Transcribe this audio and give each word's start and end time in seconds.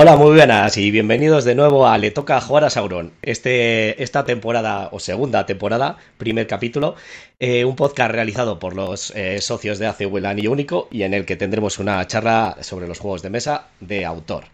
Hola, 0.00 0.14
muy 0.14 0.36
buenas 0.36 0.76
y 0.76 0.92
bienvenidos 0.92 1.44
de 1.44 1.56
nuevo 1.56 1.88
a 1.88 1.98
Le 1.98 2.12
Toca 2.12 2.40
Jugar 2.40 2.62
a 2.62 2.70
Sauron. 2.70 3.14
Este, 3.20 4.00
esta 4.00 4.24
temporada, 4.24 4.90
o 4.92 5.00
segunda 5.00 5.44
temporada, 5.44 5.98
primer 6.18 6.46
capítulo, 6.46 6.94
eh, 7.40 7.64
un 7.64 7.74
podcast 7.74 8.12
realizado 8.12 8.60
por 8.60 8.76
los 8.76 9.10
eh, 9.16 9.40
socios 9.40 9.80
de 9.80 9.88
ACW 9.88 10.24
Anillo 10.24 10.52
Único 10.52 10.86
y 10.92 11.02
en 11.02 11.14
el 11.14 11.26
que 11.26 11.34
tendremos 11.34 11.80
una 11.80 12.06
charla 12.06 12.58
sobre 12.60 12.86
los 12.86 13.00
juegos 13.00 13.22
de 13.22 13.30
mesa 13.30 13.70
de 13.80 14.04
autor. 14.04 14.44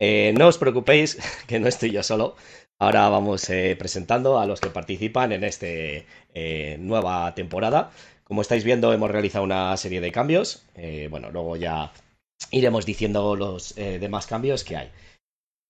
Eh, 0.00 0.34
no 0.36 0.48
os 0.48 0.58
preocupéis, 0.58 1.16
que 1.46 1.60
no 1.60 1.68
estoy 1.68 1.92
yo 1.92 2.02
solo. 2.02 2.34
Ahora 2.80 3.08
vamos 3.08 3.46
presentando 3.78 4.40
a 4.40 4.46
los 4.46 4.60
que 4.60 4.70
participan 4.70 5.30
en 5.30 5.44
esta 5.44 5.68
nueva 6.80 7.32
temporada. 7.36 7.92
Como 8.24 8.42
estáis 8.42 8.64
viendo, 8.64 8.92
hemos 8.92 9.12
realizado 9.12 9.44
una 9.44 9.76
serie 9.76 10.00
de 10.00 10.10
cambios. 10.10 10.64
bueno, 11.08 11.30
luego 11.30 11.54
ya 11.54 11.92
iremos 12.50 12.86
diciendo 12.86 13.36
los 13.36 13.76
eh, 13.78 13.98
demás 13.98 14.26
cambios 14.26 14.64
que 14.64 14.76
hay. 14.76 14.90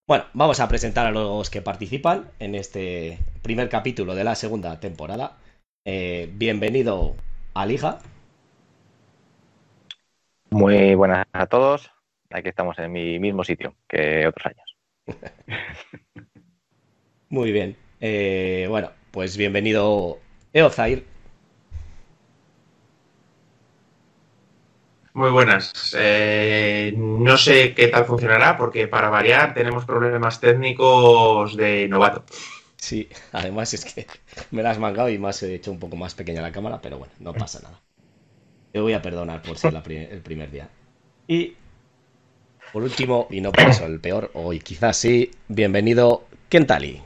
Bueno, 0.07 0.25
vamos 0.33 0.61
a 0.61 0.69
presentar 0.69 1.07
a 1.07 1.11
los 1.11 1.48
que 1.48 1.62
participan 1.62 2.31
en 2.39 2.55
este 2.55 3.19
primer 3.43 3.69
capítulo 3.69 4.15
de 4.15 4.25
la 4.25 4.35
segunda 4.35 4.81
temporada. 4.81 5.39
Eh, 5.85 6.29
bienvenido 6.35 7.15
a. 7.55 8.01
Muy 10.51 10.95
buenas 10.95 11.27
a 11.33 11.47
todos. 11.47 11.91
Aquí 12.31 12.48
estamos 12.48 12.79
en 12.79 12.93
mi 12.93 13.19
mismo 13.19 13.45
sitio 13.45 13.75
que 13.89 14.27
otros 14.27 14.47
años. 14.47 14.77
Muy 17.29 17.53
bien. 17.53 17.77
Eh, 18.01 18.67
bueno, 18.69 18.91
pues 19.11 19.37
bienvenido 19.37 20.19
Eozair. 20.53 21.12
Muy 25.15 25.31
buenas. 25.31 25.95
Eh, 25.99 26.95
no 26.97 27.37
sé 27.37 27.75
qué 27.75 27.89
tal 27.89 28.07
funcionará 28.07 28.57
porque 28.57 28.89
para 28.89 29.11
variar 29.11 29.53
tenemos 29.53 29.85
problemas 29.85 30.41
técnicos 30.41 31.55
de 31.57 31.87
novato. 31.89 32.25
Sí, 32.77 33.09
además 33.33 33.75
es 33.75 33.85
que 33.85 34.07
me 34.51 34.63
la 34.63 34.71
has 34.71 34.79
mangado 34.79 35.11
y 35.11 35.19
me 35.19 35.29
has 35.29 35.43
hecho 35.43 35.71
un 35.71 35.79
poco 35.79 35.97
más 35.97 36.15
pequeña 36.15 36.41
la 36.41 36.53
cámara, 36.53 36.81
pero 36.81 36.99
bueno, 36.99 37.13
no 37.19 37.35
pasa 37.35 37.61
nada. 37.63 37.79
Te 38.73 38.81
voy 38.81 38.95
a 38.95 39.03
perdonar 39.03 39.43
por 39.43 39.59
ser 39.59 39.75
el 39.75 40.23
primer 40.23 40.51
día. 40.51 40.69
Y 41.29 41.57
por 42.73 42.83
último, 42.83 43.27
y 43.31 43.43
no 43.43 43.53
por 43.53 43.69
eso 43.69 43.85
el 43.85 44.01
peor, 44.01 44.31
hoy 44.33 44.61
quizás 44.61 44.97
sí, 44.97 45.31
bienvenido 45.47 46.25
Kentali. 46.49 47.03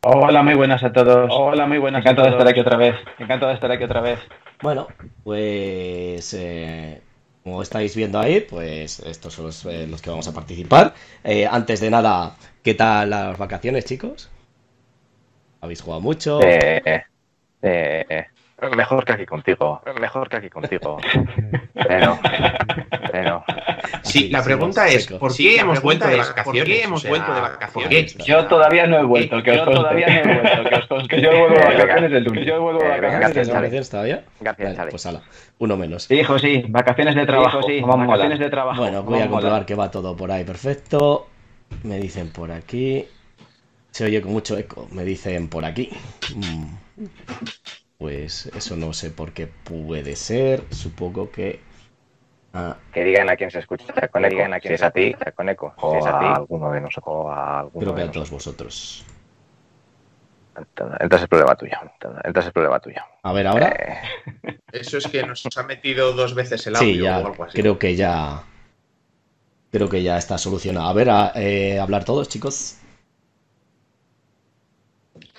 Hola, 0.00 0.44
muy 0.44 0.54
buenas 0.54 0.84
a 0.84 0.92
todos. 0.92 1.28
Hola, 1.32 1.66
muy 1.66 1.78
buenas. 1.78 2.02
Encantado 2.02 2.28
de 2.28 2.34
estar 2.34 2.48
aquí 2.48 2.60
otra 2.60 2.76
vez. 2.76 2.94
Encantado 3.18 3.48
de 3.48 3.54
estar 3.54 3.72
aquí 3.72 3.82
otra 3.82 4.00
vez. 4.00 4.20
Bueno, 4.60 4.88
pues 5.22 6.34
eh, 6.34 7.00
como 7.44 7.62
estáis 7.62 7.94
viendo 7.94 8.18
ahí, 8.18 8.40
pues 8.40 8.98
estos 9.00 9.34
son 9.34 9.46
los, 9.46 9.64
eh, 9.66 9.88
que 10.02 10.10
vamos 10.10 10.26
a 10.26 10.32
participar. 10.34 10.94
Eh, 11.22 11.46
antes 11.46 11.80
de 11.80 11.90
nada, 11.90 12.36
¿qué 12.62 12.74
tal 12.74 13.10
las 13.10 13.38
vacaciones, 13.38 13.84
chicos? 13.84 14.28
¿Habéis 15.60 15.80
jugado 15.80 16.00
mucho? 16.00 16.40
Eh, 18.60 18.76
Mejor 18.76 19.04
que 19.04 19.12
aquí 19.12 19.26
contigo. 19.26 19.80
Mejor 20.00 20.28
que 20.28 20.36
aquí 20.36 20.50
contigo. 20.50 20.98
Pero, 21.74 22.18
pero. 23.12 23.44
Sí, 24.02 24.28
la 24.30 24.42
pregunta 24.42 24.88
es, 24.88 25.06
¿por 25.06 25.34
qué 25.34 25.60
hemos 25.60 25.80
vuelto 25.80 26.08
de 26.08 26.16
vacaciones? 26.16 26.44
¿Por 26.44 26.64
qué 26.64 26.82
hemos 26.82 27.06
vuelto 27.06 27.34
de 27.34 27.40
vacaciones? 27.40 28.16
Yo 28.18 28.46
todavía 28.46 28.86
no 28.86 28.98
he 28.98 29.04
vuelto, 29.04 29.42
que 29.42 29.52
os 29.52 29.64
todavía 29.64 30.06
no 30.08 30.32
he 30.32 30.40
vuelto, 30.40 30.68
que 30.68 30.74
os 30.74 30.86
conste. 30.86 31.20
Yo 31.22 31.30
vuelvo 31.30 31.54
de 31.54 31.76
vacaciones 31.76 32.12
el 32.12 32.24
lunes. 32.24 32.46
Yo 32.46 32.60
vuelvo 32.60 32.80
de 32.80 32.88
vacaciones. 32.88 33.48
¿Vacaciones 33.48 33.90
todavía? 33.90 34.24
pues 34.90 35.06
ala, 35.06 35.22
uno 35.58 35.76
menos. 35.76 36.10
Hijo, 36.10 36.38
sí, 36.38 36.64
vacaciones 36.68 37.14
de 37.14 37.26
trabajo, 37.26 37.62
sí, 37.62 37.80
vacaciones 37.80 38.38
de 38.38 38.50
trabajo. 38.50 38.82
Bueno, 38.82 39.02
voy 39.02 39.20
a 39.20 39.28
comprobar 39.28 39.66
que 39.66 39.74
va 39.74 39.90
todo 39.90 40.16
por 40.16 40.32
ahí 40.32 40.44
perfecto. 40.44 41.28
Me 41.84 41.98
dicen 41.98 42.30
por 42.30 42.50
aquí. 42.50 43.06
Se 43.90 44.04
oye 44.04 44.20
con 44.20 44.32
mucho 44.32 44.56
eco, 44.56 44.88
me 44.90 45.04
dicen 45.04 45.48
por 45.48 45.64
aquí. 45.64 45.90
Pues 47.98 48.46
eso 48.54 48.76
no 48.76 48.92
sé 48.92 49.10
por 49.10 49.32
qué 49.32 49.48
puede 49.48 50.14
ser. 50.14 50.62
Supongo 50.70 51.32
que. 51.32 51.60
Ah, 52.54 52.76
que 52.92 53.04
digan 53.04 53.28
a 53.28 53.36
quién 53.36 53.50
se 53.50 53.58
escucha 53.58 53.92
con 54.08 54.24
eco. 54.24 54.34
Digan 54.34 54.54
a 54.54 54.60
quién 54.60 54.70
si 54.70 54.74
es 54.76 54.82
a 54.82 54.90
ti, 54.92 55.14
con 55.34 55.48
eco. 55.48 55.74
O 55.76 55.92
si 55.92 55.98
es 55.98 56.06
a, 56.06 56.18
ti. 56.20 56.26
alguno 56.26 56.70
de 56.70 56.80
nosotros. 56.80 57.04
O 57.06 57.30
a 57.30 57.60
alguno 57.60 57.80
Creo 57.80 57.94
que 57.96 58.02
a 58.02 58.12
todos 58.12 58.30
vosotros. 58.30 59.04
Entonces 60.56 61.22
el 61.22 61.28
problema 61.28 61.56
tuyo. 61.56 61.76
Entonces 62.24 62.46
el 62.46 62.52
problema 62.52 62.78
tuyo. 62.78 63.02
A 63.22 63.32
ver, 63.32 63.46
ahora. 63.48 63.68
Eh... 63.68 64.58
Eso 64.72 64.98
es 64.98 65.08
que 65.08 65.24
nos 65.24 65.44
ha 65.56 65.62
metido 65.64 66.12
dos 66.12 66.34
veces 66.34 66.64
el 66.68 66.76
audio 66.76 66.88
sí, 66.88 67.00
ya, 67.00 67.18
o 67.18 67.26
algo 67.26 67.44
así. 67.44 67.58
Creo 67.60 67.78
que 67.80 67.96
ya. 67.96 68.44
Creo 69.72 69.88
que 69.88 70.02
ya 70.04 70.18
está 70.18 70.38
solucionado. 70.38 70.88
A 70.88 70.92
ver, 70.92 71.10
a, 71.10 71.32
eh, 71.34 71.80
hablar 71.80 72.04
todos, 72.04 72.28
chicos. 72.28 72.78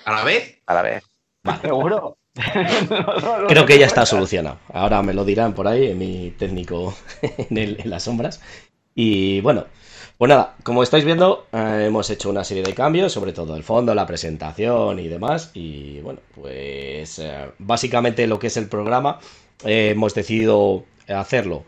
¿A 0.04 0.12
la 0.12 0.24
vez? 0.24 0.60
A 0.66 0.74
la 0.74 0.82
vez. 0.82 1.04
Vale. 1.42 1.60
¿Seguro? 1.62 2.19
Creo 3.48 3.66
que 3.66 3.78
ya 3.78 3.86
está 3.86 4.06
solucionado. 4.06 4.58
Ahora 4.72 5.02
me 5.02 5.14
lo 5.14 5.24
dirán 5.24 5.54
por 5.54 5.66
ahí, 5.66 5.94
mi 5.94 6.32
técnico 6.38 6.94
en, 7.50 7.76
las 7.84 8.04
sombras. 8.04 8.40
Y 8.94 9.40
bueno, 9.40 9.66
pues 10.18 10.28
nada, 10.28 10.56
como 10.62 10.82
estáis 10.82 11.04
viendo, 11.04 11.46
eh, 11.52 11.84
hemos 11.86 12.08
hecho 12.10 12.30
una 12.30 12.44
serie 12.44 12.62
de 12.62 12.74
cambios, 12.74 13.12
sobre 13.12 13.32
todo 13.32 13.56
el 13.56 13.64
fondo, 13.64 13.94
la 13.94 14.06
presentación 14.06 14.98
y 14.98 15.08
demás. 15.08 15.50
Y 15.54 16.00
bueno, 16.00 16.20
pues 16.34 17.18
eh, 17.18 17.50
básicamente 17.58 18.26
lo 18.26 18.38
que 18.38 18.48
es 18.48 18.56
el 18.56 18.68
programa, 18.68 19.18
eh, 19.64 19.90
hemos 19.90 20.14
decidido 20.14 20.84
hacerlo 21.08 21.64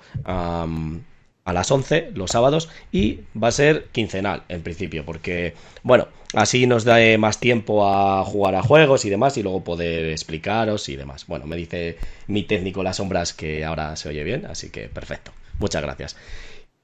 a 1.45 1.53
las 1.53 1.71
11 1.71 2.13
los 2.15 2.31
sábados 2.31 2.69
y 2.93 3.21
va 3.41 3.49
a 3.49 3.53
ser 3.53 3.87
quincenal 3.93 4.45
en 4.49 4.63
principio 4.63 5.05
porque 5.05 5.55
bueno 5.83 6.09
así 6.35 6.67
nos 6.67 6.85
da 6.85 6.99
más 7.19 7.41
tiempo 7.41 7.87
a 7.87 8.25
jugar 8.25 8.55
a 8.55 8.63
juegos 8.63 9.05
y 9.05 9.11
demás 9.11 9.37
y 9.37 9.43
luego 9.43 9.65
poder 9.65 10.11
explicaros 10.11 10.89
y 10.89 10.97
demás. 10.97 11.27
Bueno 11.27 11.47
me 11.47 11.57
dice 11.57 11.99
mi 12.27 12.45
técnico 12.45 12.83
las 12.83 12.97
sombras 12.97 13.33
que 13.33 13.65
ahora 13.65 13.97
se 13.97 14.09
oye 14.09 14.25
bien 14.25 14.47
así 14.47 14.71
que 14.71 14.89
perfecto. 14.89 15.33
Muchas 15.59 15.83
gracias. 15.83 16.17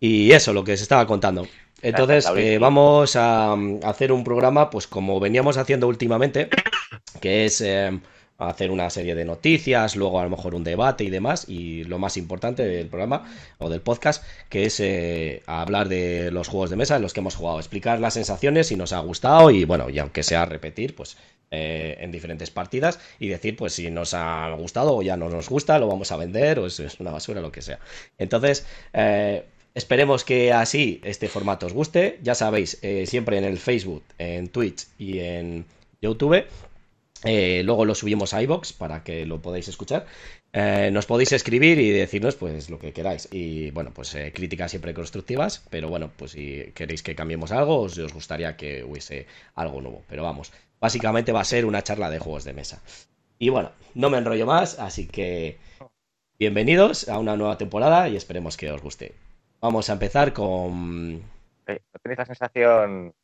Y 0.00 0.32
eso 0.32 0.52
lo 0.52 0.64
que 0.64 0.76
se 0.76 0.82
estaba 0.82 1.06
contando. 1.06 1.46
Entonces 1.80 2.28
eh, 2.36 2.58
vamos 2.58 3.16
a, 3.16 3.54
hacer 3.84 4.12
un 4.12 4.24
programa 4.24 4.70
pues 4.70 4.86
como 4.86 5.20
veníamos 5.20 5.56
haciendo 5.56 5.86
últimamente 5.86 6.48
que 7.20 7.44
es 7.44 7.60
eh, 7.60 7.98
hacer 8.38 8.70
una 8.70 8.88
serie 8.88 9.16
de 9.16 9.24
noticias, 9.24 9.96
luego 9.96 10.20
a 10.20 10.24
lo 10.24 10.30
mejor 10.30 10.54
un 10.54 10.62
debate 10.62 11.02
y 11.02 11.10
demás, 11.10 11.48
y 11.48 11.82
lo 11.84 11.98
más 11.98 12.16
importante 12.16 12.62
del 12.62 12.86
programa 12.86 13.24
o 13.58 13.68
del 13.68 13.80
podcast, 13.80 14.24
que 14.48 14.64
es 14.64 14.78
eh, 14.78 15.42
hablar 15.46 15.88
de 15.88 16.30
los 16.30 16.46
juegos 16.46 16.70
de 16.70 16.76
mesa 16.76 16.96
en 16.96 17.02
los 17.02 17.12
que 17.12 17.20
hemos 17.20 17.34
jugado, 17.34 17.58
explicar 17.58 17.98
las 17.98 18.14
sensaciones, 18.14 18.68
si 18.68 18.76
nos 18.76 18.92
ha 18.92 19.00
gustado 19.00 19.50
y 19.50 19.64
bueno, 19.64 19.90
y 19.90 19.98
aunque 19.98 20.22
sea 20.22 20.44
repetir, 20.44 20.94
pues 20.94 21.16
eh, 21.50 21.96
en 21.98 22.12
diferentes 22.12 22.50
partidas 22.50 23.00
y 23.18 23.28
decir 23.28 23.56
pues 23.56 23.72
si 23.72 23.90
nos 23.90 24.14
ha 24.14 24.50
gustado 24.52 24.96
o 24.96 25.02
ya 25.02 25.16
no 25.16 25.28
nos 25.28 25.48
gusta, 25.48 25.78
lo 25.80 25.88
vamos 25.88 26.12
a 26.12 26.16
vender 26.16 26.60
o 26.60 26.66
es, 26.66 26.78
una 27.00 27.10
basura, 27.10 27.40
lo 27.40 27.50
que 27.50 27.62
sea. 27.62 27.80
Entonces, 28.16 28.64
eh, 28.92 29.44
Esperemos 29.74 30.24
que 30.24 30.52
así 30.52 31.00
este 31.04 31.28
formato 31.28 31.66
os 31.66 31.72
guste. 31.72 32.18
Ya 32.20 32.34
sabéis, 32.34 32.80
siempre 33.04 33.38
en 33.38 33.44
el 33.44 33.58
Facebook, 33.58 34.02
en 34.18 34.48
Twitch 34.48 34.88
y 34.98 35.20
en 35.20 35.66
YouTube 36.02 36.46
eh, 37.24 37.62
luego 37.64 37.84
lo 37.84 37.94
subimos 37.94 38.32
a 38.34 38.42
iBox 38.42 38.72
para 38.72 39.02
que 39.02 39.26
lo 39.26 39.40
podáis 39.42 39.68
escuchar. 39.68 40.06
Eh, 40.52 40.90
nos 40.92 41.06
podéis 41.06 41.32
escribir 41.32 41.78
y 41.78 41.90
decirnos 41.90 42.36
pues 42.36 42.70
lo 42.70 42.78
que 42.78 42.92
queráis. 42.92 43.28
Y 43.32 43.70
bueno, 43.72 43.92
pues 43.92 44.14
eh, 44.14 44.32
críticas 44.34 44.70
siempre 44.70 44.94
constructivas, 44.94 45.64
pero 45.70 45.88
bueno, 45.88 46.10
pues 46.16 46.32
si 46.32 46.72
queréis 46.74 47.02
que 47.02 47.14
cambiemos 47.14 47.52
algo 47.52 47.80
os 47.80 48.12
gustaría 48.12 48.56
que 48.56 48.84
hubiese 48.84 49.26
algo 49.54 49.80
nuevo. 49.80 50.02
Pero 50.08 50.22
vamos, 50.22 50.52
básicamente 50.80 51.32
va 51.32 51.40
a 51.40 51.44
ser 51.44 51.64
una 51.64 51.82
charla 51.82 52.10
de 52.10 52.18
juegos 52.18 52.44
de 52.44 52.52
mesa. 52.52 52.82
Y 53.38 53.50
bueno, 53.50 53.72
no 53.94 54.10
me 54.10 54.18
enrollo 54.18 54.46
más, 54.46 54.78
así 54.78 55.06
que 55.06 55.58
bienvenidos 56.38 57.08
a 57.08 57.18
una 57.18 57.36
nueva 57.36 57.58
temporada 57.58 58.08
y 58.08 58.16
esperemos 58.16 58.56
que 58.56 58.70
os 58.70 58.82
guste. 58.82 59.14
Vamos 59.60 59.90
a 59.90 59.94
empezar 59.94 60.32
con... 60.32 61.18
¿No 61.18 62.00
tenéis 62.02 62.18
la 62.18 62.26
sensación 62.26 63.14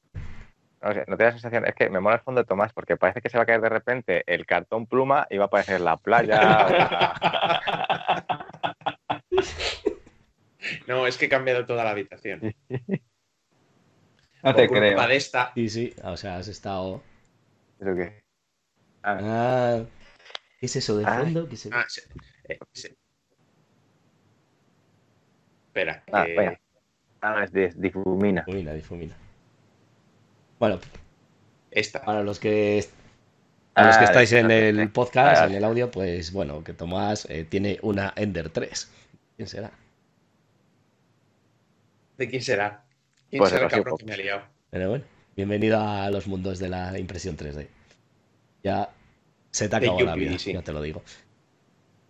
no, 0.85 1.17
te 1.17 1.25
da 1.25 1.33
sensación, 1.33 1.67
es 1.67 1.75
que 1.75 1.89
me 1.89 2.01
mola 2.01 2.17
el 2.17 2.23
fondo 2.23 2.43
de 2.43 2.47
Tomás 2.47 2.73
porque 2.73 2.97
parece 2.97 3.23
que 3.23 3.31
se 3.31 3.39
va 3.39 3.45
a 3.45 3.47
caer 3.47 3.61
de 3.61 3.69
repente 3.69 4.23
el 4.27 4.45
cartón 4.45 4.87
pluma 4.87 5.27
y 5.31 5.39
va 5.39 5.45
a 5.45 5.47
aparecer 5.47 5.81
la 5.81 5.97
playa. 5.97 6.67
no, 10.87 11.07
es 11.07 11.17
que 11.17 11.25
he 11.27 11.29
cambiado 11.29 11.65
toda 11.65 11.85
la 11.85 11.91
habitación. 11.91 12.55
No 14.43 14.55
te 14.55 14.69
creo. 14.69 15.07
De 15.07 15.17
esta. 15.17 15.53
Sí, 15.55 15.71
sí, 15.71 15.95
o 16.03 16.19
sea, 16.19 16.37
has 16.37 16.49
estado. 16.49 17.03
¿Eso 17.81 17.95
qué? 17.97 18.23
Ah. 19.03 19.19
ah 19.23 19.85
¿Qué 20.61 20.67
es 20.67 20.77
eso 20.77 20.99
de 20.99 21.07
ah. 21.07 21.21
fondo? 21.21 21.49
¿Qué 21.49 21.57
ah, 21.73 21.87
eh, 22.49 22.59
Espera. 25.67 26.05
Ah, 26.13 26.27
eh... 26.29 26.59
ah 27.23 27.45
es 27.45 27.81
difumina. 27.81 28.45
Difumina, 28.47 28.75
difumina. 28.75 29.24
Bueno, 30.65 30.81
esta. 31.71 32.01
Para 32.01 32.23
los 32.23 32.41
que 32.41 32.83
a 33.75 33.85
los 33.85 33.97
que 33.99 34.05
ah, 34.05 34.07
estáis 34.07 34.33
en 34.33 34.51
el 34.51 34.89
podcast, 34.89 35.43
ah. 35.43 35.45
en 35.45 35.53
el 35.53 35.63
audio, 35.63 35.91
pues 35.91 36.33
bueno, 36.33 36.65
que 36.65 36.73
Tomás 36.73 37.27
eh, 37.29 37.45
tiene 37.45 37.79
una 37.83 38.15
Ender 38.17 38.49
3. 38.49 38.91
¿Quién 39.37 39.47
será? 39.47 39.73
¿De 42.17 42.31
quién 42.31 42.41
será? 42.41 42.83
¿Quién 43.29 43.41
Pues 43.41 43.51
será 43.51 43.67
el 43.67 43.71
cabrón 43.71 43.99
que 43.99 44.07
me 44.07 44.15
ha 44.15 44.17
liado? 44.17 44.43
Pero 44.71 44.89
bueno, 44.89 45.05
bienvenido 45.37 45.79
a 45.79 46.09
los 46.11 46.27
mundos 46.29 46.59
de 46.59 46.71
la 46.71 46.99
impresión 46.99 47.37
3D. 47.37 47.67
Ya 48.63 48.89
se 49.51 49.69
te 49.69 49.77
acabado 49.77 50.01
la 50.01 50.15
vida, 50.15 50.39
sí. 50.39 50.55
ya 50.55 50.63
te 50.63 50.73
lo 50.73 50.81
digo. 50.81 51.03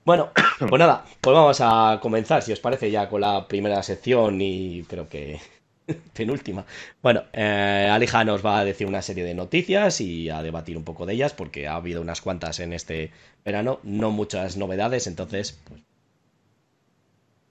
Bueno, 0.04 0.30
pues 0.60 0.78
nada, 0.78 1.04
pues 1.20 1.34
vamos 1.34 1.58
a 1.60 1.98
comenzar, 2.00 2.40
si 2.40 2.52
os 2.52 2.60
parece, 2.60 2.88
ya 2.88 3.08
con 3.08 3.20
la 3.20 3.48
primera 3.48 3.82
sección 3.82 4.40
y 4.40 4.84
creo 4.84 5.08
que 5.08 5.40
penúltima. 6.16 6.64
Bueno, 7.02 7.25
eh, 7.32 7.88
Alija 7.90 8.25
nos 8.25 8.44
va 8.44 8.58
a 8.58 8.64
decir 8.64 8.86
una 8.86 9.02
serie 9.02 9.25
de 9.25 9.34
noticias 9.34 10.00
y 10.00 10.31
a 10.31 10.42
debatir 10.42 10.76
un 10.76 10.84
poco 10.84 11.06
de 11.06 11.14
ellas, 11.14 11.32
porque 11.32 11.69
ha 11.69 11.76
habido 11.76 12.00
unas 12.00 12.20
cuantas 12.20 12.60
en 12.60 12.72
este 12.72 13.12
verano, 13.44 13.81
no 13.82 14.10
muchas 14.10 14.56
novedades, 14.56 15.06
entonces, 15.06 15.60
pues, 15.69 15.82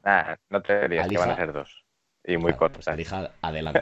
Ah, 0.05 0.35
no 0.49 0.61
te 0.61 0.81
dirías 0.81 1.07
que 1.07 1.15
Alija. 1.15 1.19
van 1.21 1.31
a 1.31 1.35
ser 1.37 1.53
dos. 1.53 1.85
Y 2.25 2.37
muy 2.37 2.53
cortas. 2.53 2.77
pues 2.77 2.87
Alija, 2.89 3.31
adelante. 3.41 3.81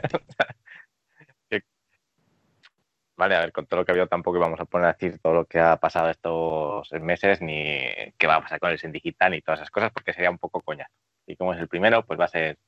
Vale, 3.14 3.36
a 3.36 3.40
ver, 3.40 3.52
con 3.52 3.66
todo 3.66 3.80
lo 3.80 3.84
que 3.84 3.92
ha 3.92 3.94
habido 3.94 4.08
tampoco 4.08 4.38
íbamos 4.38 4.58
a 4.58 4.64
poner 4.64 4.88
a 4.88 4.92
decir 4.94 5.18
todo 5.20 5.34
lo 5.34 5.44
que 5.44 5.60
ha 5.60 5.76
pasado 5.76 6.10
estos 6.10 6.90
meses, 6.92 7.40
ni 7.40 7.78
qué 8.18 8.26
va 8.26 8.36
a 8.36 8.40
pasar 8.40 8.58
con 8.58 8.70
el 8.70 8.78
Sen 8.78 8.90
digital, 8.90 9.30
ni 9.32 9.42
todas 9.42 9.60
esas 9.60 9.70
cosas, 9.70 9.92
porque 9.92 10.12
sería 10.12 10.30
un 10.30 10.38
poco 10.38 10.60
coñazo. 10.60 10.90
Y 11.26 11.36
como 11.36 11.52
es 11.52 11.60
el 11.60 11.68
primero, 11.68 12.04
pues 12.04 12.18
va 12.18 12.24
a 12.24 12.28
ser 12.28 12.58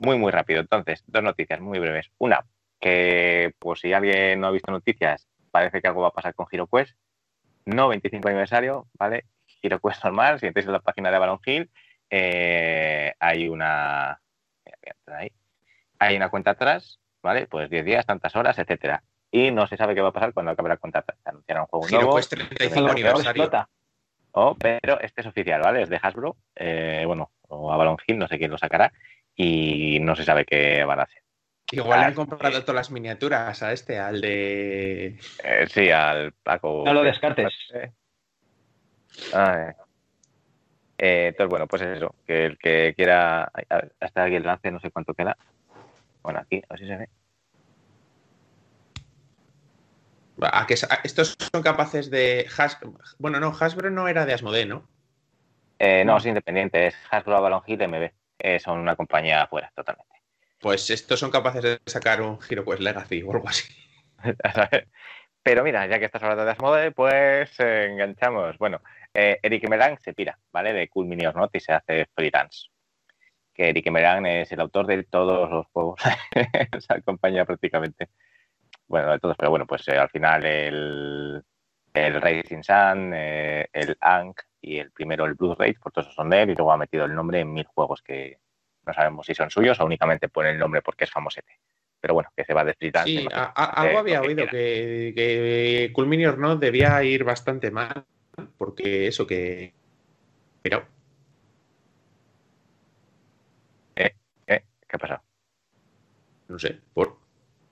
muy, 0.00 0.18
muy 0.18 0.32
rápido. 0.32 0.60
Entonces, 0.60 1.04
dos 1.06 1.22
noticias 1.22 1.60
muy 1.60 1.78
breves. 1.78 2.10
Una, 2.18 2.44
que 2.80 3.54
pues 3.58 3.80
si 3.80 3.92
alguien 3.92 4.40
no 4.40 4.48
ha 4.48 4.50
visto 4.50 4.72
noticias, 4.72 5.28
parece 5.50 5.80
que 5.80 5.88
algo 5.88 6.02
va 6.02 6.08
a 6.08 6.12
pasar 6.12 6.34
con 6.34 6.46
HeroQuest. 6.50 6.96
No 7.66 7.88
25 7.88 8.26
aniversario, 8.28 8.88
¿vale? 8.98 9.26
HeroQuest 9.62 10.02
normal, 10.04 10.40
si 10.40 10.46
entráis 10.46 10.66
en 10.66 10.72
la 10.72 10.80
página 10.80 11.10
de 11.10 11.16
Avalon 11.16 11.40
Hill, 11.44 11.70
eh, 12.08 13.14
hay 13.20 13.48
una... 13.48 14.20
ahí. 15.06 15.30
Hay 15.98 16.16
una 16.16 16.30
cuenta 16.30 16.52
atrás, 16.52 16.98
¿vale? 17.22 17.46
Pues 17.46 17.70
10 17.70 17.84
días, 17.84 18.06
tantas 18.06 18.34
horas, 18.34 18.58
etcétera 18.58 19.02
y 19.30 19.50
no 19.50 19.66
se 19.66 19.76
sabe 19.76 19.94
qué 19.94 20.00
va 20.00 20.08
a 20.08 20.12
pasar 20.12 20.32
cuando 20.32 20.52
acabe 20.52 20.70
la 20.70 20.76
cuenta. 20.76 21.04
Se 21.22 21.30
anunciará 21.30 21.62
un 21.62 21.66
juego 21.66 21.86
nuevo. 21.88 22.02
HeroQuest 22.02 22.30
35 22.30 22.74
Pero 22.74 22.90
aniversario. 22.90 23.30
explota. 23.30 23.68
Oh, 24.32 24.54
pero 24.54 25.00
este 25.00 25.22
es 25.22 25.26
oficial, 25.26 25.60
¿vale? 25.60 25.82
Es 25.82 25.88
de 25.88 25.98
Hasbro, 26.00 26.36
eh, 26.54 27.02
bueno, 27.06 27.30
o 27.48 27.72
Avalon 27.72 27.96
Hill, 28.06 28.18
no 28.18 28.28
sé 28.28 28.38
quién 28.38 28.50
lo 28.50 28.58
sacará, 28.58 28.92
y 29.42 30.00
no 30.00 30.14
se 30.16 30.24
sabe 30.24 30.44
qué 30.44 30.84
van 30.84 31.00
a 31.00 31.02
hacer. 31.04 31.22
Igual 31.72 32.00
le 32.00 32.04
Ah, 32.06 32.08
han 32.08 32.14
comprado 32.14 32.60
todas 32.62 32.74
las 32.74 32.90
miniaturas 32.90 33.62
a 33.62 33.72
este, 33.72 33.98
al 33.98 34.20
de. 34.20 35.18
Eh, 35.44 35.66
sí, 35.68 35.90
al 35.90 36.32
Paco. 36.32 36.82
No 36.84 36.92
lo 36.92 37.02
descartes. 37.02 37.52
Eh, 37.74 37.90
ay. 39.32 39.72
Eh, 40.98 41.26
entonces, 41.28 41.48
bueno, 41.48 41.66
pues 41.66 41.82
eso, 41.82 42.14
que 42.26 42.44
el 42.46 42.58
que 42.58 42.92
quiera. 42.96 43.50
ver, 43.70 43.94
Hasta 44.00 44.24
aquí 44.24 44.34
el 44.34 44.42
lance, 44.42 44.70
no 44.70 44.80
sé 44.80 44.90
cuánto 44.90 45.14
queda. 45.14 45.36
Bueno, 46.22 46.40
aquí, 46.40 46.56
a 46.68 46.74
ver 46.74 46.80
si 46.80 46.86
se 46.86 46.96
ve. 46.96 47.08
¿A 50.42 50.66
que, 50.66 50.74
a- 50.74 51.00
estos 51.04 51.34
son 51.52 51.62
capaces 51.62 52.10
de. 52.10 52.46
Has- 52.58 52.78
Bueno, 53.18 53.40
no, 53.40 53.54
Hasbro 53.58 53.90
no 53.90 54.08
era 54.08 54.26
de 54.26 54.34
Asmodee, 54.34 54.66
¿no? 54.66 54.88
Eh, 55.78 56.04
no, 56.04 56.12
No. 56.12 56.18
es 56.18 56.26
independiente, 56.26 56.88
es 56.88 56.96
Hasbro 57.10 57.36
Avalon 57.36 57.62
Hill 57.66 57.80
MB. 57.80 58.10
Eh, 58.42 58.58
son 58.58 58.78
una 58.78 58.96
compañía 58.96 59.46
fuera, 59.46 59.70
totalmente. 59.74 60.10
Pues 60.60 60.90
estos 60.90 61.18
son 61.18 61.30
capaces 61.30 61.62
de 61.62 61.80
sacar 61.86 62.20
un 62.20 62.38
HeroQuest 62.38 62.82
Legacy 62.82 63.22
o 63.22 63.32
algo 63.32 63.48
así. 63.48 63.72
Pero 65.42 65.64
mira, 65.64 65.86
ya 65.86 65.98
que 65.98 66.04
estás 66.04 66.22
hablando 66.22 66.44
de 66.44 66.50
Asmodee, 66.50 66.90
pues 66.92 67.58
eh, 67.60 67.86
enganchamos. 67.86 68.58
Bueno, 68.58 68.82
eh, 69.14 69.38
Eric 69.42 69.68
Melang 69.70 69.98
se 69.98 70.12
pira, 70.12 70.38
¿vale? 70.52 70.72
De 70.72 70.88
Cool 70.88 71.06
Mini 71.06 71.26
or 71.26 71.34
Not 71.34 71.54
y 71.54 71.60
se 71.60 71.72
hace 71.72 72.06
freelance. 72.14 72.68
Que 73.54 73.70
Eric 73.70 73.90
Melang 73.90 74.26
es 74.26 74.52
el 74.52 74.60
autor 74.60 74.86
de 74.86 75.02
todos 75.04 75.50
los 75.50 75.66
juegos 75.68 76.00
esa 76.72 77.00
compañía 77.00 77.46
prácticamente. 77.46 78.10
Bueno, 78.86 79.12
de 79.12 79.18
todos, 79.18 79.36
pero 79.38 79.50
bueno, 79.50 79.66
pues 79.66 79.88
eh, 79.88 79.96
al 79.96 80.10
final 80.10 80.44
el, 80.44 81.42
el 81.94 82.20
Racing 82.20 82.62
Sun, 82.62 83.14
el 83.14 83.96
Ankh 84.00 84.42
y 84.60 84.78
el 84.78 84.90
primero 84.90 85.24
el 85.24 85.34
Blues 85.34 85.56
Rage, 85.58 85.76
por 85.82 85.92
todos 85.92 86.06
esos 86.06 86.14
son 86.16 86.30
de 86.30 86.42
él 86.42 86.50
y 86.50 86.54
luego 86.54 86.72
ha 86.72 86.76
metido 86.76 87.04
el 87.04 87.14
nombre 87.14 87.40
en 87.40 87.52
mil 87.52 87.64
juegos 87.66 88.02
que 88.02 88.38
no 88.86 88.92
sabemos 88.92 89.26
si 89.26 89.34
son 89.34 89.50
suyos 89.50 89.78
o 89.80 89.84
únicamente 89.84 90.28
pone 90.28 90.50
el 90.50 90.58
nombre 90.58 90.82
porque 90.82 91.04
es 91.04 91.10
famosete. 91.10 91.58
Pero 92.00 92.14
bueno, 92.14 92.30
que 92.36 92.44
se 92.44 92.54
va 92.54 92.64
de 92.64 92.74
freelance. 92.74 93.10
Sí, 93.10 93.24
no 93.24 93.36
a- 93.36 93.52
a- 93.54 93.64
algo 93.82 93.98
había 93.98 94.20
que 94.22 94.26
oído 94.26 94.36
quiera. 94.46 94.50
que, 94.52 95.12
que 95.14 95.90
Cool 95.94 96.06
Mini 96.06 96.26
or 96.26 96.38
Not 96.38 96.58
debía 96.60 97.02
ir 97.04 97.24
bastante 97.24 97.70
mal, 97.70 98.04
porque 98.56 99.06
eso 99.06 99.26
que. 99.26 99.74
Pero, 100.62 100.84
¿Eh? 103.96 104.14
¿Qué 104.46 104.96
ha 104.96 104.98
pasado? 104.98 105.22
no 106.48 106.58
sé, 106.58 106.80
por. 106.94 107.18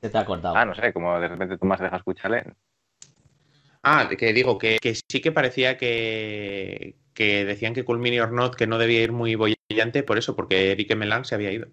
Se 0.01 0.09
te 0.11 0.19
ha 0.19 0.25
cortado. 0.25 0.55
Ah, 0.57 0.65
no 0.65 0.75
sé, 0.75 0.93
como 0.93 1.19
de 1.19 1.27
repente 1.29 1.59
tú 1.59 1.67
más 1.67 1.81
dejas 1.81 1.99
escucharle. 1.99 2.45
Ah, 3.83 4.09
que 4.17 4.33
digo 4.33 4.59
que, 4.59 4.79
que 4.81 4.95
sí 4.95 5.21
que 5.21 5.33
parecía 5.33 5.77
que, 5.77 6.97
que 7.15 7.45
decían 7.45 7.75
que 7.75 7.85
Cool 7.85 7.99
Mini 7.99 8.21
or 8.21 8.33
Not 8.33 8.55
que 8.55 8.67
no 8.67 8.79
debía 8.79 9.03
ir 9.03 9.13
muy 9.13 9.35
bollante 9.35 10.03
por 10.03 10.19
eso, 10.19 10.35
porque 10.37 10.73
Eric 10.73 10.95
Melang 10.97 11.25
se 11.25 11.35
había 11.35 11.53
ido. 11.53 11.69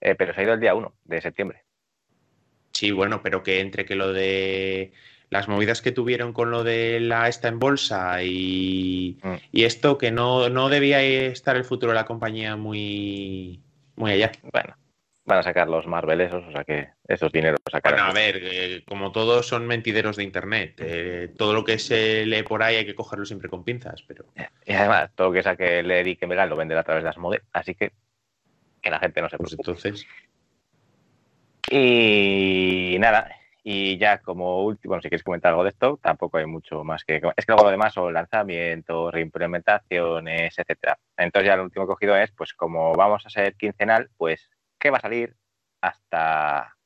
Eh, 0.00 0.14
pero 0.14 0.34
se 0.34 0.40
ha 0.40 0.44
ido 0.44 0.54
el 0.54 0.60
día 0.60 0.74
1 0.74 0.94
de 1.04 1.20
septiembre. 1.20 1.64
Sí, 2.72 2.92
bueno, 2.92 3.22
pero 3.22 3.42
que 3.42 3.60
entre 3.60 3.84
que 3.84 3.96
lo 3.96 4.12
de 4.12 4.92
las 5.30 5.48
movidas 5.48 5.82
que 5.82 5.92
tuvieron 5.92 6.32
con 6.32 6.50
lo 6.50 6.64
de 6.64 7.00
la 7.00 7.28
esta 7.28 7.48
en 7.48 7.58
bolsa 7.58 8.22
y, 8.22 9.18
Mm. 9.22 9.34
y 9.52 9.64
esto, 9.64 9.98
que 9.98 10.10
no, 10.10 10.48
no 10.48 10.68
debía 10.68 11.02
estar 11.02 11.56
el 11.56 11.64
futuro 11.64 11.92
de 11.92 11.96
la 11.96 12.04
compañía 12.06 12.56
muy, 12.56 13.60
muy 13.96 14.12
allá. 14.12 14.32
Bueno, 14.52 14.76
van 15.28 15.38
a 15.38 15.42
sacar 15.42 15.68
los 15.68 15.86
Marvel 15.86 16.20
esos, 16.22 16.44
o 16.44 16.50
sea 16.50 16.64
que 16.64 16.88
esos 17.06 17.30
dineros 17.30 17.60
sacarán. 17.70 18.06
Bueno, 18.06 18.10
a 18.10 18.14
ver, 18.14 18.40
eh, 18.42 18.82
como 18.86 19.12
todos 19.12 19.46
son 19.46 19.66
mentideros 19.66 20.16
de 20.16 20.24
internet, 20.24 20.74
eh, 20.78 21.32
todo 21.36 21.52
lo 21.52 21.64
que 21.64 21.78
se 21.78 22.26
lee 22.26 22.42
por 22.42 22.62
ahí 22.62 22.76
hay 22.76 22.86
que 22.86 22.94
cogerlo 22.94 23.26
siempre 23.26 23.48
con 23.48 23.62
pinzas, 23.62 24.02
pero 24.02 24.24
Y 24.64 24.72
además, 24.72 25.10
todo 25.14 25.28
lo 25.28 25.32
que 25.34 25.42
saque 25.42 25.80
el 25.80 25.90
Eric 25.90 26.22
lo 26.22 26.56
vende 26.56 26.76
a 26.76 26.82
través 26.82 27.04
de 27.04 27.10
Asmode, 27.10 27.42
así 27.52 27.74
que 27.74 27.92
que 28.80 28.90
la 28.90 28.98
gente 29.00 29.20
no 29.20 29.28
se 29.28 29.36
pues 29.36 29.54
preocupe. 29.54 29.70
entonces. 29.70 30.06
Y 31.70 32.96
nada, 32.98 33.28
y 33.62 33.98
ya 33.98 34.18
como 34.22 34.64
último, 34.64 34.92
bueno, 34.92 35.02
si 35.02 35.10
quieres 35.10 35.22
comentar 35.22 35.50
algo 35.50 35.64
de 35.64 35.70
esto, 35.70 35.98
tampoco 36.02 36.38
hay 36.38 36.46
mucho 36.46 36.84
más 36.84 37.04
que... 37.04 37.16
Es 37.16 37.44
que 37.44 37.52
luego 37.52 37.64
lo 37.64 37.70
demás 37.70 37.92
son 37.92 38.14
lanzamientos, 38.14 39.12
reimplementaciones, 39.12 40.58
etcétera. 40.58 40.98
Entonces 41.18 41.48
ya 41.48 41.56
lo 41.56 41.64
último 41.64 41.84
que 41.84 41.92
he 41.92 41.94
cogido 41.94 42.16
es, 42.16 42.30
pues 42.32 42.54
como 42.54 42.94
vamos 42.94 43.26
a 43.26 43.30
ser 43.30 43.54
quincenal, 43.56 44.08
pues, 44.16 44.48
¿qué 44.78 44.90
va 44.90 44.98
a 44.98 45.02
salir 45.02 45.36
hasta 45.80 46.76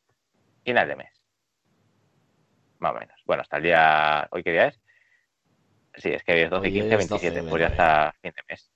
final 0.65 0.89
de 0.89 0.97
mes? 0.97 1.23
Más 2.79 2.93
o 2.93 2.99
menos. 2.99 3.21
Bueno, 3.27 3.43
hasta 3.43 3.57
el 3.59 3.63
día... 3.63 4.29
¿Hoy 4.31 4.43
qué 4.43 4.53
día 4.53 4.67
es? 4.69 4.81
Sí, 5.95 6.11
es 6.11 6.23
que 6.25 6.33
hoy 6.33 6.41
es 6.41 6.51
12 6.51 6.69
y 6.69 6.71
Hoy 6.71 6.89
15, 6.89 6.95
es 6.95 7.09
12 7.09 7.27
de 7.27 7.31
27, 7.33 7.51
pues 7.51 7.61
ya 7.61 7.67
está 7.69 8.15
fin 8.23 8.33
de 8.35 8.43
mes. 8.49 8.71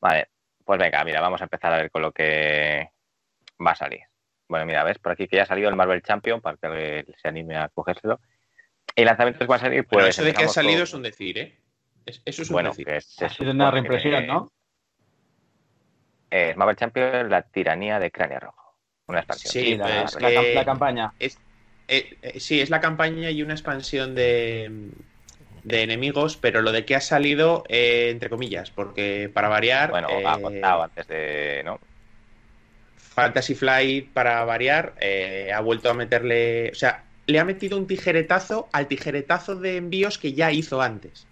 Vale, 0.00 0.28
pues 0.64 0.78
venga, 0.78 1.04
mira, 1.04 1.20
vamos 1.20 1.40
a 1.40 1.44
empezar 1.44 1.72
a 1.72 1.76
ver 1.76 1.90
con 1.90 2.02
lo 2.02 2.12
que 2.12 2.90
va 3.64 3.72
a 3.72 3.76
salir. 3.76 4.00
Bueno, 4.48 4.66
mira, 4.66 4.82
ves 4.84 4.98
por 4.98 5.12
aquí 5.12 5.28
que 5.28 5.36
ya 5.36 5.42
ha 5.42 5.46
salido 5.46 5.68
el 5.68 5.76
Marvel 5.76 6.02
Champion 6.02 6.40
para 6.40 6.56
que 6.56 7.04
se 7.18 7.28
anime 7.28 7.56
a 7.56 7.68
cogérselo. 7.68 8.20
Y 8.96 9.04
lanzamientos 9.04 9.40
que 9.40 9.46
van 9.50 9.60
a 9.60 9.62
salir, 9.62 9.82
pues. 9.86 9.90
Bueno, 9.92 10.08
eso 10.08 10.24
de 10.24 10.32
que 10.34 10.44
ha 10.44 10.48
salido 10.48 10.78
con- 10.78 10.82
es 10.84 10.94
un 10.94 11.02
decir, 11.02 11.38
¿eh? 11.38 11.60
Es- 12.06 12.22
eso 12.24 12.42
es 12.42 12.50
un 12.50 12.54
Bueno, 12.54 12.70
decir. 12.70 12.86
que 12.86 12.96
Ha 13.24 13.28
sido 13.28 13.52
una 13.52 13.70
reimpresión, 13.70 14.26
¿no? 14.26 14.50
Es 16.30 16.56
Marvel 16.56 16.76
Champion, 16.76 17.28
la 17.28 17.42
tiranía 17.42 17.98
de 17.98 18.10
Cráneo 18.10 18.40
Rojo. 18.40 18.76
Una 19.08 19.20
expansión. 19.20 19.52
Sí, 19.52 19.60
Sí, 19.70 19.76
la, 19.76 20.02
pues, 20.02 20.14
la 20.22 20.28
cam- 20.30 20.42
eh, 20.42 20.54
la 20.54 20.64
campaña. 20.64 21.12
Eh, 21.18 21.32
eh, 21.88 22.38
sí, 22.38 22.60
es 22.60 22.70
la 22.70 22.80
campaña 22.80 23.30
y 23.30 23.42
una 23.42 23.54
expansión 23.54 24.14
de, 24.14 24.90
de 25.64 25.82
enemigos, 25.82 26.36
pero 26.36 26.62
lo 26.62 26.70
de 26.72 26.84
que 26.84 26.94
ha 26.94 27.00
salido, 27.00 27.64
eh, 27.68 28.10
entre 28.10 28.30
comillas, 28.30 28.70
porque 28.70 29.30
para 29.32 29.48
variar, 29.48 29.90
Bueno, 29.90 30.08
eh, 30.08 30.22
ha 30.26 30.40
contado 30.40 30.82
antes 30.84 31.06
de. 31.08 31.62
¿no? 31.64 31.80
Fantasy 32.96 33.54
Flight, 33.54 34.12
para 34.12 34.44
variar, 34.44 34.94
eh, 35.00 35.50
ha 35.52 35.60
vuelto 35.60 35.90
a 35.90 35.94
meterle. 35.94 36.70
O 36.70 36.74
sea, 36.74 37.04
le 37.26 37.38
ha 37.40 37.44
metido 37.44 37.76
un 37.76 37.86
tijeretazo 37.86 38.68
al 38.72 38.86
tijeretazo 38.86 39.56
de 39.56 39.76
envíos 39.76 40.18
que 40.18 40.32
ya 40.32 40.52
hizo 40.52 40.80
antes. 40.80 41.26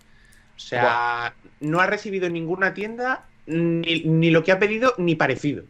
O 0.57 0.61
sea, 0.61 1.35
no 1.61 1.81
ha 1.81 1.87
recibido 1.87 2.29
ninguna 2.29 2.75
tienda 2.75 3.29
ni, 3.49 4.03
ni 4.05 4.31
lo 4.31 4.45
que 4.45 4.53
ha 4.53 4.59
pedido 4.59 4.95
ni 4.99 5.15
parecido. 5.15 5.65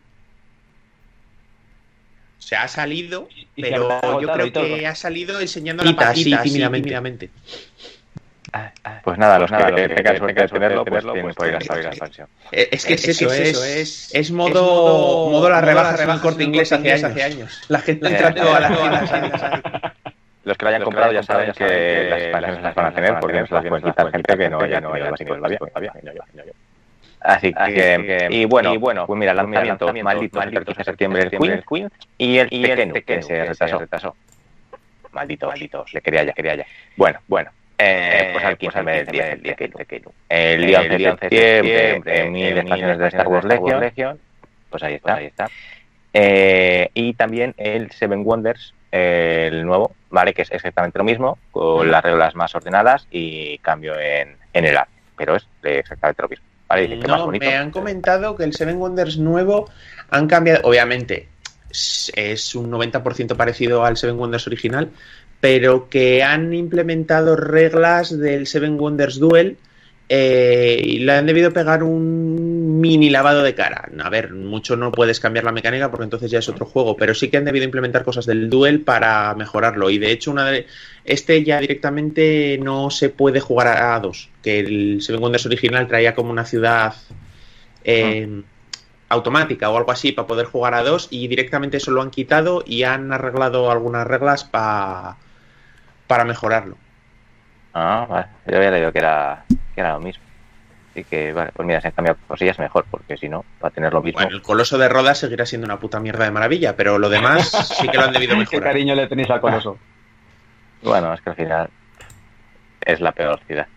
O 2.38 2.42
sea, 2.42 2.62
ha 2.62 2.68
salido, 2.68 3.28
pero 3.56 4.20
yo 4.20 4.32
creo 4.32 4.52
que 4.52 4.86
ha 4.86 4.94
salido 4.94 5.40
enseñando 5.40 5.84
la 5.84 5.94
patita 5.94 6.40
así 6.40 6.48
tímidamente. 6.50 6.84
tímidamente. 6.84 7.30
Pues 9.04 9.18
nada, 9.18 9.38
los 9.38 9.50
nada, 9.50 9.74
que 9.74 10.48
tenerlo, 10.48 10.84
pues 10.84 11.04
pues 11.04 11.48
ir 11.50 11.54
a 11.54 11.90
expansión. 11.90 12.28
Eh, 12.50 12.68
Es 12.72 12.86
que 12.86 12.94
es 12.94 13.06
eso, 13.06 13.30
es 13.30 13.38
es, 13.38 13.48
eso, 13.48 13.64
es, 13.64 14.14
es 14.14 14.30
modo, 14.30 15.28
modo 15.30 15.50
las 15.50 15.62
rebajas 15.62 16.00
el 16.00 16.20
corte 16.20 16.44
inglés 16.44 16.72
hace 16.72 16.92
años. 16.92 17.04
hace 17.04 17.22
años. 17.22 17.60
La 17.68 17.80
gente 17.80 18.06
Eh, 18.06 18.10
entrando 18.10 18.54
a 18.54 18.60
las 18.60 18.78
tiendas 18.78 19.12
ahí. 19.12 19.60
Los 20.44 20.56
que 20.56 20.64
lo 20.64 20.68
hayan 20.70 20.82
comprado 20.82 21.12
ya 21.12 21.22
saben 21.22 21.52
que 21.52 22.08
las 22.08 22.22
expansiones 22.22 22.62
las 22.62 22.74
van 22.74 22.86
a 22.86 22.94
tener 22.94 23.20
porque 23.20 23.40
no 23.40 23.46
se 23.46 23.54
las 23.54 23.66
pueden 23.66 23.84
quitar 23.84 24.10
gente 24.10 24.36
que 24.38 24.48
no 24.48 24.60
haya 24.60 24.80
todavía. 27.18 27.36
Así 27.38 27.52
que, 27.52 28.28
y 28.30 28.44
bueno, 28.44 28.74
y 28.74 28.76
bueno, 28.76 29.06
pues 29.06 29.18
mira, 29.18 29.34
lanzamiento, 29.34 29.86
lanzamiento 29.86 30.04
maldito, 30.04 30.38
maldito, 30.38 30.58
el 30.58 30.64
14 30.64 30.78
de 30.78 30.84
septiembre 30.84 31.22
el 31.22 31.30
Queen, 31.30 31.64
Queen 31.68 31.90
y 32.16 32.38
el, 32.38 32.48
y 32.50 32.64
el 32.64 32.92
Tekken, 32.92 33.02
que 33.02 33.22
se 33.22 33.44
retrasó. 33.44 33.78
retrasó. 33.78 34.16
Maldito, 35.12 35.48
maldito, 35.48 35.84
le 35.92 36.00
quería 36.00 36.24
ya, 36.24 36.32
quería 36.32 36.54
ya. 36.54 36.66
Bueno, 36.96 37.18
bueno, 37.26 37.50
eh, 37.78 38.30
pues 38.32 38.44
al 38.44 38.58
15 38.58 38.82
pues 38.82 38.96
el 38.98 39.06
día 39.06 39.26
del 39.26 39.42
día 39.42 39.56
El 40.28 40.66
día 40.66 40.80
11 40.80 40.98
de 40.98 41.16
septiembre, 41.18 42.30
mil 42.30 42.58
expansiones 42.58 42.98
de 42.98 43.08
Star 43.08 43.28
Wars 43.28 43.44
Legion, 43.44 44.18
pues 44.70 44.82
ahí 44.82 44.94
está, 44.94 45.14
ahí 45.14 45.26
está. 45.26 45.48
Eh, 46.12 46.90
y 46.94 47.14
también 47.14 47.54
el 47.56 47.90
Seven 47.92 48.24
Wonders, 48.24 48.74
el 48.90 49.64
nuevo, 49.64 49.92
¿vale? 50.10 50.34
Que 50.34 50.42
es 50.42 50.50
exactamente 50.50 50.98
lo 50.98 51.04
mismo, 51.04 51.38
con 51.52 51.90
las 51.90 52.02
reglas 52.02 52.34
más 52.34 52.54
ordenadas 52.54 53.06
y 53.10 53.58
cambio 53.58 53.98
en, 53.98 54.36
en 54.52 54.64
el 54.64 54.76
arte, 54.76 54.92
pero 55.16 55.36
es 55.36 55.46
exactamente 55.62 56.22
lo 56.22 56.28
mismo 56.28 56.47
no, 57.06 57.28
me 57.28 57.54
han 57.54 57.70
comentado 57.70 58.36
que 58.36 58.44
el 58.44 58.54
Seven 58.54 58.76
Wonders 58.76 59.18
nuevo 59.18 59.70
han 60.10 60.26
cambiado, 60.26 60.60
obviamente 60.64 61.28
es 61.70 62.54
un 62.54 62.70
90% 62.70 63.36
parecido 63.36 63.84
al 63.84 63.96
Seven 63.96 64.18
Wonders 64.18 64.46
original, 64.46 64.90
pero 65.40 65.88
que 65.88 66.22
han 66.22 66.52
implementado 66.52 67.36
reglas 67.36 68.16
del 68.16 68.46
Seven 68.46 68.78
Wonders 68.78 69.18
Duel 69.18 69.56
eh, 70.08 70.80
y 70.82 71.00
le 71.00 71.12
han 71.12 71.26
debido 71.26 71.52
pegar 71.52 71.82
un 71.82 72.57
mini 72.80 73.10
lavado 73.10 73.42
de 73.42 73.54
cara. 73.54 73.88
A 74.02 74.10
ver, 74.10 74.32
mucho 74.32 74.76
no 74.76 74.92
puedes 74.92 75.20
cambiar 75.20 75.44
la 75.44 75.52
mecánica 75.52 75.90
porque 75.90 76.04
entonces 76.04 76.30
ya 76.30 76.38
es 76.38 76.48
otro 76.48 76.66
juego, 76.66 76.96
pero 76.96 77.14
sí 77.14 77.28
que 77.28 77.36
han 77.36 77.44
debido 77.44 77.64
implementar 77.64 78.04
cosas 78.04 78.26
del 78.26 78.48
duel 78.50 78.80
para 78.82 79.34
mejorarlo. 79.34 79.90
Y 79.90 79.98
de 79.98 80.12
hecho, 80.12 80.30
una 80.30 80.46
de, 80.46 80.66
este 81.04 81.44
ya 81.44 81.60
directamente 81.60 82.58
no 82.62 82.90
se 82.90 83.08
puede 83.08 83.40
jugar 83.40 83.68
a, 83.68 83.98
dos, 84.00 84.30
que 84.42 84.60
el 84.60 85.02
Seven 85.02 85.20
Wonders 85.20 85.46
original 85.46 85.86
traía 85.86 86.14
como 86.14 86.30
una 86.30 86.44
ciudad 86.44 86.94
eh, 87.84 88.42
automática 89.08 89.70
o 89.70 89.76
algo 89.76 89.92
así 89.92 90.12
para 90.12 90.26
poder 90.26 90.46
jugar 90.46 90.74
a 90.74 90.82
dos 90.82 91.08
y 91.10 91.28
directamente 91.28 91.78
eso 91.78 91.90
lo 91.90 92.02
han 92.02 92.10
quitado 92.10 92.62
y 92.66 92.82
han 92.82 93.12
arreglado 93.12 93.70
algunas 93.70 94.06
reglas 94.06 94.44
para 94.44 95.16
mejorarlo. 96.24 96.76
Ah, 97.74 98.06
vale. 98.08 98.26
Yo 98.46 98.56
había 98.56 98.70
leído 98.70 98.92
que 98.92 98.98
era 98.98 99.44
era 99.80 99.94
lo 99.94 100.00
mismo. 100.00 100.27
Así 100.98 101.04
que, 101.04 101.32
vale, 101.32 101.52
pues 101.54 101.64
mira, 101.64 101.80
se 101.80 101.88
han 101.88 101.92
cambiado 101.92 102.18
cosillas 102.26 102.58
mejor, 102.58 102.84
porque 102.90 103.16
si 103.16 103.28
no, 103.28 103.44
va 103.62 103.68
a 103.68 103.70
tener 103.70 103.92
lo 103.92 104.02
mismo. 104.02 104.18
Bueno, 104.18 104.34
el 104.34 104.42
coloso 104.42 104.78
de 104.78 104.88
Rodas 104.88 105.18
seguirá 105.18 105.46
siendo 105.46 105.64
una 105.64 105.78
puta 105.78 106.00
mierda 106.00 106.24
de 106.24 106.32
maravilla, 106.32 106.74
pero 106.74 106.98
lo 106.98 107.08
demás 107.08 107.50
sí 107.78 107.86
que 107.86 107.96
lo 107.96 108.04
han 108.04 108.12
debido 108.12 108.36
mejorar. 108.36 108.62
¿Qué 108.62 108.68
cariño 108.68 108.96
le 108.96 109.06
tenéis 109.06 109.30
al 109.30 109.40
coloso? 109.40 109.78
Bueno, 110.82 111.14
es 111.14 111.20
que 111.20 111.30
al 111.30 111.36
final 111.36 111.70
es 112.80 113.00
la 113.00 113.12
peor 113.12 113.38
ciudad. 113.46 113.68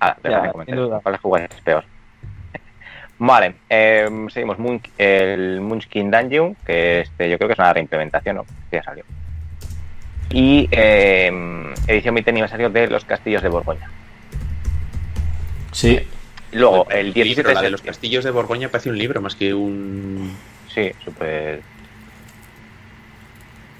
Ah, 0.00 0.16
ya, 0.24 0.52
sin 0.66 0.74
duda. 0.74 0.98
Para 0.98 1.18
jugar 1.18 1.42
es 1.42 1.60
peor. 1.60 1.84
Vale, 3.18 3.54
eh, 3.70 4.08
seguimos 4.30 4.56
el 4.98 5.60
Munchkin 5.60 6.10
Dungeon, 6.10 6.56
que 6.66 7.02
este 7.02 7.30
yo 7.30 7.38
creo 7.38 7.46
que 7.46 7.52
es 7.52 7.58
una 7.60 7.72
reimplementación, 7.72 8.36
¿no? 8.36 8.46
ya 8.72 8.82
salió. 8.82 9.04
Y 10.30 10.68
eh, 10.72 11.30
edición 11.86 12.16
20 12.16 12.30
aniversario 12.32 12.70
de 12.70 12.88
los 12.88 13.04
castillos 13.04 13.40
de 13.40 13.50
Borgoña. 13.50 13.88
Sí. 15.72 16.00
Luego, 16.52 16.88
el 16.90 17.12
17 17.12 17.52
la 17.54 17.62
de 17.62 17.70
los 17.70 17.82
castillos 17.82 18.24
de 18.24 18.30
Borgoña 18.30 18.70
parece 18.70 18.90
un 18.90 18.98
libro 18.98 19.20
más 19.20 19.34
que 19.34 19.52
un. 19.52 20.34
Sí, 20.74 20.90
súper. 21.04 21.60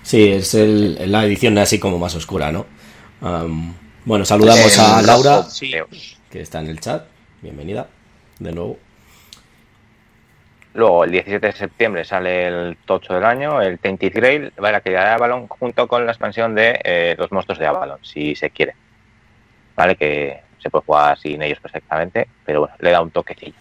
Sí, 0.03 0.33
es 0.33 0.55
el, 0.55 1.11
la 1.11 1.25
edición 1.25 1.57
así 1.59 1.79
como 1.79 1.99
más 1.99 2.15
oscura, 2.15 2.51
¿no? 2.51 2.67
bueno, 4.05 4.25
saludamos 4.25 4.79
a 4.79 5.03
Laura, 5.03 5.45
que 6.31 6.41
está 6.41 6.61
en 6.61 6.69
el 6.69 6.81
chat. 6.81 7.05
Bienvenida, 7.43 7.89
de 8.39 8.53
nuevo. 8.53 8.79
Luego, 10.75 11.05
el 11.05 11.11
17 11.11 11.47
de 11.47 11.53
septiembre 11.53 12.05
sale 12.05 12.47
el 12.47 12.77
tocho 12.85 13.15
del 13.15 13.25
año, 13.25 13.61
el 13.61 13.79
Tainted 13.79 14.13
Grail, 14.15 14.53
va 14.63 14.69
a 14.69 14.73
la 14.73 14.79
actividad 14.79 15.05
de 15.05 15.11
Avalon 15.11 15.49
junto 15.49 15.89
con 15.89 16.07
la 16.07 16.13
expansión 16.13 16.55
de 16.55 16.81
eh, 16.85 17.17
los 17.19 17.33
monstruos 17.33 17.59
de 17.59 17.67
Avalon, 17.67 17.99
si 18.03 18.37
se 18.37 18.51
quiere. 18.51 18.75
¿Vale? 19.75 19.97
Que 19.97 20.41
se 20.59 20.71
puede 20.71 20.85
jugar 20.85 21.19
sin 21.19 21.43
ellos 21.43 21.61
perfectamente, 21.61 22.29
pero 22.45 22.61
bueno, 22.61 22.75
le 22.79 22.91
da 22.91 23.01
un 23.01 23.11
toquecillo. 23.11 23.59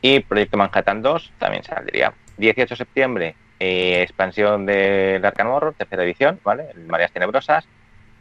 Y 0.00 0.20
Proyecto 0.20 0.56
Manhattan 0.56 1.00
2 1.00 1.32
también 1.38 1.62
saldría. 1.62 2.12
18 2.36 2.74
de 2.74 2.76
septiembre, 2.76 3.34
eh, 3.60 4.02
expansión 4.02 4.66
del 4.66 5.24
Arkham 5.24 5.48
Horror, 5.48 5.74
tercera 5.78 6.02
edición, 6.02 6.40
¿vale? 6.42 6.66
El 6.74 6.86
Marías 6.86 7.12
Tenebrosas, 7.12 7.64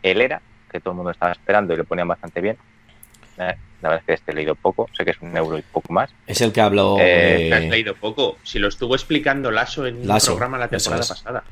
el 0.04 0.22
Era, 0.22 0.42
que 0.72 0.80
todo 0.80 0.92
el 0.92 0.98
mundo 0.98 1.12
estaba 1.12 1.32
esperando 1.32 1.74
y 1.74 1.78
lo 1.78 1.84
ponían 1.86 2.08
bastante 2.08 2.42
bien. 2.42 2.58
Eh, 3.40 3.56
la 3.82 3.90
verdad 3.90 4.00
es 4.02 4.06
que 4.06 4.14
este 4.14 4.32
he 4.32 4.36
leído 4.36 4.54
poco, 4.54 4.88
sé 4.96 5.04
que 5.04 5.12
es 5.12 5.22
un 5.22 5.36
euro 5.36 5.58
y 5.58 5.64
poco 5.64 5.92
más. 5.92 6.14
Es 6.28 6.42
el 6.42 6.54
que 6.54 6.62
habló. 6.62 6.98
Eh, 7.00 7.52
Has 7.52 7.64
leído 7.64 7.96
poco. 7.96 8.38
Si 8.44 8.60
lo 8.60 8.68
estuvo 8.68 8.94
explicando 8.94 9.50
Lasso 9.50 9.88
en 9.88 10.04
el 10.04 10.22
programa 10.24 10.60
la 10.60 10.68
temporada 10.68 11.04
pasada. 11.08 11.44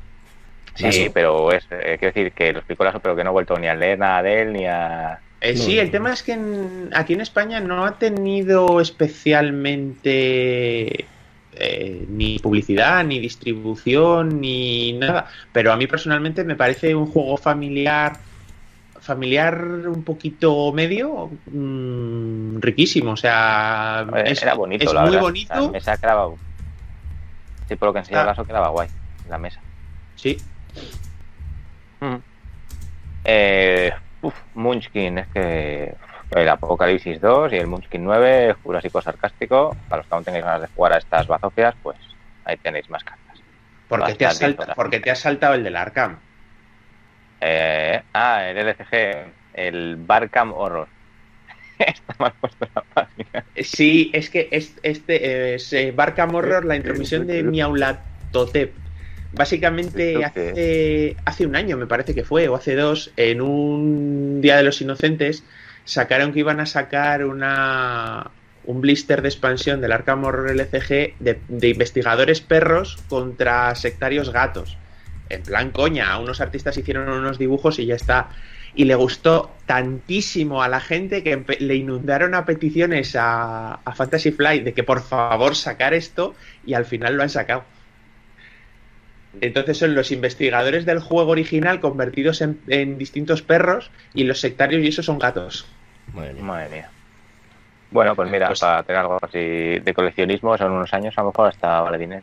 Sí, 0.76 1.10
pero 1.12 1.50
es, 1.52 1.66
quiero 1.66 1.98
decir 1.98 2.32
que 2.32 2.52
lo 2.52 2.60
explicó 2.60 2.84
Lasso, 2.84 3.00
pero 3.00 3.16
que 3.16 3.24
no 3.24 3.30
he 3.30 3.32
vuelto 3.32 3.58
ni 3.58 3.66
a 3.66 3.74
leer 3.74 3.98
nada 3.98 4.22
de 4.22 4.42
él 4.42 4.52
ni 4.52 4.66
a 4.66 5.18
eh, 5.40 5.56
sí, 5.56 5.78
el 5.78 5.90
tema 5.90 6.12
es 6.12 6.22
que 6.22 6.38
aquí 6.92 7.14
en 7.14 7.22
España 7.22 7.60
no 7.60 7.86
ha 7.86 7.98
tenido 7.98 8.80
especialmente 8.80 11.06
eh, 11.52 12.06
ni 12.08 12.38
publicidad, 12.38 13.04
ni 13.04 13.18
distribución, 13.18 14.40
ni 14.40 14.92
nada. 14.92 15.26
Pero 15.52 15.72
a 15.72 15.76
mí 15.76 15.86
personalmente 15.86 16.44
me 16.44 16.56
parece 16.56 16.94
un 16.94 17.06
juego 17.06 17.36
familiar, 17.36 18.18
familiar 19.00 19.64
un 19.88 20.04
poquito 20.04 20.72
medio, 20.72 21.30
mm, 21.50 22.60
riquísimo. 22.60 23.12
O 23.12 23.16
sea, 23.16 24.06
es, 24.24 24.42
era 24.42 24.54
bonito, 24.54 24.84
es 24.84 25.10
muy 25.10 25.18
bonito. 25.18 25.54
La 25.54 25.70
mesa 25.70 25.96
quedaba. 25.96 26.30
Sí, 27.66 27.76
por 27.76 27.88
lo 27.88 27.92
que 27.92 28.00
enseñó 28.00 28.20
el 28.20 28.26
caso 28.26 28.44
quedaba 28.44 28.68
guay, 28.68 28.88
la 29.28 29.38
mesa. 29.38 29.60
Sí. 30.16 30.36
Mm. 32.00 32.16
Eh, 33.24 33.92
Uf, 34.22 34.34
Munchkin, 34.54 35.18
es 35.18 35.26
que 35.28 35.94
el 36.32 36.48
Apocalipsis 36.48 37.20
2 37.20 37.52
y 37.52 37.56
el 37.56 37.66
Munchkin 37.66 38.04
9, 38.04 38.54
Jurásico 38.62 39.00
Sarcástico. 39.00 39.76
Para 39.88 40.00
los 40.00 40.06
que 40.06 40.14
aún 40.14 40.24
tengáis 40.24 40.44
ganas 40.44 40.60
de 40.62 40.68
jugar 40.68 40.92
a 40.92 40.98
estas 40.98 41.26
bazofias, 41.26 41.74
pues 41.82 41.96
ahí 42.44 42.56
tenéis 42.58 42.88
más 42.90 43.02
cartas. 43.02 43.40
¿Por 43.88 44.04
qué, 44.06 44.14
te 44.14 44.26
has, 44.26 44.40
porque 44.76 45.00
te 45.00 45.10
has 45.10 45.18
saltado 45.18 45.54
el 45.54 45.64
del 45.64 45.76
Arkham? 45.76 46.18
Eh, 47.40 48.02
ah, 48.12 48.48
el 48.48 48.58
LCG, 48.58 49.32
el 49.54 49.96
Barkham 49.96 50.52
Horror. 50.52 50.88
Está 51.78 52.14
mal 52.18 52.32
puesto 52.40 52.68
la 52.74 52.82
página. 52.82 53.44
Sí, 53.56 54.10
es 54.12 54.30
que 54.30 54.48
este 54.52 55.54
es, 55.54 55.72
eh, 55.72 55.92
Barkham 55.92 56.34
Horror, 56.34 56.64
la 56.64 56.76
intromisión 56.76 57.26
de 57.26 57.42
Miaulatotep 57.44 58.72
Básicamente 59.32 60.24
hace, 60.24 61.16
hace 61.24 61.46
un 61.46 61.54
año, 61.54 61.76
me 61.76 61.86
parece 61.86 62.14
que 62.14 62.24
fue, 62.24 62.48
o 62.48 62.56
hace 62.56 62.74
dos, 62.74 63.12
en 63.16 63.40
un 63.40 64.40
Día 64.40 64.56
de 64.56 64.64
los 64.64 64.80
Inocentes, 64.80 65.44
sacaron 65.84 66.32
que 66.32 66.40
iban 66.40 66.60
a 66.60 66.66
sacar 66.66 67.24
una, 67.24 68.30
un 68.64 68.80
blister 68.80 69.22
de 69.22 69.28
expansión 69.28 69.80
del 69.80 69.92
Arkham 69.92 70.24
Horror 70.24 70.50
LCG 70.50 71.14
de, 71.18 71.68
investigadores 71.68 72.40
perros 72.40 72.98
contra 73.08 73.74
sectarios 73.74 74.30
gatos. 74.32 74.76
En 75.28 75.42
plan 75.42 75.70
coña, 75.70 76.18
unos 76.18 76.40
artistas 76.40 76.76
hicieron 76.76 77.08
unos 77.08 77.38
dibujos 77.38 77.78
y 77.78 77.86
ya 77.86 77.94
está. 77.94 78.30
Y 78.74 78.84
le 78.84 78.94
gustó 78.94 79.50
tantísimo 79.66 80.62
a 80.62 80.68
la 80.68 80.80
gente 80.80 81.22
que 81.24 81.44
le 81.58 81.74
inundaron 81.74 82.34
a 82.34 82.44
peticiones 82.44 83.16
a, 83.16 83.74
a 83.74 83.94
Fantasy 83.94 84.30
Flight 84.30 84.64
de 84.64 84.74
que 84.74 84.84
por 84.84 85.02
favor 85.02 85.56
sacar 85.56 85.94
esto 85.94 86.34
y 86.64 86.74
al 86.74 86.84
final 86.84 87.14
lo 87.16 87.22
han 87.22 87.30
sacado. 87.30 87.64
Entonces 89.40 89.78
son 89.78 89.94
los 89.94 90.10
investigadores 90.10 90.84
del 90.86 90.98
juego 90.98 91.30
original 91.30 91.80
convertidos 91.80 92.40
en, 92.42 92.98
distintos 92.98 93.42
perros 93.42 93.90
y 94.12 94.24
los 94.24 94.40
sectarios 94.40 94.82
y 94.82 94.88
esos 94.88 95.06
son 95.06 95.18
gatos. 95.18 95.66
Madre 96.12 96.68
mía. 96.68 96.90
Bueno, 97.90 98.14
pues 98.14 98.30
mira, 98.30 98.48
pues 98.48 98.60
para 98.60 98.82
tener 98.82 99.00
algo 99.00 99.18
así 99.22 99.78
de 99.78 99.94
coleccionismo, 99.94 100.56
son 100.56 100.72
unos 100.72 100.92
años, 100.94 101.16
a 101.16 101.22
lo 101.22 101.28
mejor 101.28 101.48
hasta 101.48 101.80
vale 101.80 101.98
dinero. 101.98 102.22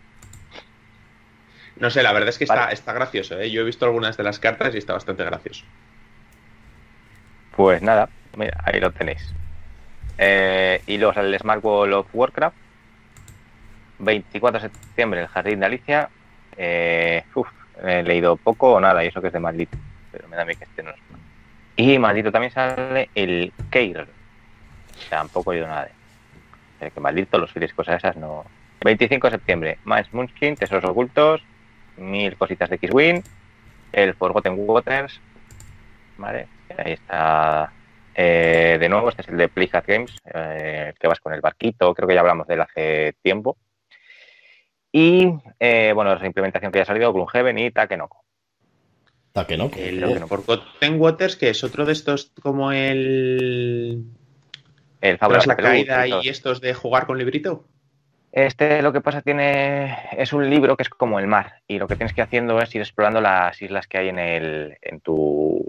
No 1.79 1.89
sé, 1.89 2.03
la 2.03 2.11
verdad 2.11 2.29
es 2.29 2.37
que 2.37 2.45
está, 2.45 2.71
está 2.71 2.93
gracioso. 2.93 3.39
¿eh? 3.39 3.51
Yo 3.51 3.61
he 3.61 3.65
visto 3.65 3.85
algunas 3.85 4.17
de 4.17 4.23
las 4.23 4.39
cartas 4.39 4.73
y 4.73 4.77
está 4.77 4.93
bastante 4.93 5.23
gracioso. 5.23 5.65
Pues 7.55 7.81
nada, 7.81 8.09
mira, 8.35 8.61
ahí 8.65 8.79
lo 8.79 8.91
tenéis. 8.91 9.33
Eh, 10.17 10.81
y 10.87 10.97
luego 10.97 11.13
sale 11.13 11.29
el 11.29 11.39
Smart 11.39 11.63
Wall 11.63 11.93
of 11.93 12.07
Warcraft. 12.13 12.55
24 13.99 14.61
de 14.61 14.69
septiembre, 14.69 15.21
el 15.21 15.27
Jardín 15.27 15.59
de 15.59 15.65
Alicia. 15.65 16.09
Eh, 16.57 17.23
he 17.83 18.03
leído 18.03 18.35
poco 18.37 18.73
o 18.73 18.79
nada, 18.79 19.03
y 19.03 19.07
eso 19.07 19.21
que 19.21 19.27
es 19.27 19.33
de 19.33 19.39
maldito. 19.39 19.77
Pero 20.11 20.27
me 20.27 20.35
da 20.35 20.43
a 20.43 20.45
que 20.45 20.53
este 20.53 20.83
no 20.83 20.91
es. 20.91 20.97
Y 21.75 21.99
maldito 21.99 22.31
también 22.31 22.51
sale 22.51 23.09
el 23.13 23.53
Keir. 23.69 24.07
Tampoco 25.09 25.53
he 25.53 25.57
oído 25.57 25.67
nada 25.67 25.89
de. 26.79 26.91
que 26.91 26.99
maldito, 26.99 27.37
los 27.37 27.51
filis, 27.51 27.73
cosas 27.73 27.97
esas 27.97 28.17
no. 28.17 28.45
25 28.83 29.27
de 29.27 29.31
septiembre, 29.31 29.77
Miles 29.85 30.13
Munchkin, 30.13 30.55
Tesoros 30.55 30.85
Ocultos, 30.85 31.41
mil 31.97 32.35
cositas 32.37 32.69
de 32.69 32.75
X-Wing, 32.75 33.21
el 33.91 34.13
Forgotten 34.13 34.53
Waters, 34.55 35.19
¿vale? 36.17 36.47
Ahí 36.77 36.93
está 36.93 37.71
Eh, 38.19 38.77
de 38.79 38.89
nuevo, 38.89 39.09
este 39.09 39.21
es 39.21 39.27
el 39.27 39.37
de 39.37 39.47
Playhat 39.47 39.85
Games, 39.85 40.17
eh, 40.33 40.93
que 40.99 41.07
vas 41.07 41.19
con 41.19 41.33
el 41.33 41.41
barquito, 41.41 41.93
creo 41.93 42.07
que 42.07 42.15
ya 42.15 42.21
hablamos 42.21 42.47
de 42.47 42.55
él 42.55 42.61
hace 42.61 43.13
tiempo. 43.21 43.57
Y 44.99 45.31
eh, 45.59 45.91
bueno, 45.93 46.15
la 46.15 46.25
implementación 46.25 46.71
que 46.71 46.79
ya 46.79 46.81
ha 46.81 46.85
salido, 46.87 47.13
Gloomhaven 47.13 47.59
y 47.59 47.69
Takenoko. 47.69 48.25
Takenoko. 49.31 49.77
El, 49.77 50.03
por 50.27 50.43
Goten 50.43 50.99
Waters, 50.99 51.35
que 51.35 51.51
es 51.51 51.63
otro 51.63 51.85
de 51.85 51.93
estos 51.93 52.31
como 52.41 52.71
el. 52.71 54.05
El 54.99 55.19
Tras 55.19 55.45
la 55.45 55.55
caída 55.55 56.07
y 56.07 56.27
estos 56.27 56.61
de 56.61 56.73
jugar 56.73 57.05
con 57.05 57.19
librito. 57.19 57.67
Este 58.31 58.81
lo 58.81 58.91
que 58.91 59.01
pasa 59.01 59.21
tiene 59.21 59.95
es 60.13 60.33
un 60.33 60.49
libro 60.49 60.75
que 60.75 60.81
es 60.81 60.89
como 60.89 61.19
el 61.19 61.27
mar 61.27 61.61
y 61.67 61.77
lo 61.77 61.87
que 61.87 61.95
tienes 61.95 62.13
que 62.13 62.21
ir 62.21 62.25
haciendo 62.25 62.59
es 62.59 62.73
ir 62.73 62.81
explorando 62.81 63.21
las 63.21 63.61
islas 63.61 63.85
que 63.85 63.99
hay 63.99 64.09
en 64.09 64.17
el 64.17 64.77
en 64.81 64.99
tu 65.01 65.63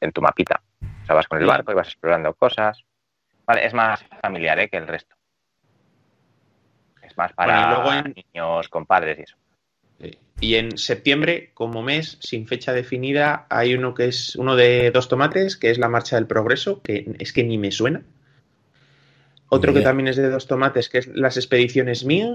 en 0.00 0.12
tu 0.12 0.22
mapita. 0.22 0.62
O 0.80 1.06
sea, 1.06 1.16
vas 1.16 1.26
con 1.26 1.40
el 1.40 1.46
barco 1.46 1.72
y 1.72 1.74
vas 1.74 1.88
explorando 1.88 2.32
cosas. 2.34 2.84
Vale, 3.44 3.66
es 3.66 3.74
más 3.74 4.04
familiar 4.20 4.60
¿eh? 4.60 4.68
que 4.68 4.76
el 4.76 4.86
resto. 4.86 5.16
Es 7.12 7.18
más 7.18 7.32
para 7.34 8.02
niños 8.02 8.68
con 8.68 8.86
padres 8.86 9.18
y 9.18 9.22
eso. 9.22 9.36
Y 10.40 10.56
en 10.56 10.76
septiembre, 10.76 11.50
como 11.54 11.82
mes, 11.82 12.18
sin 12.20 12.48
fecha 12.48 12.72
definida, 12.72 13.46
hay 13.48 13.74
uno 13.74 13.94
que 13.94 14.06
es 14.06 14.34
uno 14.34 14.56
de 14.56 14.90
dos 14.90 15.08
tomates, 15.08 15.56
que 15.56 15.70
es 15.70 15.78
la 15.78 15.88
marcha 15.88 16.16
del 16.16 16.26
progreso, 16.26 16.82
que 16.82 17.14
es 17.20 17.32
que 17.32 17.44
ni 17.44 17.58
me 17.58 17.70
suena. 17.70 18.02
Otro 19.48 19.72
que 19.72 19.82
también 19.82 20.08
es 20.08 20.16
de 20.16 20.28
dos 20.30 20.48
tomates, 20.48 20.88
que 20.88 20.98
es 20.98 21.06
las 21.06 21.36
expediciones 21.36 22.04
Ming. 22.04 22.34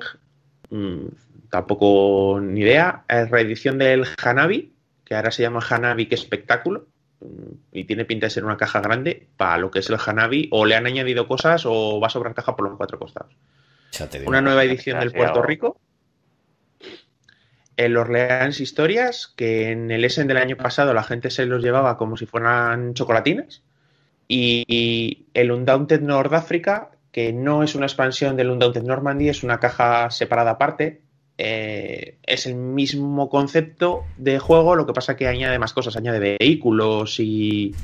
Mm, 0.69 1.07
tampoco 1.50 2.39
ni 2.41 2.62
idea. 2.62 3.03
reedición 3.10 3.77
del 3.77 4.05
Hanabi, 4.24 4.72
que 5.03 5.15
ahora 5.15 5.31
se 5.31 5.41
llama 5.41 5.60
Hanabi, 5.67 6.05
que 6.05 6.15
espectáculo. 6.15 6.86
Mm, 7.19 7.55
y 7.74 7.84
tiene 7.84 8.05
pinta 8.05 8.27
de 8.27 8.29
ser 8.29 8.46
una 8.46 8.55
caja 8.55 8.79
grande 8.79 9.27
para 9.36 9.57
lo 9.57 9.69
que 9.69 9.79
es 9.79 9.89
el 9.89 9.98
Hanabi. 9.98 10.48
O 10.51 10.65
le 10.65 10.75
han 10.75 10.86
añadido 10.86 11.27
cosas 11.27 11.65
o 11.65 12.00
va 12.00 12.07
a 12.07 12.12
sobrar 12.12 12.34
caja 12.36 12.55
por 12.55 12.69
los 12.69 12.77
cuatro 12.77 13.00
costados. 13.00 13.34
Una 14.25 14.41
nueva 14.41 14.63
edición 14.63 15.00
del 15.00 15.12
Puerto 15.12 15.41
Rico. 15.41 15.79
El 17.75 17.96
Orleans 17.96 18.60
Historias, 18.60 19.34
que 19.36 19.72
en 19.72 19.91
el 19.91 20.03
Essen 20.03 20.27
del 20.27 20.38
año 20.38 20.58
pasado 20.58 20.94
la 20.94 21.03
gente 21.03 21.29
se 21.29 21.46
los 21.46 21.63
llevaba 21.63 21.98
como 21.98 22.17
si 22.17 22.25
fueran 22.25 22.94
chocolatinas. 22.94 23.62
Y 24.27 25.27
el 25.34 25.51
Undaunted 25.51 26.01
North 26.01 26.34
Africa, 26.34 26.91
que 27.12 27.32
no 27.34 27.63
es 27.63 27.75
una 27.75 27.86
expansión 27.86 28.36
del 28.36 28.50
Undaunted 28.50 28.84
Normandy, 28.84 29.29
es 29.29 29.44
una 29.44 29.60
caja 29.60 30.10
separada 30.12 30.51
aparte. 30.51 31.01
Eh, 31.38 32.17
es 32.24 32.48
el 32.48 32.56
mismo 32.56 33.29
concepto 33.29 34.06
de 34.17 34.39
juego, 34.39 34.75
lo 34.75 34.88
que 34.88 34.94
pasa 34.94 35.15
que 35.15 35.27
añade 35.27 35.60
más 35.60 35.72
cosas, 35.72 35.96
añade 35.96 36.38
vehículos 36.39 37.20
y 37.20 37.75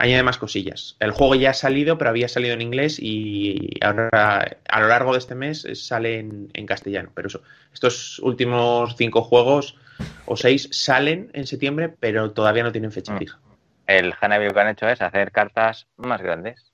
añade 0.00 0.22
más 0.22 0.38
cosillas. 0.38 0.96
El 0.98 1.10
juego 1.10 1.34
ya 1.34 1.50
ha 1.50 1.54
salido, 1.54 1.98
pero 1.98 2.10
había 2.10 2.28
salido 2.28 2.54
en 2.54 2.62
inglés 2.62 2.98
y 2.98 3.70
ahora 3.82 4.56
a 4.68 4.80
lo 4.80 4.88
largo 4.88 5.12
de 5.12 5.18
este 5.18 5.34
mes 5.34 5.66
sale 5.74 6.18
en, 6.18 6.66
castellano. 6.66 7.10
Pero 7.14 7.28
eso, 7.28 7.42
estos 7.72 8.18
últimos 8.20 8.96
cinco 8.96 9.22
juegos 9.22 9.76
o 10.24 10.36
seis 10.36 10.68
salen 10.72 11.30
en 11.34 11.46
septiembre, 11.46 11.88
pero 11.88 12.32
todavía 12.32 12.62
no 12.62 12.72
tienen 12.72 12.92
fecha 12.92 13.12
mm. 13.12 13.18
fija. 13.18 13.38
El 13.86 14.14
Hanabi 14.18 14.50
que 14.50 14.60
han 14.60 14.68
hecho 14.68 14.88
es 14.88 15.02
hacer 15.02 15.32
cartas 15.32 15.86
más 15.96 16.22
grandes. 16.22 16.72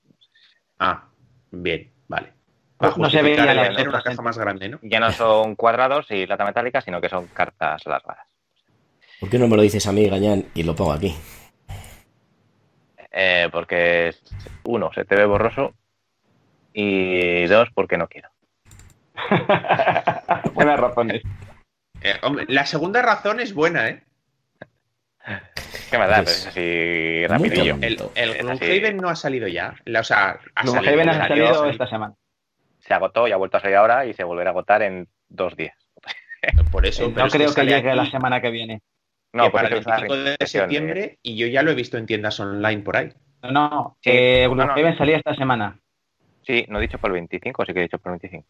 Ah, 0.79 1.09
bien. 1.51 1.91
Vale. 2.07 2.33
no 2.97 3.11
se 3.11 3.23
ve 3.23 3.35
una 3.89 4.03
caja 4.03 4.23
más 4.23 4.39
grande, 4.39 4.69
¿no? 4.69 4.79
Ya 4.83 5.01
no 5.01 5.11
son 5.11 5.57
cuadrados 5.57 6.07
y 6.11 6.27
lata 6.27 6.45
metálica, 6.45 6.81
sino 6.81 7.01
que 7.01 7.09
son 7.09 7.27
cartas 7.29 7.85
largas. 7.87 8.19
¿Por 9.19 9.31
qué 9.31 9.39
no 9.39 9.49
me 9.49 9.57
lo 9.57 9.63
dices 9.63 9.87
a 9.87 9.93
mí, 9.93 10.09
Gañán, 10.09 10.45
y 10.55 10.63
lo 10.63 10.77
pongo 10.77 10.93
aquí? 10.93 11.17
Eh, 13.19 13.49
porque 13.51 14.15
uno, 14.65 14.93
se 14.93 15.07
te 15.07 15.17
ve 15.17 15.25
borroso 15.25 15.73
y 16.75 17.47
dos, 17.47 17.71
porque 17.73 17.97
no 17.97 18.09
quiero. 18.09 18.29
Buenas 20.53 20.79
razones. 20.79 21.23
Eh, 22.03 22.21
la 22.49 22.67
segunda 22.67 23.01
razón 23.01 23.41
es 23.41 23.55
buena, 23.55 23.89
¿eh? 23.89 24.03
¿Qué 25.91 25.97
me 25.97 26.07
da? 26.07 26.23
Pues, 26.23 26.41
es 26.41 26.47
así 26.49 27.27
rapidillo. 27.27 27.79
El, 27.81 27.99
el 28.15 28.97
no 28.99 29.09
ha 29.09 29.17
salido 29.17 29.49
ya. 29.49 29.75
O 29.99 30.05
sea, 30.05 30.39
ha 30.55 30.67
salido, 30.67 31.11
ha 31.11 31.29
salido 31.29 31.71
esta 31.71 31.87
semana. 31.87 32.15
Se 32.81 32.93
agotó 32.93 33.27
y 33.27 33.33
ha 33.33 33.39
vuelto 33.39 33.57
a 33.57 33.61
salir 33.61 33.77
ahora 33.77 34.05
y 34.05 34.13
se 34.13 34.25
volverá 34.25 34.51
a 34.51 34.53
agotar 34.53 34.83
en 34.83 35.09
dos 35.31 35.57
días. 35.57 35.75
Por 36.71 36.85
eso. 36.85 37.09
no 37.09 37.29
creo 37.29 37.55
que, 37.55 37.65
llegue 37.65 37.95
la 37.95 38.11
semana 38.11 38.43
que 38.43 38.51
viene. 38.51 38.83
No, 39.37 39.51
para 39.51 39.69
el 39.69 39.75
25 39.75 40.17
de 40.17 40.37
septiembre 40.47 41.19
y 41.23 41.37
yo 41.37 41.47
ya 41.47 41.63
lo 41.63 41.71
he 41.71 41.75
visto 41.75 41.99
en 41.99 42.07
tiendas 42.07 42.41
online 42.41 42.83
por 42.83 42.97
ahí. 42.97 43.11
No, 43.43 43.51
no, 43.53 43.97
eh, 44.05 44.49
salía 44.97 45.19
esta 45.19 45.35
semana. 45.35 45.79
Sí, 46.43 46.65
no 46.69 46.79
he 46.79 46.83
dicho 46.83 46.99
por 46.99 47.11
el 47.11 47.15
25, 47.15 47.65
sí 47.65 47.73
que 47.73 47.81
he 47.81 47.83
dicho 47.83 47.99
por 47.99 48.13
el 48.13 48.19
25. 48.21 48.47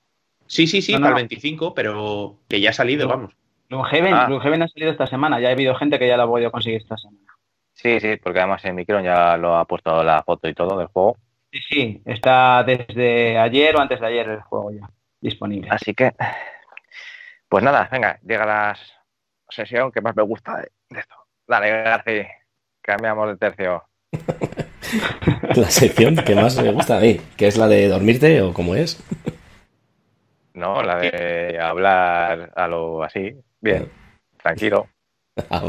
Sí, 0.46 0.66
sí, 0.66 0.80
sí, 0.80 0.92
para 0.92 1.08
el 1.08 1.14
25, 1.14 1.74
pero 1.74 2.38
que 2.48 2.60
ya 2.60 2.70
ha 2.70 2.72
salido, 2.72 3.08
vamos. 3.08 3.34
Gloomhaven, 3.68 4.14
ah. 4.14 4.64
ha 4.64 4.68
salido 4.68 4.92
esta 4.92 5.06
semana, 5.06 5.40
ya 5.40 5.48
ha 5.48 5.52
habido 5.52 5.74
gente 5.74 5.98
que 5.98 6.06
ya 6.06 6.16
lo 6.16 6.24
ha 6.24 6.28
podido 6.28 6.52
conseguir 6.52 6.80
esta 6.80 6.96
semana. 6.96 7.26
Sí, 7.72 8.00
sí, 8.00 8.16
porque 8.16 8.38
además 8.38 8.64
en 8.64 8.74
Micron 8.74 9.02
ya 9.02 9.36
lo 9.36 9.56
ha 9.56 9.64
puesto 9.64 10.02
la 10.02 10.22
foto 10.22 10.48
y 10.48 10.54
todo 10.54 10.78
del 10.78 10.86
juego. 10.86 11.16
Sí, 11.50 11.60
sí, 11.68 12.02
está 12.04 12.62
desde 12.64 13.38
ayer 13.38 13.74
o 13.76 13.80
antes 13.80 14.00
de 14.00 14.06
ayer 14.06 14.28
el 14.28 14.40
juego 14.42 14.72
ya 14.72 14.88
disponible. 15.20 15.68
Así 15.70 15.94
que, 15.94 16.12
pues 17.48 17.64
nada, 17.64 17.88
venga, 17.90 18.18
llega 18.22 18.46
la 18.46 18.76
sesión 19.48 19.90
que 19.90 20.00
más 20.00 20.14
me 20.14 20.22
gusta 20.22 20.64
de, 20.90 21.00
esto. 21.00 21.14
Dale, 21.46 21.70
García, 21.70 22.28
cambiamos 22.80 23.28
de 23.28 23.36
tercio. 23.36 23.84
la 25.56 25.70
sección 25.70 26.16
que 26.16 26.34
más 26.34 26.60
me 26.60 26.72
gusta 26.72 26.98
a 26.98 27.00
mí, 27.00 27.20
que 27.36 27.46
es 27.46 27.56
la 27.56 27.68
de 27.68 27.88
dormirte 27.88 28.40
o 28.42 28.52
cómo 28.52 28.74
es. 28.74 29.02
No, 30.54 30.82
la 30.82 30.96
de 30.96 31.58
hablar 31.60 32.52
a 32.56 32.66
lo 32.66 33.02
así, 33.02 33.36
bien, 33.60 33.90
tranquilo. 34.42 34.88
Ah, 35.50 35.60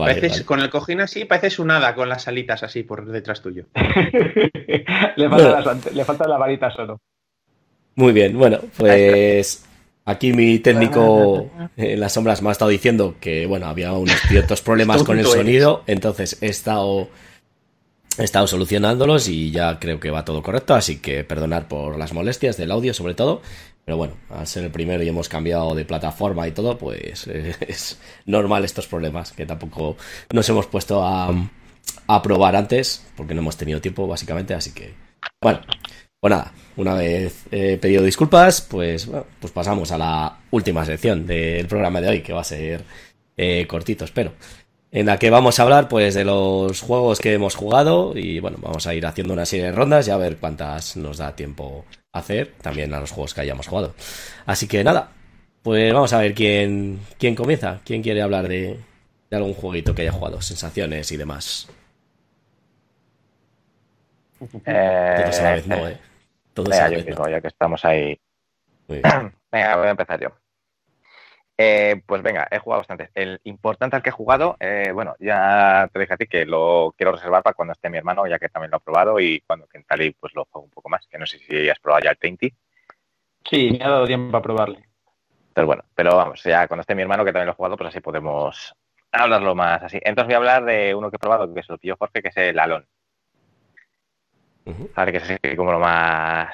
con 0.45 0.61
el 0.61 0.69
cojín 0.69 1.01
así, 1.01 1.25
pareces 1.25 1.59
un 1.59 1.71
hada 1.71 1.93
con 1.93 2.07
las 2.07 2.25
alitas 2.29 2.63
así 2.63 2.83
por 2.83 3.05
detrás 3.05 3.41
tuyo. 3.41 3.65
le, 5.17 6.05
falta 6.05 6.25
la, 6.25 6.37
varita 6.37 6.71
solo. 6.71 7.01
Muy 7.95 8.13
bien, 8.13 8.37
bueno, 8.37 8.59
pues 8.77 9.66
aquí 10.07 10.33
mi 10.33 10.57
técnico 10.57 11.51
en 11.77 11.99
las 11.99 12.13
sombras 12.13 12.41
me 12.41 12.49
ha 12.49 12.53
estado 12.53 12.71
diciendo 12.71 13.15
que, 13.19 13.45
bueno, 13.45 13.67
había 13.67 13.91
unos 13.91 14.19
ciertos 14.27 14.61
problemas 14.61 15.03
con 15.03 15.19
el 15.19 15.25
sonido, 15.25 15.83
entonces 15.85 16.37
he 16.41 16.47
estado 16.47 17.09
He 18.17 18.23
estado 18.23 18.47
solucionándolos 18.47 19.27
y 19.27 19.51
ya 19.51 19.77
creo 19.77 19.99
que 19.99 20.09
va 20.09 20.25
todo 20.25 20.41
correcto, 20.41 20.73
así 20.73 20.97
que 20.97 21.23
perdonar 21.23 21.67
por 21.67 21.99
las 21.99 22.13
molestias 22.13 22.57
del 22.57 22.71
audio 22.71 22.91
sobre 22.91 23.13
todo. 23.13 23.43
Pero 23.85 23.95
bueno, 23.95 24.15
al 24.31 24.47
ser 24.47 24.63
el 24.63 24.71
primero 24.71 25.03
y 25.03 25.07
hemos 25.07 25.29
cambiado 25.29 25.75
de 25.75 25.85
plataforma 25.85 26.47
y 26.47 26.51
todo, 26.51 26.79
pues 26.79 27.27
es 27.27 27.99
normal 28.25 28.65
estos 28.65 28.87
problemas, 28.87 29.33
que 29.33 29.45
tampoco 29.45 29.97
nos 30.33 30.49
hemos 30.49 30.65
puesto 30.65 31.03
a, 31.03 31.31
a 32.07 32.21
probar 32.23 32.55
antes, 32.55 33.05
porque 33.15 33.35
no 33.35 33.41
hemos 33.41 33.55
tenido 33.55 33.81
tiempo 33.81 34.07
básicamente, 34.07 34.55
así 34.55 34.71
que 34.71 34.95
bueno, 35.39 35.61
pues 36.19 36.31
nada, 36.31 36.53
una 36.77 36.93
vez 36.93 37.45
he 37.51 37.77
pedido 37.77 38.03
disculpas, 38.03 38.61
pues, 38.61 39.09
pues 39.39 39.51
pasamos 39.51 39.91
a 39.91 39.97
la 39.97 40.37
última 40.51 40.85
sección 40.85 41.27
del 41.27 41.67
programa 41.67 41.99
de 42.01 42.07
hoy, 42.07 42.21
que 42.21 42.33
va 42.33 42.41
a 42.41 42.45
ser 42.45 42.83
eh, 43.35 43.67
cortito, 43.67 44.05
espero 44.05 44.31
en 44.91 45.05
la 45.05 45.19
que 45.19 45.29
vamos 45.29 45.59
a 45.59 45.63
hablar 45.63 45.89
pues 45.89 46.15
de 46.15 46.23
los 46.23 46.81
juegos 46.81 47.19
que 47.19 47.33
hemos 47.33 47.55
jugado 47.55 48.13
y 48.15 48.39
bueno, 48.39 48.57
vamos 48.61 48.87
a 48.87 48.93
ir 48.95 49.05
haciendo 49.05 49.33
una 49.33 49.45
serie 49.45 49.65
de 49.65 49.71
rondas 49.71 50.07
y 50.07 50.11
a 50.11 50.17
ver 50.17 50.37
cuántas 50.37 50.95
nos 50.97 51.17
da 51.17 51.35
tiempo 51.35 51.85
hacer, 52.13 52.53
también 52.61 52.93
a 52.93 52.99
los 52.99 53.11
juegos 53.11 53.33
que 53.33 53.41
hayamos 53.41 53.67
jugado. 53.67 53.93
Así 54.45 54.67
que 54.67 54.83
nada, 54.83 55.11
pues 55.61 55.93
vamos 55.93 56.13
a 56.13 56.19
ver 56.19 56.33
quién, 56.33 56.99
quién 57.19 57.35
comienza, 57.35 57.81
quién 57.83 58.01
quiere 58.01 58.21
hablar 58.21 58.47
de, 58.47 58.79
de 59.29 59.37
algún 59.37 59.53
jueguito 59.53 59.93
que 59.93 60.03
haya 60.03 60.11
jugado, 60.11 60.41
sensaciones 60.41 61.11
y 61.11 61.17
demás. 61.17 61.67
Eh, 64.65 65.15
Todos 65.21 65.39
a 65.39 65.43
la 65.43 65.51
vez, 65.53 65.67
no, 65.67 65.87
eh. 65.87 65.97
Todos 66.57 66.75
a 66.79 66.89
la 66.89 66.97
vez, 66.97 67.05
ya 67.05 67.39
que 67.39 67.47
estamos 67.49 67.85
ahí. 67.85 68.19
Venga, 68.87 69.75
voy 69.75 69.87
a 69.87 69.91
empezar 69.91 70.19
yo. 70.19 70.29
Eh, 71.59 72.01
pues 72.05 72.21
venga, 72.21 72.47
he 72.51 72.59
jugado 72.59 72.81
bastante. 72.81 73.09
El 73.15 73.39
importante 73.43 73.95
al 73.95 74.03
que 74.03 74.09
he 74.09 74.11
jugado, 74.11 74.57
eh, 74.59 74.91
bueno, 74.93 75.15
ya 75.19 75.89
te 75.91 75.99
dije 75.99 76.13
a 76.13 76.17
ti 76.17 76.27
que 76.27 76.45
lo 76.45 76.93
quiero 76.95 77.13
reservar 77.13 77.41
para 77.41 77.55
cuando 77.55 77.71
esté 77.71 77.89
mi 77.89 77.97
hermano, 77.97 78.27
ya 78.27 78.37
que 78.37 78.49
también 78.49 78.69
lo 78.69 78.77
ha 78.77 78.79
probado 78.79 79.19
y 79.19 79.41
cuando 79.41 79.65
Kentali 79.67 80.11
pues 80.11 80.35
lo 80.35 80.45
juego 80.45 80.65
un 80.65 80.71
poco 80.71 80.89
más, 80.89 81.07
que 81.07 81.17
no 81.17 81.25
sé 81.25 81.39
si 81.39 81.67
has 81.67 81.79
probado 81.79 82.03
ya 82.03 82.11
el 82.11 82.17
Tainty. 82.17 82.53
Sí, 83.43 83.71
me 83.71 83.83
ha 83.83 83.89
dado 83.89 84.05
tiempo 84.05 84.31
para 84.31 84.43
probarle. 84.43 84.87
Pero 85.53 85.65
bueno, 85.65 85.83
pero 85.95 86.15
vamos, 86.15 86.43
ya 86.43 86.67
cuando 86.67 86.81
esté 86.81 86.93
mi 86.93 87.01
hermano, 87.01 87.25
que 87.25 87.31
también 87.31 87.47
lo 87.47 87.53
ha 87.53 87.55
jugado, 87.55 87.77
pues 87.77 87.89
así 87.89 88.01
podemos 88.01 88.75
hablarlo 89.11 89.55
más 89.55 89.81
así. 89.81 89.99
Entonces 90.03 90.27
voy 90.27 90.35
a 90.35 90.37
hablar 90.37 90.65
de 90.65 90.93
uno 90.93 91.09
que 91.09 91.15
he 91.15 91.19
probado, 91.19 91.51
que 91.51 91.59
es 91.59 91.69
el 91.69 91.79
pillo 91.79 91.97
Jorge, 91.97 92.21
que 92.21 92.29
es 92.29 92.37
el 92.37 92.59
Alon. 92.59 92.85
Vale, 94.95 95.11
que 95.11 95.17
es 95.17 95.55
como 95.55 95.71
lo 95.71 95.79
más 95.79 96.53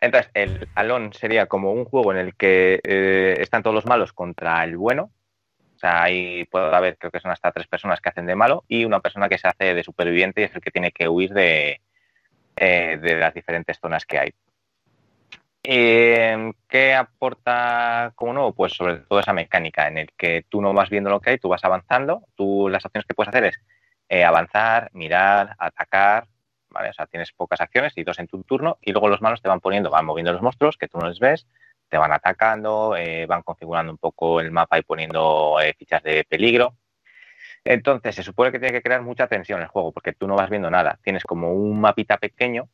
entonces, 0.00 0.30
el 0.34 0.68
Alon 0.74 1.12
sería 1.12 1.46
como 1.46 1.72
un 1.72 1.84
juego 1.84 2.12
en 2.12 2.18
el 2.18 2.34
que 2.34 2.80
eh, 2.82 3.36
están 3.40 3.62
todos 3.62 3.74
los 3.74 3.86
malos 3.86 4.12
contra 4.12 4.62
el 4.64 4.76
bueno. 4.76 5.10
O 5.76 5.78
sea, 5.78 6.02
ahí 6.02 6.44
puede 6.46 6.74
haber, 6.74 6.98
creo 6.98 7.10
que 7.10 7.20
son 7.20 7.30
hasta 7.30 7.52
tres 7.52 7.68
personas 7.68 8.00
que 8.00 8.08
hacen 8.08 8.26
de 8.26 8.34
malo 8.34 8.64
y 8.68 8.84
una 8.84 9.00
persona 9.00 9.28
que 9.28 9.38
se 9.38 9.48
hace 9.48 9.74
de 9.74 9.84
superviviente 9.84 10.40
y 10.40 10.44
es 10.44 10.54
el 10.54 10.60
que 10.60 10.72
tiene 10.72 10.90
que 10.90 11.08
huir 11.08 11.32
de, 11.32 11.80
eh, 12.56 12.98
de 13.00 13.16
las 13.16 13.34
diferentes 13.34 13.78
zonas 13.78 14.04
que 14.04 14.18
hay. 14.18 14.32
Eh, 15.62 16.52
¿Qué 16.68 16.94
aporta 16.94 18.12
como 18.16 18.32
nuevo? 18.32 18.52
Pues 18.52 18.72
sobre 18.72 18.96
todo 18.96 19.20
esa 19.20 19.32
mecánica 19.32 19.86
en 19.86 19.98
el 19.98 20.12
que 20.16 20.44
tú 20.48 20.60
no 20.60 20.72
vas 20.72 20.90
viendo 20.90 21.10
lo 21.10 21.20
que 21.20 21.30
hay, 21.30 21.38
tú 21.38 21.48
vas 21.48 21.64
avanzando, 21.64 22.22
tú 22.34 22.68
las 22.68 22.84
acciones 22.84 23.06
que 23.06 23.14
puedes 23.14 23.28
hacer 23.28 23.44
es 23.44 23.60
eh, 24.08 24.24
avanzar, 24.24 24.90
mirar, 24.94 25.54
atacar, 25.58 26.26
O 26.86 26.92
sea, 26.92 27.06
tienes 27.06 27.32
pocas 27.32 27.60
acciones 27.60 27.92
y 27.96 28.04
dos 28.04 28.18
en 28.18 28.28
tu 28.28 28.42
turno 28.44 28.78
y 28.80 28.92
luego 28.92 29.08
los 29.08 29.20
malos 29.22 29.42
te 29.42 29.48
van 29.48 29.60
poniendo, 29.60 29.90
van 29.90 30.04
moviendo 30.04 30.32
los 30.32 30.42
monstruos 30.42 30.76
que 30.76 30.88
tú 30.88 30.98
no 30.98 31.08
les 31.08 31.18
ves, 31.18 31.46
te 31.88 31.98
van 31.98 32.12
atacando, 32.12 32.96
eh, 32.96 33.26
van 33.26 33.42
configurando 33.42 33.92
un 33.92 33.98
poco 33.98 34.40
el 34.40 34.50
mapa 34.50 34.78
y 34.78 34.82
poniendo 34.82 35.56
fichas 35.78 36.02
de 36.02 36.24
peligro. 36.24 36.74
Entonces, 37.64 38.14
se 38.14 38.22
supone 38.22 38.52
que 38.52 38.58
tiene 38.58 38.72
que 38.72 38.82
crear 38.82 39.02
mucha 39.02 39.26
tensión 39.26 39.60
el 39.60 39.68
juego 39.68 39.92
porque 39.92 40.12
tú 40.12 40.26
no 40.26 40.36
vas 40.36 40.50
viendo 40.50 40.70
nada. 40.70 40.98
Tienes 41.02 41.24
como 41.24 41.52
un 41.52 41.80
mapita 41.80 42.16
pequeño 42.16 42.68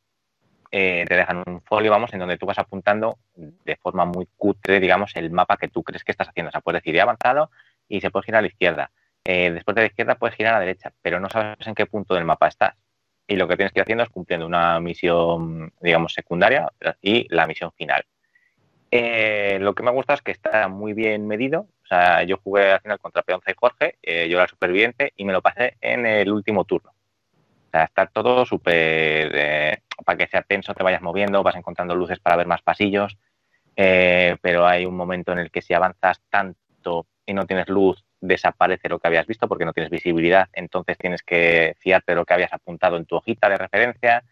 eh, 0.77 1.05
te 1.07 1.15
dejan 1.15 1.45
un 1.47 1.61
folio, 1.63 1.93
vamos, 1.93 2.13
en 2.15 2.19
donde 2.19 2.37
tú 2.37 2.47
vas 2.47 2.59
apuntando 2.59 3.21
de 3.37 3.77
forma 3.77 4.07
muy 4.07 4.27
cutre, 4.37 4.81
digamos, 4.81 5.15
el 5.15 5.31
mapa 5.31 5.57
que 5.57 5.69
tú 5.69 5.85
crees 5.85 6.03
que 6.03 6.11
estás 6.11 6.29
haciendo. 6.29 6.49
O 6.49 6.51
sea, 6.51 6.63
puedes 6.63 6.83
decir, 6.83 6.97
he 6.97 7.01
avanzado 7.01 7.53
y 7.89 8.01
se 8.01 8.11
puede 8.11 8.25
girar 8.25 8.41
a 8.41 8.43
la 8.43 8.49
izquierda. 8.49 8.91
Eh, 9.25 9.53
después 9.53 9.77
de 9.77 9.83
la 9.83 9.87
izquierda 9.87 10.17
puedes 10.17 10.35
girar 10.35 10.55
a 10.55 10.59
la 10.59 10.65
derecha, 10.65 10.93
pero 11.01 11.21
no 11.21 11.31
sabes 11.31 11.65
en 11.65 11.77
qué 11.77 11.87
punto 11.87 12.15
del 12.15 12.25
mapa 12.25 12.49
estás. 12.49 12.75
Y 13.27 13.37
lo 13.37 13.49
que 13.49 13.57
tienes 13.57 13.73
que 13.73 13.81
ir 13.81 13.83
haciendo 13.83 14.05
es 14.05 14.11
cumpliendo 14.11 14.47
una 14.47 14.79
misión, 14.81 15.73
digamos, 15.81 16.13
secundaria 16.13 16.71
y 17.01 17.27
la 17.35 17.47
misión 17.47 17.73
final. 17.73 18.05
Eh, 18.91 19.59
lo 19.61 19.75
que 19.75 19.83
me 19.83 19.91
gusta 19.91 20.15
es 20.15 20.23
que 20.23 20.33
está 20.33 20.69
muy 20.69 20.93
bien 20.93 21.27
medido. 21.27 21.67
O 21.83 21.87
sea, 21.87 22.23
yo 22.23 22.39
jugué 22.39 22.73
al 22.73 22.81
final 22.81 22.99
contra 22.99 23.23
Peonza 23.23 23.51
y 23.51 23.55
Jorge, 23.57 23.99
yo 24.03 24.39
era 24.39 24.49
superviviente 24.49 25.13
y 25.17 25.25
me 25.25 25.33
lo 25.33 25.43
pasé 25.43 25.77
en 25.81 26.07
el 26.07 26.31
último 26.31 26.65
turno. 26.65 26.91
O 26.91 27.71
sea, 27.71 27.85
está 27.85 28.07
todo 28.07 28.47
súper 28.47 29.81
para 30.05 30.19
que 30.19 30.27
sea 30.27 30.43
tenso, 30.43 30.75
te 30.75 30.83
vayas 30.83 31.03
moviendo, 31.03 31.43
vas 31.43 31.57
encontrando 31.57 31.95
luces 31.95 32.19
para 32.19 32.37
ver 32.37 32.47
más 32.47 32.63
pasillos, 32.63 33.17
eh, 33.77 34.37
pero 34.41 34.67
hay 34.67 34.87
un 34.87 34.97
momento 34.97 35.33
en 35.33 35.39
el 35.39 35.51
que 35.51 35.63
si 35.63 35.75
avanzas 35.75 36.21
tanto 36.31 37.07
y 37.27 37.35
no 37.35 37.47
tienes 37.47 37.69
luz, 37.69 38.05
desaparece 38.27 38.89
lo 38.89 38.99
que 38.99 39.09
habías 39.09 39.27
visto 39.27 39.49
porque 39.49 39.65
no 39.65 39.73
tienes 39.73 39.91
visibilidad, 39.91 40.49
entonces 40.53 40.99
tienes 40.99 41.23
que 41.23 41.75
fiarte 41.79 42.13
de 42.13 42.17
lo 42.17 42.25
que 42.25 42.35
habías 42.35 42.53
apuntado 42.53 42.97
en 42.97 43.07
tu 43.07 43.17
hojita 43.17 43.49
de 43.49 43.57
referencia, 43.57 44.25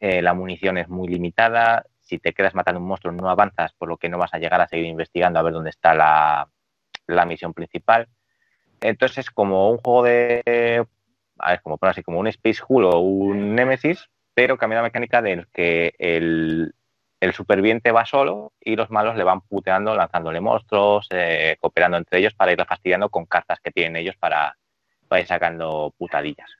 eh, 0.00 0.22
la 0.22 0.34
munición 0.34 0.78
es 0.78 0.88
muy 0.88 1.08
limitada, 1.08 1.84
si 2.00 2.18
te 2.18 2.32
quedas 2.32 2.54
matando 2.54 2.80
un 2.80 2.86
monstruo 2.86 3.12
no 3.12 3.28
avanzas, 3.28 3.72
por 3.72 3.88
lo 3.88 3.96
que 3.96 4.08
no 4.08 4.18
vas 4.18 4.32
a 4.32 4.38
llegar 4.38 4.60
a 4.60 4.68
seguir 4.68 4.86
investigando 4.86 5.38
a 5.38 5.42
ver 5.42 5.52
dónde 5.52 5.70
está 5.70 5.94
la, 5.94 6.48
la 7.06 7.26
misión 7.26 7.52
principal. 7.52 8.08
Entonces 8.80 9.18
es 9.18 9.30
como 9.30 9.70
un 9.70 9.78
juego 9.78 10.04
de, 10.04 10.86
a 11.38 11.50
ver, 11.50 11.62
como 11.62 11.78
así, 11.80 12.02
como 12.02 12.20
un 12.20 12.28
Space 12.28 12.62
Hull 12.66 12.84
o 12.84 13.00
un 13.00 13.54
Nemesis, 13.54 14.08
pero 14.34 14.58
cambia 14.58 14.78
la 14.78 14.84
mecánica 14.84 15.22
de 15.22 15.46
que 15.52 15.94
el, 15.98 16.74
superviviente 17.32 17.92
va 17.92 18.04
solo 18.04 18.52
y 18.60 18.76
los 18.76 18.90
malos 18.90 19.16
le 19.16 19.24
van 19.24 19.40
puteando, 19.40 19.94
lanzándole 19.94 20.40
monstruos, 20.40 21.06
eh, 21.10 21.56
cooperando 21.60 21.96
entre 21.96 22.18
ellos 22.18 22.34
para 22.34 22.52
irle 22.52 22.64
fastidiando 22.64 23.08
con 23.08 23.26
cartas 23.26 23.58
que 23.60 23.70
tienen 23.70 23.96
ellos 23.96 24.16
para, 24.16 24.56
ir 25.18 25.26
sacando 25.26 25.94
putadillas. 25.96 26.50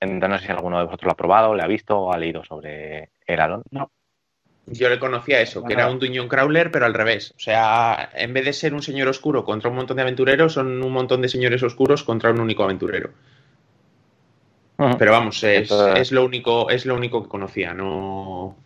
Entonces 0.00 0.28
no 0.28 0.38
sé 0.38 0.46
si 0.46 0.52
alguno 0.52 0.78
de 0.78 0.84
vosotros 0.84 1.06
lo 1.06 1.12
ha 1.12 1.16
probado, 1.16 1.54
le 1.54 1.62
ha 1.62 1.66
visto 1.66 1.98
o 1.98 2.12
ha 2.12 2.18
leído 2.18 2.44
sobre 2.44 3.10
el 3.26 3.40
Alon. 3.40 3.62
No. 3.70 3.90
Yo 4.68 4.88
le 4.88 4.98
conocía 4.98 5.40
eso, 5.40 5.62
que 5.62 5.74
era 5.74 5.88
un 5.88 6.00
Dungeon 6.00 6.26
Crawler, 6.26 6.72
pero 6.72 6.86
al 6.86 6.94
revés. 6.94 7.32
O 7.36 7.38
sea, 7.38 8.10
en 8.14 8.32
vez 8.34 8.44
de 8.44 8.52
ser 8.52 8.74
un 8.74 8.82
señor 8.82 9.06
oscuro 9.06 9.44
contra 9.44 9.70
un 9.70 9.76
montón 9.76 9.96
de 9.96 10.02
aventureros, 10.02 10.54
son 10.54 10.82
un 10.82 10.92
montón 10.92 11.22
de 11.22 11.28
señores 11.28 11.62
oscuros 11.62 12.02
contra 12.02 12.30
un 12.30 12.40
único 12.40 12.64
aventurero. 12.64 13.10
Pero 14.76 15.12
vamos, 15.12 15.42
es, 15.42 16.12
lo 16.12 16.24
único, 16.24 16.68
es 16.68 16.84
lo 16.84 16.94
único 16.94 17.22
que 17.22 17.28
conocía, 17.28 17.72
no. 17.72 18.56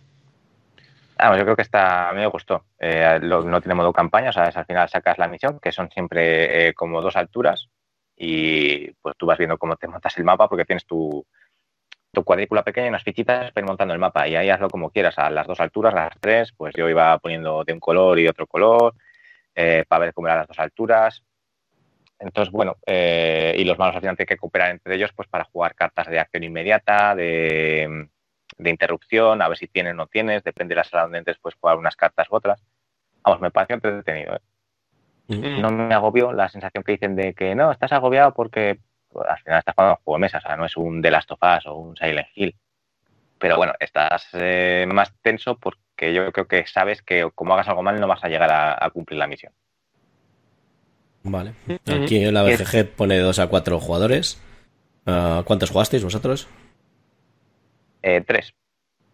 Ah, 1.22 1.36
yo 1.36 1.44
creo 1.44 1.56
que 1.56 1.62
está, 1.62 2.08
a 2.08 2.12
mí 2.12 2.20
me 2.20 2.26
gustó. 2.28 2.64
Eh, 2.78 3.20
no 3.22 3.60
tiene 3.60 3.74
modo 3.74 3.92
campaña, 3.92 4.30
o 4.30 4.32
sea, 4.32 4.44
al 4.44 4.64
final 4.64 4.88
sacas 4.88 5.18
la 5.18 5.28
misión, 5.28 5.60
que 5.60 5.70
son 5.70 5.90
siempre 5.90 6.68
eh, 6.68 6.74
como 6.74 7.02
dos 7.02 7.14
alturas, 7.14 7.68
y 8.16 8.90
pues 9.02 9.16
tú 9.18 9.26
vas 9.26 9.36
viendo 9.36 9.58
cómo 9.58 9.76
te 9.76 9.86
montas 9.86 10.16
el 10.16 10.24
mapa 10.24 10.48
porque 10.48 10.64
tienes 10.64 10.86
tu, 10.86 11.26
cuadrícula 12.24 12.64
pequeña 12.64 12.86
y 12.86 12.88
unas 12.88 13.04
fichitas 13.04 13.52
para 13.52 13.64
ir 13.64 13.68
montando 13.68 13.92
el 13.92 14.00
mapa, 14.00 14.26
y 14.28 14.36
ahí 14.36 14.48
hazlo 14.48 14.70
como 14.70 14.90
quieras, 14.90 15.18
a 15.18 15.28
las 15.30 15.46
dos 15.46 15.60
alturas, 15.60 15.94
a 15.94 16.04
las 16.04 16.20
tres, 16.20 16.52
pues 16.56 16.74
yo 16.74 16.88
iba 16.88 17.18
poniendo 17.18 17.64
de 17.64 17.72
un 17.74 17.80
color 17.80 18.18
y 18.18 18.26
otro 18.26 18.46
color, 18.46 18.94
eh, 19.54 19.84
para 19.88 20.06
ver 20.06 20.14
cómo 20.14 20.26
eran 20.26 20.38
las 20.38 20.48
dos 20.48 20.58
alturas. 20.58 21.22
Entonces, 22.18 22.52
bueno, 22.52 22.76
y 22.86 23.64
los 23.64 23.78
malos 23.78 23.94
al 23.96 24.02
final 24.02 24.16
tienen 24.16 24.28
que 24.28 24.36
cooperar 24.36 24.70
entre 24.70 24.94
ellos 24.94 25.10
pues 25.14 25.28
para 25.28 25.44
jugar 25.44 25.74
cartas 25.74 26.08
de 26.08 26.18
acción 26.18 26.44
inmediata, 26.44 27.14
de, 27.14 28.08
interrupción, 28.58 29.42
a 29.42 29.48
ver 29.48 29.56
si 29.56 29.68
tienes 29.68 29.92
o 29.92 29.96
no 29.96 30.06
tienes, 30.06 30.44
depende 30.44 30.72
de 30.72 30.76
la 30.76 30.84
sala 30.84 31.04
donde 31.04 31.18
entres, 31.18 31.38
pues 31.40 31.54
jugar 31.54 31.76
unas 31.76 31.96
cartas 31.96 32.28
u 32.30 32.36
otras. 32.36 32.62
Vamos, 33.22 33.40
me 33.40 33.50
pareció 33.50 33.74
entretenido. 33.74 34.36
¿eh? 34.36 34.40
Mm. 35.28 35.60
No 35.60 35.70
me 35.70 35.94
agobió 35.94 36.32
la 36.32 36.48
sensación 36.48 36.84
que 36.84 36.92
dicen 36.92 37.16
de 37.16 37.34
que 37.34 37.54
no, 37.54 37.70
estás 37.70 37.92
agobiado 37.92 38.34
porque 38.34 38.80
pues, 39.08 39.26
al 39.28 39.38
final 39.38 39.58
estás 39.58 39.74
jugando 39.74 39.96
un 39.96 40.04
juego 40.04 40.16
de 40.16 40.20
mesa, 40.20 40.38
o 40.38 40.40
sea, 40.40 40.56
no 40.56 40.64
es 40.64 40.76
un 40.76 41.02
The 41.02 41.10
Last 41.10 41.30
of 41.32 41.40
Us 41.42 41.66
o 41.66 41.74
un 41.74 41.96
Silent 41.96 42.28
Hill. 42.34 42.56
Pero 43.38 43.56
bueno, 43.56 43.72
estás 43.80 44.28
eh, 44.34 44.86
más 44.88 45.14
tenso 45.22 45.58
porque 45.58 46.12
yo 46.12 46.30
creo 46.32 46.46
que 46.46 46.66
sabes 46.66 47.00
que 47.02 47.30
como 47.34 47.54
hagas 47.54 47.68
algo 47.68 47.82
mal 47.82 47.98
no 47.98 48.06
vas 48.06 48.22
a 48.22 48.28
llegar 48.28 48.50
a 48.52 48.90
cumplir 48.90 49.18
la 49.18 49.26
misión. 49.26 49.52
Vale. 51.22 51.54
Aquí 51.86 52.24
en 52.24 52.34
la 52.34 52.42
BGG 52.42 52.96
pone 52.96 53.18
2 53.18 53.38
a 53.38 53.46
4 53.48 53.78
jugadores. 53.78 54.40
Ah, 55.06 55.42
¿Cuántos 55.44 55.70
jugasteis 55.70 56.04
vosotros? 56.04 56.48
Eh, 58.02 58.22
tres. 58.26 58.54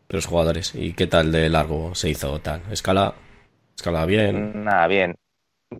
Tres 0.07 0.27
jugadores. 0.27 0.75
¿Y 0.75 0.93
qué 0.93 1.07
tal 1.07 1.33
de 1.33 1.49
largo 1.49 1.95
se 1.95 2.09
hizo 2.09 2.41
tal? 2.41 2.63
¿Escala? 2.71 3.15
¿Escala 3.75 4.07
bien? 4.07 4.65
Nada, 4.65 4.87
bien. 4.87 5.17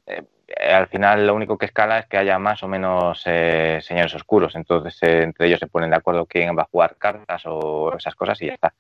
Eh, 0.07 0.23
al 0.69 0.89
final 0.89 1.27
lo 1.27 1.35
único 1.35 1.59
que 1.59 1.67
escala 1.67 1.99
es 1.99 2.07
que 2.07 2.19
haya 2.19 2.39
más 2.39 2.63
o 2.63 2.69
menos 2.69 3.23
eh, 3.27 3.81
señores 3.83 4.15
oscuros. 4.15 4.55
Entonces 4.55 4.99
entre 5.03 5.47
ellos 5.47 5.61
se 5.61 5.69
ponen 5.69 5.91
de 5.91 5.97
acuerdo 5.97 6.27
quién 6.27 6.57
va 6.57 6.63
a 6.63 6.69
jugar 6.71 6.97
cartas 6.97 7.43
o 7.47 7.95
esas 7.97 8.15
cosas 8.15 8.41
y 8.43 8.47
ya 8.47 8.55
está. 8.55 8.75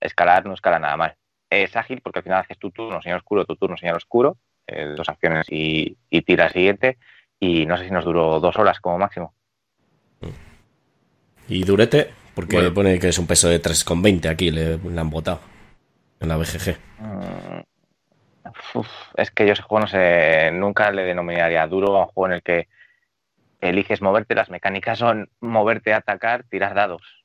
Escalar 0.00 0.46
no 0.46 0.54
escala 0.54 0.78
nada 0.78 0.96
mal. 0.96 1.16
Es 1.50 1.76
ágil 1.76 2.00
porque 2.00 2.20
al 2.20 2.24
final 2.24 2.40
haces 2.40 2.58
tu 2.58 2.70
turno, 2.70 3.00
señor 3.02 3.18
oscuro, 3.18 3.44
tu 3.44 3.56
turno, 3.56 3.76
señor 3.76 3.96
oscuro 3.96 4.36
eh, 4.66 4.94
dos 4.96 5.08
acciones 5.08 5.46
y, 5.50 5.96
tira 6.22 6.48
siguiente. 6.50 6.98
Y 7.38 7.66
no 7.66 7.76
sé 7.76 7.84
si 7.84 7.90
nos 7.90 8.04
duró 8.04 8.40
dos 8.40 8.56
horas 8.56 8.80
como 8.80 8.98
máximo. 8.98 9.34
¿Y 11.48 11.64
durete? 11.64 12.10
Porque 12.36 12.70
pone 12.70 12.98
que 12.98 13.08
es 13.08 13.18
un 13.18 13.26
peso 13.26 13.48
de 13.48 13.62
3,20 13.62 14.28
aquí, 14.28 14.50
le, 14.50 14.74
han 14.74 15.08
votado 15.08 15.40
en 16.20 16.28
la 16.28 16.36
BGG. 16.36 16.76
Mm, 16.98 17.60
es 19.16 19.30
que 19.30 19.46
yo 19.46 19.54
ese 19.54 19.62
juego 19.62 19.80
no 19.80 19.86
sé, 19.86 20.50
nunca 20.52 20.92
le 20.92 21.04
denominaría 21.04 21.66
duro 21.66 21.96
a 21.96 22.00
un 22.00 22.06
juego 22.08 22.26
en 22.26 22.32
el 22.34 22.42
que 22.42 22.68
eliges 23.62 24.02
moverte, 24.02 24.34
las 24.34 24.50
mecánicas 24.50 24.98
son 24.98 25.30
moverte, 25.40 25.94
atacar, 25.94 26.44
tirar 26.44 26.74
dados. 26.74 27.24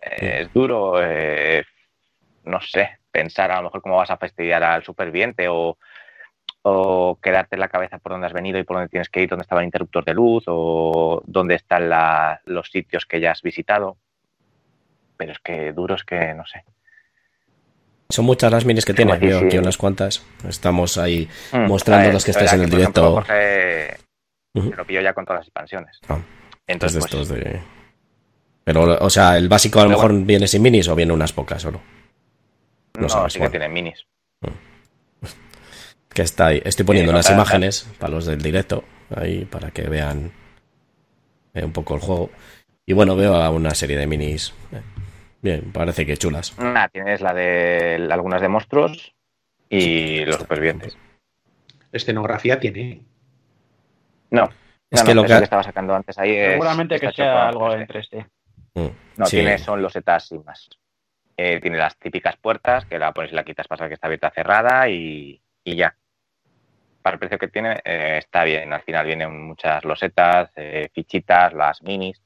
Es 0.00 0.52
duro, 0.52 1.00
eh, 1.00 1.64
no 2.42 2.60
sé, 2.60 2.98
pensar 3.12 3.52
a 3.52 3.58
lo 3.58 3.62
mejor 3.62 3.82
cómo 3.82 3.98
vas 3.98 4.10
a 4.10 4.16
fastidiar 4.16 4.64
al 4.64 4.82
superviviente 4.82 5.46
o, 5.48 5.78
o 6.62 7.18
quedarte 7.20 7.56
en 7.56 7.60
la 7.60 7.68
cabeza 7.68 7.98
por 7.98 8.12
dónde 8.12 8.28
has 8.28 8.32
venido 8.32 8.58
y 8.58 8.64
por 8.64 8.76
dónde 8.76 8.88
tienes 8.88 9.08
que 9.08 9.22
ir, 9.22 9.28
dónde 9.28 9.42
estaba 9.42 9.60
el 9.60 9.66
interruptor 9.66 10.04
de 10.04 10.14
luz 10.14 10.44
o 10.46 11.22
dónde 11.26 11.56
están 11.56 11.90
los 12.46 12.70
sitios 12.70 13.04
que 13.04 13.20
ya 13.20 13.32
has 13.32 13.42
visitado. 13.42 13.96
Pero 15.16 15.32
es 15.32 15.38
que 15.40 15.72
duro 15.72 15.96
es 15.96 16.04
que 16.04 16.34
no 16.34 16.46
sé. 16.46 16.64
Son 18.08 18.24
muchas 18.24 18.52
las 18.52 18.64
minis 18.64 18.84
que 18.84 18.94
tiene, 18.94 19.16
veo 19.18 19.40
aquí 19.40 19.58
unas 19.58 19.76
cuantas. 19.76 20.24
Estamos 20.46 20.98
ahí 20.98 21.28
mm, 21.52 21.66
mostrando 21.66 22.12
los 22.12 22.24
que 22.24 22.30
estáis 22.30 22.52
en 22.52 22.62
el 22.62 22.70
directo. 22.70 23.24
lo 24.54 24.84
pillo 24.86 25.00
ya 25.00 25.14
con 25.14 25.24
todas 25.24 25.40
las 25.40 25.46
expansiones. 25.46 25.98
Ah, 26.08 26.18
Entonces, 26.66 27.04
pues 27.10 27.32
Pero, 28.64 28.98
o 29.00 29.10
sea, 29.10 29.36
el 29.36 29.48
básico 29.48 29.80
a 29.80 29.84
lo 29.84 29.90
mejor 29.90 30.12
viene 30.24 30.46
sin 30.46 30.62
minis 30.62 30.88
o 30.88 30.94
viene 30.94 31.12
unas 31.12 31.32
pocas 31.32 31.62
solo. 31.62 31.80
No, 32.98 33.06
no 33.08 33.30
sí 33.30 33.40
que 33.40 33.48
tiene 33.48 33.68
minis. 33.68 34.06
Mm 34.42 34.71
que 36.12 36.22
está 36.22 36.46
ahí. 36.48 36.62
Estoy 36.64 36.84
poniendo 36.84 37.12
unas 37.12 37.30
imágenes 37.30 37.88
para 37.98 38.12
los 38.12 38.26
del 38.26 38.40
directo, 38.40 38.84
ahí 39.14 39.44
para 39.44 39.70
que 39.70 39.82
vean 39.82 40.32
eh, 41.54 41.64
un 41.64 41.72
poco 41.72 41.94
el 41.94 42.00
juego. 42.00 42.30
Y 42.86 42.92
bueno, 42.92 43.16
veo 43.16 43.50
una 43.52 43.74
serie 43.74 43.96
de 43.96 44.06
minis. 44.06 44.54
Eh, 44.72 44.82
bien, 45.40 45.72
parece 45.72 46.06
que 46.06 46.16
chulas. 46.16 46.54
tienes 46.92 47.20
la 47.20 47.32
de 47.32 48.08
algunas 48.10 48.40
de 48.40 48.48
monstruos 48.48 49.14
y 49.68 50.24
los 50.24 50.36
supervivientes. 50.36 50.96
Escenografía 51.92 52.58
tiene. 52.58 53.02
No. 54.30 54.48
Es 54.90 55.02
que 55.02 55.14
lo 55.14 55.24
que... 55.24 55.32
estaba 55.34 55.62
sacando 55.62 55.94
antes 55.94 56.18
ahí 56.18 56.34
Seguramente 56.34 57.00
que 57.00 57.12
sea 57.12 57.48
algo 57.48 57.72
en 57.72 57.86
3D. 57.86 58.26
Mm, 58.74 58.86
no, 59.16 59.26
tiene 59.26 59.58
son 59.58 59.80
los 59.80 59.94
más. 60.44 60.68
Eh, 61.36 61.60
tiene 61.60 61.78
las 61.78 61.96
típicas 61.96 62.36
puertas 62.36 62.84
que 62.84 62.98
la 62.98 63.12
pones 63.12 63.32
y 63.32 63.34
la 63.34 63.44
quitas 63.44 63.66
para 63.66 63.88
que 63.88 63.94
está 63.94 64.06
abierta 64.06 64.30
cerrada 64.30 64.88
y, 64.88 65.40
y 65.64 65.76
ya 65.76 65.96
para 67.02 67.14
el 67.14 67.20
precio 67.20 67.38
que 67.38 67.48
tiene, 67.48 67.80
eh, 67.84 68.18
está 68.18 68.44
bien. 68.44 68.72
Al 68.72 68.82
final 68.82 69.06
vienen 69.06 69.46
muchas 69.46 69.84
losetas, 69.84 70.50
eh, 70.56 70.88
fichitas, 70.94 71.52
las 71.52 71.82
minis, 71.82 72.20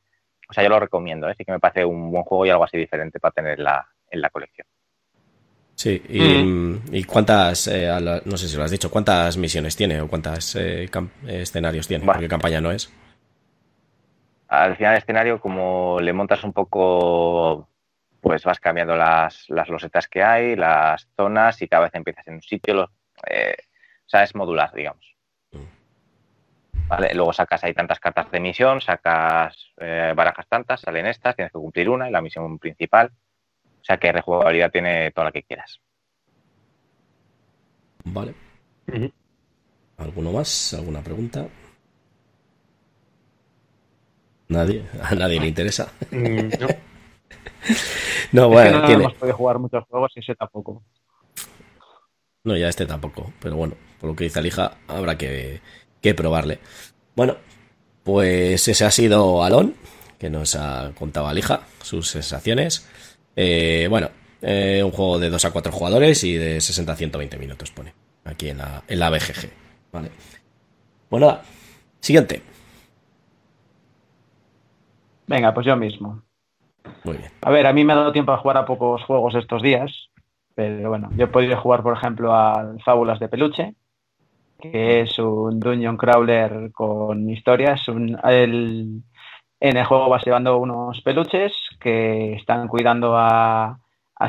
o 0.49 0.53
sea, 0.53 0.63
yo 0.63 0.71
lo 0.71 0.79
recomiendo, 0.79 1.29
¿eh? 1.29 1.35
sí 1.37 1.45
que 1.45 1.53
me 1.53 1.61
parece 1.61 1.85
un 1.85 2.11
buen 2.11 2.23
juego 2.23 2.47
y 2.47 2.51
algo 2.51 2.65
así 2.65 2.77
diferente 2.77 3.19
para 3.19 3.33
tener 3.33 3.59
en 3.59 4.21
la 4.21 4.31
colección. 4.31 4.67
Sí, 5.77 6.03
y, 6.09 7.05
cuántas, 7.05 7.69
eh, 7.69 7.91
no 8.25 8.37
sé 8.39 8.49
si 8.49 8.57
lo 8.57 8.65
has 8.65 8.71
dicho, 8.71 8.91
cuántas 8.91 9.37
misiones 9.37 9.77
tiene 9.77 10.01
o 10.01 10.09
cuántos 10.09 10.57
eh, 10.57 10.89
escenarios 11.29 11.87
tiene, 11.87 12.07
porque 12.07 12.29
campaña 12.29 12.63
no 12.63 12.71
es. 12.71 12.91
Al 14.49 14.75
final 14.77 14.95
del 14.95 15.03
escenario, 15.03 15.39
como 15.39 15.99
le 16.01 16.15
montas 16.15 16.43
un 16.45 16.55
poco, 16.55 17.69
pues 18.23 18.43
vas 18.45 18.59
cambiando 18.59 18.97
las, 18.97 19.45
las 19.51 19.69
losetas 19.69 20.09
que 20.09 20.23
hay, 20.23 20.57
las 20.57 21.09
zonas 21.15 21.61
y 21.61 21.69
cada 21.69 21.85
vez 21.85 21.95
empiezas 21.95 22.27
en 22.29 22.35
un 22.37 22.43
sitio, 22.43 22.91
eh, 23.29 23.57
o 24.07 24.09
sea, 24.09 24.23
es 24.23 24.35
modular, 24.35 24.73
digamos. 24.73 25.05
Mm. 25.53 26.89
Vale, 26.89 27.15
luego 27.15 27.33
sacas 27.33 27.65
ahí 27.65 27.75
tantas 27.75 27.99
cartas 28.01 28.31
de 28.31 28.41
misión, 28.41 28.81
sacas 28.81 29.57
barajas 29.77 30.47
tantas, 30.49 30.81
salen 30.81 31.07
estas, 31.07 31.37
tienes 31.37 31.53
que 31.53 31.59
cumplir 31.59 31.91
una 31.91 32.09
y 32.09 32.13
la 32.13 32.23
misión 32.23 32.59
principal 32.59 33.13
o 33.87 33.89
sea 33.89 33.99
que 33.99 34.11
rejugabilidad 34.11 34.73
tiene 34.73 35.13
toda 35.13 35.27
la 35.27 35.33
que 35.33 35.45
quieras. 35.45 35.81
Vale. 38.03 38.35
¿Alguno 39.99 40.33
más? 40.33 40.75
¿Alguna 40.75 41.03
pregunta? 41.03 41.47
¿Nadie? 44.49 44.85
¿A 45.01 45.15
nadie 45.15 45.39
le 45.39 45.47
interesa? 45.47 45.93
Mm, 46.11 46.49
no. 46.61 46.67
no, 48.33 48.49
bueno, 48.49 48.81
no 48.81 48.89
hemos 48.89 49.15
podido 49.15 49.37
jugar 49.37 49.61
muchos 49.61 49.85
juegos 49.85 50.13
y 50.17 50.19
ese 50.19 50.35
tampoco. 50.35 50.83
No, 52.47 52.57
ya 52.57 52.69
este 52.69 52.87
tampoco. 52.87 53.33
Pero 53.41 53.57
bueno, 53.57 53.75
por 54.01 54.11
lo 54.11 54.17
que 54.17 54.25
dice 54.25 54.39
Alija, 54.39 54.79
habrá 54.87 55.19
que, 55.19 55.61
que 56.01 56.15
probarle. 56.15 56.61
Bueno, 57.17 57.37
pues 58.05 58.69
ese 58.69 58.85
ha 58.85 58.91
sido 58.93 59.43
Alon, 59.43 59.75
que 60.17 60.31
nos 60.31 60.55
ha 60.55 60.93
contado 60.97 61.27
Alija 61.27 61.63
sus 61.83 62.09
sensaciones. 62.09 62.89
Eh, 63.35 63.89
bueno, 63.91 64.11
eh, 64.41 64.81
un 64.85 64.93
juego 64.93 65.19
de 65.19 65.29
2 65.29 65.45
a 65.45 65.51
4 65.51 65.73
jugadores 65.73 66.23
y 66.23 66.35
de 66.35 66.61
60 66.61 66.93
a 66.93 66.97
120 66.97 67.37
minutos 67.37 67.73
pone 67.73 67.93
aquí 68.25 68.51
en 68.51 68.59
la, 68.59 68.85
en 68.87 69.01
la 69.01 69.11
BGG. 69.11 69.51
Vale. 69.91 70.11
Bueno, 71.11 71.27
pues 71.27 71.49
siguiente. 71.99 72.43
Venga, 75.27 75.53
pues 75.53 75.67
yo 75.67 75.75
mismo. 75.75 76.23
Muy 77.03 77.17
bien. 77.17 77.33
A 77.43 77.51
ver, 77.51 77.67
a 77.67 77.73
mí 77.73 77.85
me 77.85 77.93
ha 77.93 77.97
dado 77.97 78.13
tiempo 78.13 78.31
a 78.31 78.39
jugar 78.39 78.57
a 78.57 78.67
pocos 78.67 79.03
juegos 79.03 79.35
estos 79.35 79.63
días, 79.63 79.91
pero 80.57 80.89
bueno, 80.89 81.11
yo 81.15 81.27
he 81.27 81.29
podido 81.29 81.61
jugar, 81.61 81.83
por 81.83 81.93
ejemplo, 81.93 82.35
a 82.35 82.75
Fábulas 82.83 83.21
de 83.21 83.29
Peluche, 83.29 83.75
que 84.59 85.03
es 85.03 85.19
un 85.19 85.61
dungeon 85.61 85.99
crawler 85.99 86.73
con 86.73 87.29
historias. 87.29 87.87
Un, 87.89 88.19
el, 88.25 89.03
en 89.61 89.77
el 89.77 89.85
juego 89.85 90.09
vas 90.09 90.25
llevando 90.25 90.57
unos 90.57 91.03
peluches 91.03 91.53
que 91.79 92.33
están 92.33 92.69
cuidando 92.69 93.19
a, 93.19 93.79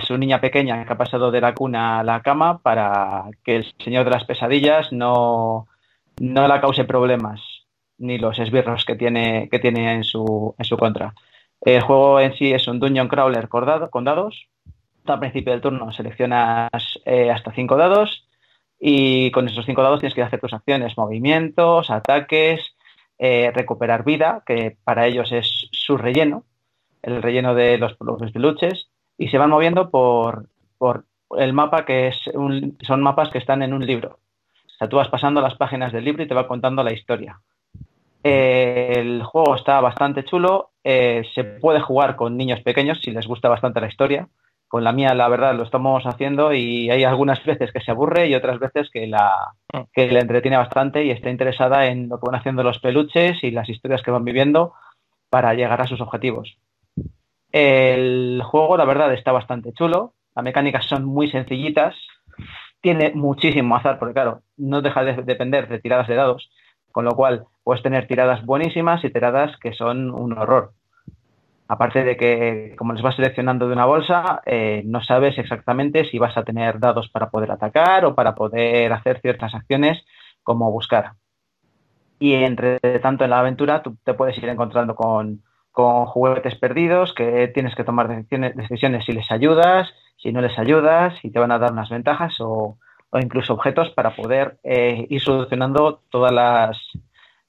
su 0.01 0.17
niña 0.17 0.41
pequeña 0.41 0.83
que 0.85 0.91
ha 0.91 0.97
pasado 0.97 1.31
de 1.31 1.39
la 1.39 1.53
cuna 1.53 1.99
a 1.99 2.03
la 2.03 2.21
cama 2.21 2.57
para 2.57 3.23
que 3.45 3.55
el 3.55 3.73
señor 3.79 4.03
de 4.03 4.11
las 4.11 4.25
pesadillas 4.25 4.91
no, 4.91 5.67
no 6.19 6.47
la 6.49 6.59
cause 6.59 6.83
problemas 6.83 7.39
ni 7.97 8.17
los 8.17 8.37
esbirros 8.37 8.83
que 8.83 8.95
tiene, 8.95 9.47
que 9.49 9.59
tiene 9.59 9.93
en, 9.93 10.03
su, 10.03 10.53
en 10.57 10.65
su 10.65 10.75
contra. 10.77 11.13
El 11.61 11.81
juego 11.81 12.19
en 12.19 12.33
sí 12.35 12.51
es 12.51 12.67
un 12.67 12.79
dungeon 12.79 13.07
crawler 13.07 13.47
con 13.47 14.03
dados. 14.03 14.49
Al 15.13 15.19
principio 15.19 15.53
del 15.53 15.61
turno 15.61 15.91
seleccionas 15.91 16.99
eh, 17.05 17.31
hasta 17.31 17.53
cinco 17.53 17.77
dados 17.77 18.27
y 18.79 19.31
con 19.31 19.47
esos 19.47 19.65
cinco 19.65 19.81
dados 19.81 19.99
tienes 19.99 20.13
que 20.13 20.21
hacer 20.21 20.39
tus 20.39 20.53
acciones, 20.53 20.97
movimientos, 20.97 21.89
ataques, 21.89 22.75
eh, 23.17 23.51
recuperar 23.53 24.03
vida, 24.03 24.43
que 24.45 24.77
para 24.83 25.07
ellos 25.07 25.31
es 25.31 25.69
su 25.71 25.97
relleno, 25.97 26.43
el 27.01 27.21
relleno 27.21 27.55
de 27.55 27.77
los, 27.77 27.95
los 27.99 28.31
peluches, 28.31 28.89
y 29.17 29.29
se 29.29 29.37
van 29.37 29.49
moviendo 29.49 29.89
por, 29.89 30.49
por 30.77 31.05
el 31.37 31.53
mapa 31.53 31.85
que 31.85 32.07
es 32.09 32.19
son 32.85 33.01
mapas 33.01 33.29
que 33.29 33.39
están 33.39 33.63
en 33.63 33.73
un 33.73 33.85
libro. 33.85 34.19
O 34.65 34.77
sea, 34.77 34.87
tú 34.87 34.97
vas 34.97 35.09
pasando 35.09 35.41
las 35.41 35.55
páginas 35.55 35.91
del 35.91 36.05
libro 36.05 36.23
y 36.23 36.27
te 36.27 36.35
va 36.35 36.47
contando 36.47 36.83
la 36.83 36.93
historia. 36.93 37.41
el 38.23 39.23
juego 39.23 39.55
está 39.55 39.81
bastante 39.81 40.23
chulo, 40.23 40.71
eh, 40.83 41.23
se 41.33 41.43
puede 41.43 41.79
jugar 41.81 42.15
con 42.15 42.37
niños 42.37 42.61
pequeños 42.61 42.99
si 43.01 43.11
les 43.11 43.25
gusta 43.25 43.49
bastante 43.49 43.81
la 43.81 43.87
historia 43.87 44.27
con 44.67 44.83
la 44.83 44.91
mía, 44.91 45.13
la 45.13 45.29
verdad, 45.29 45.55
lo 45.55 45.63
estamos 45.63 46.05
haciendo 46.05 46.53
y 46.53 46.89
hay 46.89 47.03
algunas 47.03 47.43
veces 47.45 47.71
que 47.71 47.79
se 47.79 47.91
aburre 47.91 48.27
y 48.27 48.35
otras 48.35 48.59
veces 48.59 48.89
que 48.91 49.07
la, 49.07 49.53
mm. 49.73 49.81
que 49.93 50.07
le 50.07 50.19
entretiene 50.19 50.57
bastante 50.57 51.05
y 51.05 51.11
está 51.11 51.29
interesada 51.29 51.87
en 51.87 52.09
lo 52.09 52.19
que 52.19 52.25
van 52.29 52.39
haciendo 52.39 52.63
los 52.63 52.79
peluches 52.79 53.43
y 53.43 53.51
las 53.51 53.69
historias 53.69 54.01
que 54.01 54.11
van 54.11 54.25
viviendo 54.25 54.73
para 55.29 55.53
llegar 55.53 55.81
a 55.81 55.87
sus 55.87 56.01
objetivos. 56.01 56.57
El 57.51 58.41
juego, 58.43 58.77
la 58.77 58.85
verdad, 58.85 59.13
está 59.13 59.31
bastante 59.31 59.71
chulo. 59.73 60.13
Las 60.35 60.43
mecánicas 60.43 60.85
son 60.85 61.05
muy 61.05 61.31
sencillitas. 61.31 61.95
Tiene 62.81 63.11
muchísimo 63.15 63.75
azar, 63.75 63.97
porque 63.97 64.13
claro, 64.13 64.41
no 64.57 64.81
deja 64.81 65.03
de 65.03 65.13
depender 65.23 65.67
de 65.67 65.79
tiradas 65.79 66.07
de 66.07 66.15
dados, 66.15 66.49
con 66.91 67.05
lo 67.05 67.11
cual 67.11 67.45
puedes 67.63 67.81
tener 67.81 68.05
tiradas 68.05 68.45
buenísimas 68.45 69.03
y 69.03 69.09
tiradas 69.09 69.57
que 69.57 69.73
son 69.73 70.11
un 70.11 70.37
horror. 70.37 70.73
Aparte 71.69 72.03
de 72.03 72.15
que, 72.15 72.75
como 72.77 72.93
les 72.93 73.01
vas 73.01 73.15
seleccionando 73.15 73.67
de 73.67 73.73
una 73.73 73.85
bolsa, 73.85 74.41
eh, 74.45 74.83
no 74.85 75.01
sabes 75.01 75.37
exactamente 75.37 76.05
si 76.05 76.17
vas 76.17 76.37
a 76.37 76.43
tener 76.43 76.79
dados 76.79 77.09
para 77.09 77.29
poder 77.29 77.51
atacar 77.51 78.05
o 78.05 78.15
para 78.15 78.35
poder 78.35 78.93
hacer 78.93 79.19
ciertas 79.19 79.53
acciones 79.53 80.05
como 80.43 80.71
buscar. 80.71 81.13
Y 82.19 82.33
entre 82.35 82.79
tanto 83.01 83.25
en 83.25 83.31
la 83.31 83.39
aventura 83.39 83.83
tú 83.83 83.97
te 84.03 84.13
puedes 84.13 84.37
ir 84.37 84.47
encontrando 84.47 84.95
con, 84.95 85.43
juguetes 85.73 86.55
perdidos 86.55 87.13
que 87.13 87.49
tienes 87.49 87.75
que 87.75 87.83
tomar 87.83 88.07
decisiones, 88.07 88.55
decisiones, 88.55 89.05
si 89.05 89.11
les 89.11 89.29
ayudas, 89.29 89.93
si 90.15 90.31
no 90.31 90.41
les 90.41 90.57
ayudas, 90.57 91.13
si 91.21 91.29
te 91.29 91.37
van 91.37 91.51
a 91.51 91.59
dar 91.59 91.71
unas 91.71 91.89
ventajas 91.89 92.33
o, 92.39 92.79
incluso 93.13 93.53
objetos 93.53 93.91
para 93.91 94.15
poder 94.15 94.57
eh, 94.63 95.05
ir 95.09 95.21
solucionando 95.21 96.01
todas 96.09 96.31
las, 96.31 96.79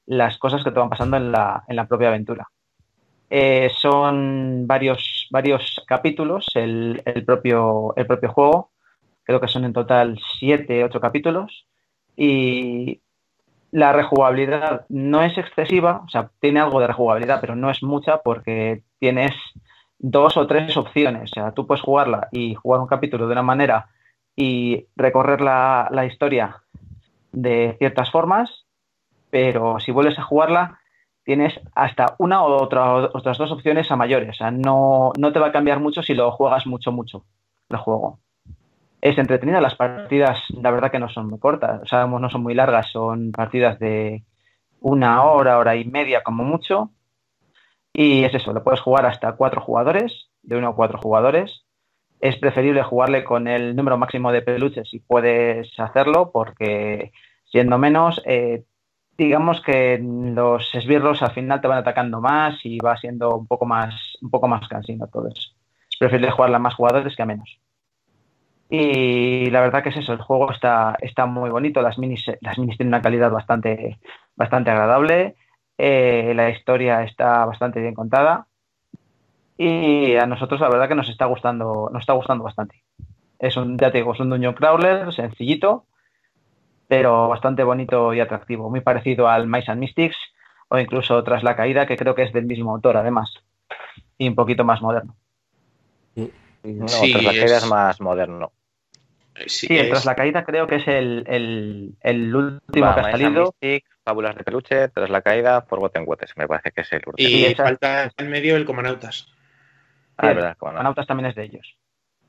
las, 0.05 0.37
cosas 0.39 0.63
que 0.63 0.71
te 0.71 0.79
van 0.79 0.91
pasando 0.91 1.17
en 1.17 1.33
la, 1.33 1.65
en 1.69 1.77
la 1.77 1.87
propia 1.87 2.09
aventura. 2.09 2.49
Eh, 3.31 3.71
son 3.77 4.67
varios, 4.67 5.29
varios 5.31 5.83
capítulos 5.87 6.47
el, 6.55 7.03
propio, 7.27 7.95
el 7.97 8.07
propio 8.07 8.33
juego. 8.33 8.71
Creo 9.23 9.41
que 9.41 9.49
son 9.49 9.65
en 9.65 9.73
total 9.73 10.19
siete, 10.39 10.85
ocho 10.85 11.01
capítulos. 11.01 11.67
Y 12.17 13.03
la 13.71 13.93
rejugabilidad 13.93 14.87
no 14.89 15.23
es 15.23 15.37
excesiva, 15.37 16.03
o 16.07 16.09
sea, 16.09 16.31
tiene 16.41 16.61
algo 16.61 16.81
de 16.81 16.87
rejugabilidad, 16.87 17.41
pero 17.41 17.55
no 17.55 17.71
es 17.71 17.83
mucha 17.83 18.23
porque 18.23 18.83
tienes 18.99 19.33
dos 19.99 20.37
o 20.37 20.47
tres 20.47 20.77
opciones. 20.77 21.31
O 21.33 21.35
sea, 21.35 21.53
tú 21.53 21.67
puedes 21.67 21.83
jugarla 21.83 22.29
y 22.33 22.55
jugar 22.55 22.81
un 22.81 22.87
capítulo 22.87 23.27
de 23.27 23.33
una 23.33 23.43
manera 23.43 23.89
y 24.35 24.87
recorrer 24.97 25.41
la, 25.41 25.89
la 25.91 26.07
historia 26.07 26.63
de 27.33 27.77
ciertas 27.79 28.11
formas, 28.11 28.65
pero 29.31 29.79
si 29.81 29.93
vuelves 29.93 30.19
a 30.19 30.23
jugarla, 30.23 30.81
tienes 31.29 31.61
hasta 31.75 32.15
una 32.17 32.43
o 32.43 32.63
otra, 32.63 32.95
otras 32.95 33.37
dos 33.37 33.53
opciones 33.53 33.91
a 33.91 33.97
mayores. 33.97 34.31
O 34.31 34.33
sea, 34.33 34.51
no, 34.51 35.13
no 35.19 35.31
te 35.31 35.39
va 35.39 35.49
a 35.49 35.53
cambiar 35.53 35.79
mucho 35.79 36.03
si 36.03 36.15
lo 36.15 36.31
juegas 36.31 36.67
mucho, 36.67 36.91
mucho 36.91 37.27
el 37.69 37.77
juego. 37.77 38.21
Es 39.03 39.19
entretenida, 39.19 39.61
las 39.61 39.75
partidas 39.75 40.43
la 40.49 40.71
verdad 40.71 40.91
que 40.91 40.99
no 40.99 41.11
son 41.11 41.29
muy 41.29 41.39
cortas, 41.39 41.83
o 41.83 41.85
sea, 41.85 42.07
no 42.07 42.31
son 42.31 42.43
muy 42.43 42.55
largas, 42.55 42.91
son 42.91 43.31
partidas 43.31 43.79
de 43.79 44.25
una 44.81 45.23
hora, 45.23 45.59
hora 45.59 45.77
y 45.77 45.85
media 45.85 46.23
como 46.23 46.45
mucho. 46.45 46.93
Y 47.93 48.25
es 48.25 48.35
eso, 48.35 48.55
lo 48.55 48.65
puedes 48.65 48.81
jugar 48.81 49.05
hasta 49.05 49.33
cuatro 49.33 49.61
jugadores, 49.61 50.31
de 50.43 50.57
uno 50.57 50.69
a 50.69 50.75
cuatro 50.75 50.99
jugadores. 50.99 51.67
Es 52.21 52.39
preferible 52.39 52.83
jugarle 52.85 53.23
con 53.23 53.49
el 53.49 53.77
número 53.77 53.99
máximo 53.99 54.33
de 54.33 54.41
peluches 54.41 54.89
si 54.89 55.01
puedes 55.01 55.79
hacerlo, 55.79 56.31
porque 56.33 57.13
siendo 57.45 57.77
menos, 57.77 58.23
eh, 58.25 58.65
digamos 59.19 59.61
que 59.61 59.99
los 60.01 60.73
esbirros 60.75 61.23
al 61.23 61.33
final 61.33 61.61
te 61.61 61.67
van 61.67 61.79
atacando 61.79 62.21
más 62.21 62.65
y 62.65 62.79
va 62.79 62.97
siendo 62.97 63.37
un 63.37 63.49
poco 63.49 63.67
más, 63.67 64.17
un 64.23 64.31
poco 64.31 64.47
más 64.47 64.67
cansino 64.69 65.09
todo 65.09 65.27
eso. 65.27 65.51
Es 65.91 65.99
preferible 65.99 66.31
jugar 66.31 66.55
a 66.55 66.59
más 66.61 66.75
jugadores 66.75 67.17
que 67.17 67.23
a 67.23 67.27
menos. 67.27 67.61
Y 68.71 69.51
la 69.51 69.61
verdad 69.61 69.83
que 69.83 69.89
es 69.89 69.97
eso, 69.97 70.13
el 70.13 70.21
juego 70.21 70.53
está, 70.53 70.97
está 71.01 71.27
muy 71.27 71.51
bonito, 71.51 71.83
las 71.83 71.99
minis, 71.99 72.27
las 72.41 72.59
minis 72.59 72.77
tienen 72.77 72.95
una 72.95 73.03
calidad 73.03 73.31
bastante, 73.31 73.99
bastante 74.37 74.71
agradable, 74.71 75.35
eh, 75.79 76.33
la 76.37 76.51
historia 76.51 77.03
está 77.03 77.45
bastante 77.47 77.81
bien 77.81 77.95
contada 77.95 78.47
y 79.57 80.15
a 80.17 80.27
nosotros 80.27 80.61
la 80.61 80.69
verdad 80.69 80.87
que 80.87 80.95
nos 80.95 81.09
está 81.09 81.25
gustando, 81.25 81.91
nos 81.93 82.03
está 82.03 82.13
gustando 82.13 82.45
bastante. 82.45 82.85
Es 83.39 83.57
un, 83.57 83.79
ya 83.79 83.91
te 83.91 83.99
digo, 83.99 84.13
es 84.13 84.21
un 84.21 84.31
Dungeon 84.31 84.55
Crawler 84.55 85.13
sencillito, 85.13 85.87
pero 86.89 87.29
bastante 87.29 87.63
bonito 87.63 88.13
y 88.15 88.21
atractivo, 88.21 88.71
muy 88.71 88.81
parecido 88.81 89.29
al 89.29 89.47
Mice 89.47 89.71
and 89.71 89.81
Mystics 89.81 90.17
o 90.69 90.79
incluso 90.79 91.23
Tras 91.23 91.43
la 91.43 91.55
Caída, 91.55 91.87
que 91.87 91.97
creo 91.97 92.15
que 92.15 92.23
es 92.23 92.33
del 92.33 92.47
mismo 92.47 92.75
autor 92.75 92.97
además, 92.97 93.33
y 94.17 94.29
un 94.29 94.35
poquito 94.35 94.65
más 94.65 94.83
moderno. 94.83 95.17
No, 96.17 96.87
Tras 96.87 97.23
la 97.23 97.31
Caída 97.31 97.59
es... 97.59 97.67
más 97.67 98.01
moderno. 98.01 98.53
Sí, 99.47 99.69
tras 99.69 100.05
la 100.05 100.17
caída 100.17 100.45
creo 100.45 100.67
que 100.67 100.77
es 100.77 100.89
el, 100.89 101.95
el, 102.01 102.35
último 102.35 102.95
que 102.95 103.01
ha 103.01 103.11
salido. 103.13 103.55
Fábulas 104.05 104.37
de 104.37 104.43
peluche, 104.43 104.89
tras 104.89 105.11
la 105.11 105.21
caída, 105.21 105.63
Forgotten 105.63 106.05
Waters, 106.07 106.33
me 106.37 106.49
parece 106.49 106.73
que 106.73 106.81
es 106.81 106.93
el 106.93 107.03
último. 107.07 107.29
Y 107.29 107.55
falta 107.55 108.11
en 108.17 108.31
medio 108.31 108.57
el 108.57 108.65
Comanautas. 108.65 109.29
Ah, 110.17 110.29
verdad, 110.29 110.57
Comanautas 110.57 111.07
también 111.07 111.29
es 111.29 111.37
de 111.37 111.45
ellos. 111.45 111.77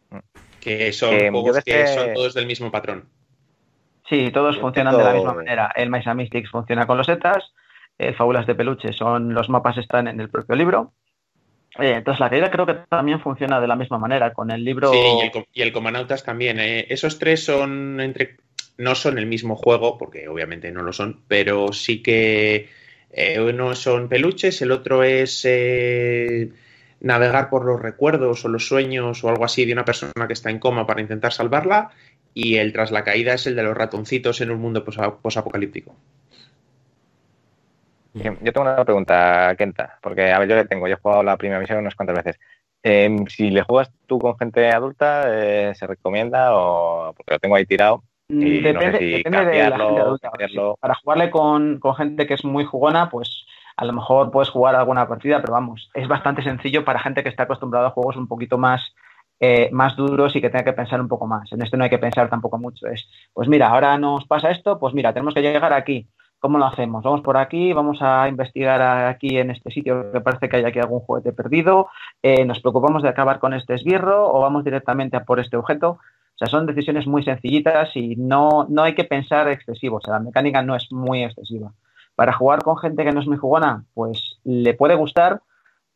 Mm. 0.09 0.19
Que 0.59 0.91
son 0.91 1.17
juegos 1.17 1.63
que 1.63 1.87
son 1.87 2.13
todos 2.13 2.33
del 2.33 2.45
mismo 2.45 2.69
patrón. 2.69 3.07
Sí, 4.09 4.31
todos 4.31 4.57
funcionan 4.57 4.97
de 4.97 5.03
la 5.03 5.13
misma 5.13 5.33
manera. 5.33 5.71
El 5.75 5.89
Maisa 5.89 6.15
Mystics 6.15 6.49
funciona 6.49 6.87
con 6.87 6.97
los 6.97 7.07
ETAs, 7.07 7.53
el 7.99 8.15
Fábulas 8.15 8.47
de 8.47 8.55
Peluche 8.55 8.91
son 8.93 9.33
los 9.33 9.49
mapas 9.49 9.77
están 9.77 10.07
en 10.07 10.19
el 10.19 10.29
propio 10.29 10.55
libro. 10.55 10.93
Eh, 11.77 11.93
entonces 11.97 12.19
la 12.19 12.29
caída 12.29 12.49
creo 12.49 12.65
que 12.65 12.73
también 12.89 13.19
funciona 13.19 13.61
de 13.61 13.67
la 13.67 13.75
misma 13.75 13.99
manera 13.99 14.33
con 14.33 14.49
el 14.49 14.63
libro. 14.63 14.91
Sí, 14.91 15.31
y 15.53 15.61
el, 15.61 15.71
Comanautas 15.71 16.23
también. 16.23 16.59
Eh. 16.59 16.87
Esos 16.89 17.19
tres 17.19 17.43
son 17.43 17.99
entre 18.01 18.37
no 18.77 18.95
son 18.95 19.17
el 19.19 19.27
mismo 19.27 19.55
juego, 19.55 19.97
porque 19.97 20.27
obviamente 20.27 20.71
no 20.71 20.81
lo 20.81 20.93
son, 20.93 21.21
pero 21.27 21.73
sí 21.73 22.01
que 22.01 22.69
eh, 23.11 23.39
uno 23.39 23.75
son 23.75 24.07
peluches, 24.07 24.61
el 24.61 24.71
otro 24.71 25.03
es 25.03 25.45
navegar 27.01 27.49
por 27.49 27.65
los 27.65 27.81
recuerdos 27.81 28.43
o 28.43 28.47
los 28.47 28.67
sueños 28.67 29.23
o 29.23 29.29
algo 29.29 29.45
así 29.45 29.65
de 29.65 29.73
una 29.73 29.85
persona 29.85 30.27
que 30.27 30.33
está 30.33 30.49
en 30.49 30.59
coma 30.59 30.87
para 30.87 31.01
intentar 31.01 31.33
salvarla, 31.33 31.91
y 32.33 32.57
el 32.57 32.73
tras 32.73 32.91
la 32.91 33.03
caída 33.03 33.33
es 33.33 33.47
el 33.47 33.55
de 33.55 33.63
los 33.63 33.77
ratoncitos 33.77 34.41
en 34.41 34.51
un 34.51 34.59
mundo 34.59 34.83
posapocalíptico. 34.83 35.95
Yo 38.13 38.53
tengo 38.53 38.61
una 38.61 38.83
pregunta, 38.83 39.55
Kenta, 39.57 39.97
porque 40.01 40.31
a 40.31 40.39
ver, 40.39 40.49
yo 40.49 40.55
le 40.55 40.65
tengo, 40.65 40.87
yo 40.87 40.95
he 40.95 40.99
jugado 40.99 41.23
la 41.23 41.37
primera 41.37 41.59
misión 41.59 41.79
unas 41.79 41.95
cuantas 41.95 42.23
veces. 42.23 42.39
Em, 42.81 43.27
si 43.27 43.49
le 43.49 43.61
juegas 43.63 43.91
tú 44.07 44.19
con 44.19 44.37
gente 44.37 44.69
adulta, 44.69 45.23
eh, 45.27 45.73
¿se 45.75 45.85
recomienda 45.85 46.55
o 46.55 47.13
porque 47.13 47.33
lo 47.33 47.39
tengo 47.39 47.55
ahí 47.55 47.65
tirado? 47.65 48.03
Y 48.29 48.61
depende, 48.61 48.99
de 48.99 49.23
la 49.23 49.77
gente 49.77 50.01
adulta. 50.01 50.31
Para 50.79 50.95
jugarle 50.95 51.31
con, 51.31 51.79
gente 51.97 52.27
que 52.27 52.35
es 52.35 52.45
muy 52.45 52.63
jugona, 52.63 53.09
pues 53.09 53.45
a 53.75 53.85
lo 53.85 53.93
mejor 53.93 54.31
puedes 54.31 54.49
jugar 54.49 54.75
alguna 54.75 55.07
partida, 55.07 55.41
pero 55.41 55.53
vamos, 55.53 55.89
es 55.93 56.07
bastante 56.07 56.43
sencillo 56.43 56.85
para 56.85 56.99
gente 56.99 57.23
que 57.23 57.29
está 57.29 57.43
acostumbrada 57.43 57.87
a 57.87 57.91
juegos 57.91 58.17
un 58.17 58.27
poquito 58.27 58.57
más, 58.57 58.93
eh, 59.39 59.69
más 59.71 59.95
duros 59.95 60.35
y 60.35 60.41
que 60.41 60.49
tenga 60.49 60.65
que 60.65 60.73
pensar 60.73 60.99
un 60.99 61.07
poco 61.07 61.27
más. 61.27 61.51
En 61.51 61.61
este 61.61 61.77
no 61.77 61.83
hay 61.83 61.89
que 61.89 61.97
pensar 61.97 62.29
tampoco 62.29 62.57
mucho. 62.57 62.87
Es, 62.87 63.07
pues 63.33 63.47
mira, 63.47 63.69
ahora 63.69 63.97
nos 63.97 64.25
pasa 64.25 64.51
esto, 64.51 64.79
pues 64.79 64.93
mira, 64.93 65.13
tenemos 65.13 65.33
que 65.33 65.41
llegar 65.41 65.73
aquí. 65.73 66.07
¿Cómo 66.39 66.57
lo 66.57 66.65
hacemos? 66.65 67.03
Vamos 67.03 67.21
por 67.21 67.35
aquí, 67.35 67.73
vamos 67.73 68.01
a 68.01 68.29
investigar 68.29 68.81
aquí 68.81 69.37
en 69.37 69.51
este 69.51 69.71
sitio 69.71 70.09
que 70.11 70.21
parece 70.21 70.47
que 70.47 70.55
hay 70.57 70.63
aquí 70.63 70.79
algún 70.79 71.01
juguete 71.01 71.33
perdido, 71.33 71.89
eh, 72.23 72.45
nos 72.45 72.61
preocupamos 72.61 73.03
de 73.03 73.09
acabar 73.09 73.39
con 73.39 73.53
este 73.53 73.73
esbirro 73.73 74.31
o 74.31 74.39
vamos 74.39 74.63
directamente 74.63 75.17
a 75.17 75.25
por 75.25 75.41
este 75.41 75.57
objeto. 75.57 75.99
O 75.99 76.37
sea, 76.39 76.47
son 76.47 76.65
decisiones 76.65 77.07
muy 77.07 77.23
sencillitas 77.23 77.93
y 77.95 78.15
no, 78.15 78.65
no 78.69 78.83
hay 78.83 78.95
que 78.95 79.03
pensar 79.03 79.49
excesivo. 79.49 79.97
O 79.97 80.01
sea, 80.01 80.13
la 80.13 80.19
mecánica 80.21 80.61
no 80.61 80.77
es 80.77 80.89
muy 80.91 81.23
excesiva. 81.23 81.73
Para 82.15 82.31
jugar 82.31 82.63
con 82.63 82.77
gente 82.77 83.03
que 83.03 83.11
no 83.11 83.19
es 83.19 83.27
muy 83.27 83.37
jugona, 83.37 83.83
pues 83.93 84.39
le 84.45 84.73
puede 84.73 84.95
gustar, 84.95 85.41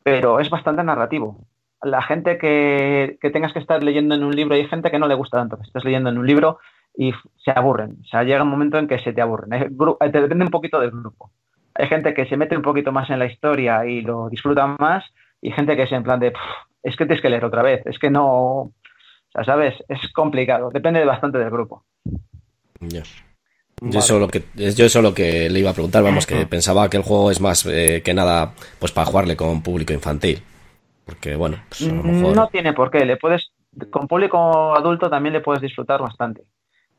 pero 0.04 0.42
es 0.42 0.50
bastante 0.50 0.84
narrativo. 0.84 1.46
La 1.84 2.02
gente 2.02 2.38
que, 2.38 3.18
que 3.22 3.30
tengas 3.30 3.54
que 3.54 3.60
estar 3.60 3.84
leyendo 3.84 4.16
en 4.16 4.24
un 4.24 4.36
libro, 4.36 4.56
hay 4.56 4.68
gente 4.68 4.90
que 4.90 5.00
no 5.00 5.08
le 5.08 5.16
gusta 5.16 5.38
tanto 5.38 5.58
que 5.58 5.64
estés 5.64 5.84
leyendo 5.84 6.10
en 6.10 6.18
un 6.18 6.26
libro 6.26 6.60
y 6.96 7.12
se 7.44 7.52
aburren. 7.52 7.98
O 8.04 8.06
sea, 8.06 8.24
llega 8.24 8.44
un 8.44 8.50
momento 8.50 8.78
en 8.78 8.88
que 8.88 9.00
se 9.00 9.14
te 9.14 9.22
aburren. 9.22 9.50
Te 9.50 10.22
depende 10.22 10.46
un 10.46 10.52
poquito 10.52 10.80
del 10.80 10.92
grupo. 10.92 11.32
Hay 11.76 11.88
gente 11.88 12.14
que 12.14 12.26
se 12.26 12.38
mete 12.38 12.56
un 12.56 12.62
poquito 12.62 12.92
más 12.92 13.10
en 13.10 13.20
la 13.20 13.26
historia 13.26 13.86
y 13.86 14.02
lo 14.02 14.30
disfruta 14.30 14.76
más 14.80 15.04
y 15.42 15.52
gente 15.52 15.76
que 15.76 15.84
es 15.84 15.92
en 15.92 16.04
plan 16.04 16.20
de, 16.20 16.34
es 16.84 16.96
que 16.96 17.06
tienes 17.06 17.22
que 17.22 17.30
leer 17.30 17.46
otra 17.46 17.64
vez, 17.64 17.86
es 17.86 17.98
que 18.00 18.10
no, 18.10 18.28
o 18.28 18.74
sea, 19.34 19.44
¿sabes? 19.44 19.76
Es 19.90 20.00
complicado, 20.14 20.70
depende 20.70 21.04
bastante 21.04 21.38
del 21.38 21.50
grupo. 21.50 21.84
Yo 23.82 24.00
eso, 24.00 24.20
lo 24.20 24.28
que, 24.30 24.44
yo 24.56 24.86
eso 24.86 25.02
lo 25.02 25.14
que 25.14 25.50
le 25.50 25.60
iba 25.60 25.72
a 25.72 25.74
preguntar, 25.74 26.04
vamos, 26.04 26.26
que 26.26 26.46
pensaba 26.46 26.90
que 26.90 26.98
el 26.98 27.04
juego 27.04 27.32
es 27.32 27.42
más 27.42 27.66
eh, 27.66 28.02
que 28.06 28.14
nada 28.14 28.54
pues 28.80 28.92
para 28.92 29.06
jugarle 29.06 29.36
con 29.36 29.62
público 29.62 29.92
infantil. 29.92 30.42
Porque 31.06 31.36
bueno, 31.36 31.58
pues 31.70 31.82
no 31.82 32.48
tiene 32.48 32.74
por 32.74 32.90
qué, 32.90 33.06
le 33.06 33.18
puedes, 33.18 33.52
con 33.92 34.08
público 34.08 34.76
adulto 34.76 35.10
también 35.10 35.34
le 35.34 35.42
puedes 35.42 35.62
disfrutar 35.62 36.02
bastante 36.02 36.44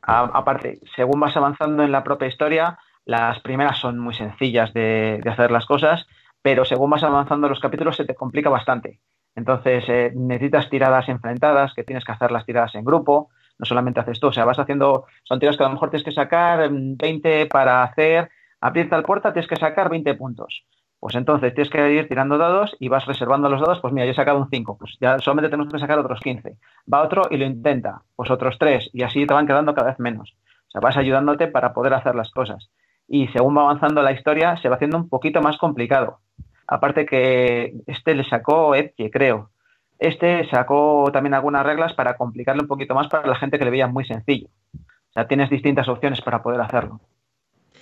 aparte, 0.07 0.81
según 0.95 1.21
vas 1.21 1.37
avanzando 1.37 1.83
en 1.83 1.93
la 1.93 2.05
propia 2.05 2.29
historia, 2.29 2.79
las 3.05 3.41
primeras 3.41 3.79
son 3.79 3.99
muy 3.99 4.15
sencillas 4.15 4.73
de, 4.73 5.21
hacer 5.27 5.51
las 5.51 5.67
cosas, 5.67 6.07
pero 6.43 6.65
según 6.65 6.91
vas 6.91 7.03
avanzando 7.03 7.49
los 7.49 7.61
capítulos 7.61 7.97
se 7.97 8.05
te 8.05 8.15
complica 8.15 8.51
bastante. 8.51 9.01
Entonces 9.35 9.85
eh, 9.89 10.13
necesitas 10.15 10.71
tiradas 10.71 11.09
enfrentadas, 11.09 11.75
que 11.75 11.85
tienes 11.85 12.05
que 12.05 12.13
hacer 12.13 12.31
las 12.31 12.47
tiradas 12.47 12.75
en 12.75 12.85
grupo, 12.85 13.31
no 13.59 13.67
solamente 13.67 14.01
haces 14.01 14.21
tú, 14.21 14.29
o 14.29 14.33
sea, 14.33 14.45
vas 14.45 14.59
haciendo, 14.59 15.07
son 15.25 15.39
tiradas 15.39 15.57
que 15.57 15.65
a 15.65 15.69
lo 15.69 15.75
mejor 15.75 15.91
tienes 15.91 16.05
que 16.05 16.13
sacar 16.13 16.69
20 16.71 17.47
para 17.47 17.83
hacer, 17.83 18.31
abrir 18.61 18.89
tal 18.89 19.03
puerta, 19.03 19.33
tienes 19.33 19.49
que 19.49 19.57
sacar 19.57 19.89
20 19.89 20.15
puntos. 20.15 20.65
Pues 21.05 21.17
entonces 21.17 21.53
tienes 21.53 21.71
que 21.71 21.93
ir 21.93 22.09
tirando 22.09 22.39
dados 22.39 22.75
y 22.81 22.89
vas 22.89 23.05
reservando 23.05 23.51
los 23.51 23.61
dados. 23.61 23.79
Pues 23.83 23.93
mira, 23.93 24.07
yo 24.07 24.13
he 24.13 24.15
sacado 24.15 24.39
un 24.39 24.49
5, 24.49 24.79
pues 24.79 24.97
ya 24.99 25.19
solamente 25.19 25.51
tenemos 25.51 25.71
que 25.71 25.79
sacar 25.79 25.99
otros 25.99 26.19
15. 26.21 26.57
Va 26.91 27.03
otro 27.03 27.25
y 27.31 27.37
lo 27.37 27.45
intenta, 27.45 28.01
pues 28.17 28.31
otros 28.31 28.57
3, 28.59 28.89
y 28.95 29.03
así 29.03 29.27
te 29.27 29.35
van 29.35 29.47
quedando 29.47 29.75
cada 29.75 29.91
vez 29.91 29.99
menos. 29.99 30.35
O 30.67 30.71
sea, 30.71 30.81
vas 30.81 30.97
ayudándote 30.97 31.47
para 31.49 31.75
poder 31.75 31.93
hacer 31.93 32.15
las 32.15 32.31
cosas. 32.31 32.71
Y 33.07 33.29
según 33.29 33.55
va 33.55 33.65
avanzando 33.65 34.01
la 34.01 34.13
historia, 34.13 34.57
se 34.57 34.71
va 34.71 34.77
haciendo 34.77 34.97
un 34.97 35.11
poquito 35.11 35.43
más 35.43 35.59
complicado. 35.59 36.21
Aparte 36.67 37.05
que 37.05 37.75
este 37.87 38.15
le 38.15 38.25
sacó 38.25 38.75
Edge, 38.75 39.11
creo. 39.13 39.51
Este 39.99 40.49
sacó 40.49 41.11
también 41.13 41.35
algunas 41.35 41.67
reglas 41.67 41.93
para 41.93 42.17
complicarle 42.17 42.63
un 42.63 42.69
poquito 42.69 42.95
más 42.95 43.09
para 43.09 43.29
la 43.29 43.37
gente 43.37 43.59
que 43.59 43.67
le 43.67 43.73
veía 43.73 43.89
muy 43.89 44.07
sencillo. 44.07 44.49
O 44.75 45.13
sea, 45.13 45.29
tienes 45.29 45.51
distintas 45.51 45.87
opciones 45.87 46.23
para 46.23 46.43
poder 46.43 46.63
hacerlo. 46.63 47.03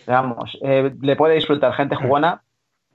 Vamos, 0.08 0.58
eh, 0.60 0.92
le 1.00 1.14
puede 1.14 1.36
disfrutar 1.36 1.72
gente 1.74 1.94
jugona, 1.94 2.42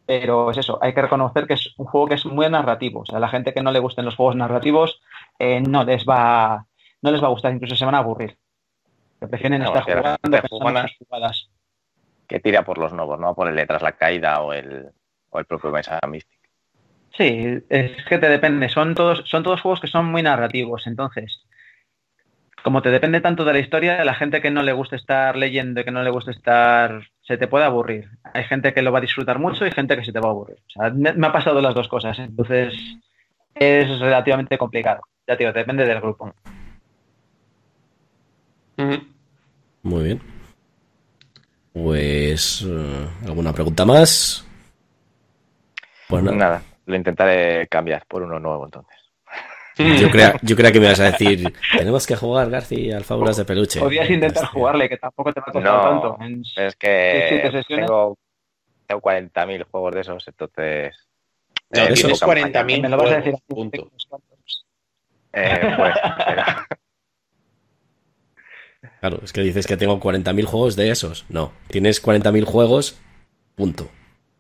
pero 0.08 0.50
es 0.52 0.58
eso, 0.58 0.80
hay 0.82 0.94
que 0.94 1.02
reconocer 1.02 1.46
que 1.46 1.56
es 1.56 1.74
un 1.78 1.86
juego 1.86 2.08
que 2.08 2.16
es 2.16 2.26
muy 2.26 2.50
narrativo. 2.50 3.02
O 3.02 3.06
sea, 3.06 3.18
a 3.18 3.22
la 3.22 3.28
gente 3.28 3.54
que 3.54 3.62
no 3.62 3.74
le 3.74 3.80
gusten 3.80 4.06
los 4.06 4.16
juegos 4.16 4.38
narrativos 4.38 5.02
eh, 5.38 5.60
no 5.62 5.84
les 5.84 6.06
va 6.06 6.66
no 7.02 7.12
les 7.12 7.22
va 7.22 7.28
a 7.28 7.32
gustar, 7.32 7.54
incluso 7.54 7.76
se 7.76 7.86
van 7.86 7.96
a 7.96 8.00
aburrir. 8.00 8.38
Que 9.20 9.28
prefieren 9.28 9.62
estar 9.62 9.84
jugando 9.84 10.40
jugadas. 10.50 11.50
Que 12.28 12.40
tira 12.40 12.64
por 12.64 12.78
los 12.78 12.94
nuevos, 12.94 13.20
¿no? 13.20 13.36
Por 13.36 13.50
el 13.50 13.56
letras 13.56 13.82
la 13.82 13.92
caída 13.92 14.42
o 14.42 14.54
el, 14.54 14.90
o 15.30 15.40
el 15.40 15.46
propio 15.46 15.72
mensaje 15.72 16.08
Mystic. 16.08 16.40
Sí, 17.18 17.60
es 17.70 18.06
que 18.06 18.18
te 18.18 18.30
depende. 18.30 18.70
Son 18.70 18.96
todos, 18.96 19.24
son 19.26 19.44
todos 19.44 19.62
juegos 19.62 19.82
que 19.82 19.88
son 19.88 20.06
muy 20.06 20.24
narrativos. 20.24 20.88
Entonces, 20.88 21.46
como 22.64 22.82
te 22.82 22.92
depende 22.92 23.22
tanto 23.22 23.44
de 23.44 23.54
la 23.54 23.60
historia, 23.60 24.04
la 24.06 24.14
gente 24.14 24.42
que 24.42 24.52
no 24.52 24.64
le 24.64 24.74
gusta 24.74 24.96
estar 24.96 25.36
leyendo 25.36 25.82
y 25.82 25.84
que 25.84 25.92
no 25.92 26.04
le 26.04 26.12
gusta 26.12 26.32
estar, 26.32 27.02
se 27.28 27.38
te 27.38 27.48
puede 27.48 27.66
aburrir. 27.66 28.10
Hay 28.34 28.46
gente 28.46 28.74
que 28.74 28.82
lo 28.82 28.92
va 28.92 29.00
a 29.00 29.02
disfrutar 29.02 29.38
mucho 29.38 29.66
y 29.66 29.72
gente 29.72 29.98
que 29.98 30.06
se 30.06 30.14
te 30.14 30.20
va 30.20 30.30
a 30.30 30.32
aburrir. 30.32 30.58
O 30.68 30.70
sea, 30.70 30.90
me, 30.92 31.28
ha 31.28 31.32
pasado 31.32 31.62
las 31.62 31.76
dos 31.76 31.88
cosas, 31.90 32.18
entonces 32.20 32.74
es 33.54 34.00
relativamente 34.00 34.58
complicado. 34.58 35.02
Ya 35.28 35.36
digo, 35.36 35.52
depende 35.52 35.86
del 35.86 36.00
grupo. 36.00 36.34
Muy 39.84 40.04
bien. 40.04 40.22
Pues, 41.74 42.66
eh, 42.66 43.08
¿alguna 43.26 43.52
pregunta 43.52 43.86
más? 43.86 44.48
Pues 46.08 46.24
nada, 46.24 46.62
lo 46.86 46.96
intentaré 46.96 47.68
cambiar 47.68 48.06
por 48.08 48.24
uno 48.24 48.40
nuevo 48.40 48.66
entonces. 48.66 48.98
Yo 49.78 50.10
creía, 50.10 50.40
yo 50.42 50.56
que 50.56 50.80
me 50.80 50.86
ibas 50.86 51.00
a 51.00 51.12
decir, 51.12 51.54
tenemos 51.78 52.08
que 52.08 52.16
jugar, 52.16 52.50
García, 52.50 52.98
al 52.98 53.04
Fábulas 53.04 53.38
de 53.38 53.46
Peluche. 53.46 53.80
Podrías 53.80 54.10
intentar 54.10 54.46
jugarle, 54.46 54.90
que 54.90 54.98
tampoco 54.98 55.34
te 55.34 55.40
va 55.40 55.46
a 55.48 55.52
costar 55.52 55.74
no, 55.74 56.18
tanto. 56.18 56.18
Es 56.56 56.76
que 56.76 57.64
tengo, 57.68 58.18
tengo 58.86 59.02
40.000 59.02 59.66
juegos 59.70 59.96
de 59.96 60.02
esos, 60.02 60.28
entonces... 60.28 60.96
No, 61.70 61.82
eh, 61.84 61.94
tienes 61.94 62.22
40.000 62.22 62.82
Me 62.82 62.90
lo 62.90 62.98
vas 62.98 63.12
a 63.12 63.18
decir 63.18 63.36
punto. 63.46 63.92
Eh, 65.34 65.76
pues, 65.78 65.96
Claro, 69.00 69.20
es 69.24 69.34
que 69.34 69.42
dices 69.42 69.68
que 69.68 69.78
tengo 69.78 70.00
40.000 70.00 70.46
juegos 70.46 70.76
de 70.76 70.90
esos. 70.90 71.26
No, 71.30 71.52
tienes 71.68 72.04
40.000 72.04 72.46
juegos, 72.46 73.00
punto. 73.56 73.90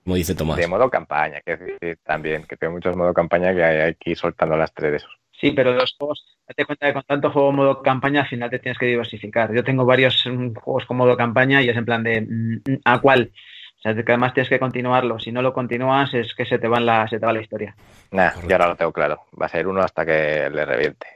Como 0.03 0.15
dice 0.15 0.35
Tomás. 0.35 0.57
De 0.57 0.67
modo 0.67 0.89
campaña, 0.89 1.41
que 1.41 1.57
decir 1.57 1.99
también, 2.03 2.45
que 2.45 2.55
tengo 2.55 2.73
muchos 2.73 2.95
modo 2.95 3.13
campaña 3.13 3.53
que 3.53 3.63
hay, 3.63 3.95
que 3.95 4.11
ir 4.11 4.17
soltando 4.17 4.55
las 4.55 4.73
tres 4.73 4.91
de 4.91 4.97
esos. 4.97 5.11
Sí, 5.39 5.51
pero 5.51 5.73
los 5.73 5.95
juegos, 5.97 6.25
date 6.47 6.65
cuenta 6.65 6.87
que 6.87 6.93
con 6.93 7.03
tanto 7.03 7.31
juego 7.31 7.51
modo 7.51 7.81
campaña 7.83 8.21
al 8.21 8.27
final 8.27 8.49
te 8.49 8.59
tienes 8.59 8.79
que 8.79 8.87
diversificar. 8.87 9.53
Yo 9.53 9.63
tengo 9.63 9.85
varios 9.85 10.25
mm, 10.25 10.55
juegos 10.55 10.85
con 10.85 10.97
modo 10.97 11.15
campaña 11.15 11.61
y 11.61 11.69
es 11.69 11.77
en 11.77 11.85
plan 11.85 12.03
de 12.03 12.21
mm, 12.21 12.79
¿a 12.85 12.99
cuál? 12.99 13.31
O 13.77 13.81
sea, 13.81 13.93
que 13.93 14.11
además 14.11 14.33
tienes 14.33 14.49
que 14.49 14.59
continuarlo. 14.59 15.19
Si 15.19 15.31
no 15.31 15.43
lo 15.43 15.53
continúas 15.53 16.11
es 16.15 16.33
que 16.33 16.45
se 16.45 16.57
te 16.57 16.67
va 16.67 16.79
la, 16.79 17.07
se 17.07 17.19
te 17.19 17.25
va 17.25 17.33
la 17.33 17.41
historia. 17.41 17.75
Nah, 18.11 18.31
yo 18.47 18.55
ahora 18.55 18.69
lo 18.69 18.75
tengo 18.75 18.91
claro. 18.91 19.25
Va 19.39 19.45
a 19.45 19.49
ser 19.49 19.67
uno 19.67 19.81
hasta 19.81 20.03
que 20.03 20.49
le 20.49 20.65
reviente. 20.65 21.07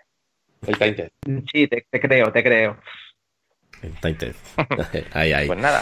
El 0.68 0.78
Tainted. 0.78 1.12
Mm, 1.26 1.40
sí, 1.52 1.68
te, 1.68 1.84
creo, 1.84 2.32
te 2.32 2.44
creo. 2.44 2.78
El 3.82 3.94
Tainted. 4.00 4.36
ahí, 5.14 5.34
ahí. 5.34 5.48
Pues 5.48 5.60
nada. 5.60 5.82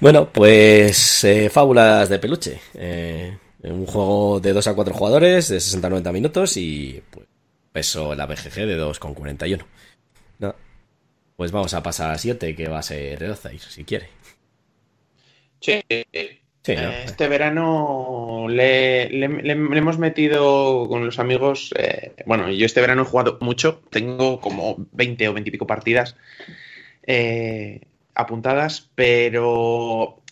Bueno, 0.00 0.28
pues 0.28 1.24
eh, 1.24 1.48
Fábulas 1.48 2.10
de 2.10 2.18
Peluche. 2.18 2.60
Eh, 2.74 3.34
un 3.62 3.86
juego 3.86 4.40
de 4.40 4.52
2 4.52 4.66
a 4.66 4.74
4 4.74 4.92
jugadores 4.92 5.48
de 5.48 5.56
60-90 5.56 6.12
minutos 6.12 6.56
y 6.58 7.02
pues, 7.10 7.26
peso 7.72 8.14
la 8.14 8.26
BGG 8.26 8.66
de 8.66 8.78
2,41. 8.78 9.64
Pues 11.36 11.50
vamos 11.50 11.74
a 11.74 11.82
pasar 11.82 12.10
a 12.10 12.18
7, 12.18 12.54
que 12.54 12.68
va 12.68 12.78
a 12.78 12.82
ser 12.82 13.24
Ozais, 13.24 13.62
si 13.62 13.84
quiere. 13.84 14.08
Sí, 15.60 15.82
este 16.64 17.26
verano 17.26 18.46
le, 18.48 19.04
hemos 19.24 19.98
metido 19.98 20.86
con 20.88 21.04
los 21.04 21.18
amigos. 21.18 21.74
Eh, 21.76 22.12
bueno, 22.26 22.50
yo 22.50 22.66
este 22.66 22.80
verano 22.80 23.02
he 23.02 23.06
jugado 23.06 23.38
mucho. 23.40 23.82
Tengo 23.90 24.40
como 24.40 24.76
20 24.92 25.28
o 25.28 25.32
20 25.32 25.48
y 25.48 25.50
pico 25.50 25.66
partidas 25.66 26.16
eh, 27.04 27.80
apuntadas, 28.14 28.90
pero, 28.94 30.22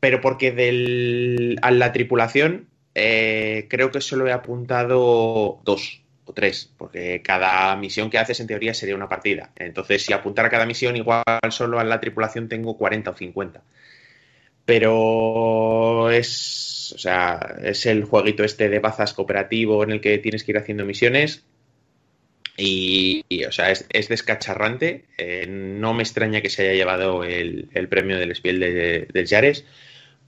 pero 0.00 0.20
porque 0.20 0.52
del, 0.52 1.58
a 1.62 1.70
la 1.70 1.92
tripulación 1.92 2.68
eh, 2.94 3.66
creo 3.70 3.90
que 3.90 4.00
solo 4.00 4.26
he 4.26 4.32
apuntado 4.32 5.60
dos 5.64 6.02
o 6.28 6.32
tres, 6.34 6.70
porque 6.76 7.22
cada 7.22 7.74
misión 7.76 8.10
que 8.10 8.18
haces 8.18 8.40
en 8.40 8.46
teoría 8.46 8.74
sería 8.74 8.94
una 8.94 9.08
partida. 9.08 9.50
Entonces, 9.56 10.04
si 10.04 10.12
apuntara 10.12 10.50
cada 10.50 10.66
misión, 10.66 10.96
igual 10.96 11.24
solo 11.50 11.78
a 11.78 11.84
la 11.84 12.00
tripulación 12.00 12.48
tengo 12.48 12.76
40 12.76 13.10
o 13.10 13.14
50 13.14 13.62
pero 14.68 16.10
es, 16.10 16.92
o 16.94 16.98
sea, 16.98 17.56
es 17.62 17.86
el 17.86 18.04
jueguito 18.04 18.44
este 18.44 18.68
de 18.68 18.80
bazas 18.80 19.14
cooperativo 19.14 19.82
en 19.82 19.92
el 19.92 20.02
que 20.02 20.18
tienes 20.18 20.44
que 20.44 20.50
ir 20.50 20.58
haciendo 20.58 20.84
misiones 20.84 21.42
y, 22.58 23.24
o 23.46 23.50
sea, 23.52 23.70
es, 23.70 24.08
descacharrante. 24.08 25.06
Eh, 25.16 25.46
no 25.48 25.94
me 25.94 26.02
extraña 26.02 26.42
que 26.42 26.50
se 26.50 26.64
haya 26.64 26.74
llevado 26.74 27.24
el, 27.24 27.68
premio 27.88 28.18
del 28.18 28.34
Spiel 28.34 28.60
de, 28.60 29.08
del 29.10 29.26
Yares 29.26 29.64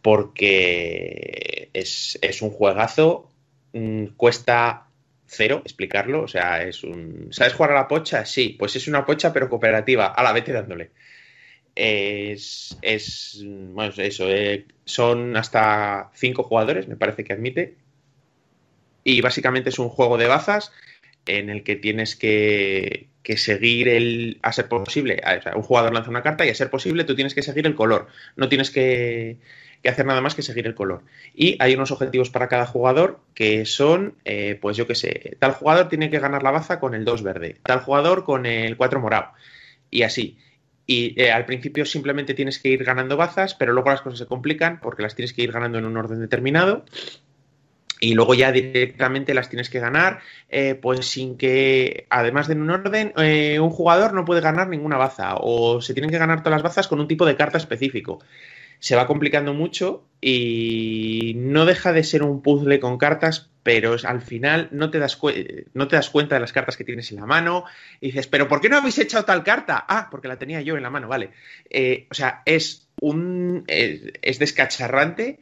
porque 0.01 1.69
es, 1.75 2.19
un 2.41 2.49
juegazo, 2.49 3.29
mm, 3.75 4.07
cuesta 4.17 4.87
cero 5.33 5.63
explicarlo, 5.65 6.23
o 6.23 6.29
sea, 6.29 6.63
es 6.63 6.83
un... 6.85 7.29
¿Sabes 7.31 7.55
jugar 7.55 7.73
a 7.73 7.75
la 7.75 7.89
pocha? 7.89 8.25
Sí, 8.25 8.57
pues 8.59 8.77
es 8.77 8.89
una 8.89 9.07
pocha 9.07 9.33
pero 9.33 9.49
cooperativa, 9.49 10.07
a 10.07 10.23
la 10.23 10.33
vete 10.33 10.53
dándole 10.53 10.91
es, 11.75 12.79
es 12.83 13.43
bueno, 13.45 13.93
eso, 13.97 14.29
eh, 14.29 14.67
son 14.85 15.37
hasta 15.37 16.11
cinco 16.15 16.43
jugadores, 16.43 16.89
me 16.89 16.97
parece 16.97 17.25
que 17.25 17.33
admite. 17.33 17.77
Y 19.05 19.21
básicamente 19.23 19.71
es 19.71 19.79
un 19.79 19.89
juego 19.89 20.19
de 20.19 20.27
bazas 20.27 20.73
en 21.27 21.49
el 21.49 21.63
que 21.63 21.77
tienes 21.77 22.17
que, 22.17 23.09
seguir 23.37 23.89
el. 23.89 24.39
A 24.43 24.53
ser 24.53 24.69
posible, 24.69 25.23
un 25.55 25.63
jugador 25.63 25.95
lanza 25.95 26.11
una 26.11 26.23
carta 26.23 26.45
y 26.45 26.51
a 26.51 26.55
ser 26.55 26.69
posible 26.71 27.05
tú 27.05 27.15
tienes 27.15 27.35
que 27.35 27.43
seguir 27.43 27.67
el 27.67 27.75
color. 27.75 28.09
No 28.37 28.49
tienes 28.49 28.71
que, 28.71 29.39
hacer 29.89 30.05
nada 30.05 30.21
más 30.21 30.35
que 30.35 30.43
seguir 30.43 30.67
el 30.67 30.75
color. 30.75 31.03
Y 31.35 31.57
hay 31.59 31.75
unos 31.75 31.91
objetivos 31.91 32.31
para 32.31 32.49
cada 32.49 32.67
jugador 32.67 33.21
que 33.35 33.65
son, 33.65 34.15
eh, 34.25 34.59
pues 34.61 34.77
yo 34.77 34.87
qué 34.87 34.95
sé, 34.95 35.37
tal 35.39 35.53
jugador 35.53 35.89
tiene 35.89 36.11
que 36.11 36.19
ganar 36.19 36.43
la 36.43 36.51
baza 36.51 36.81
con 36.81 36.95
el 36.95 37.05
2 37.05 37.23
verde, 37.23 37.57
tal 37.63 37.81
jugador 37.81 38.25
con 38.25 38.47
el 38.47 38.77
4 38.77 39.01
morado. 39.01 39.33
Y 39.91 40.03
así. 40.03 40.39
Y 40.87 41.21
eh, 41.21 41.31
al 41.33 41.47
principio 41.47 41.87
simplemente 41.87 42.35
tienes 42.35 42.59
que 42.59 42.69
ir 42.69 42.85
ganando 42.85 43.17
bazas, 43.17 43.55
pero 43.55 43.73
luego 43.73 43.91
las 43.91 44.03
cosas 44.03 44.19
se 44.19 44.27
complican 44.27 44.81
porque 44.81 45.03
las 45.03 45.15
tienes 45.15 45.33
que 45.33 45.43
ir 45.43 45.53
ganando 45.53 45.79
en 45.79 45.87
un 45.87 45.97
orden 45.97 46.21
determinado. 46.21 46.85
Y 48.03 48.15
luego 48.15 48.33
ya 48.33 48.51
directamente 48.51 49.35
las 49.35 49.51
tienes 49.51 49.69
que 49.69 49.79
ganar, 49.79 50.21
eh, 50.49 50.75
pues 50.75 51.07
sin 51.07 51.37
que, 51.37 52.07
además 52.09 52.49
de 52.49 52.55
en 52.55 52.63
un 52.63 52.71
orden, 52.71 53.13
un 53.61 53.71
jugador 53.71 54.15
no 54.15 54.25
puede 54.25 54.41
ganar 54.41 54.69
ninguna 54.69 54.97
baza 54.97 55.37
o 55.37 55.83
se 55.83 55.93
tienen 55.93 56.11
que 56.11 56.17
ganar 56.17 56.43
todas 56.43 56.57
las 56.57 56.63
bazas 56.63 56.89
con 56.89 56.99
un 56.99 57.09
tipo 57.09 57.27
de 57.27 57.37
carta 57.37 57.59
específico 57.59 58.21
se 58.81 58.97
va 58.97 59.07
complicando 59.07 59.55
mucho 59.55 60.05
y 60.21 61.35
no 61.37 61.65
deja 61.65 61.93
de 61.93 62.05
ser 62.05 62.23
un 62.23 62.43
puzzle 62.43 62.81
con 62.81 62.99
cartas, 62.99 63.51
pero 63.63 63.95
al 64.05 64.21
final 64.21 64.69
no 64.73 64.91
te 64.91 64.99
das, 64.99 65.19
no 65.75 65.89
te 65.89 65.97
das 65.97 66.11
cuenta 66.11 66.35
de 66.35 66.41
las 66.41 66.53
cartas 66.53 66.77
que 66.77 66.85
tienes 66.85 67.11
en 67.13 67.19
la 67.19 67.27
mano 67.27 67.65
y 68.01 68.07
dices, 68.07 68.27
pero 68.27 68.49
¿por 68.49 68.61
qué 68.61 68.69
no 68.69 68.79
habéis 68.79 68.99
echado 68.99 69.25
tal 69.25 69.45
carta? 69.45 69.85
Ah, 69.89 70.09
porque 70.11 70.29
la 70.29 70.39
tenía 70.39 70.61
yo 70.63 70.77
en 70.77 70.83
la 70.83 70.91
mano, 70.91 71.09
vale. 71.09 71.31
Eh, 71.69 72.07
o 72.11 72.15
sea, 72.15 72.43
es 72.45 72.89
un... 73.01 73.65
es 73.67 74.39
descacharrante 74.39 75.41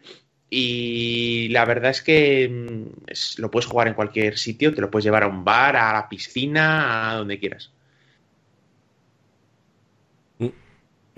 y 0.50 1.48
la 1.50 1.64
verdad 1.64 1.90
es 1.90 2.02
que 2.02 2.48
mm, 2.48 3.40
lo 3.40 3.50
puedes 3.50 3.66
jugar 3.66 3.88
en 3.88 3.94
cualquier 3.94 4.38
sitio, 4.38 4.74
te 4.74 4.80
lo 4.80 4.90
puedes 4.90 5.04
llevar 5.04 5.24
a 5.24 5.28
un 5.28 5.44
bar, 5.44 5.76
a 5.76 5.92
la 5.92 6.08
piscina, 6.08 7.10
a 7.10 7.16
donde 7.16 7.38
quieras. 7.38 7.70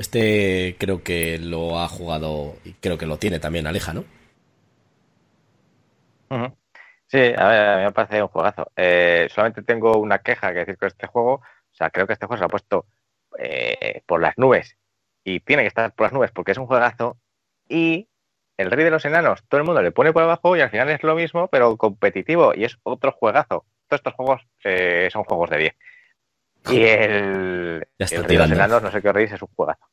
Este 0.01 0.77
creo 0.79 1.03
que 1.03 1.37
lo 1.39 1.79
ha 1.79 1.87
jugado 1.87 2.55
y 2.65 2.73
creo 2.73 2.97
que 2.97 3.05
lo 3.05 3.19
tiene 3.19 3.39
también 3.39 3.67
Aleja, 3.67 3.93
¿no? 3.93 4.05
Sí, 7.07 7.19
a 7.19 7.49
ver, 7.49 7.69
a 7.69 7.77
mí 7.77 7.85
me 7.85 7.93
parece 7.93 8.23
un 8.23 8.29
juegazo. 8.29 8.73
Eh, 8.77 9.29
solamente 9.31 9.63
tengo 9.63 9.99
una 9.99 10.21
queja 10.21 10.55
que 10.55 10.61
decir 10.61 10.79
con 10.79 10.87
este 10.89 11.07
juego. 11.07 11.35
O 11.35 11.75
sea, 11.75 11.91
creo 11.91 12.07
que 12.07 12.15
este 12.15 12.25
juego 12.25 12.39
se 12.39 12.45
ha 12.47 12.49
puesto 12.49 12.87
eh, 13.39 14.01
por 14.07 14.23
las 14.23 14.39
nubes 14.39 14.79
y 15.23 15.41
tiene 15.41 15.65
que 15.65 15.69
estar 15.69 15.93
por 15.95 16.07
las 16.07 16.15
nubes 16.15 16.31
porque 16.31 16.53
es 16.53 16.59
un 16.59 16.67
juegazo. 16.67 17.19
Y 17.69 18.09
el 18.57 18.71
Rey 18.71 18.85
de 18.85 18.91
los 18.91 19.05
Enanos, 19.05 19.45
todo 19.49 19.61
el 19.61 19.67
mundo 19.67 19.83
le 19.83 19.93
pone 19.93 20.15
por 20.15 20.23
abajo 20.23 20.57
y 20.57 20.63
al 20.63 20.71
final 20.71 20.89
es 20.89 21.03
lo 21.03 21.15
mismo, 21.15 21.49
pero 21.49 21.77
competitivo 21.77 22.55
y 22.55 22.65
es 22.65 22.79
otro 22.85 23.13
juegazo. 23.13 23.67
Todos 23.87 24.01
estos 24.01 24.15
juegos 24.15 24.47
eh, 24.65 25.11
son 25.13 25.25
juegos 25.25 25.51
de 25.51 25.59
10. 25.59 25.75
Y 26.69 26.77
el, 26.83 27.87
el 27.99 28.25
Rey 28.25 28.37
de 28.37 28.39
los 28.39 28.51
Enanos, 28.51 28.83
no 28.83 28.91
sé 28.91 29.01
qué 29.01 29.09
os 29.09 29.15
reís, 29.15 29.33
es 29.33 29.43
un 29.43 29.49
juegazo. 29.55 29.89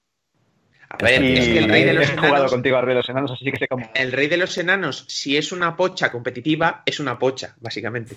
A 0.90 0.98
ver, 1.04 1.22
es 1.22 1.48
que 1.48 1.60
el 1.60 1.70
Rey 1.70 1.84
de 1.84 1.94
los 1.94 2.10
Enanos. 2.10 2.52
Contigo 2.52 2.82
Rey 2.82 2.90
de 2.90 2.96
los 2.96 3.10
Enanos, 3.10 3.32
así 3.32 3.52
que 3.52 3.58
sé 3.58 3.68
cómo... 3.68 3.90
El 3.94 4.12
Rey 4.12 4.28
de 4.28 4.38
los 4.38 4.58
Enanos, 4.58 5.06
si 5.08 5.36
es 5.36 5.52
una 5.52 5.76
pocha 5.76 6.12
competitiva, 6.12 6.84
es 6.86 7.00
una 7.00 7.20
pocha, 7.20 7.56
básicamente. 7.60 8.16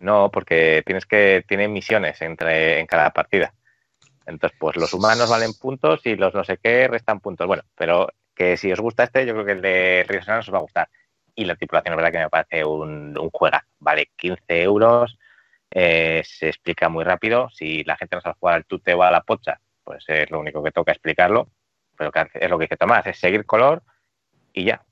No, 0.00 0.30
porque 0.30 0.82
tienes 0.84 1.06
que. 1.06 1.44
Tiene 1.48 1.66
misiones 1.66 2.20
entre, 2.20 2.78
en 2.78 2.86
cada 2.86 3.10
partida. 3.10 3.54
Entonces, 4.26 4.56
pues 4.60 4.76
los 4.76 4.92
humanos 4.92 5.30
valen 5.30 5.54
puntos 5.54 6.00
y 6.04 6.16
los 6.16 6.34
no 6.34 6.44
sé 6.44 6.58
qué 6.62 6.88
restan 6.88 7.20
puntos. 7.20 7.46
Bueno, 7.46 7.62
pero 7.74 8.08
que 8.34 8.58
si 8.58 8.70
os 8.70 8.80
gusta 8.80 9.04
este, 9.04 9.24
yo 9.24 9.32
creo 9.32 9.46
que 9.46 9.52
el 9.52 9.62
de 9.62 10.04
Rey 10.06 10.16
de 10.16 10.16
los 10.16 10.28
Enanos 10.28 10.48
os 10.48 10.54
va 10.54 10.58
a 10.58 10.62
gustar. 10.62 10.88
Y 11.34 11.46
la 11.46 11.56
tripulación, 11.56 11.94
es 11.94 11.96
verdad 11.96 12.12
que 12.12 12.18
me 12.18 12.28
parece 12.28 12.64
un, 12.64 13.16
un 13.18 13.30
juega. 13.30 13.66
Vale 13.78 14.10
15 14.16 14.62
euros 14.62 15.18
eh, 15.76 16.22
se 16.24 16.48
explica 16.48 16.88
muy 16.88 17.02
rápido. 17.02 17.50
Si 17.50 17.82
la 17.82 17.96
gente 17.96 18.14
no 18.14 18.22
sabe 18.22 18.36
jugar 18.38 18.54
al 18.54 18.64
tuteo 18.64 19.02
a 19.02 19.10
la 19.10 19.22
pocha, 19.22 19.60
pues 19.82 20.04
es 20.08 20.30
lo 20.30 20.38
único 20.38 20.62
que 20.62 20.70
toca 20.70 20.92
explicarlo. 20.92 21.48
Pero 21.96 22.12
es 22.32 22.50
lo 22.50 22.58
que 22.58 22.64
dice 22.64 22.76
Tomás, 22.76 23.06
es 23.06 23.18
seguir 23.18 23.44
color 23.44 23.82
y 24.52 24.64
ya. 24.64 24.84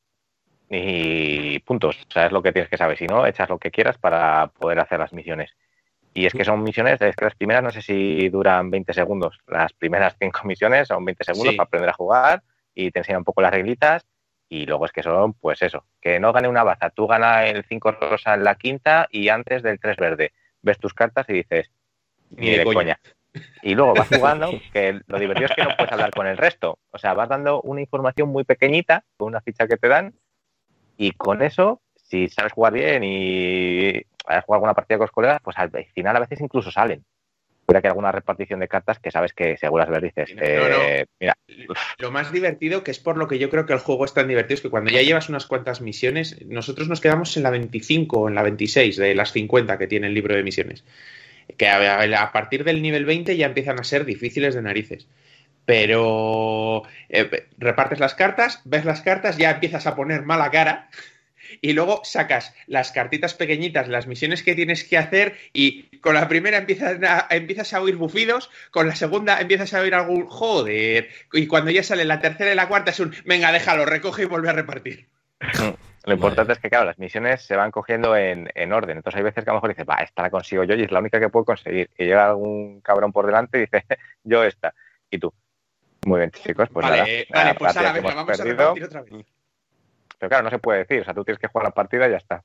Y 0.69 1.61
puntos. 1.61 1.97
O 2.09 2.11
sea, 2.11 2.27
es 2.27 2.33
lo 2.33 2.43
que 2.43 2.53
tienes 2.53 2.69
que 2.69 2.77
saber. 2.77 2.99
Si 2.99 3.07
no, 3.07 3.27
echas 3.27 3.49
lo 3.49 3.59
que 3.59 3.71
quieras 3.71 3.97
para 3.99 4.49
poder 4.49 4.81
hacer 4.81 4.99
las 4.99 5.13
misiones. 5.13 5.55
Y 6.15 6.27
es 6.27 6.33
que 6.33 6.45
son 6.45 6.63
misiones, 6.63 7.01
es 7.01 7.17
que 7.17 7.25
las 7.25 7.35
primeras 7.37 7.63
no 7.63 7.71
sé 7.71 7.81
si 7.81 8.29
duran 8.29 8.71
20 8.71 8.93
segundos. 8.93 9.39
Las 9.47 9.73
primeras 9.73 10.17
cinco 10.19 10.41
misiones 10.45 10.89
son 10.89 11.05
20 11.05 11.25
segundos 11.25 11.55
para 11.55 11.67
aprender 11.67 11.91
a 11.91 11.95
jugar 11.95 12.43
y 12.75 12.91
te 12.91 13.01
enseñan 13.01 13.21
un 13.21 13.25
poco 13.25 13.41
las 13.41 13.53
reglitas. 13.53 14.05
Y 14.49 14.67
luego 14.67 14.85
es 14.85 14.93
que 14.93 15.03
son, 15.03 15.33
pues 15.35 15.63
eso, 15.63 15.87
que 16.01 16.21
no 16.21 16.33
gane 16.33 16.49
una 16.49 16.65
baza. 16.65 16.91
Tú 16.91 17.07
ganas 17.07 17.47
el 17.47 17.65
5 17.65 17.93
rosa 17.93 18.35
en 18.35 18.45
la 18.45 18.57
quinta 18.57 19.07
y 19.11 19.29
antes 19.29 19.63
del 19.63 19.79
3 19.81 19.97
verde 19.97 20.33
ves 20.63 20.79
tus 20.79 20.95
cartas 20.95 21.27
y 21.29 21.35
dices, 21.35 21.71
ni, 22.31 22.51
de, 22.51 22.65
coña. 22.65 22.99
Y 23.63 23.75
luego 23.75 23.95
vas 23.95 24.09
jugando, 24.09 24.51
que 24.73 25.01
lo 25.07 25.19
divertido 25.19 25.47
es 25.47 25.57
que 25.57 25.65
no 25.65 25.77
puedes 25.77 25.93
hablar 25.93 26.11
con 26.11 26.27
el 26.27 26.37
resto. 26.37 26.79
O 26.91 26.99
sea, 26.99 27.15
vas 27.15 27.29
dando 27.29 27.61
una 27.63 27.81
información 27.81 28.29
muy 28.29 28.45
pequeñita 28.45 29.05
con 29.17 29.29
una 29.29 29.41
ficha 29.41 29.67
que 29.67 29.77
te 29.77 29.89
dan 29.89 30.15
y 30.97 31.13
con 31.13 31.43
eso, 31.43 31.81
si 31.95 32.29
sabes 32.29 32.53
jugar 32.53 32.73
bien 32.73 33.03
y 33.05 34.03
has 34.27 34.45
jugado 34.45 34.59
alguna 34.59 34.75
partida 34.75 34.99
con 34.99 35.05
los 35.05 35.13
colegas, 35.13 35.41
pues 35.43 35.59
al 35.59 35.71
final 35.95 36.17
a 36.17 36.21
veces 36.21 36.41
incluso 36.41 36.71
salen. 36.71 37.05
Puede 37.67 37.81
que 37.81 37.89
alguna 37.89 38.13
repartición 38.13 38.61
de 38.61 38.69
cartas 38.69 38.99
que 38.99 39.11
sabes 39.11 39.33
que 39.33 39.57
seguro 39.57 39.83
las 39.83 39.91
ver 39.91 40.03
dices, 40.03 40.35
eh, 40.37 41.07
mira. 41.21 41.37
Lo 41.99 42.11
más 42.11 42.33
divertido, 42.33 42.83
que 42.83 42.91
es 42.91 42.99
por 42.99 43.17
lo 43.17 43.29
que 43.29 43.39
yo 43.39 43.51
creo 43.51 43.67
que 43.67 43.73
el 43.73 43.79
juego 43.79 44.05
es 44.05 44.15
tan 44.15 44.27
divertido, 44.27 44.55
es 44.55 44.61
que 44.63 44.71
cuando 44.71 44.91
ya 44.91 45.03
llevas 45.03 45.29
unas 45.29 45.47
cuantas 45.47 45.81
misiones, 45.81 46.45
nosotros 46.47 46.89
nos 46.89 47.01
quedamos 47.01 47.37
en 47.37 47.45
la 47.45 47.51
25 47.51 48.21
o 48.21 48.29
en 48.29 48.35
la 48.35 48.43
26 48.43 48.97
de 48.97 49.15
las 49.15 49.33
50 49.33 49.79
que 49.79 49.87
tiene 49.87 50.09
el 50.09 50.15
libro 50.15 50.35
de 50.35 50.43
misiones. 50.43 50.85
Que 51.57 51.69
a, 51.69 52.33
partir 52.33 52.65
del 52.65 52.83
nivel 52.83 53.05
20 53.05 53.37
ya 53.37 53.47
empiezan 53.47 53.79
a 53.79 53.85
ser 53.85 54.05
difíciles 54.05 54.55
de 54.55 54.63
narices 54.63 55.09
pero 55.65 56.83
eh, 57.09 57.47
repartes 57.57 58.01
las 58.01 58.17
cartas, 58.17 58.61
ves 58.65 58.85
las 58.85 59.01
cartas, 59.01 59.37
ya 59.37 59.53
empiezas 59.53 59.87
a 59.87 59.95
poner 59.95 60.23
mala 60.23 60.51
cara 60.51 60.91
y 61.61 61.73
luego 61.73 62.01
sacas 62.05 62.55
las 62.67 62.93
cartitas 62.93 63.35
pequeñitas, 63.35 63.89
las 63.89 64.07
misiones 64.07 64.43
que 64.43 64.55
tienes 64.55 64.85
que 64.85 64.99
hacer 64.99 65.37
y 65.53 65.87
con 66.03 66.15
la 66.15 66.29
primera 66.29 66.59
empiezas 66.59 67.03
a, 67.03 67.27
empiezas 67.31 67.73
a 67.73 67.81
oír 67.81 67.97
bufidos, 67.97 68.51
con 68.71 68.87
la 68.87 68.95
segunda 68.95 69.41
empiezas 69.41 69.73
a 69.73 69.81
oír 69.81 69.95
algún 69.95 70.27
joder 70.27 71.09
y 71.33 71.47
cuando 71.47 71.71
ya 71.71 71.83
sale 71.83 72.05
la 72.05 72.21
tercera 72.21 72.53
y 72.53 72.55
la 72.55 72.69
cuarta 72.69 72.91
es 72.91 73.01
un 73.01 73.15
venga, 73.25 73.51
déjalo, 73.53 73.87
recoge 73.87 74.25
y 74.25 74.27
vuelve 74.27 74.51
a 74.51 74.53
repartir. 74.53 75.09
Lo 76.05 76.15
importante 76.15 76.53
es 76.53 76.59
que, 76.59 76.69
claro, 76.69 76.87
las 76.87 76.99
misiones 76.99 77.43
se 77.43 77.55
van 77.55 77.71
cogiendo 77.71 78.17
en, 78.17 78.73
orden. 78.73 78.97
Entonces 78.97 79.19
hay 79.19 79.23
veces 79.23 79.45
que 79.45 79.51
a 79.51 79.53
lo 79.53 79.59
mejor 79.59 79.71
dices, 79.71 79.87
va, 79.89 80.03
esta 80.03 80.23
la 80.23 80.31
consigo 80.31 80.65
yo 80.65 80.75
y 80.75 80.83
es 80.83 80.91
la 80.91 80.99
única 80.99 81.21
que 81.21 81.29
puedo 81.29 81.45
conseguir. 81.45 81.91
Y 81.97 82.07
llega 82.07 82.27
algún 82.27 82.81
cabrón 82.81 83.13
por 83.13 83.25
delante 83.25 83.59
y 83.59 83.61
dice, 83.63 83.85
yo 84.25 84.43
esta. 84.43 84.75
Y 85.11 85.19
tú. 85.19 85.33
Muy 86.05 86.19
bien, 86.19 86.33
chicos, 86.33 86.69
pues 86.73 86.85
vale, 86.85 87.29
Vale, 87.31 87.55
pues 87.55 87.77
ahora 87.77 87.93
venga, 87.93 88.15
vamos 88.15 88.41
a 88.41 88.45
repartir 88.45 88.85
otra 88.85 89.03
vez. 89.03 89.13
Pero 90.19 90.29
claro, 90.29 90.43
no 90.43 90.51
se 90.51 90.59
puede 90.59 90.81
decir, 90.81 91.03
o 91.03 91.05
sea, 91.05 91.15
tú 91.15 91.25
tienes 91.25 91.39
que 91.39 91.47
jugar 91.47 91.67
la 91.67 91.75
partida 91.75 92.09
y 92.09 92.11
ya 92.11 92.17
está. 92.17 92.43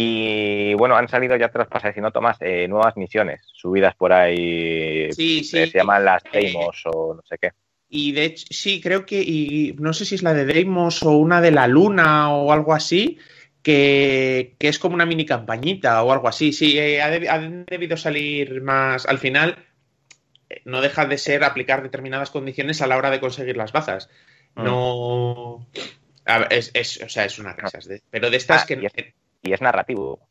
Y 0.00 0.74
bueno, 0.74 0.94
han 0.96 1.08
salido, 1.08 1.34
ya 1.34 1.48
te 1.48 1.58
las 1.58 1.66
pasé, 1.66 1.92
si 1.92 2.00
no, 2.00 2.12
Tomás, 2.12 2.36
eh, 2.40 2.68
nuevas 2.68 2.96
misiones 2.96 3.40
subidas 3.52 3.96
por 3.96 4.12
ahí. 4.12 5.10
Sí, 5.10 5.42
sí. 5.42 5.66
se 5.66 5.78
llaman 5.78 6.04
las 6.04 6.22
Deimos 6.32 6.82
o 6.84 7.14
no 7.14 7.22
sé 7.28 7.36
qué. 7.36 7.50
Y 7.88 8.12
de 8.12 8.26
hecho, 8.26 8.46
sí, 8.50 8.80
creo 8.80 9.04
que, 9.04 9.20
y 9.20 9.74
no 9.80 9.92
sé 9.92 10.04
si 10.04 10.14
es 10.14 10.22
la 10.22 10.34
de 10.34 10.44
Deimos 10.44 11.02
o 11.02 11.10
una 11.12 11.40
de 11.40 11.50
la 11.50 11.66
Luna 11.66 12.32
o 12.32 12.52
algo 12.52 12.74
así, 12.74 13.18
que, 13.60 14.54
que 14.60 14.68
es 14.68 14.78
como 14.78 14.94
una 14.94 15.04
mini 15.04 15.26
campañita 15.26 16.00
o 16.04 16.12
algo 16.12 16.28
así. 16.28 16.52
Sí, 16.52 16.78
eh, 16.78 17.02
ha, 17.02 17.34
han 17.34 17.64
debido 17.64 17.96
salir 17.96 18.62
más. 18.62 19.04
Al 19.04 19.18
final, 19.18 19.56
eh, 20.48 20.62
no 20.64 20.80
deja 20.80 21.06
de 21.06 21.18
ser 21.18 21.42
aplicar 21.42 21.82
determinadas 21.82 22.30
condiciones 22.30 22.82
a 22.82 22.86
la 22.86 22.98
hora 22.98 23.10
de 23.10 23.18
conseguir 23.18 23.56
las 23.56 23.72
bazas. 23.72 24.08
Mm. 24.54 24.62
No. 24.62 25.66
A 26.24 26.38
ver, 26.38 26.52
es, 26.52 26.70
es- 26.72 27.02
o 27.02 27.08
sea, 27.08 27.24
es 27.24 27.40
una 27.40 27.54
de- 27.54 28.02
pero 28.10 28.30
de 28.30 28.36
estas 28.36 28.62
Ah, 28.62 28.66
que. 28.66 29.14
Y 29.42 29.52
es- 29.52 29.60
narrativo. 29.60 30.28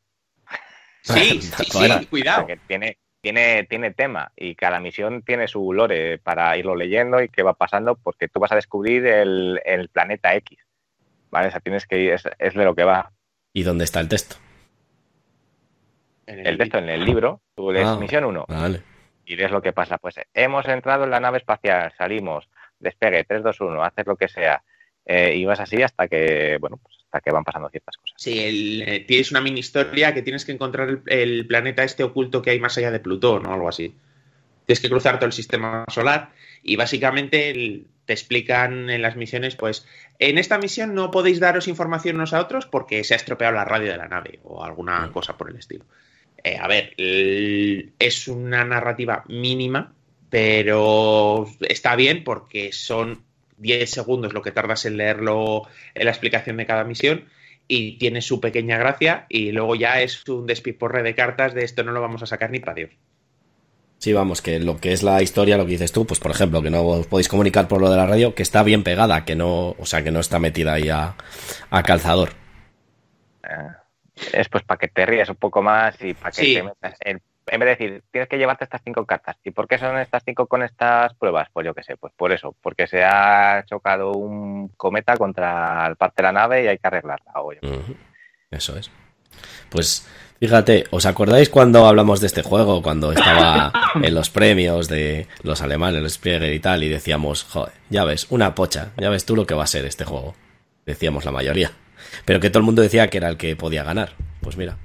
Sí, 1.02 1.42
sí, 1.42 1.64
sí, 2.00 2.06
cuidado. 2.08 2.46
que 2.48 2.58
tiene, 2.58 2.98
tiene, 3.22 3.64
tiene 3.64 3.92
tema 3.94 4.32
y 4.36 4.56
cada 4.56 4.80
misión 4.80 5.22
tiene 5.24 5.48
su 5.48 5.72
lore 5.74 6.18
para 6.20 6.58
irlo 6.58 6.76
leyendo 6.76 7.22
y 7.22 7.30
qué 7.30 7.44
va 7.44 7.54
pasando 7.54 7.96
porque 7.96 8.28
tú 8.28 8.40
vas 8.40 8.52
a 8.52 8.56
descubrir 8.56 9.06
el, 9.08 9.62
el 9.66 9.90
planeta 9.90 10.36
X. 10.36 10.60
¿Vale? 11.30 11.48
O 11.50 11.52
sea, 11.52 11.60
tienes 11.60 11.86
que 11.86 12.00
ir, 12.00 12.14
es, 12.14 12.24
es 12.40 12.54
de 12.54 12.64
lo 12.66 12.74
que 12.76 12.84
va. 12.86 13.12
¿Y 13.54 13.64
dónde 13.64 13.84
está 13.86 14.00
el 14.00 14.08
texto? 14.10 14.36
El 16.26 16.58
texto 16.58 16.78
en 16.80 16.90
el 16.90 17.06
libro, 17.06 17.42
tú 17.56 17.72
lees 17.72 17.88
Ah. 17.88 17.96
misión 17.98 18.26
1 18.26 18.46
Vale. 18.50 18.82
y 19.26 19.36
ves 19.36 19.50
lo 19.52 19.62
que 19.62 19.72
pasa. 19.72 19.98
Pues 19.98 20.16
hemos 20.34 20.68
entrado 20.68 21.06
en 21.06 21.10
la 21.12 21.20
nave 21.22 21.38
espacial, 21.38 21.94
salimos, 21.98 22.50
despegue, 22.80 23.24
3, 23.24 23.44
2, 23.44 23.62
1, 23.62 23.84
haces 23.84 24.06
lo 24.06 24.18
que 24.18 24.28
sea. 24.28 24.62
Eh, 25.08 25.36
y 25.36 25.46
vas 25.46 25.60
así 25.60 25.82
hasta 25.82 26.08
que, 26.08 26.58
bueno, 26.60 26.80
pues 26.84 26.96
hasta 27.06 27.22
que 27.22 27.32
van 27.32 27.44
pasando 27.44 27.70
ciertas 27.70 27.96
cosas. 27.98 28.16
Sí, 28.18 28.40
el- 28.40 28.82
eh, 28.82 29.00
tienes 29.08 29.32
una 29.32 29.42
mini 29.42 29.62
historia 29.62 30.14
que 30.14 30.22
tienes 30.22 30.46
que 30.46 30.52
encontrar 30.52 30.90
el, 30.90 31.02
el 31.08 31.48
planeta 31.48 31.84
este 31.84 32.04
oculto 32.04 32.42
que 32.42 32.52
hay 32.52 32.60
más 32.60 32.78
allá 32.78 32.92
de 32.92 33.00
Plutón 33.00 33.46
o 33.46 33.54
algo 33.54 33.70
así. 33.70 33.96
Tienes 34.66 34.82
que 34.82 34.90
cruzar 34.90 35.18
todo 35.18 35.28
el 35.28 35.34
sistema 35.34 35.86
solar 35.90 36.32
y 36.62 36.76
básicamente 36.76 37.50
el- 37.50 37.88
te 38.06 38.14
explican 38.14 38.90
en 38.90 39.02
las 39.02 39.18
misiones, 39.18 39.58
pues, 39.58 39.86
en 40.20 40.38
esta 40.38 40.58
misión 40.58 40.96
no 40.96 41.12
podéis 41.12 41.42
daros 41.42 41.68
información 41.68 42.16
unos 42.16 42.34
a 42.34 42.40
otros 42.42 42.66
porque 42.66 43.04
se 43.04 43.14
ha 43.14 43.18
estropeado 43.18 43.54
la 43.54 43.66
radio 43.66 43.92
de 43.92 43.98
la 43.98 44.08
nave 44.08 44.40
o 44.44 44.64
alguna 44.64 45.10
cosa 45.12 45.36
por 45.38 45.50
el 45.50 45.58
estilo. 45.58 45.86
Eh, 46.44 46.58
a 46.58 46.68
ver, 46.70 46.94
es 46.98 48.28
una 48.28 48.64
narrativa 48.64 49.24
mínima, 49.28 49.94
pero 50.30 51.48
está 51.62 51.96
bien 51.98 52.24
porque 52.24 52.72
son 52.72 53.27
10 53.58 53.90
segundos 53.90 54.34
lo 54.34 54.42
que 54.42 54.52
tardas 54.52 54.86
en 54.86 54.98
leerlo 54.98 55.64
en 55.94 56.06
la 56.06 56.12
explicación 56.12 56.58
de 56.58 56.66
cada 56.66 56.84
misión 56.84 57.26
y 57.68 57.98
tiene 57.98 58.22
su 58.22 58.40
pequeña 58.40 58.78
gracia 58.78 59.26
y 59.30 59.52
luego 59.52 59.76
ya 59.76 60.02
es 60.02 60.28
un 60.30 60.46
despiporre 60.48 61.04
de 61.04 61.16
cartas 61.16 61.54
de 61.54 61.66
esto 61.66 61.84
no 61.84 61.92
lo 61.92 62.02
vamos 62.02 62.24
a 62.24 62.26
sacar 62.28 62.50
ni 62.50 62.60
para 62.60 62.76
Dios. 62.76 62.92
Sí, 64.00 64.14
vamos, 64.14 64.44
que 64.44 64.60
lo 64.60 64.78
que 64.78 64.94
es 64.94 65.02
la 65.02 65.22
historia, 65.24 65.58
lo 65.58 65.66
que 65.66 65.72
dices 65.72 65.92
tú, 65.92 66.06
pues 66.06 66.20
por 66.20 66.30
ejemplo, 66.30 66.62
que 66.62 66.70
no 66.70 66.86
os 66.86 67.08
podéis 67.08 67.28
comunicar 67.28 67.68
por 67.68 67.82
lo 67.82 67.90
de 67.90 67.98
la 67.98 68.06
radio, 68.06 68.36
que 68.36 68.44
está 68.44 68.62
bien 68.62 68.84
pegada, 68.84 69.26
que 69.26 69.36
no, 69.36 69.72
o 69.72 69.86
sea, 69.88 70.04
que 70.04 70.12
no 70.12 70.20
está 70.20 70.38
metida 70.38 70.74
ahí 70.74 70.90
a, 70.90 71.16
a 71.72 71.84
calzador. 71.84 72.30
Eh, 73.44 74.28
es 74.34 74.50
pues 74.50 74.64
para 74.64 74.78
que 74.78 74.88
te 74.88 75.06
rías 75.06 75.30
un 75.30 75.36
poco 75.38 75.62
más 75.64 75.96
y 76.02 76.14
para 76.14 76.32
que 76.32 76.42
Sí. 76.44 76.54
te 76.54 76.64
metas 76.64 76.96
en, 77.02 77.22
en 77.50 77.60
vez 77.60 77.68
de 77.78 77.86
decir, 77.86 78.04
tienes 78.12 78.30
que 78.30 78.38
llevarte 78.38 78.64
estas 78.66 78.82
cinco 78.84 79.06
cartas. 79.06 79.38
¿Y 79.44 79.52
por 79.52 79.68
qué 79.68 79.78
son 79.78 79.98
estas 79.98 80.24
cinco 80.26 80.48
con 80.48 80.64
estas 80.64 81.14
pruebas? 81.16 81.48
Pues 81.54 81.66
yo 81.66 81.74
qué 81.74 81.84
sé, 81.84 81.96
pues 81.98 82.14
por 82.16 82.32
eso, 82.32 82.56
porque 82.62 82.88
se 82.88 83.04
ha 83.04 83.64
chocado 83.66 84.12
un 84.12 84.70
cometa 84.78 85.16
contra 85.18 85.88
el 85.88 85.96
parte 85.96 86.22
de 86.22 86.24
la 86.24 86.32
nave 86.34 86.64
y 86.64 86.68
hay 86.68 86.78
que 86.78 86.88
arreglarla. 86.88 87.32
o 87.36 87.54
yo- 87.54 87.60
Eso 88.52 88.78
es. 88.78 88.90
Pues 89.70 90.08
fíjate, 90.40 90.86
¿os 90.92 91.06
acordáis 91.06 91.50
cuando 91.50 91.86
hablamos 91.88 92.22
de 92.22 92.28
este 92.28 92.42
juego? 92.42 92.82
Cuando 92.82 93.12
estaba 93.12 93.72
en 94.02 94.14
los 94.16 94.30
premios 94.30 94.88
de 94.88 95.28
los 95.44 95.62
alemanes, 95.62 96.02
los 96.02 96.14
Spiegel 96.14 96.54
y 96.54 96.60
tal, 96.60 96.84
y 96.84 96.90
decíamos, 96.90 97.44
joder, 97.44 97.74
ya 97.90 98.04
ves, 98.06 98.28
una 98.30 98.56
pocha, 98.56 98.92
ya 98.98 99.10
ves 99.10 99.26
tú 99.26 99.36
lo 99.36 99.46
que 99.46 99.54
va 99.56 99.64
a 99.64 99.68
ser 99.68 99.86
este 99.86 100.06
juego. 100.06 100.36
Decíamos 100.86 101.26
la 101.26 101.32
mayoría. 101.32 101.72
Pero 102.26 102.40
que 102.40 102.50
todo 102.50 102.60
el 102.60 102.66
mundo 102.66 102.82
decía 102.82 103.10
que 103.10 103.18
era 103.18 103.28
el 103.28 103.38
que 103.38 103.56
podía 103.56 103.84
ganar. 103.84 104.12
Pues 104.42 104.56
mira, 104.58 104.78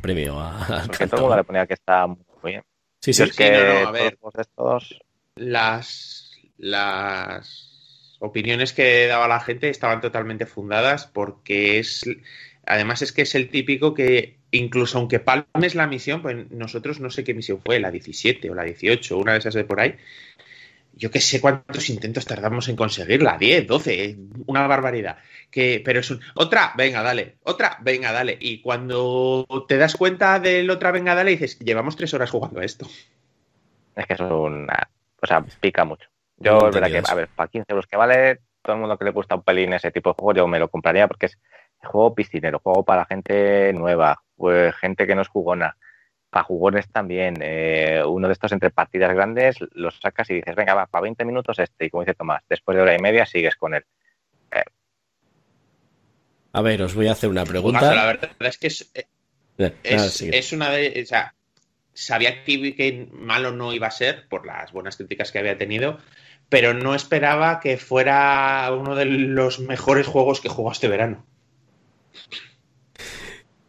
premio 0.00 0.38
a, 0.38 0.64
al 0.64 0.86
Porque 0.86 1.06
todo 1.06 1.16
el 1.16 1.22
mundo 1.22 1.36
le 1.36 1.44
ponía 1.44 1.66
que 1.66 1.74
está 1.74 2.06
muy 2.06 2.18
bien. 2.44 2.62
Sí, 3.00 3.12
sí. 3.12 3.22
es 3.22 3.36
que 3.36 3.50
no, 3.50 3.58
no, 3.58 3.88
a 3.88 3.92
todos 3.92 3.92
ver. 3.92 4.18
estos 4.40 5.00
Las, 5.36 6.32
las 6.56 8.16
opiniones 8.20 8.72
que 8.72 9.06
daba 9.06 9.28
la 9.28 9.40
gente 9.40 9.68
estaban 9.68 10.00
totalmente 10.00 10.46
fundadas 10.46 11.06
porque 11.06 11.78
es, 11.78 12.04
además 12.66 13.02
es 13.02 13.12
que 13.12 13.22
es 13.22 13.34
el 13.34 13.48
típico 13.48 13.94
que 13.94 14.38
incluso 14.50 14.98
aunque 14.98 15.20
palmes 15.20 15.74
la 15.74 15.86
misión, 15.86 16.22
pues 16.22 16.50
nosotros 16.50 17.00
no 17.00 17.10
sé 17.10 17.24
qué 17.24 17.34
misión 17.34 17.60
fue, 17.64 17.80
la 17.80 17.90
17 17.90 18.50
o 18.50 18.54
la 18.54 18.64
18, 18.64 19.16
una 19.16 19.32
de 19.32 19.38
esas 19.38 19.54
de 19.54 19.64
por 19.64 19.80
ahí, 19.80 19.96
yo 20.98 21.10
que 21.10 21.20
sé 21.20 21.40
cuántos 21.40 21.88
intentos 21.90 22.26
tardamos 22.26 22.68
en 22.68 22.76
conseguirla, 22.76 23.38
10, 23.38 23.66
12, 23.66 24.16
una 24.46 24.66
barbaridad. 24.66 25.18
Que, 25.50 25.80
pero 25.82 26.00
es 26.00 26.10
un, 26.10 26.20
otra, 26.34 26.72
venga, 26.76 27.02
dale, 27.02 27.36
otra, 27.44 27.78
venga, 27.80 28.12
dale. 28.12 28.36
Y 28.38 28.60
cuando 28.60 29.46
te 29.68 29.78
das 29.78 29.96
cuenta 29.96 30.40
del 30.40 30.68
otra, 30.68 30.90
venga, 30.90 31.14
dale, 31.14 31.30
dices, 31.30 31.58
llevamos 31.60 31.96
tres 31.96 32.12
horas 32.14 32.30
jugando 32.30 32.60
a 32.60 32.64
esto. 32.64 32.86
es 33.94 34.06
que 34.06 34.12
es 34.12 34.20
una. 34.20 34.90
O 35.22 35.26
sea, 35.26 35.44
pica 35.60 35.84
mucho. 35.84 36.08
Yo, 36.36 36.68
es 36.68 36.74
verdad 36.74 36.88
que, 36.88 37.10
a 37.10 37.14
ver, 37.14 37.28
para 37.28 37.48
15 37.48 37.66
euros 37.70 37.86
que 37.86 37.96
vale, 37.96 38.40
todo 38.62 38.74
el 38.74 38.80
mundo 38.80 38.98
que 38.98 39.04
le 39.04 39.12
gusta 39.12 39.36
un 39.36 39.42
pelín 39.42 39.72
ese 39.72 39.90
tipo 39.90 40.10
de 40.10 40.14
juego, 40.14 40.34
yo 40.34 40.48
me 40.48 40.58
lo 40.58 40.68
compraría 40.68 41.08
porque 41.08 41.26
es 41.26 41.38
juego 41.82 42.14
piscinero, 42.14 42.60
juego 42.60 42.84
para 42.84 43.06
gente 43.06 43.72
nueva, 43.72 44.22
pues, 44.36 44.74
gente 44.76 45.06
que 45.06 45.14
no 45.14 45.22
es 45.22 45.28
jugona, 45.28 45.76
para 46.30 46.44
jugones 46.44 46.88
también. 46.88 47.38
eh, 47.40 48.02
uno 48.06 48.26
de 48.28 48.32
estos 48.32 48.52
entre 48.52 48.70
partidas 48.70 49.14
grandes 49.14 49.56
los 49.72 49.98
sacas 50.00 50.30
y 50.30 50.34
dices, 50.34 50.54
venga, 50.54 50.74
va, 50.74 50.86
para 50.86 51.02
20 51.02 51.24
minutos 51.24 51.58
este, 51.58 51.86
y 51.86 51.90
como 51.90 52.02
dice 52.02 52.14
Tomás, 52.14 52.42
después 52.48 52.76
de 52.76 52.82
hora 52.82 52.94
y 52.94 52.98
media 52.98 53.26
sigues 53.26 53.56
con 53.56 53.74
él. 53.74 53.84
A 56.52 56.62
ver, 56.62 56.82
os 56.82 56.94
voy 56.94 57.08
a 57.08 57.12
hacer 57.12 57.30
una 57.30 57.44
Jugazo, 57.44 57.94
la 57.94 58.06
pregunta. 58.06 58.06
verdad 58.06 58.30
es 58.40 58.58
que 58.58 58.66
es, 58.68 58.90
Eh, 59.58 60.06
es 60.32 60.52
una 60.52 60.70
de. 60.70 61.02
O 61.02 61.06
sea, 61.06 61.34
sabía 61.92 62.44
que, 62.44 62.74
que 62.74 63.08
malo 63.12 63.52
no 63.52 63.72
iba 63.72 63.86
a 63.86 63.92
ser 63.92 64.28
por 64.28 64.46
las 64.46 64.72
buenas 64.72 64.96
críticas 64.96 65.30
que 65.30 65.38
había 65.38 65.58
tenido, 65.58 65.98
pero 66.48 66.74
no 66.74 66.94
esperaba 66.94 67.60
que 67.60 67.76
fuera 67.76 68.70
uno 68.72 68.94
de 68.94 69.04
los 69.04 69.60
mejores 69.60 70.06
juegos 70.06 70.40
que 70.40 70.48
jugó 70.48 70.72
este 70.72 70.88
verano. 70.88 71.26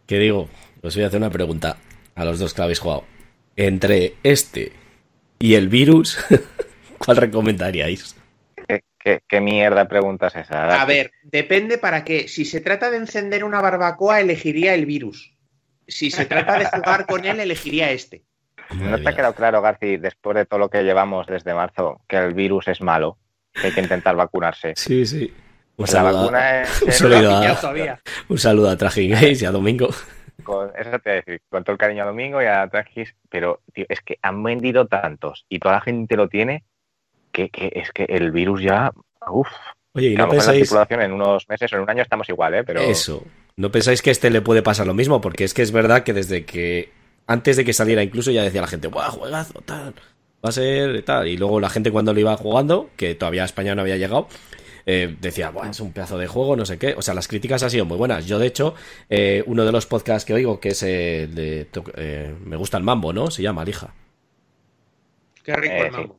¿Qué 0.06 0.18
digo? 0.18 0.50
Os 0.82 0.96
voy 0.96 1.04
a 1.04 1.08
hacer 1.08 1.20
una 1.20 1.30
pregunta 1.30 1.78
a 2.20 2.26
los 2.26 2.38
dos 2.40 2.54
que 2.54 2.62
habéis 2.62 2.80
jugado. 2.80 3.06
Entre 3.56 4.16
este 4.24 4.72
y 5.40 5.56
el 5.56 5.70
virus, 5.70 6.18
¿cuál 6.98 7.18
recomendaríais? 7.18 8.16
¿Qué, 8.68 8.84
qué, 9.00 9.22
qué 9.28 9.42
mierda 9.42 9.84
de 9.84 9.90
pregunta 9.90 10.28
es 10.28 10.36
esa? 10.36 10.82
A 10.82 10.86
ver, 10.86 11.12
depende 11.24 11.78
para 11.78 12.04
qué. 12.04 12.28
Si 12.28 12.46
se 12.46 12.62
trata 12.62 12.92
de 12.92 12.98
encender 12.98 13.44
una 13.44 13.62
barbacoa, 13.62 14.20
elegiría 14.20 14.74
el 14.74 14.86
virus. 14.86 15.34
Si 15.88 16.12
se 16.12 16.26
trata 16.26 16.60
de 16.60 16.66
jugar 16.66 17.06
con 17.06 17.26
él, 17.26 17.40
elegiría 17.40 17.92
este. 17.92 18.24
¿No 18.76 19.00
te 19.02 19.10
ha 19.10 19.16
quedado 19.16 19.34
claro, 19.34 19.62
Garci, 19.64 19.98
después 19.98 20.36
de 20.36 20.46
todo 20.46 20.60
lo 20.60 20.70
que 20.70 20.84
llevamos 20.84 21.26
desde 21.26 21.56
marzo, 21.56 22.02
que 22.08 22.18
el 22.18 22.36
virus 22.36 22.68
es 22.68 22.82
malo, 22.82 23.18
que 23.54 23.68
hay 23.68 23.74
que 23.74 23.82
intentar 23.82 24.16
vacunarse? 24.16 24.74
Sí, 24.76 25.06
sí. 25.08 25.34
Un 25.78 25.86
Pues 25.86 25.94
la 25.94 26.02
saludo, 26.02 26.20
a, 26.20 26.22
vacuna 26.22 26.62
es... 26.62 26.82
un 26.84 26.90
es 26.90 26.98
saludo 26.98 27.22
la 27.32 27.38
a- 27.38 27.42
piña 27.42 27.56
todavía. 27.60 28.00
un 28.28 28.38
saludo 28.38 28.70
a 28.70 28.78
Trajin 28.78 29.12
Games 29.12 29.42
y 29.42 29.46
a 29.46 29.52
Domingo. 29.52 29.90
Con, 30.50 30.72
eso 30.76 30.90
te 30.90 31.10
voy 31.10 31.12
a 31.12 31.16
decir, 31.16 31.42
con 31.48 31.64
todo 31.64 31.74
el 31.74 31.78
cariño 31.78 32.02
a 32.02 32.08
Domingo 32.08 32.42
y 32.42 32.46
a 32.46 32.68
Tragis, 32.68 33.14
pero 33.30 33.62
tío, 33.72 33.86
es 33.88 34.02
que 34.02 34.18
han 34.24 34.42
vendido 34.42 34.88
tantos 34.88 35.46
y 35.48 35.60
toda 35.60 35.76
la 35.76 35.82
gente 35.82 36.16
lo 36.16 36.28
tiene, 36.28 36.64
que, 37.32 37.50
que 37.50 37.72
es 37.76 37.92
que 37.92 38.06
el 38.06 38.32
virus 38.32 38.64
ya... 38.64 38.92
Uf, 39.30 39.48
Oye, 39.94 40.10
¿y 40.10 40.16
no 40.16 40.24
la 40.24 40.30
pensáis 40.32 40.62
tripulación 40.62 41.02
en 41.02 41.12
unos 41.12 41.48
meses 41.48 41.72
o 41.72 41.76
en 41.76 41.84
un 41.84 41.90
año 41.92 42.02
estamos 42.02 42.28
igual, 42.30 42.56
¿eh? 42.56 42.64
Pero 42.64 42.82
eso? 42.82 43.24
¿No 43.58 43.72
pensáis 43.72 44.02
que 44.02 44.10
a 44.10 44.12
este 44.12 44.32
le 44.32 44.42
puede 44.42 44.64
pasar 44.64 44.88
lo 44.88 44.96
mismo? 44.96 45.22
Porque 45.22 45.44
es 45.44 45.54
que 45.54 45.62
es 45.62 45.72
verdad 45.72 46.04
que 46.04 46.14
desde 46.14 46.46
que 46.46 46.92
antes 47.28 47.56
de 47.56 47.64
que 47.64 47.74
saliera 47.74 48.02
incluso 48.02 48.32
ya 48.32 48.42
decía 48.42 48.62
la 48.62 48.68
gente, 48.68 48.88
¡buah, 48.88 49.12
juegazo, 49.12 49.62
tal! 49.62 49.94
Va 50.44 50.50
a 50.50 50.52
ser 50.52 51.04
tal. 51.04 51.28
Y 51.28 51.38
luego 51.38 51.60
la 51.60 51.70
gente 51.70 51.92
cuando 51.92 52.14
lo 52.14 52.20
iba 52.20 52.36
jugando, 52.38 52.90
que 52.96 53.14
todavía 53.14 53.44
a 53.44 53.46
España 53.46 53.76
no 53.76 53.82
había 53.82 53.98
llegado, 53.98 54.28
eh, 54.86 55.16
decía, 55.20 55.50
Buah, 55.52 55.70
es 55.70 55.80
un 55.80 55.92
pedazo 55.94 56.18
de 56.18 56.28
juego, 56.28 56.56
no 56.56 56.66
sé 56.66 56.78
qué. 56.78 56.94
O 56.98 57.02
sea, 57.02 57.14
las 57.14 57.28
críticas 57.28 57.64
han 57.64 57.70
sido 57.70 57.86
muy 57.86 57.98
buenas. 57.98 58.26
Yo, 58.26 58.40
de 58.40 58.48
hecho, 58.48 58.76
eh, 59.10 59.44
uno 59.48 59.66
de 59.66 59.72
los 59.72 59.86
podcasts 59.86 60.26
que 60.26 60.34
oigo, 60.34 60.60
que 60.60 60.70
es 60.70 60.84
el 60.84 61.34
de 61.36 61.68
eh, 61.96 62.36
Me 62.46 62.56
gusta 62.58 62.78
el 62.78 62.84
mambo, 62.84 63.14
¿no? 63.14 63.32
Se 63.32 63.42
llama 63.42 63.66
Lija. 63.66 63.94
Qué 65.44 65.56
rico 65.56 65.74
Eh, 65.74 65.82
el 65.84 65.92
mambo. 65.92 66.19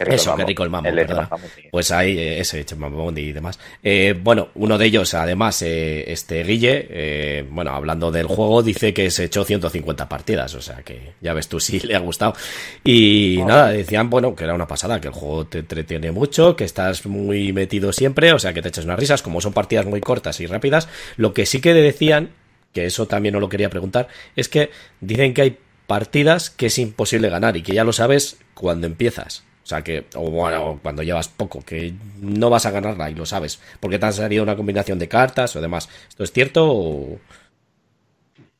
Qué 0.00 0.04
rico 0.06 0.16
Eso, 0.16 0.34
qué 0.34 0.44
rico 0.44 0.62
el 0.62 0.70
mambo, 0.70 0.88
El 0.88 0.96
perdona. 0.96 1.28
Pues 1.70 1.90
ahí, 1.90 2.18
eh, 2.18 2.40
ese 2.40 2.64
Chemamondi 2.64 3.20
y 3.20 3.32
demás. 3.32 3.58
Eh, 3.82 4.18
bueno, 4.18 4.48
uno 4.54 4.78
de 4.78 4.86
ellos, 4.86 5.12
además, 5.12 5.60
eh, 5.60 6.10
este 6.10 6.42
Guille, 6.42 6.86
eh, 6.88 7.46
bueno, 7.50 7.72
hablando 7.72 8.10
del 8.10 8.26
juego, 8.26 8.62
dice 8.62 8.94
que 8.94 9.10
se 9.10 9.24
echó 9.24 9.44
150 9.44 10.08
partidas, 10.08 10.54
o 10.54 10.62
sea 10.62 10.76
que 10.82 11.12
ya 11.20 11.34
ves 11.34 11.48
tú 11.48 11.60
si 11.60 11.80
le 11.80 11.94
ha 11.94 11.98
gustado. 11.98 12.34
Y 12.82 13.40
nada, 13.46 13.70
decían, 13.70 14.08
bueno, 14.08 14.34
que 14.34 14.44
era 14.44 14.54
una 14.54 14.66
pasada, 14.66 15.00
que 15.00 15.08
el 15.08 15.14
juego 15.14 15.46
te 15.46 15.58
entretiene 15.58 16.12
mucho, 16.12 16.56
que 16.56 16.64
estás 16.64 17.04
muy 17.04 17.52
metido 17.52 17.92
siempre, 17.92 18.32
o 18.32 18.38
sea 18.38 18.54
que 18.54 18.62
te 18.62 18.68
echas 18.68 18.86
unas 18.86 18.98
risas, 18.98 19.20
como 19.20 19.42
son 19.42 19.52
partidas 19.52 19.84
muy 19.84 20.00
cortas 20.00 20.40
y 20.40 20.46
rápidas. 20.46 20.88
Lo 21.16 21.34
que 21.34 21.44
sí 21.44 21.60
que 21.60 21.74
decían 21.74 22.30
que 22.72 22.86
eso 22.86 23.06
también 23.06 23.34
no 23.34 23.40
lo 23.40 23.48
quería 23.48 23.68
preguntar, 23.68 24.08
es 24.36 24.48
que 24.48 24.70
dicen 25.00 25.34
que 25.34 25.42
hay 25.42 25.58
partidas 25.86 26.50
que 26.50 26.66
es 26.66 26.78
imposible 26.78 27.28
ganar 27.28 27.56
y 27.56 27.62
que 27.62 27.74
ya 27.74 27.84
lo 27.84 27.92
sabes 27.92 28.38
cuando 28.54 28.86
empiezas. 28.86 29.44
O 29.62 29.66
sea 29.66 29.82
que, 29.82 30.04
o 30.14 30.30
bueno, 30.30 30.80
cuando 30.82 31.02
llevas 31.02 31.28
poco, 31.28 31.62
que 31.64 31.92
no 32.20 32.50
vas 32.50 32.66
a 32.66 32.70
ganarla 32.70 33.10
y 33.10 33.14
lo 33.14 33.26
sabes, 33.26 33.60
porque 33.78 33.98
te 33.98 34.06
ha 34.06 34.12
salido 34.12 34.42
una 34.42 34.56
combinación 34.56 34.98
de 34.98 35.08
cartas 35.08 35.54
o 35.56 35.60
demás. 35.60 35.88
¿Esto 36.08 36.24
es 36.24 36.32
cierto 36.32 36.66
o...? 36.70 37.18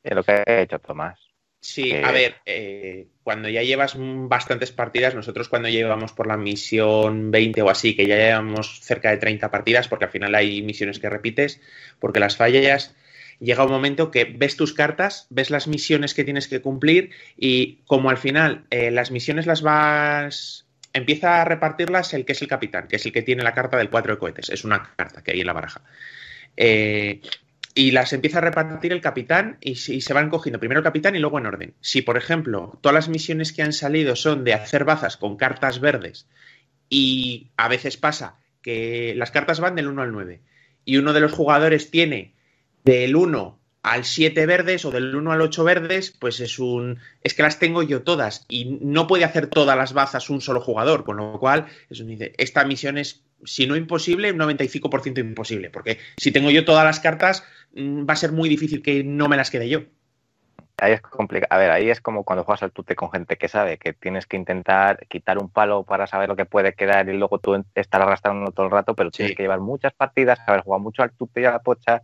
Es 0.03 0.15
lo 0.15 0.23
que 0.23 0.33
ha 0.33 0.61
hecho 0.61 0.79
Tomás. 0.79 1.19
Sí, 1.63 1.93
a 1.93 2.11
ver, 2.11 2.37
eh, 2.47 3.09
cuando 3.23 3.51
ya 3.51 3.63
llevas 3.63 3.95
bastantes 3.99 4.73
partidas, 4.73 5.15
nosotros 5.15 5.51
cuando 5.51 5.69
llevamos 5.69 6.13
por 6.13 6.27
la 6.27 6.39
misión 6.39 7.31
20 7.31 7.61
o 7.61 7.69
así, 7.69 7.95
que 7.95 8.07
ya 8.07 8.17
llevamos 8.17 8.81
cerca 8.81 9.11
de 9.11 9.19
30 9.19 9.51
partidas, 9.51 9.87
porque 9.87 10.07
al 10.07 10.11
final 10.11 10.35
hay 10.35 10.63
misiones 10.63 10.99
que 10.99 11.11
repites, 11.11 11.61
porque 11.99 12.19
las 12.19 12.39
fallas 12.39 12.97
llega 13.41 13.65
un 13.65 13.71
momento 13.71 14.11
que 14.11 14.25
ves 14.25 14.57
tus 14.57 14.73
cartas, 14.73 15.27
ves 15.29 15.51
las 15.51 15.69
misiones 15.69 16.15
que 16.15 16.25
tienes 16.25 16.49
que 16.49 16.63
cumplir 16.63 17.11
y 17.37 17.81
como 17.87 18.09
al 18.09 18.19
final 18.19 18.65
eh, 18.71 18.91
las 18.91 19.11
misiones 19.11 19.47
las 19.47 19.61
vas... 19.61 20.67
Empieza 20.93 21.41
a 21.41 21.45
repartirlas 21.45 22.15
el 22.15 22.25
que 22.25 22.33
es 22.33 22.43
el 22.43 22.49
capitán, 22.49 22.89
que 22.89 22.97
es 22.97 23.07
el 23.07 23.13
que 23.13 23.23
tiene 23.23 23.43
la 23.43 23.55
carta 23.55 23.77
del 23.77 23.91
4 23.91 24.15
de 24.15 24.19
cohetes. 24.19 24.51
Es 24.51 24.65
una 24.65 24.93
carta 24.97 25.23
que 25.23 25.33
hay 25.33 25.41
en 25.41 25.47
la 25.47 25.53
baraja. 25.53 25.83
Eh, 26.57 27.21
y 27.75 27.93
las 27.93 28.13
empieza 28.13 28.39
a 28.39 28.43
repartir 28.43 28.93
el 28.93 29.01
capitán 29.01 29.59
y, 29.61 29.77
se 29.77 30.13
van 30.13 30.29
cogiendo 30.29 30.59
primero 30.59 30.81
el 30.81 30.85
capitán 30.85 31.15
y 31.15 31.21
luego 31.21 31.39
en 31.39 31.47
orden. 31.47 31.75
Si, 31.81 32.03
por 32.03 32.17
ejemplo, 32.17 32.79
todas 32.81 32.95
las 32.95 33.09
misiones 33.09 33.53
que 33.53 33.63
han 33.63 33.73
salido 33.73 34.17
son 34.17 34.45
de 34.45 34.55
hacer 34.55 34.85
bazas 34.85 35.17
con 35.17 35.37
cartas 35.37 35.81
verdes 35.81 36.27
y 36.89 37.51
a 37.57 37.69
veces 37.69 37.97
pasa 37.97 38.39
que 38.63 39.15
las 39.17 39.31
cartas 39.31 39.61
van 39.61 39.77
del 39.77 39.87
1 39.87 40.03
al 40.03 40.13
9 40.13 40.41
y 40.85 40.97
uno 40.97 41.13
de 41.13 41.21
los 41.21 41.33
jugadores 41.33 41.91
tiene 41.91 42.35
del 42.85 43.15
1 43.15 43.60
al 43.83 44.05
7 44.05 44.47
verdes 44.47 44.85
o 44.85 44.91
del 44.91 45.15
1 45.15 45.33
al 45.33 45.41
8 45.41 45.65
verdes, 45.65 46.15
pues 46.19 46.41
es 46.41 46.59
un. 46.59 46.99
Es 47.23 47.35
que 47.35 47.43
las 47.43 47.59
tengo 47.59 47.83
yo 47.83 48.03
todas 48.03 48.45
y 48.49 48.79
no 48.83 49.07
puede 49.07 49.25
hacer 49.25 49.47
todas 49.47 49.77
las 49.77 49.93
bazas 49.93 50.31
un 50.31 50.41
solo 50.41 50.61
jugador, 50.61 51.05
con 51.05 51.17
lo 51.17 51.39
cual, 51.39 51.67
es 51.89 52.01
un, 52.01 52.17
esta 52.37 52.65
misión 52.65 52.99
es, 52.99 53.25
si 53.45 53.67
no 53.67 53.77
imposible, 53.77 54.33
un 54.33 54.39
95% 54.39 55.19
imposible, 55.19 55.71
porque 55.71 55.99
si 56.19 56.31
tengo 56.31 56.51
yo 56.51 56.65
todas 56.65 56.85
las 56.85 57.01
cartas, 57.01 57.45
mm, 57.75 58.09
va 58.09 58.13
a 58.13 58.17
ser 58.17 58.33
muy 58.33 58.49
difícil 58.49 58.83
que 58.83 59.03
no 59.03 59.29
me 59.29 59.37
las 59.37 59.51
quede 59.51 59.69
yo. 59.69 59.83
Ahí 60.77 60.93
es 60.93 61.03
complicado. 61.03 61.55
A 61.55 61.59
ver, 61.59 61.71
ahí 61.71 61.91
es 61.91 62.01
como 62.01 62.25
cuando 62.25 62.45
juegas 62.45 62.63
al 62.63 62.73
tute 62.73 62.97
con 62.97 63.11
gente 63.11 63.37
que 63.37 63.49
sabe 63.49 63.77
que 63.77 63.93
tienes 63.93 64.27
que 64.27 64.37
intentar 64.37 65.07
quitar 65.09 65.39
un 65.39 65.51
palo 65.51 65.85
para 65.85 66.07
saber 66.07 66.29
lo 66.29 66.37
que 66.37 66.47
puede 66.47 66.73
quedar 66.73 67.09
y 67.09 67.17
luego 67.17 67.39
tú 67.39 67.63
estar 67.75 68.01
arrastrando 68.01 68.51
todo 68.53 68.67
el 68.67 68.73
rato, 68.73 68.95
pero 68.95 69.11
tienes 69.11 69.37
que 69.37 69.43
llevar 69.43 69.61
muchas 69.61 69.93
partidas, 69.93 70.39
haber 70.47 70.63
jugado 70.63 70.83
mucho 70.83 71.03
al 71.03 71.13
tute 71.13 71.43
y 71.43 71.45
a 71.45 71.51
la 71.51 71.59
pocha 71.59 72.03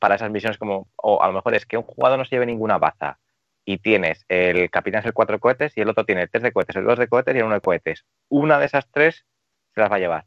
para 0.00 0.16
esas 0.16 0.30
misiones 0.30 0.58
como, 0.58 0.88
o 0.96 1.22
a 1.22 1.28
lo 1.28 1.34
mejor 1.34 1.54
es 1.54 1.66
que 1.66 1.76
un 1.76 1.84
jugador 1.84 2.18
no 2.18 2.24
se 2.24 2.34
lleve 2.34 2.46
ninguna 2.46 2.78
baza 2.78 3.18
y 3.64 3.78
tienes 3.78 4.24
el 4.28 4.70
capitán 4.70 5.00
es 5.00 5.06
el 5.06 5.12
cuatro 5.12 5.38
cohetes 5.38 5.72
y 5.76 5.82
el 5.82 5.88
otro 5.88 6.04
tiene 6.04 6.22
el 6.22 6.30
tres 6.30 6.42
de 6.42 6.52
cohetes, 6.52 6.74
el 6.74 6.84
dos 6.84 6.98
de 6.98 7.06
cohetes 7.06 7.34
y 7.34 7.38
el 7.38 7.44
uno 7.44 7.54
de 7.54 7.60
cohetes. 7.60 8.04
Una 8.28 8.58
de 8.58 8.66
esas 8.66 8.88
tres 8.90 9.26
se 9.74 9.80
las 9.80 9.92
va 9.92 9.96
a 9.96 10.00
llevar. 10.00 10.24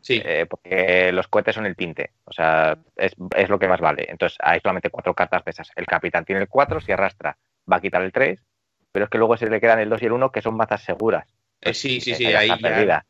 Sí. 0.00 0.20
Eh, 0.24 0.46
porque 0.48 1.12
los 1.12 1.28
cohetes 1.28 1.54
son 1.54 1.66
el 1.66 1.76
tinte, 1.76 2.10
o 2.24 2.32
sea, 2.32 2.78
es, 2.96 3.14
lo 3.48 3.58
que 3.58 3.68
más 3.68 3.80
vale. 3.80 4.06
Entonces 4.08 4.38
hay 4.40 4.60
solamente 4.60 4.90
cuatro 4.90 5.14
cartas 5.14 5.44
de 5.44 5.50
esas. 5.50 5.70
El 5.76 5.86
capitán 5.86 6.24
tiene 6.24 6.40
el 6.40 6.48
cuatro, 6.48 6.80
si 6.80 6.92
arrastra, 6.92 7.36
va 7.70 7.76
a 7.76 7.80
quitar 7.80 8.02
el 8.02 8.12
tres, 8.12 8.40
pero 8.90 9.04
es 9.04 9.10
que 9.10 9.18
luego 9.18 9.36
se 9.36 9.50
le 9.50 9.60
quedan 9.60 9.80
el 9.80 9.90
dos 9.90 10.02
y 10.02 10.06
el 10.06 10.12
uno 10.12 10.32
que 10.32 10.42
son 10.42 10.56
bazas 10.56 10.82
seguras. 10.82 11.28
Eh, 11.60 11.74
sí, 11.74 12.00
sí, 12.00 12.14
sí, 12.14 12.26
ahí 12.26 12.48
ya 12.48 13.04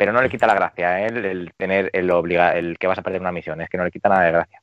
pero 0.00 0.14
no 0.14 0.22
le 0.22 0.30
quita 0.30 0.46
la 0.46 0.54
gracia 0.54 1.02
¿eh? 1.02 1.08
el, 1.08 1.52
tener 1.58 1.90
el 1.92 2.10
obliga 2.10 2.56
el 2.56 2.78
que 2.78 2.86
vas 2.86 2.98
a 2.98 3.02
perder 3.02 3.20
una 3.20 3.32
misión, 3.32 3.60
es 3.60 3.68
que 3.68 3.76
no 3.76 3.84
le 3.84 3.90
quita 3.90 4.08
nada 4.08 4.24
de 4.24 4.32
gracia. 4.32 4.62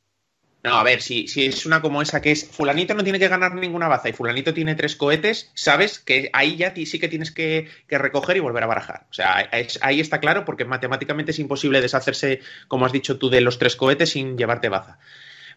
No, 0.63 0.73
a 0.73 0.83
ver, 0.83 0.99
si, 0.99 1.27
si 1.27 1.45
es 1.45 1.67
una 1.67 1.79
como 1.79 2.01
esa 2.01 2.21
que 2.21 2.31
es 2.31 2.49
fulanito 2.49 2.95
no 2.95 3.03
tiene 3.03 3.19
que 3.19 3.27
ganar 3.27 3.53
ninguna 3.53 3.87
baza 3.87 4.09
y 4.09 4.13
fulanito 4.13 4.51
tiene 4.55 4.73
tres 4.73 4.95
cohetes, 4.95 5.51
sabes 5.53 5.99
que 5.99 6.31
ahí 6.33 6.55
ya 6.55 6.73
sí 6.73 6.99
que 6.99 7.07
tienes 7.07 7.29
que, 7.29 7.69
recoger 7.87 8.37
y 8.37 8.39
volver 8.39 8.63
a 8.63 8.65
barajar. 8.65 9.05
O 9.11 9.13
sea, 9.13 9.47
ahí 9.81 9.99
está 9.99 10.19
claro 10.19 10.43
porque 10.43 10.65
matemáticamente 10.65 11.29
es 11.29 11.37
imposible 11.37 11.81
deshacerse, 11.81 12.39
como 12.67 12.87
has 12.87 12.91
dicho 12.91 13.19
tú, 13.19 13.29
de 13.29 13.41
los 13.41 13.59
tres 13.59 13.75
cohetes 13.75 14.09
sin 14.09 14.39
llevarte 14.39 14.69
baza. 14.69 14.97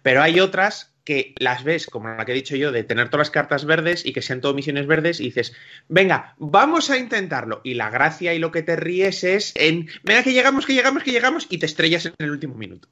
Pero 0.03 0.23
hay 0.23 0.41
otras 0.41 0.95
que 1.05 1.35
las 1.39 1.65
ves, 1.65 1.87
como 1.87 2.09
la 2.09 2.25
que 2.25 2.33
he 2.33 2.35
dicho 2.35 2.57
yo, 2.57 2.73
de 2.73 2.85
tener 2.85 3.09
todas 3.09 3.27
las 3.27 3.31
cartas 3.31 3.65
verdes 3.65 4.05
y 4.05 4.13
que 4.13 4.23
sean 4.23 4.41
todo 4.41 4.55
misiones 4.55 4.87
verdes 4.87 5.21
y 5.21 5.25
dices, 5.25 5.55
venga, 5.89 6.35
vamos 6.39 6.91
a 6.91 6.99
intentarlo. 6.99 7.61
Y 7.65 7.75
la 7.75 7.91
gracia 7.91 8.35
y 8.35 8.39
lo 8.39 8.53
que 8.53 8.63
te 8.63 8.77
ríes 8.77 9.25
es 9.25 9.53
en, 9.57 9.89
venga, 10.05 10.23
que 10.23 10.33
llegamos, 10.33 10.67
que 10.67 10.75
llegamos, 10.75 11.03
que 11.03 11.13
llegamos 11.13 11.47
y 11.51 11.59
te 11.59 11.67
estrellas 11.67 12.07
en 12.07 12.15
el 12.19 12.31
último 12.31 12.55
minuto. 12.55 12.89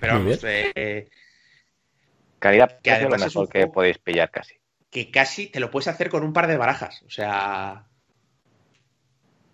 Pero 0.00 0.14
vamos, 0.14 0.38
eh, 0.44 1.08
calidad 2.38 2.80
que 2.80 2.90
además 2.90 3.26
es 3.26 3.34
que 3.50 3.66
podéis 3.66 3.98
pillar 3.98 4.30
casi. 4.30 4.54
Que 4.90 5.10
casi 5.10 5.46
te 5.46 5.60
lo 5.60 5.70
puedes 5.70 5.88
hacer 5.88 6.08
con 6.10 6.22
un 6.22 6.32
par 6.32 6.46
de 6.46 6.56
barajas. 6.56 7.02
O 7.06 7.10
sea, 7.10 7.86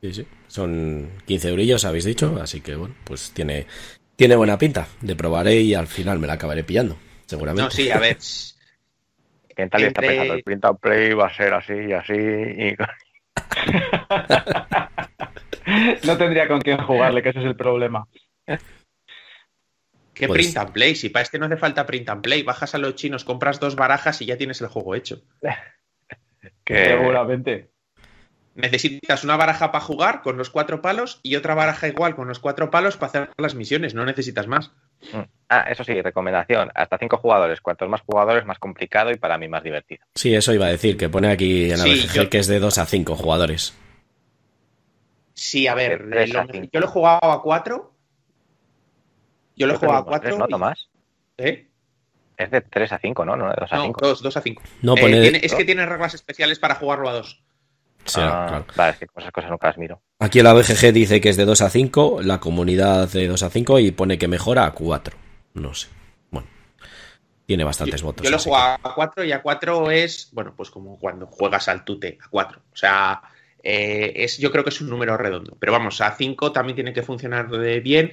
Sí, 0.06 0.22
sí. 0.22 0.26
Son 0.46 1.10
15 1.26 1.48
eurillos, 1.48 1.84
habéis 1.84 2.04
dicho, 2.04 2.38
así 2.40 2.60
que 2.60 2.76
bueno, 2.76 2.94
pues 3.02 3.32
tiene, 3.32 3.66
tiene 4.14 4.36
buena 4.36 4.56
pinta. 4.56 4.86
Le 5.02 5.16
probaré 5.16 5.56
y 5.56 5.74
al 5.74 5.88
final 5.88 6.20
me 6.20 6.28
la 6.28 6.34
acabaré 6.34 6.62
pillando, 6.62 6.96
seguramente. 7.26 7.64
No, 7.64 7.70
sí, 7.70 7.90
a 7.90 7.98
ver. 7.98 8.16
¿Qué 9.56 9.66
tal 9.68 9.82
está 9.84 10.02
pensando? 10.02 10.34
El 10.34 10.44
print 10.44 10.64
and 10.64 10.78
play 10.78 11.12
va 11.14 11.26
a 11.26 11.34
ser 11.34 11.54
así 11.54 11.72
y 11.72 11.92
así. 11.92 12.12
Y... 12.12 12.76
no 16.06 16.16
tendría 16.16 16.46
con 16.46 16.60
quién 16.60 16.78
jugarle, 16.78 17.22
que 17.22 17.30
ese 17.30 17.40
es 17.40 17.46
el 17.46 17.56
problema. 17.56 18.06
¿Qué 20.14 20.28
pues 20.28 20.38
print 20.38 20.56
and 20.58 20.72
play? 20.72 20.94
Si 20.94 21.08
para 21.08 21.24
este 21.24 21.40
no 21.40 21.46
hace 21.46 21.56
falta 21.56 21.84
print 21.84 22.10
and 22.10 22.22
play, 22.22 22.44
bajas 22.44 22.76
a 22.76 22.78
los 22.78 22.94
chinos, 22.94 23.24
compras 23.24 23.58
dos 23.58 23.74
barajas 23.74 24.22
y 24.22 24.26
ya 24.26 24.36
tienes 24.36 24.60
el 24.60 24.68
juego 24.68 24.94
hecho. 24.94 25.22
que... 26.64 26.84
Seguramente 26.84 27.75
necesitas 28.56 29.22
una 29.24 29.36
baraja 29.36 29.70
para 29.70 29.84
jugar 29.84 30.22
con 30.22 30.36
los 30.36 30.50
cuatro 30.50 30.82
palos 30.82 31.20
y 31.22 31.36
otra 31.36 31.54
baraja 31.54 31.88
igual 31.88 32.16
con 32.16 32.28
los 32.28 32.38
cuatro 32.38 32.70
palos 32.70 32.96
para 32.96 33.08
hacer 33.08 33.30
las 33.36 33.54
misiones, 33.54 33.94
no 33.94 34.04
necesitas 34.04 34.46
más. 34.46 34.72
Mm. 35.12 35.20
Ah, 35.48 35.66
eso 35.70 35.84
sí, 35.84 36.00
recomendación, 36.00 36.70
hasta 36.74 36.98
cinco 36.98 37.18
jugadores, 37.18 37.60
cuantos 37.60 37.88
más 37.88 38.00
jugadores 38.00 38.44
más 38.46 38.58
complicado 38.58 39.10
y 39.10 39.16
para 39.16 39.38
mí 39.38 39.48
más 39.48 39.62
divertido. 39.62 40.04
Sí, 40.14 40.34
eso 40.34 40.52
iba 40.52 40.66
a 40.66 40.70
decir, 40.70 40.96
que 40.96 41.08
pone 41.08 41.30
aquí 41.30 41.70
en 41.70 41.78
la 41.78 42.28
que 42.28 42.38
es 42.38 42.46
de 42.46 42.58
dos 42.58 42.78
a 42.78 42.86
cinco 42.86 43.14
jugadores. 43.14 43.74
Sí, 45.34 45.66
a 45.66 45.74
ver, 45.74 46.06
yo 46.72 46.80
lo 46.80 46.86
he 46.86 46.88
jugado 46.88 47.30
a 47.30 47.42
cuatro. 47.42 47.92
Yo 49.54 49.66
lo 49.66 49.74
he 49.74 49.76
jugado 49.76 49.98
a 49.98 50.04
cuatro. 50.04 50.38
¿No, 50.38 50.48
Tomás? 50.48 50.88
¿Eh? 51.36 51.68
Es 52.36 52.50
de 52.50 52.60
3 52.60 52.92
a 52.92 52.98
5, 52.98 53.24
¿no? 53.24 53.36
No, 53.36 53.48
de 53.48 53.54
2 53.58 53.72
a 53.72 53.82
5. 53.82 54.00
2, 54.22 54.36
a 54.36 54.40
5. 54.40 54.62
No, 54.82 54.94
eh, 54.96 55.40
es 55.42 55.54
que 55.54 55.64
tiene 55.64 55.86
reglas 55.86 56.14
especiales 56.14 56.58
para 56.58 56.74
jugarlo 56.74 57.08
a 57.08 57.14
2. 57.14 57.42
Ah, 58.16 58.64
vale, 58.76 58.92
es 58.92 58.98
que 58.98 59.06
esas 59.16 59.32
cosas 59.32 59.50
nunca 59.50 59.68
las 59.68 59.78
miro. 59.78 60.00
Aquí 60.18 60.42
la 60.42 60.52
BGG 60.52 60.92
dice 60.92 61.20
que 61.20 61.28
es 61.28 61.36
de 61.36 61.44
2 61.44 61.60
a 61.62 61.70
5, 61.70 62.20
la 62.22 62.40
comunidad 62.40 63.08
de 63.10 63.26
2 63.26 63.42
a 63.42 63.50
5 63.50 63.78
y 63.80 63.90
pone 63.90 64.18
que 64.18 64.28
mejora 64.28 64.66
a 64.66 64.72
4. 64.72 65.16
No 65.54 65.74
sé. 65.74 65.88
Bueno, 66.30 66.48
tiene 67.46 67.64
bastantes 67.64 68.02
votos. 68.02 68.24
Yo 68.24 68.30
lo 68.30 68.38
juego 68.38 68.56
a 68.56 68.94
4 68.94 69.24
y 69.24 69.32
a 69.32 69.42
4 69.42 69.90
es, 69.90 70.30
bueno, 70.32 70.54
pues 70.56 70.70
como 70.70 70.98
cuando 70.98 71.26
juegas 71.26 71.68
al 71.68 71.84
tute, 71.84 72.18
a 72.22 72.28
4. 72.28 72.60
O 72.72 72.76
sea, 72.76 73.22
eh, 73.62 74.12
es, 74.16 74.38
yo 74.38 74.50
creo 74.52 74.62
que 74.62 74.70
es 74.70 74.80
un 74.80 74.88
número 74.88 75.16
redondo. 75.16 75.56
Pero 75.58 75.72
vamos, 75.72 76.00
a 76.00 76.12
5 76.12 76.52
también 76.52 76.76
tiene 76.76 76.92
que 76.92 77.02
funcionar 77.02 77.48
bien. 77.82 78.12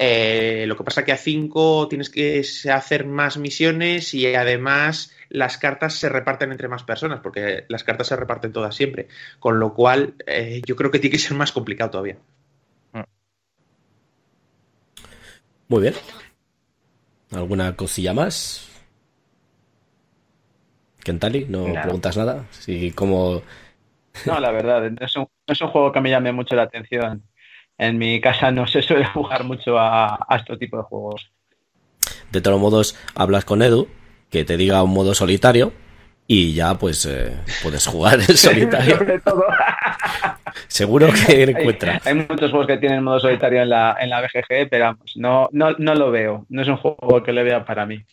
Eh, 0.00 0.64
lo 0.68 0.76
que 0.76 0.84
pasa 0.84 1.04
que 1.04 1.10
a 1.10 1.16
5 1.16 1.88
tienes 1.88 2.08
que 2.08 2.44
hacer 2.72 3.04
más 3.04 3.36
misiones 3.36 4.14
y 4.14 4.32
además 4.32 5.12
las 5.28 5.58
cartas 5.58 5.94
se 5.94 6.08
reparten 6.08 6.52
entre 6.52 6.68
más 6.68 6.84
personas, 6.84 7.20
porque 7.20 7.64
las 7.68 7.82
cartas 7.82 8.06
se 8.06 8.16
reparten 8.16 8.52
todas 8.52 8.76
siempre. 8.76 9.08
Con 9.40 9.58
lo 9.58 9.74
cual, 9.74 10.14
eh, 10.26 10.62
yo 10.64 10.76
creo 10.76 10.90
que 10.90 11.00
tiene 11.00 11.16
que 11.16 11.18
ser 11.18 11.36
más 11.36 11.50
complicado 11.50 11.90
todavía. 11.90 12.16
Mm. 12.92 13.02
Muy 15.68 15.82
bien. 15.82 15.94
¿Alguna 17.32 17.74
cosilla 17.74 18.14
más? 18.14 18.70
Kentali, 21.02 21.46
¿no 21.48 21.64
preguntas 21.72 22.16
nada? 22.16 22.46
Sí, 22.50 22.92
como... 22.92 23.42
No, 24.26 24.40
la 24.40 24.50
verdad, 24.50 24.90
es 25.00 25.16
un, 25.16 25.28
es 25.46 25.60
un 25.60 25.68
juego 25.68 25.92
que 25.92 26.00
me 26.00 26.10
llame 26.10 26.32
mucho 26.32 26.54
la 26.54 26.62
atención 26.62 27.22
en 27.78 27.96
mi 27.96 28.20
casa 28.20 28.50
no 28.50 28.66
se 28.66 28.82
suele 28.82 29.04
jugar 29.14 29.44
mucho 29.44 29.78
a, 29.78 30.18
este 30.36 30.56
tipo 30.58 30.76
de 30.76 30.82
juegos. 30.82 31.30
De 32.32 32.40
todos 32.40 32.60
modos, 32.60 32.96
hablas 33.14 33.44
con 33.44 33.62
Edu, 33.62 33.88
que 34.30 34.44
te 34.44 34.56
diga 34.56 34.82
un 34.82 34.90
modo 34.90 35.14
solitario, 35.14 35.72
y 36.26 36.52
ya 36.52 36.74
pues 36.74 37.06
eh, 37.06 37.34
puedes 37.62 37.86
jugar 37.86 38.20
en 38.20 38.36
solitario. 38.36 38.98
Seguro 40.66 41.08
que 41.12 41.44
encuentra. 41.44 42.00
Hay, 42.04 42.14
muchos 42.14 42.50
juegos 42.50 42.66
que 42.66 42.76
tienen 42.78 43.02
modo 43.02 43.20
solitario 43.20 43.62
en 43.62 43.70
la, 43.70 43.96
en 43.98 44.10
la 44.10 44.20
BGG, 44.20 44.68
pero 44.68 44.86
vamos, 44.86 45.12
no, 45.16 45.48
no, 45.52 45.72
no 45.78 45.94
lo 45.94 46.10
veo. 46.10 46.44
No 46.48 46.62
es 46.62 46.68
un 46.68 46.76
juego 46.76 47.22
que 47.22 47.32
le 47.32 47.44
vea 47.44 47.64
para 47.64 47.86
mí. 47.86 48.04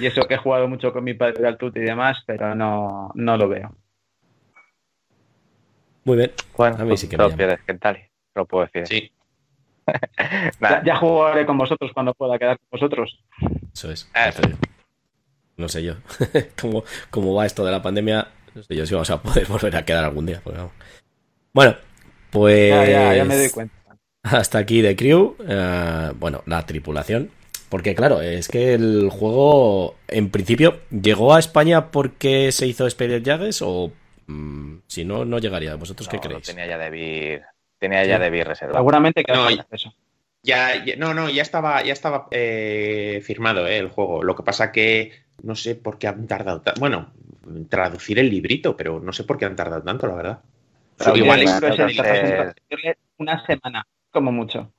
Y 0.00 0.06
eso 0.06 0.22
que 0.22 0.34
he 0.34 0.38
jugado 0.38 0.68
mucho 0.68 0.92
con 0.92 1.04
mi 1.04 1.14
padre 1.14 1.46
al 1.46 1.56
y 1.60 1.80
demás, 1.80 2.22
pero 2.26 2.54
no, 2.54 3.10
no 3.14 3.36
lo 3.36 3.48
veo. 3.48 3.74
Muy 6.04 6.16
bien. 6.16 6.32
Bueno, 6.56 6.76
a 6.78 6.84
mí 6.84 6.96
sí 6.96 7.08
que 7.08 7.16
me 7.16 7.24
lo 7.24 7.36
pierdes, 7.36 7.60
¿qué 7.66 7.74
tal? 7.74 8.07
Lo 8.38 8.46
puedo 8.46 8.66
decir. 8.66 8.86
Sí. 8.86 9.12
ya, 10.84 10.96
jugaré 10.96 11.46
con 11.46 11.58
vosotros 11.58 11.90
cuando 11.92 12.14
pueda 12.14 12.38
quedar 12.38 12.58
con 12.58 12.68
vosotros. 12.72 13.18
Eso 13.72 13.90
es. 13.90 14.10
No 15.56 15.68
sé 15.68 15.82
yo. 15.82 15.94
¿Cómo, 16.60 16.84
¿Cómo, 17.10 17.34
va 17.34 17.46
esto 17.46 17.64
de 17.64 17.72
la 17.72 17.82
pandemia? 17.82 18.28
No 18.54 18.62
sé 18.62 18.76
yo 18.76 18.86
si 18.86 18.94
vamos 18.94 19.10
a 19.10 19.20
poder 19.20 19.46
volver 19.48 19.76
a 19.76 19.84
quedar 19.84 20.04
algún 20.04 20.26
día. 20.26 20.40
Bueno, 21.52 21.76
pues. 22.30 22.70
Ya, 22.70 23.14
ya, 23.16 23.24
me 23.24 23.36
doy 23.36 23.50
cuenta. 23.50 23.74
Hasta 24.22 24.58
aquí 24.58 24.80
de 24.80 24.96
Crew. 24.96 25.36
Eh, 25.46 26.12
bueno, 26.16 26.42
la 26.46 26.64
tripulación. 26.64 27.30
Porque 27.68 27.94
claro, 27.94 28.22
es 28.22 28.48
que 28.48 28.74
el 28.74 29.10
juego 29.10 29.96
en 30.08 30.30
principio 30.30 30.80
llegó 30.90 31.34
a 31.34 31.38
España 31.38 31.90
porque 31.90 32.50
se 32.50 32.66
hizo 32.66 32.86
Spirit 32.86 33.26
Jagues 33.26 33.60
o 33.60 33.92
mm, 34.26 34.78
si 34.86 35.04
no, 35.04 35.24
no 35.24 35.38
llegaría. 35.38 35.74
¿Vosotros 35.74 36.08
qué 36.08 36.18
creéis? 36.18 36.46
tenía 36.46 36.66
ya 36.66 36.78
de 36.78 37.42
tenía 37.78 38.04
ya 38.04 38.18
de 38.18 38.44
reservado. 38.44 38.78
Seguramente 38.78 39.24
que 39.24 39.32
no, 39.32 39.48
eso. 39.48 39.94
Ya, 40.42 40.84
no, 40.96 41.14
no, 41.14 41.28
ya 41.28 41.42
estaba, 41.42 41.82
ya 41.82 41.92
estaba 41.92 42.28
eh, 42.30 43.20
firmado 43.24 43.66
eh, 43.66 43.78
el 43.78 43.88
juego. 43.88 44.22
Lo 44.22 44.36
que 44.36 44.42
pasa 44.42 44.72
que 44.72 45.12
no 45.42 45.54
sé 45.54 45.74
por 45.74 45.98
qué 45.98 46.08
han 46.08 46.26
tardado 46.26 46.60
tanto. 46.60 46.80
Bueno, 46.80 47.12
traducir 47.68 48.18
el 48.18 48.30
librito, 48.30 48.76
pero 48.76 49.00
no 49.00 49.12
sé 49.12 49.24
por 49.24 49.38
qué 49.38 49.44
han 49.44 49.56
tardado 49.56 49.82
tanto, 49.82 50.06
la 50.06 50.14
verdad. 50.14 50.40
igual 51.14 51.42
es 51.42 52.96
una 53.18 53.44
semana, 53.44 53.86
como 54.10 54.32
mucho. 54.32 54.72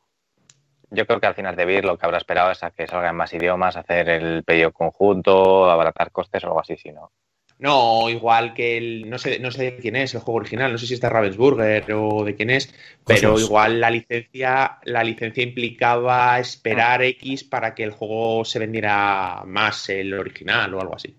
Yo 0.92 1.06
creo 1.06 1.20
que 1.20 1.28
al 1.28 1.36
final 1.36 1.56
de 1.56 1.66
Vir 1.66 1.86
lo 1.86 1.98
que 1.98 2.06
habrá 2.06 2.18
esperado 2.18 2.52
es 2.52 2.64
a 2.64 2.72
que 2.72 2.88
salgan 2.88 3.16
más 3.16 3.34
idiomas, 3.34 3.78
hacer 3.78 4.10
el 4.10 4.44
pedido 4.44 4.72
conjunto, 4.72 5.70
abaratar 5.70 6.12
costes 6.12 6.44
o 6.44 6.48
algo 6.48 6.62
así, 6.62 6.78
si 6.78 6.92
no. 6.92 7.12
No, 7.60 8.10
igual 8.10 8.54
que 8.54 8.78
el. 8.78 9.10
No 9.10 9.18
sé, 9.18 9.38
no 9.40 9.52
sé 9.52 9.64
de 9.64 9.76
quién 9.78 9.98
es 9.98 10.14
el 10.14 10.22
juego 10.22 10.40
original, 10.40 10.72
no 10.72 10.78
sé 10.78 10.88
si 10.88 10.94
es 10.94 11.02
de 11.02 11.10
Ravensburger 11.10 11.92
o 11.92 12.24
de 12.24 12.34
quién 12.34 12.50
es, 12.52 12.74
pero 13.06 13.38
igual 13.38 13.82
la 13.82 13.92
licencia, 13.92 14.80
la 14.86 15.04
licencia 15.04 15.44
implicaba 15.44 16.40
esperar 16.40 17.04
X 17.04 17.44
para 17.44 17.76
que 17.76 17.84
el 17.84 17.92
juego 17.92 18.46
se 18.46 18.60
vendiera 18.60 19.44
más 19.46 19.90
el 19.90 20.14
original 20.14 20.74
o 20.74 20.80
algo 20.80 20.96
así. 20.96 21.14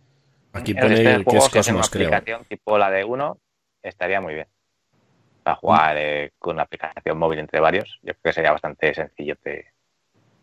Aquí 0.54 0.72
pone 0.72 0.94
este 0.94 1.24
que 1.24 1.36
es 1.36 1.48
Cosmos, 1.50 1.74
una 1.74 1.80
aplicación 1.80 2.44
tipo 2.46 2.78
la 2.78 2.90
de 2.90 3.04
uno, 3.04 3.38
estaría 3.82 4.22
muy 4.22 4.32
bien. 4.32 4.46
Para 5.42 5.56
jugar 5.56 5.96
eh, 5.98 6.32
con 6.38 6.54
una 6.54 6.62
aplicación 6.62 7.18
móvil 7.18 7.40
entre 7.40 7.60
varios, 7.60 7.98
yo 8.02 8.14
creo 8.14 8.22
que 8.22 8.32
sería 8.32 8.52
bastante 8.52 8.94
sencillo 8.94 9.36
de, 9.44 9.66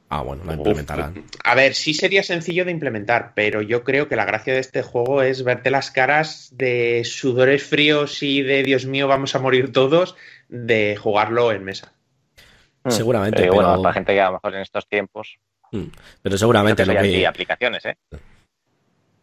Ah, 0.10 0.22
bueno, 0.22 0.44
la 0.46 0.54
implementarán. 0.54 1.26
a 1.44 1.56
ver, 1.56 1.74
sí 1.74 1.94
sería 1.94 2.24
sencillo 2.24 2.64
de 2.64 2.72
implementar, 2.72 3.34
pero 3.36 3.62
yo 3.62 3.84
creo 3.84 4.08
que 4.08 4.16
la 4.16 4.24
gracia 4.24 4.54
de 4.54 4.60
este 4.60 4.82
juego 4.82 5.22
es 5.22 5.44
verte 5.44 5.70
las 5.70 5.92
caras 5.92 6.50
de 6.54 7.04
sudores 7.04 7.64
fríos 7.64 8.24
y 8.24 8.42
de 8.42 8.64
Dios 8.64 8.86
mío, 8.86 9.08
vamos 9.10 9.36
a 9.36 9.40
morir 9.40 9.74
todos, 9.74 10.16
de 10.48 10.96
jugarlo 10.96 11.52
en 11.52 11.66
mesa. 11.66 11.92
Hmm. 12.84 12.92
Seguramente. 12.92 13.42
Pero, 13.42 13.56
bueno, 13.56 13.82
para 13.82 13.94
gente 13.94 14.14
que 14.14 14.22
a 14.22 14.28
lo 14.28 14.34
mejor 14.34 14.56
en 14.56 14.62
estos 14.62 14.88
tiempos. 14.88 15.40
Hmm. 15.72 15.88
Pero 16.22 16.38
seguramente 16.38 16.86
lo 16.86 16.94
que. 16.94 17.28
aplicaciones, 17.28 17.86
¿eh? 17.86 17.98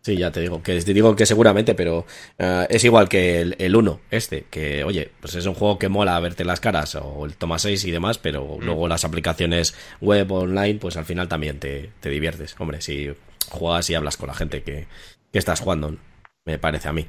Sí, 0.04 0.18
ya 0.18 0.30
te 0.30 0.40
digo, 0.40 0.62
que 0.62 0.78
te 0.82 0.92
digo 0.92 1.16
que 1.16 1.24
seguramente, 1.24 1.74
pero 1.74 2.04
eh, 2.36 2.66
es 2.68 2.84
igual 2.84 3.08
que 3.08 3.40
el, 3.40 3.74
1, 3.74 4.00
este, 4.10 4.44
que 4.50 4.84
oye, 4.84 5.10
pues 5.18 5.34
es 5.34 5.46
un 5.46 5.54
juego 5.54 5.78
que 5.78 5.88
mola 5.88 6.20
verte 6.20 6.44
las 6.44 6.60
caras, 6.60 6.94
o 6.96 7.24
el 7.24 7.36
Toma 7.36 7.58
6 7.58 7.82
y 7.86 7.90
demás, 7.90 8.18
pero 8.18 8.44
mm. 8.44 8.64
luego 8.64 8.86
las 8.86 9.06
aplicaciones 9.06 9.74
web 10.02 10.30
online, 10.30 10.78
pues 10.78 10.98
al 10.98 11.06
final 11.06 11.26
también 11.26 11.58
te, 11.58 11.90
diviertes. 12.02 12.54
Hombre, 12.58 12.82
si 12.82 13.14
juegas 13.48 13.88
y 13.88 13.94
hablas 13.94 14.18
con 14.18 14.26
la 14.26 14.34
gente 14.34 14.62
que, 14.62 14.88
que 15.32 15.38
estás 15.38 15.60
jugando, 15.60 15.96
me 16.44 16.58
parece 16.58 16.88
a 16.88 16.92
mí. 16.92 17.06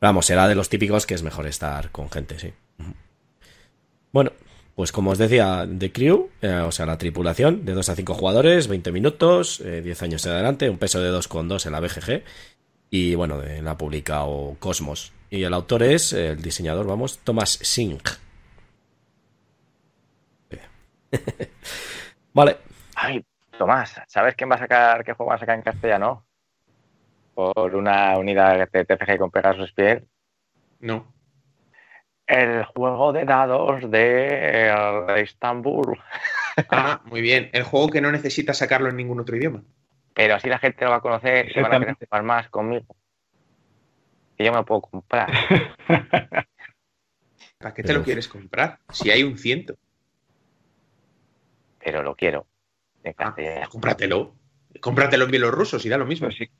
Vamos, 0.00 0.26
será 0.26 0.46
de 0.46 0.54
los 0.54 0.68
típicos 0.68 1.04
que 1.04 1.14
es 1.14 1.24
mejor 1.24 1.48
estar 1.48 1.90
con 1.90 2.12
gente, 2.12 2.38
sí. 2.38 2.52
Bueno, 4.12 4.30
pues 4.76 4.92
como 4.92 5.10
os 5.10 5.18
decía, 5.18 5.66
The 5.66 5.90
Crew, 5.90 6.28
eh, 6.42 6.58
o 6.58 6.70
sea, 6.70 6.84
la 6.84 6.98
tripulación, 6.98 7.64
de 7.64 7.72
2 7.72 7.88
a 7.88 7.94
5 7.94 8.12
jugadores, 8.12 8.68
20 8.68 8.92
minutos, 8.92 9.62
10 9.64 10.02
eh, 10.02 10.04
años 10.04 10.26
en 10.26 10.32
adelante, 10.32 10.68
un 10.68 10.76
peso 10.76 11.00
de 11.00 11.10
2,2 11.10 11.64
en 11.64 11.72
la 11.72 11.80
BGG. 11.80 12.22
Y 12.90 13.14
bueno, 13.14 13.38
de 13.38 13.62
la 13.62 13.78
publicado 13.78 14.54
Cosmos. 14.58 15.14
Y 15.30 15.44
el 15.44 15.54
autor 15.54 15.82
es, 15.82 16.12
el 16.12 16.42
diseñador, 16.42 16.86
vamos, 16.86 17.20
Thomas 17.20 17.52
Singh. 17.52 18.02
vale. 22.34 22.58
Ay, 22.96 23.24
Tomás, 23.56 23.98
¿sabes 24.08 24.34
quién 24.34 24.50
va 24.50 24.56
a 24.56 24.58
sacar, 24.58 25.02
qué 25.04 25.14
juego 25.14 25.30
va 25.30 25.36
a 25.36 25.40
sacar 25.40 25.56
en 25.56 25.62
castellano? 25.62 26.26
Por 27.34 27.74
una 27.74 28.18
unidad 28.18 28.68
de 28.70 28.84
TFG 28.84 29.16
con 29.16 29.30
Pegasus 29.30 29.70
Spiel. 29.70 30.06
No 30.80 31.15
el 32.26 32.64
juego 32.64 33.12
de 33.12 33.24
dados 33.24 33.90
de, 33.90 34.68
eh, 34.68 35.20
Estambul. 35.20 35.98
Ah, 36.70 37.02
muy 37.04 37.20
bien. 37.20 37.50
El 37.52 37.62
juego 37.64 37.88
que 37.88 38.00
no 38.00 38.10
necesita 38.10 38.54
sacarlo 38.54 38.88
en 38.88 38.96
ningún 38.96 39.20
otro 39.20 39.36
idioma. 39.36 39.62
Pero 40.14 40.36
así 40.36 40.48
la 40.48 40.58
gente 40.58 40.84
lo 40.84 40.90
va 40.90 40.96
a 40.96 41.02
conocer 41.02 41.50
y 41.50 41.52
se 41.52 41.60
van 41.60 41.74
a 41.74 41.78
querer 41.78 41.96
jugar 41.96 42.22
más 42.22 42.48
conmigo. 42.48 42.96
Y 44.38 44.44
yo 44.44 44.52
me 44.52 44.58
lo 44.58 44.64
puedo 44.64 44.80
comprar. 44.80 45.30
¿Para 47.58 47.74
qué 47.74 47.82
te 47.82 47.92
lo 47.92 48.02
quieres 48.02 48.26
comprar? 48.28 48.78
Si 48.90 49.10
hay 49.10 49.22
un 49.22 49.36
ciento. 49.38 49.76
Pero 51.84 52.02
lo 52.02 52.16
quiero. 52.16 52.46
Ah, 53.18 53.34
cómpratelo. 53.68 54.34
Cómpratelo 54.80 55.26
en 55.26 55.30
bielorruso, 55.30 55.78
si 55.78 55.88
da 55.88 55.96
lo 55.96 56.06
mismo. 56.06 56.30
Sí. 56.30 56.50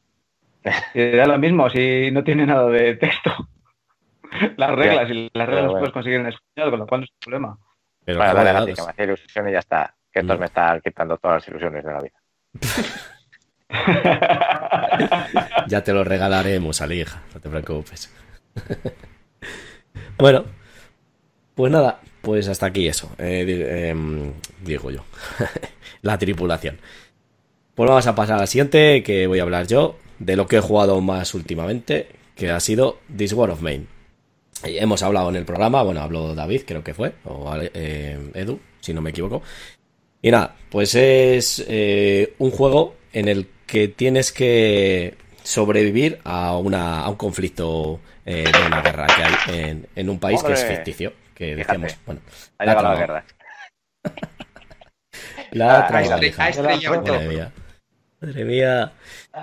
Si 0.93 1.11
da 1.11 1.27
lo 1.27 1.39
mismo, 1.39 1.69
si 1.71 2.11
no 2.11 2.23
tiene 2.25 2.47
nada 2.47 2.69
de 2.69 2.97
texto 2.97 3.49
las 4.57 4.71
reglas 4.71 5.11
y 5.11 5.31
las 5.33 5.49
reglas 5.49 5.73
puedes 5.73 5.93
conseguir 5.93 6.21
en 6.21 6.27
español, 6.27 6.71
con 6.71 6.79
lo 6.81 6.87
cual 6.87 7.01
no 7.01 7.05
es 7.05 7.11
un 7.11 7.19
problema. 7.21 7.59
Pero 8.05 8.19
vale, 8.19 8.35
dale, 8.35 8.53
dale, 8.53 8.75
que 8.75 8.83
me 8.83 8.91
hacía 8.91 9.05
ilusión 9.05 9.49
y 9.49 9.53
ya 9.53 9.59
está. 9.59 9.95
Que 10.13 10.21
esto 10.21 10.39
me 10.39 10.47
está 10.47 10.81
quitando 10.81 11.17
todas 11.19 11.37
las 11.37 11.49
ilusiones 11.49 11.85
de 11.85 11.93
la 11.93 12.01
vida. 12.01 12.21
ya 15.67 15.83
te 15.83 15.93
lo 15.93 16.05
regalaremos, 16.05 16.81
hija 16.91 17.23
no 17.35 17.41
te 17.41 17.49
preocupes. 17.49 18.15
bueno, 20.19 20.45
pues 21.55 21.73
nada, 21.73 22.01
pues 22.23 22.49
hasta 22.49 22.67
aquí 22.67 22.87
eso. 22.87 23.11
Eh, 23.19 23.89
em, 23.91 24.33
digo 24.63 24.91
yo. 24.91 25.05
la 26.03 26.19
tripulación. 26.19 26.79
Pues 27.75 27.89
vamos 27.89 28.07
a 28.07 28.15
pasar 28.15 28.41
al 28.41 28.49
siguiente, 28.49 29.03
que 29.03 29.27
voy 29.27 29.39
a 29.39 29.43
hablar 29.43 29.67
yo 29.67 29.99
de 30.19 30.37
lo 30.37 30.47
que 30.47 30.57
he 30.57 30.61
jugado 30.61 31.01
más 31.01 31.35
últimamente, 31.35 32.09
que 32.35 32.51
ha 32.51 32.61
sido 32.61 33.01
This 33.15 33.33
War 33.33 33.51
of 33.51 33.61
Main. 33.61 33.89
Hemos 34.67 35.03
hablado 35.03 35.29
en 35.31 35.37
el 35.37 35.45
programa, 35.45 35.83
bueno, 35.83 36.01
habló 36.01 36.35
David, 36.35 36.63
creo 36.67 36.83
que 36.83 36.95
fue, 36.95 37.15
o 37.25 37.53
eh, 37.57 38.31
Edu, 38.35 38.61
si 38.81 38.93
no 38.93 39.01
me 39.01 39.11
equivoco. 39.11 39.43
Y 40.23 40.31
nada, 40.31 40.57
pues 40.71 40.95
es 40.95 41.65
eh, 41.69 42.35
un 42.39 42.51
juego 42.51 42.97
en 43.13 43.29
el 43.29 43.49
que 43.67 43.89
tienes 43.89 44.33
que 44.33 45.15
sobrevivir 45.43 46.19
a, 46.25 46.57
una, 46.57 47.01
a 47.01 47.09
un 47.09 47.17
conflicto 47.17 48.01
eh, 48.25 48.45
de 48.53 48.67
una 48.67 48.83
guerra 48.83 49.07
que 49.07 49.23
hay 49.23 49.85
en, 49.95 50.11
un 50.11 50.19
país 50.19 50.43
que 50.43 50.53
es 50.53 50.65
ficticio. 50.65 51.13
Que 51.35 51.55
decíamos, 51.55 51.97
bueno, 52.07 52.21
llegado 52.59 52.83
la 52.83 52.97
guerra. 52.97 53.25
la 55.53 55.79
ha 55.85 55.87
traído 55.87 56.17
Madre 56.17 57.29
mía. 57.29 57.53
Madre 58.21 58.45
mía. 58.45 58.93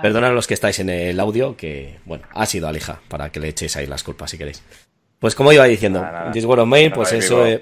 Perdonad 0.01 0.33
los 0.33 0.47
que 0.47 0.55
estáis 0.55 0.79
en 0.79 0.89
el 0.89 1.19
audio, 1.19 1.55
que 1.55 1.99
bueno, 2.05 2.25
ha 2.33 2.45
sido 2.45 2.67
Alija, 2.67 2.99
para 3.07 3.31
que 3.31 3.39
le 3.39 3.49
echéis 3.49 3.75
ahí 3.77 3.85
las 3.85 4.03
culpas 4.03 4.31
si 4.31 4.37
queréis. 4.37 4.63
Pues 5.23 5.35
como 5.35 5.53
iba 5.53 5.63
diciendo, 5.63 6.05
This 6.33 6.43
War 6.43 6.59
of 6.59 6.67
Main, 6.67 6.91
pues 6.91 7.13
eso 7.13 7.45
es 7.45 7.61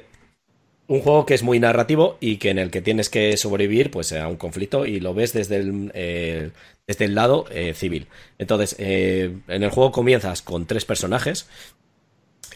un 0.88 1.02
juego 1.02 1.28
que 1.28 1.36
es 1.36 1.44
muy 1.44 1.60
narrativo 1.60 2.18
y 2.20 2.38
que 2.38 2.50
en 2.50 2.58
el 2.58 2.72
que 2.72 2.82
tienes 2.82 3.08
que 3.08 3.38
sobrevivir 3.38 3.92
pues 3.92 4.14
a 4.14 4.28
un 4.28 4.38
conflicto 4.38 4.88
y 4.88 5.00
lo 5.00 5.14
ves 5.14 5.32
desde 5.32 5.58
el, 5.58 5.92
eh, 5.94 6.50
desde 6.88 7.06
el 7.06 7.14
lado 7.14 7.46
eh, 7.52 7.76
civil. 7.76 8.08
Entonces, 8.40 8.76
eh, 8.80 9.38
en 9.48 9.62
el 9.62 9.70
juego 9.70 9.92
comienzas 9.92 10.42
con 10.42 10.66
tres 10.66 10.86
personajes 10.86 11.48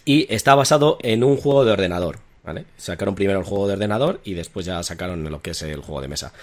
y 0.06 0.26
está 0.34 0.56
basado 0.56 0.98
en 1.04 1.24
un 1.24 1.38
juego 1.38 1.66
de 1.66 1.74
ordenador. 1.74 2.18
¿vale? 2.44 2.66
Sacaron 2.76 3.14
primero 3.14 3.38
el 3.38 3.46
juego 3.46 3.68
de 3.68 3.74
ordenador 3.74 4.22
y 4.24 4.34
después 4.34 4.66
ya 4.66 4.82
sacaron 4.82 5.30
lo 5.30 5.40
que 5.44 5.52
es 5.52 5.62
el 5.62 5.82
juego 5.82 6.02
de 6.02 6.08
mesa. 6.08 6.34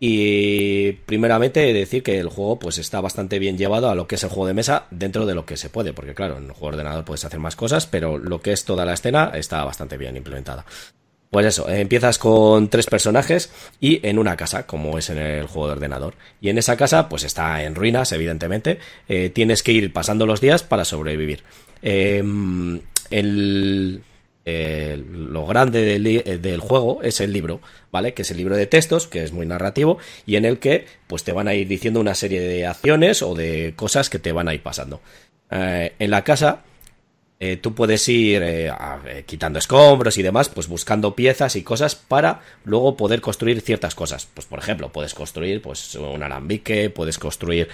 Y 0.00 0.92
primeramente 0.92 1.72
decir 1.72 2.02
que 2.02 2.18
el 2.18 2.28
juego 2.28 2.58
pues 2.58 2.78
está 2.78 3.00
bastante 3.00 3.38
bien 3.38 3.58
llevado 3.58 3.90
a 3.90 3.94
lo 3.94 4.06
que 4.06 4.14
es 4.14 4.22
el 4.22 4.30
juego 4.30 4.46
de 4.46 4.54
mesa 4.54 4.86
dentro 4.90 5.26
de 5.26 5.34
lo 5.34 5.44
que 5.44 5.56
se 5.56 5.70
puede, 5.70 5.92
porque 5.92 6.14
claro, 6.14 6.38
en 6.38 6.44
el 6.44 6.52
juego 6.52 6.70
de 6.70 6.78
ordenador 6.78 7.04
puedes 7.04 7.24
hacer 7.24 7.40
más 7.40 7.56
cosas, 7.56 7.86
pero 7.86 8.16
lo 8.16 8.40
que 8.40 8.52
es 8.52 8.64
toda 8.64 8.84
la 8.84 8.94
escena 8.94 9.32
está 9.34 9.64
bastante 9.64 9.96
bien 9.96 10.16
implementada. 10.16 10.64
Pues 11.30 11.44
eso, 11.44 11.68
empiezas 11.68 12.16
con 12.16 12.68
tres 12.68 12.86
personajes 12.86 13.50
y 13.80 14.06
en 14.06 14.18
una 14.18 14.36
casa, 14.36 14.66
como 14.66 14.96
es 14.96 15.10
en 15.10 15.18
el 15.18 15.46
juego 15.46 15.66
de 15.66 15.72
ordenador. 15.74 16.14
Y 16.40 16.48
en 16.48 16.56
esa 16.56 16.76
casa, 16.76 17.08
pues 17.08 17.22
está 17.24 17.62
en 17.64 17.74
ruinas, 17.74 18.12
evidentemente. 18.12 18.78
Eh, 19.08 19.28
tienes 19.28 19.62
que 19.62 19.72
ir 19.72 19.92
pasando 19.92 20.24
los 20.24 20.40
días 20.40 20.62
para 20.62 20.86
sobrevivir. 20.86 21.42
Em, 21.82 22.80
el, 23.10 24.02
lo 25.10 25.46
grande 25.46 25.96
eh, 25.96 26.38
del, 26.38 26.60
juego 26.60 27.02
es 27.02 27.20
el 27.20 27.32
libro, 27.32 27.60
¿vale? 27.90 28.14
Que 28.14 28.22
es 28.22 28.30
el 28.30 28.36
libro 28.36 28.56
de 28.56 28.66
textos, 28.66 29.06
que 29.06 29.24
es 29.24 29.32
muy 29.32 29.46
narrativo, 29.46 29.98
y 30.26 30.36
en 30.36 30.44
el 30.44 30.58
que 30.58 30.86
pues 31.06 31.24
te 31.24 31.32
van 31.32 31.48
a 31.48 31.54
ir 31.54 31.68
diciendo 31.68 32.00
una 32.00 32.14
serie 32.14 32.40
de 32.40 32.66
acciones 32.66 33.22
o 33.22 33.34
de 33.34 33.74
cosas 33.76 34.10
que 34.10 34.18
te 34.18 34.32
van 34.32 34.48
a 34.48 34.54
ir 34.54 34.62
pasando. 34.62 35.00
Eh, 35.50 35.92
en 35.98 36.10
la 36.10 36.24
casa 36.24 36.62
eh, 37.40 37.56
tú 37.56 37.72
puedes 37.72 38.08
ir 38.08 38.42
eh, 38.42 38.72
eh, 39.06 39.22
quitando 39.24 39.60
escombros 39.60 40.18
y 40.18 40.22
demás, 40.22 40.48
pues 40.48 40.66
buscando 40.66 41.14
piezas 41.14 41.54
y 41.54 41.62
cosas 41.62 41.94
para 41.94 42.40
luego 42.64 42.96
poder 42.96 43.20
construir 43.20 43.60
ciertas 43.60 43.94
cosas. 43.94 44.26
Pues 44.34 44.46
por 44.46 44.58
ejemplo, 44.58 44.90
puedes 44.90 45.14
construir 45.14 45.62
pues 45.62 45.94
un 45.94 46.22
alambique, 46.22 46.90
puedes 46.90 47.18
construir 47.18 47.68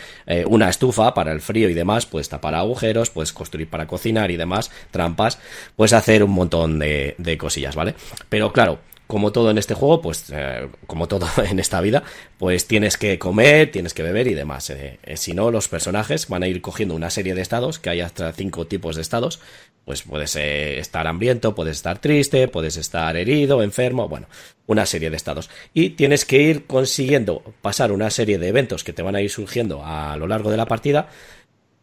una 0.47 0.69
estufa 0.69 1.15
para 1.15 1.33
el 1.33 1.41
frío 1.41 1.69
y 1.69 1.75
demás, 1.75 2.07
puedes 2.07 2.29
tapar 2.29 2.55
agujeros, 2.55 3.11
puedes 3.11 3.33
construir 3.33 3.69
para 3.69 3.87
cocinar 3.87 4.31
y 4.31 4.37
demás, 4.37 4.71
trampas, 4.91 5.39
puedes 5.77 5.93
hacer 5.93 6.23
un 6.23 6.33
montón 6.33 6.79
de, 6.79 7.15
de 7.19 7.39
cosillas, 7.39 7.75
¿vale? 7.75 7.95
Pero 8.29 8.53
claro, 8.53 8.81
como 9.07 9.33
todo 9.33 9.51
en 9.51 9.59
este 9.59 9.75
juego, 9.75 10.01
pues 10.01 10.31
eh, 10.33 10.69
como 10.87 11.09
todo 11.09 11.27
en 11.45 11.59
esta 11.59 11.81
vida, 11.81 12.03
pues 12.39 12.67
tienes 12.67 12.97
que 12.97 13.19
comer, 13.19 13.71
tienes 13.71 13.95
que 13.95 14.03
beber 14.03 14.27
y 14.27 14.35
demás. 14.35 14.71
Eh, 14.71 14.99
eh, 15.03 15.17
si 15.17 15.35
no, 15.35 15.51
los 15.51 15.69
personajes 15.69 16.29
van 16.29 16.43
a 16.43 16.49
ir 16.49 16.61
cogiendo 16.61 16.95
una 16.95 17.11
serie 17.11 17.35
de 17.35 17.43
estados, 17.43 17.79
que 17.79 17.91
hay 17.91 18.01
hasta 18.01 18.33
cinco 18.33 18.67
tipos 18.67 18.97
de 18.97 19.03
estados. 19.03 19.41
Pues 19.85 20.03
puedes 20.03 20.35
estar 20.37 21.07
hambriento, 21.07 21.55
puedes 21.55 21.77
estar 21.77 21.99
triste, 21.99 22.49
puedes 22.49 22.79
estar 22.79 23.15
herido, 23.19 23.63
enfermo, 23.63 24.09
bueno, 24.09 24.29
una 24.67 24.87
serie 24.87 25.11
de 25.11 25.17
estados. 25.17 25.51
Y 25.75 25.91
tienes 25.91 26.25
que 26.25 26.41
ir 26.41 26.65
consiguiendo 26.65 27.43
pasar 27.61 27.93
una 27.93 28.09
serie 28.09 28.39
de 28.39 28.49
eventos 28.49 28.83
que 28.83 28.95
te 28.95 29.03
van 29.03 29.15
a 29.15 29.21
ir 29.21 29.29
surgiendo 29.29 29.85
a 29.85 30.17
lo 30.17 30.27
largo 30.27 30.51
de 30.51 30.57
la 30.57 30.65
partida 30.65 31.11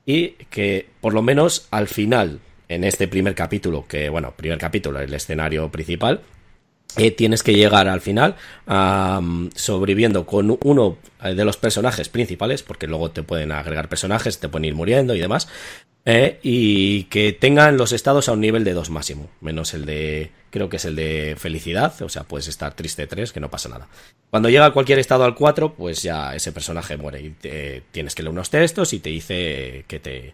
y 0.03 0.29
que 0.49 0.87
por 0.99 1.13
lo 1.13 1.21
menos 1.21 1.67
al 1.69 1.87
final, 1.87 2.39
en 2.69 2.83
este 2.83 3.07
primer 3.07 3.35
capítulo, 3.35 3.85
que 3.87 4.09
bueno, 4.09 4.33
primer 4.35 4.57
capítulo, 4.57 4.99
el 4.99 5.13
escenario 5.13 5.69
principal, 5.69 6.21
eh, 6.97 7.11
tienes 7.11 7.43
que 7.43 7.53
llegar 7.53 7.87
al 7.87 8.01
final 8.01 8.35
sobreviviendo 9.55 10.25
con 10.25 10.57
uno 10.63 10.97
de 11.23 11.45
los 11.45 11.57
personajes 11.57 12.09
principales, 12.09 12.63
porque 12.63 12.87
luego 12.87 13.11
te 13.11 13.23
pueden 13.23 13.51
agregar 13.51 13.89
personajes, 13.89 14.39
te 14.39 14.49
pueden 14.49 14.65
ir 14.65 14.75
muriendo 14.75 15.13
y 15.13 15.19
demás, 15.19 15.47
eh, 16.03 16.39
y 16.41 17.03
que 17.05 17.31
tengan 17.31 17.77
los 17.77 17.91
estados 17.91 18.27
a 18.27 18.31
un 18.31 18.41
nivel 18.41 18.63
de 18.63 18.73
2 18.73 18.89
máximo, 18.89 19.29
menos 19.39 19.75
el 19.75 19.85
de, 19.85 20.31
creo 20.49 20.67
que 20.67 20.77
es 20.77 20.85
el 20.85 20.95
de 20.95 21.35
felicidad, 21.37 22.01
o 22.01 22.09
sea, 22.09 22.23
puedes 22.23 22.47
estar 22.47 22.73
triste 22.73 23.05
3, 23.05 23.31
que 23.31 23.39
no 23.39 23.51
pasa 23.51 23.69
nada. 23.69 23.87
Cuando 24.31 24.49
llega 24.49 24.73
cualquier 24.73 24.97
estado 24.97 25.25
al 25.25 25.35
4, 25.35 25.75
pues 25.75 26.01
ya 26.01 26.35
ese 26.35 26.51
personaje 26.51 26.97
muere 26.97 27.21
y 27.21 27.35
tienes 27.91 28.15
que 28.15 28.23
leer 28.23 28.31
unos 28.31 28.49
textos 28.49 28.93
y 28.93 28.99
te 28.99 29.09
dice 29.09 29.85
que 29.87 29.99
te 29.99 30.33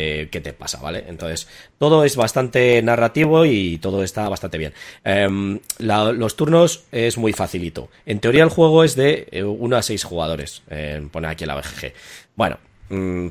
eh, 0.00 0.28
qué 0.30 0.40
te 0.40 0.52
pasa, 0.52 0.80
¿vale? 0.80 1.04
Entonces, 1.08 1.48
todo 1.76 2.04
es 2.04 2.14
bastante 2.14 2.80
narrativo 2.82 3.44
y 3.44 3.78
todo 3.78 4.04
está 4.04 4.28
bastante 4.28 4.56
bien. 4.56 4.72
Em, 5.02 5.58
los 5.80 6.36
turnos 6.36 6.84
es 6.92 7.18
muy 7.18 7.32
facilito. 7.32 7.88
En 8.06 8.20
teoría 8.20 8.44
el 8.44 8.48
juego 8.48 8.84
es 8.84 8.94
de 8.94 9.26
1 9.44 9.76
eh, 9.76 9.78
a 9.78 9.82
6 9.82 10.04
jugadores. 10.04 10.62
pone 11.10 11.26
aquí 11.26 11.44
la 11.46 11.56
BGG. 11.56 11.92
Bueno, 12.36 12.58
mm, 12.90 13.26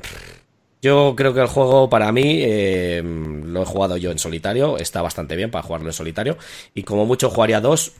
yo 0.82 1.14
creo 1.16 1.32
que 1.32 1.40
el 1.40 1.46
juego 1.46 1.88
para 1.88 2.12
mí 2.12 2.42
em, 2.42 3.44
lo 3.50 3.62
he 3.62 3.64
jugado 3.64 3.96
yo 3.96 4.10
en 4.10 4.18
solitario, 4.18 4.76
está 4.76 5.00
bastante 5.00 5.36
bien 5.36 5.50
para 5.50 5.62
jugarlo 5.62 5.88
en 5.88 5.94
solitario 5.94 6.36
y 6.74 6.82
como 6.82 7.06
mucho 7.06 7.30
jugaría 7.30 7.62
dos 7.62 7.94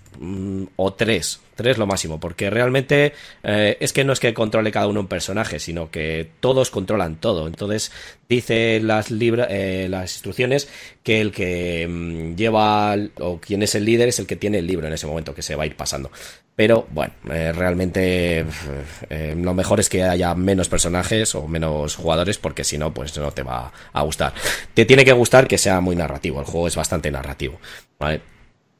o 0.76 0.92
tres 0.94 1.40
Tres 1.58 1.76
lo 1.76 1.88
máximo, 1.88 2.20
porque 2.20 2.50
realmente 2.50 3.14
eh, 3.42 3.76
es 3.80 3.92
que 3.92 4.04
no 4.04 4.12
es 4.12 4.20
que 4.20 4.32
controle 4.32 4.70
cada 4.70 4.86
uno 4.86 5.00
un 5.00 5.08
personaje, 5.08 5.58
sino 5.58 5.90
que 5.90 6.30
todos 6.38 6.70
controlan 6.70 7.16
todo. 7.16 7.48
Entonces 7.48 7.90
dice 8.28 8.78
las, 8.78 9.10
eh, 9.10 9.88
las 9.90 10.12
instrucciones 10.12 10.68
que 11.02 11.20
el 11.20 11.32
que 11.32 11.84
mm, 11.88 12.36
lleva 12.36 12.94
o 13.18 13.40
quien 13.40 13.64
es 13.64 13.74
el 13.74 13.86
líder 13.86 14.06
es 14.06 14.20
el 14.20 14.28
que 14.28 14.36
tiene 14.36 14.58
el 14.58 14.68
libro 14.68 14.86
en 14.86 14.92
ese 14.92 15.08
momento, 15.08 15.34
que 15.34 15.42
se 15.42 15.56
va 15.56 15.64
a 15.64 15.66
ir 15.66 15.74
pasando. 15.74 16.12
Pero 16.54 16.86
bueno, 16.92 17.12
eh, 17.28 17.50
realmente 17.52 18.46
lo 19.10 19.52
mejor 19.52 19.80
es 19.80 19.88
que 19.88 20.04
haya 20.04 20.36
menos 20.36 20.68
personajes 20.68 21.34
o 21.34 21.48
menos 21.48 21.96
jugadores, 21.96 22.38
porque 22.38 22.62
si 22.62 22.78
no, 22.78 22.94
pues 22.94 23.18
no 23.18 23.32
te 23.32 23.42
va 23.42 23.72
a 23.92 24.02
gustar. 24.02 24.32
Te 24.74 24.84
tiene 24.84 25.04
que 25.04 25.12
gustar 25.12 25.48
que 25.48 25.58
sea 25.58 25.80
muy 25.80 25.96
narrativo, 25.96 26.38
el 26.38 26.46
juego 26.46 26.68
es 26.68 26.76
bastante 26.76 27.10
narrativo. 27.10 27.58
¿vale? 27.98 28.37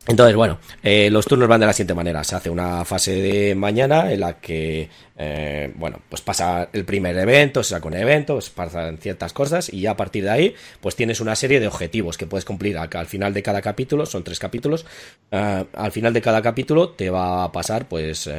Entonces, 0.09 0.37
bueno, 0.37 0.59
eh, 0.83 1.11
los 1.11 1.27
turnos 1.27 1.49
van 1.49 1.61
de 1.61 1.67
la 1.67 1.75
siguiente 1.75 1.93
manera. 1.93 2.25
Se 2.25 2.35
hace 2.35 2.49
una 2.49 2.83
fase 2.87 3.13
de 3.13 3.55
mañana 3.55 4.11
en 4.11 4.21
la 4.21 4.41
que, 4.41 4.89
eh, 5.19 5.71
bueno, 5.75 6.01
pues 6.09 6.23
pasa 6.23 6.71
el 6.73 6.87
primer 6.87 7.15
evento, 7.19 7.63
se 7.63 7.75
saca 7.75 7.89
un 7.89 7.95
evento, 7.95 8.33
pues 8.33 8.49
pasan 8.49 8.97
ciertas 8.97 9.35
cosas 9.35 9.71
y 9.71 9.83
ya 9.83 9.91
a 9.91 9.97
partir 9.99 10.25
de 10.25 10.31
ahí, 10.31 10.55
pues 10.81 10.97
tienes 10.97 11.21
una 11.21 11.37
serie 11.37 11.61
de 11.61 11.67
objetivos 11.67 12.17
que 12.17 12.27
puedes 12.27 12.47
cumplir 12.47 12.79
al, 12.79 13.07
final 13.07 13.35
de 13.35 13.43
cada 13.43 13.61
capítulo, 13.61 14.07
son 14.07 14.25
tres 14.25 14.39
capítulos. 14.39 14.87
Eh, 15.31 15.65
al 15.75 15.93
final 15.93 16.15
de 16.15 16.23
cada 16.23 16.41
capítulo 16.41 16.89
te 16.89 17.11
va 17.11 17.45
a 17.45 17.53
pasar, 17.53 17.87
pues, 17.87 18.31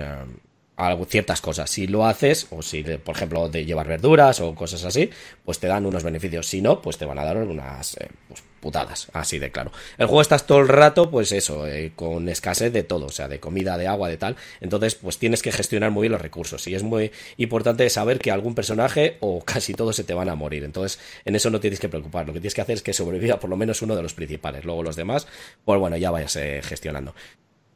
ciertas 1.08 1.40
cosas. 1.40 1.70
Si 1.70 1.86
lo 1.86 2.08
haces, 2.08 2.48
o 2.50 2.64
si, 2.64 2.82
por 2.82 3.16
ejemplo, 3.16 3.48
de 3.48 3.64
llevar 3.64 3.88
verduras 3.88 4.40
o 4.40 4.56
cosas 4.56 4.86
así, 4.86 5.08
pues 5.46 5.60
te 5.60 5.68
dan 5.68 5.86
unos 5.86 6.04
beneficios. 6.04 6.48
Si 6.48 6.64
no, 6.64 6.82
pues 6.82 6.98
te 6.98 7.06
van 7.06 7.20
a 7.20 7.26
dar 7.26 7.38
unas 7.38 7.96
pues, 8.28 8.42
putadas, 8.60 9.07
así 9.14 9.39
de 9.39 9.51
claro. 9.51 9.72
El 9.97 10.07
juego 10.07 10.22
estás 10.22 10.45
todo 10.45 10.60
el 10.60 10.68
rato, 10.68 11.10
pues 11.10 11.32
eso, 11.32 11.68
eh, 11.68 11.91
con 11.95 12.30
escasez 12.30 12.72
de 12.72 12.84
todo, 12.84 13.07
o 13.07 13.12
sea, 13.12 13.28
de 13.28 13.39
comida, 13.39 13.78
de 13.78 13.88
agua, 13.88 14.10
de 14.10 14.18
tal. 14.18 14.36
Entonces, 14.62 14.95
pues 14.95 15.18
tienes 15.18 15.41
que 15.41 15.51
gestionar 15.51 15.91
muy 15.91 16.03
bien 16.03 16.12
los 16.12 16.22
recursos. 16.22 16.68
Y 16.68 16.76
es 16.76 16.84
muy 16.84 17.12
importante 17.38 17.89
saber 17.89 18.20
que 18.20 18.32
algún 18.32 18.55
personaje 18.55 19.18
o 19.22 19.41
casi 19.45 19.74
todos 19.74 19.95
se 19.95 20.03
te 20.03 20.14
van 20.14 20.30
a 20.30 20.36
morir. 20.36 20.64
Entonces, 20.64 20.99
en 21.26 21.36
eso 21.36 21.49
no 21.49 21.60
tienes 21.60 21.80
que 21.80 21.89
preocupar. 21.89 22.28
Lo 22.28 22.34
que 22.34 22.39
tienes 22.39 22.53
que 22.53 22.62
hacer 22.62 22.76
es 22.76 22.84
que 22.84 22.93
sobreviva 22.93 23.39
por 23.39 23.49
lo 23.49 23.57
menos 23.57 23.82
uno 23.82 23.95
de 23.95 24.03
los 24.03 24.14
principales. 24.14 24.66
Luego 24.66 24.84
los 24.84 24.95
demás, 24.95 25.28
pues 25.66 25.80
bueno, 25.80 25.97
ya 25.97 26.12
vayas 26.12 26.36
eh, 26.36 26.62
gestionando. 26.64 27.14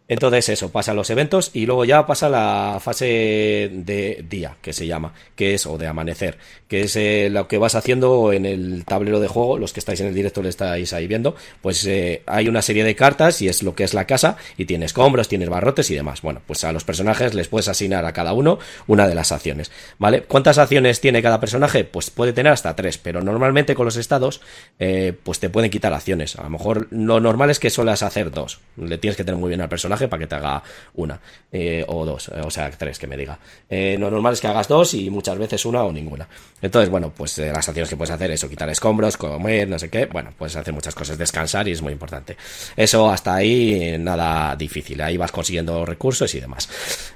Entonces 0.07 0.49
eso, 0.49 0.69
pasa 0.69 0.93
los 0.93 1.09
eventos 1.09 1.51
y 1.53 1.65
luego 1.65 1.85
ya 1.85 2.05
pasa 2.05 2.29
la 2.29 2.79
fase 2.81 3.71
de 3.73 4.25
día, 4.29 4.57
que 4.61 4.73
se 4.73 4.85
llama, 4.85 5.13
que 5.35 5.53
es, 5.53 5.65
o 5.65 5.77
de 5.77 5.87
amanecer, 5.87 6.37
que 6.67 6.81
es 6.81 6.95
eh, 6.97 7.29
lo 7.31 7.47
que 7.47 7.57
vas 7.57 7.75
haciendo 7.75 8.33
en 8.33 8.45
el 8.45 8.83
tablero 8.83 9.21
de 9.21 9.29
juego, 9.29 9.57
los 9.57 9.71
que 9.71 9.79
estáis 9.79 10.01
en 10.01 10.07
el 10.07 10.13
directo 10.13 10.41
lo 10.41 10.49
estáis 10.49 10.91
ahí 10.91 11.07
viendo, 11.07 11.35
pues 11.61 11.85
eh, 11.85 12.21
hay 12.25 12.49
una 12.49 12.61
serie 12.61 12.83
de 12.83 12.95
cartas 12.95 13.41
y 13.41 13.47
es 13.47 13.63
lo 13.63 13.75
que 13.75 13.85
es 13.85 13.93
la 13.93 14.05
casa 14.05 14.35
y 14.57 14.65
tienes 14.65 14.83
escombros, 14.87 15.29
tienes 15.29 15.49
barrotes 15.49 15.89
y 15.89 15.95
demás. 15.95 16.21
Bueno, 16.21 16.41
pues 16.45 16.63
a 16.65 16.73
los 16.73 16.83
personajes 16.83 17.33
les 17.33 17.47
puedes 17.47 17.69
asignar 17.69 18.05
a 18.05 18.11
cada 18.11 18.33
uno 18.33 18.59
una 18.87 19.07
de 19.07 19.15
las 19.15 19.31
acciones, 19.31 19.71
¿vale? 19.99 20.23
¿Cuántas 20.23 20.57
acciones 20.57 20.99
tiene 20.99 21.23
cada 21.23 21.39
personaje? 21.39 21.85
Pues 21.85 22.09
puede 22.09 22.33
tener 22.33 22.51
hasta 22.51 22.75
tres, 22.75 22.97
pero 22.97 23.21
normalmente 23.21 23.73
con 23.73 23.85
los 23.85 23.95
estados, 23.95 24.41
eh, 24.79 25.13
pues 25.23 25.39
te 25.39 25.49
pueden 25.49 25.71
quitar 25.71 25.93
acciones. 25.93 26.35
A 26.35 26.43
lo 26.43 26.49
mejor 26.49 26.87
lo 26.91 27.21
normal 27.21 27.49
es 27.49 27.59
que 27.59 27.69
suelas 27.69 28.03
hacer 28.03 28.31
dos, 28.31 28.59
le 28.75 28.97
tienes 28.97 29.15
que 29.15 29.23
tener 29.23 29.39
muy 29.39 29.49
bien 29.49 29.61
al 29.61 29.69
personaje 29.69 29.92
para 29.97 30.19
que 30.19 30.27
te 30.27 30.35
haga 30.35 30.61
una 30.95 31.19
eh, 31.55 31.85
o 31.87 32.03
dos, 32.03 32.29
o 32.29 32.49
sea, 32.49 32.71
tres 32.71 32.97
que 32.97 33.05
me 33.05 33.15
diga. 33.15 33.37
Eh, 33.69 33.95
lo 33.99 34.09
normal 34.09 34.33
es 34.33 34.41
que 34.41 34.47
hagas 34.47 34.67
dos 34.67 34.95
y 34.95 35.09
muchas 35.11 35.37
veces 35.37 35.65
una 35.65 35.83
o 35.83 35.91
ninguna. 35.91 36.27
Entonces, 36.61 36.89
bueno, 36.89 37.13
pues 37.15 37.37
eh, 37.37 37.51
las 37.53 37.67
acciones 37.67 37.89
que 37.89 37.95
puedes 37.95 38.09
hacer, 38.09 38.31
eso, 38.31 38.49
quitar 38.49 38.67
escombros, 38.69 39.17
comer, 39.17 39.67
no 39.67 39.77
sé 39.77 39.89
qué, 39.89 40.07
bueno, 40.07 40.31
puedes 40.35 40.55
hacer 40.55 40.73
muchas 40.73 40.95
cosas, 40.95 41.17
descansar 41.17 41.67
y 41.67 41.71
es 41.71 41.81
muy 41.81 41.93
importante. 41.93 42.35
Eso 42.75 43.09
hasta 43.09 43.35
ahí 43.35 43.97
nada 43.99 44.55
difícil, 44.55 44.99
ahí 45.01 45.15
vas 45.15 45.31
consiguiendo 45.31 45.85
recursos 45.85 46.33
y 46.33 46.39
demás. 46.39 46.67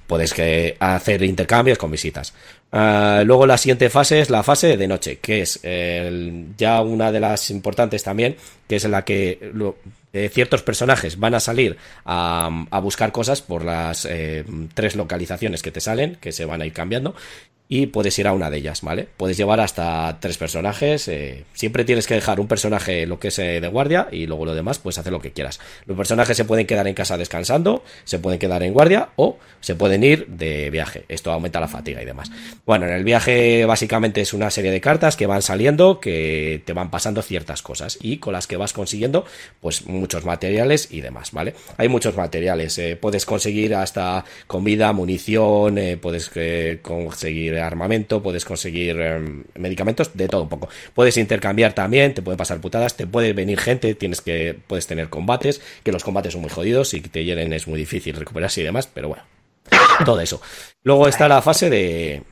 Puedes 0.05 0.33
que 0.33 0.77
hacer 0.79 1.23
intercambios 1.23 1.79
con 1.79 1.89
visitas. 1.89 2.33
Ah, 2.71 3.23
luego 3.25 3.47
la 3.47 3.57
siguiente 3.57 3.89
fase 3.89 4.19
es 4.19 4.29
la 4.29 4.43
fase 4.43 4.77
de 4.77 4.87
noche, 4.87 5.17
que 5.17 5.41
es 5.41 5.59
ya 6.57 6.81
una 6.81 7.11
de 7.11 7.19
las 7.19 7.49
importantes 7.49 8.03
también, 8.03 8.35
que 8.67 8.75
es 8.75 8.85
en 8.85 8.91
la 8.91 9.03
que 9.03 9.51
eh, 10.17 10.29
ciertos 10.29 10.63
personajes 10.63 11.19
van 11.19 11.35
a 11.35 11.39
salir 11.39 11.77
a, 12.05 12.49
buscar 12.81 13.11
cosas 13.11 13.41
por 13.41 13.63
las 13.63 14.05
eh, 14.05 14.43
tres 14.73 14.95
localizaciones 14.95 15.61
que 15.61 15.71
te 15.71 15.81
salen, 15.81 16.15
que 16.15 16.31
se 16.31 16.45
van 16.45 16.61
a 16.61 16.65
ir 16.65 16.73
cambiando, 16.73 17.15
y 17.69 17.87
puedes 17.87 18.17
ir 18.17 18.27
a 18.27 18.33
una 18.33 18.49
de 18.49 18.57
ellas, 18.57 18.81
¿vale? 18.81 19.07
Puedes 19.17 19.35
llevar 19.35 19.59
hasta 19.59 20.17
tres 20.21 20.37
personajes. 20.37 21.07
Eh, 21.07 21.43
siempre 21.53 21.83
tienes 21.83 22.07
que 22.07 22.13
dejar 22.13 22.39
un 22.39 22.47
personaje 22.47 23.05
lo 23.05 23.19
que 23.19 23.27
es 23.27 23.39
eh, 23.39 23.59
de 23.59 23.67
guardia 23.67 24.07
y 24.11 24.25
luego 24.25 24.45
lo 24.45 24.55
demás 24.55 24.79
puedes 24.79 24.97
hacer 24.97 25.11
lo 25.11 25.19
que 25.19 25.31
quieras. 25.31 25.59
Los 25.85 25.97
personajes 25.97 26.37
se 26.37 26.45
pueden 26.45 26.65
quedar 26.65 26.87
en 26.87 26.93
casa 26.93 27.17
descansando, 27.17 27.83
se 28.05 28.19
pueden 28.19 28.39
quedar 28.39 28.63
en 28.63 28.73
guardia 28.73 29.09
o 29.17 29.37
se 29.59 29.75
pueden 29.75 30.03
ir 30.03 30.27
de 30.27 30.69
viaje. 30.69 31.03
Esto 31.09 31.31
aumenta 31.31 31.59
la 31.59 31.67
fatiga 31.67 32.01
y 32.01 32.05
demás. 32.05 32.31
Bueno, 32.65 32.85
en 32.85 32.93
el 32.93 33.03
viaje 33.03 33.65
básicamente 33.65 34.21
es 34.21 34.33
una 34.33 34.49
serie 34.49 34.71
de 34.71 34.79
cartas 34.79 35.17
que 35.17 35.25
van 35.25 35.41
saliendo, 35.41 35.99
que 35.99 36.61
te 36.65 36.71
van 36.71 36.89
pasando 36.89 37.21
ciertas 37.21 37.61
cosas 37.61 37.97
y 38.01 38.17
con 38.17 38.31
las 38.31 38.47
que 38.47 38.55
vas 38.55 38.71
consiguiendo 38.71 39.25
pues 39.59 39.85
muchos 39.87 40.23
materiales 40.23 40.87
y 40.91 41.01
demás, 41.01 41.31
¿vale? 41.31 41.53
Hay 41.77 41.89
muchos 41.89 42.15
materiales. 42.15 42.77
Eh, 42.77 42.95
puedes 42.95 43.25
conseguir 43.25 43.75
hasta 43.75 44.23
comida, 44.47 44.93
munición, 44.93 45.77
puedes 46.01 46.31
conseguir 46.81 47.56
armamento, 47.59 48.21
puedes 48.21 48.45
conseguir 48.45 48.99
em, 48.99 49.43
medicamentos, 49.55 50.11
de 50.15 50.27
todo 50.27 50.43
un 50.43 50.49
poco. 50.49 50.69
Puedes 50.93 51.17
intercambiar 51.17 51.73
también, 51.73 52.13
te 52.13 52.21
pueden 52.21 52.37
pasar 52.37 52.59
putadas, 52.59 52.95
te 52.95 53.07
puede 53.07 53.33
venir 53.33 53.59
gente, 53.59 53.95
tienes 53.95 54.21
que, 54.21 54.57
puedes 54.67 54.87
tener 54.87 55.09
combates, 55.09 55.61
que 55.83 55.91
los 55.91 56.03
combates 56.03 56.33
son 56.33 56.41
muy 56.41 56.49
jodidos 56.49 56.93
y 56.93 57.01
que 57.01 57.09
te 57.09 57.23
hieren 57.23 57.53
es 57.53 57.67
muy 57.67 57.79
difícil 57.79 58.15
recuperarse 58.15 58.61
y 58.61 58.63
demás, 58.63 58.87
pero 58.93 59.09
bueno, 59.09 59.23
todo 60.05 60.21
eso. 60.21 60.41
Luego 60.83 61.07
está 61.07 61.27
la 61.27 61.41
fase 61.41 61.69
de, 61.69 62.23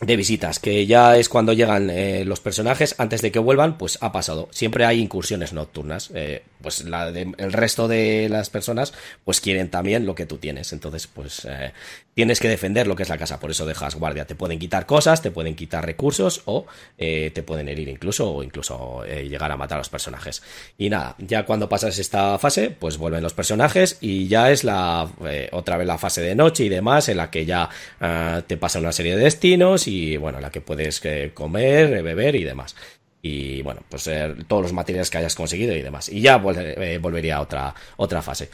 de 0.00 0.16
visitas, 0.16 0.58
que 0.58 0.86
ya 0.86 1.18
es 1.18 1.28
cuando 1.28 1.52
llegan 1.52 1.90
eh, 1.90 2.24
los 2.24 2.40
personajes, 2.40 2.94
antes 2.96 3.20
de 3.20 3.30
que 3.30 3.38
vuelvan, 3.38 3.76
pues 3.76 3.98
ha 4.00 4.12
pasado. 4.12 4.48
Siempre 4.50 4.86
hay 4.86 4.98
incursiones 4.98 5.52
nocturnas. 5.52 6.10
Eh, 6.14 6.42
pues 6.62 6.84
la 6.84 7.10
de, 7.12 7.32
el 7.36 7.52
resto 7.52 7.86
de 7.86 8.28
las 8.30 8.48
personas, 8.48 8.94
pues 9.24 9.40
quieren 9.40 9.70
también 9.70 10.06
lo 10.06 10.14
que 10.14 10.24
tú 10.24 10.38
tienes. 10.38 10.72
Entonces, 10.72 11.06
pues 11.06 11.44
eh, 11.44 11.72
tienes 12.14 12.40
que 12.40 12.48
defender 12.48 12.86
lo 12.86 12.96
que 12.96 13.02
es 13.02 13.10
la 13.10 13.18
casa. 13.18 13.40
Por 13.40 13.50
eso 13.50 13.66
dejas 13.66 13.94
guardia. 13.94 14.26
Te 14.26 14.34
pueden 14.34 14.58
quitar 14.58 14.86
cosas, 14.86 15.20
te 15.20 15.30
pueden 15.30 15.54
quitar 15.54 15.84
recursos 15.84 16.42
o 16.46 16.66
te 16.96 17.42
pueden 17.42 17.68
herir 17.68 17.88
incluso 17.88 18.30
o 18.30 18.42
incluso 18.42 19.04
llegar 19.04 19.50
a 19.52 19.56
matar 19.56 19.76
a 19.76 19.80
los 19.80 19.88
personajes. 19.88 20.42
Y 20.76 20.90
nada, 20.90 21.14
ya 21.18 21.46
cuando 21.46 21.68
pasas 21.68 21.98
esta 21.98 22.38
fase, 22.38 22.70
pues 22.70 22.98
vuelven 22.98 23.22
los 23.22 23.32
personajes 23.32 23.96
y 24.00 24.28
ya 24.28 24.50
es 24.50 24.64
la 24.64 25.10
otra 25.52 25.78
vez 25.78 25.86
la 25.86 25.98
fase 25.98 26.20
de 26.20 26.34
noche 26.34 26.64
y 26.64 26.68
demás, 26.68 27.08
en 27.08 27.16
la 27.16 27.30
que 27.30 27.46
ya 27.46 27.70
te 28.46 28.56
pasa 28.58 28.80
una 28.80 28.92
serie 28.92 29.16
de 29.16 29.24
destinos 29.24 29.86
bueno, 30.16 30.40
la 30.40 30.50
que 30.50 30.60
puedes 30.60 31.00
eh, 31.04 31.30
comer, 31.34 31.92
eh, 31.92 32.02
beber 32.02 32.36
y 32.36 32.44
demás. 32.44 32.74
Y 33.22 33.60
bueno, 33.60 33.82
pues 33.86 34.06
eh, 34.06 34.34
todos 34.48 34.62
los 34.62 34.72
materiales 34.72 35.10
que 35.10 35.18
hayas 35.18 35.34
conseguido 35.34 35.76
y 35.76 35.82
demás. 35.82 36.08
Y 36.08 36.22
ya 36.22 36.38
volvería 36.38 37.36
a 37.36 37.40
otra, 37.42 37.74
otra 37.98 38.22
fase. 38.22 38.48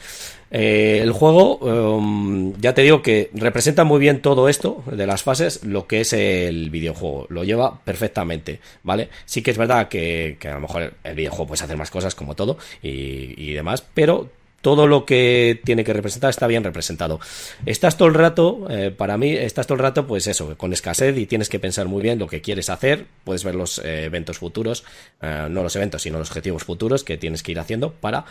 el 0.51 1.09
juego, 1.13 1.57
um, 1.57 2.53
ya 2.59 2.73
te 2.73 2.81
digo 2.81 3.01
que 3.01 3.29
representa 3.33 3.85
muy 3.85 3.99
bien 3.99 4.21
todo 4.21 4.49
esto 4.49 4.83
de 4.91 5.07
las 5.07 5.23
fases, 5.23 5.63
lo 5.63 5.87
que 5.87 6.01
es 6.01 6.11
el 6.11 6.69
videojuego. 6.69 7.27
Lo 7.29 7.45
lleva 7.45 7.79
perfectamente, 7.79 8.59
¿vale? 8.83 9.07
Sí 9.25 9.41
que 9.41 9.51
es 9.51 9.57
verdad 9.57 9.87
que, 9.87 10.37
a 10.43 10.53
lo 10.55 10.59
mejor 10.59 10.95
el 11.01 11.15
videojuego 11.15 11.47
puedes 11.47 11.63
hacer 11.63 11.77
más 11.77 11.89
cosas 11.89 12.13
como 12.13 12.35
todo 12.35 12.57
y, 12.81 13.35
y 13.41 13.53
demás, 13.53 13.81
pero 13.93 14.29
todo 14.61 14.87
lo 14.87 15.05
que 15.05 15.59
tiene 15.63 15.83
que 15.83 15.93
representar 15.93 16.29
está 16.29 16.47
bien 16.47 16.63
representado. 16.63 17.19
Estás 17.65 17.97
todo 17.97 18.07
el 18.07 18.15
rato, 18.15 18.67
eh, 18.69 18.91
para 18.95 19.17
mí, 19.17 19.31
estás 19.31 19.67
todo 19.67 19.75
el 19.75 19.81
rato, 19.81 20.07
pues 20.07 20.27
eso, 20.27 20.57
con 20.57 20.73
escasez 20.73 21.17
y 21.17 21.25
tienes 21.25 21.49
que 21.49 21.59
pensar 21.59 21.87
muy 21.87 22.01
bien 22.01 22.19
lo 22.19 22.27
que 22.27 22.41
quieres 22.41 22.69
hacer. 22.69 23.05
Puedes 23.23 23.43
ver 23.43 23.55
los 23.55 23.79
eh, 23.79 24.05
eventos 24.05 24.39
futuros, 24.39 24.83
eh, 25.21 25.47
no 25.49 25.63
los 25.63 25.75
eventos, 25.75 26.01
sino 26.01 26.17
los 26.17 26.29
objetivos 26.29 26.63
futuros 26.63 27.03
que 27.03 27.17
tienes 27.17 27.43
que 27.43 27.51
ir 27.51 27.59
haciendo 27.59 27.91
para 27.93 28.25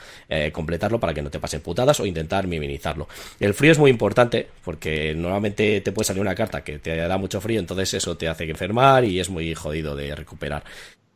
completarlo, 0.52 1.00
para 1.00 1.14
que 1.14 1.22
no 1.22 1.30
te 1.30 1.38
pasen 1.38 1.60
putadas 1.60 2.00
o 2.00 2.06
intentar 2.06 2.46
minimizarlo. 2.46 3.08
El 3.40 3.54
frío 3.54 3.72
es 3.72 3.78
muy 3.78 3.90
importante 3.90 4.48
porque 4.64 5.14
normalmente 5.14 5.80
te 5.80 5.92
puede 5.92 6.06
salir 6.06 6.20
una 6.20 6.34
carta 6.34 6.62
que 6.62 6.78
te 6.78 6.96
da 6.96 7.16
mucho 7.16 7.40
frío, 7.40 7.60
entonces 7.60 7.94
eso 7.94 8.16
te 8.16 8.28
hace 8.28 8.44
enfermar 8.44 9.04
y 9.04 9.20
es 9.20 9.30
muy 9.30 9.54
jodido 9.54 9.96
de 9.96 10.14
recuperar. 10.14 10.64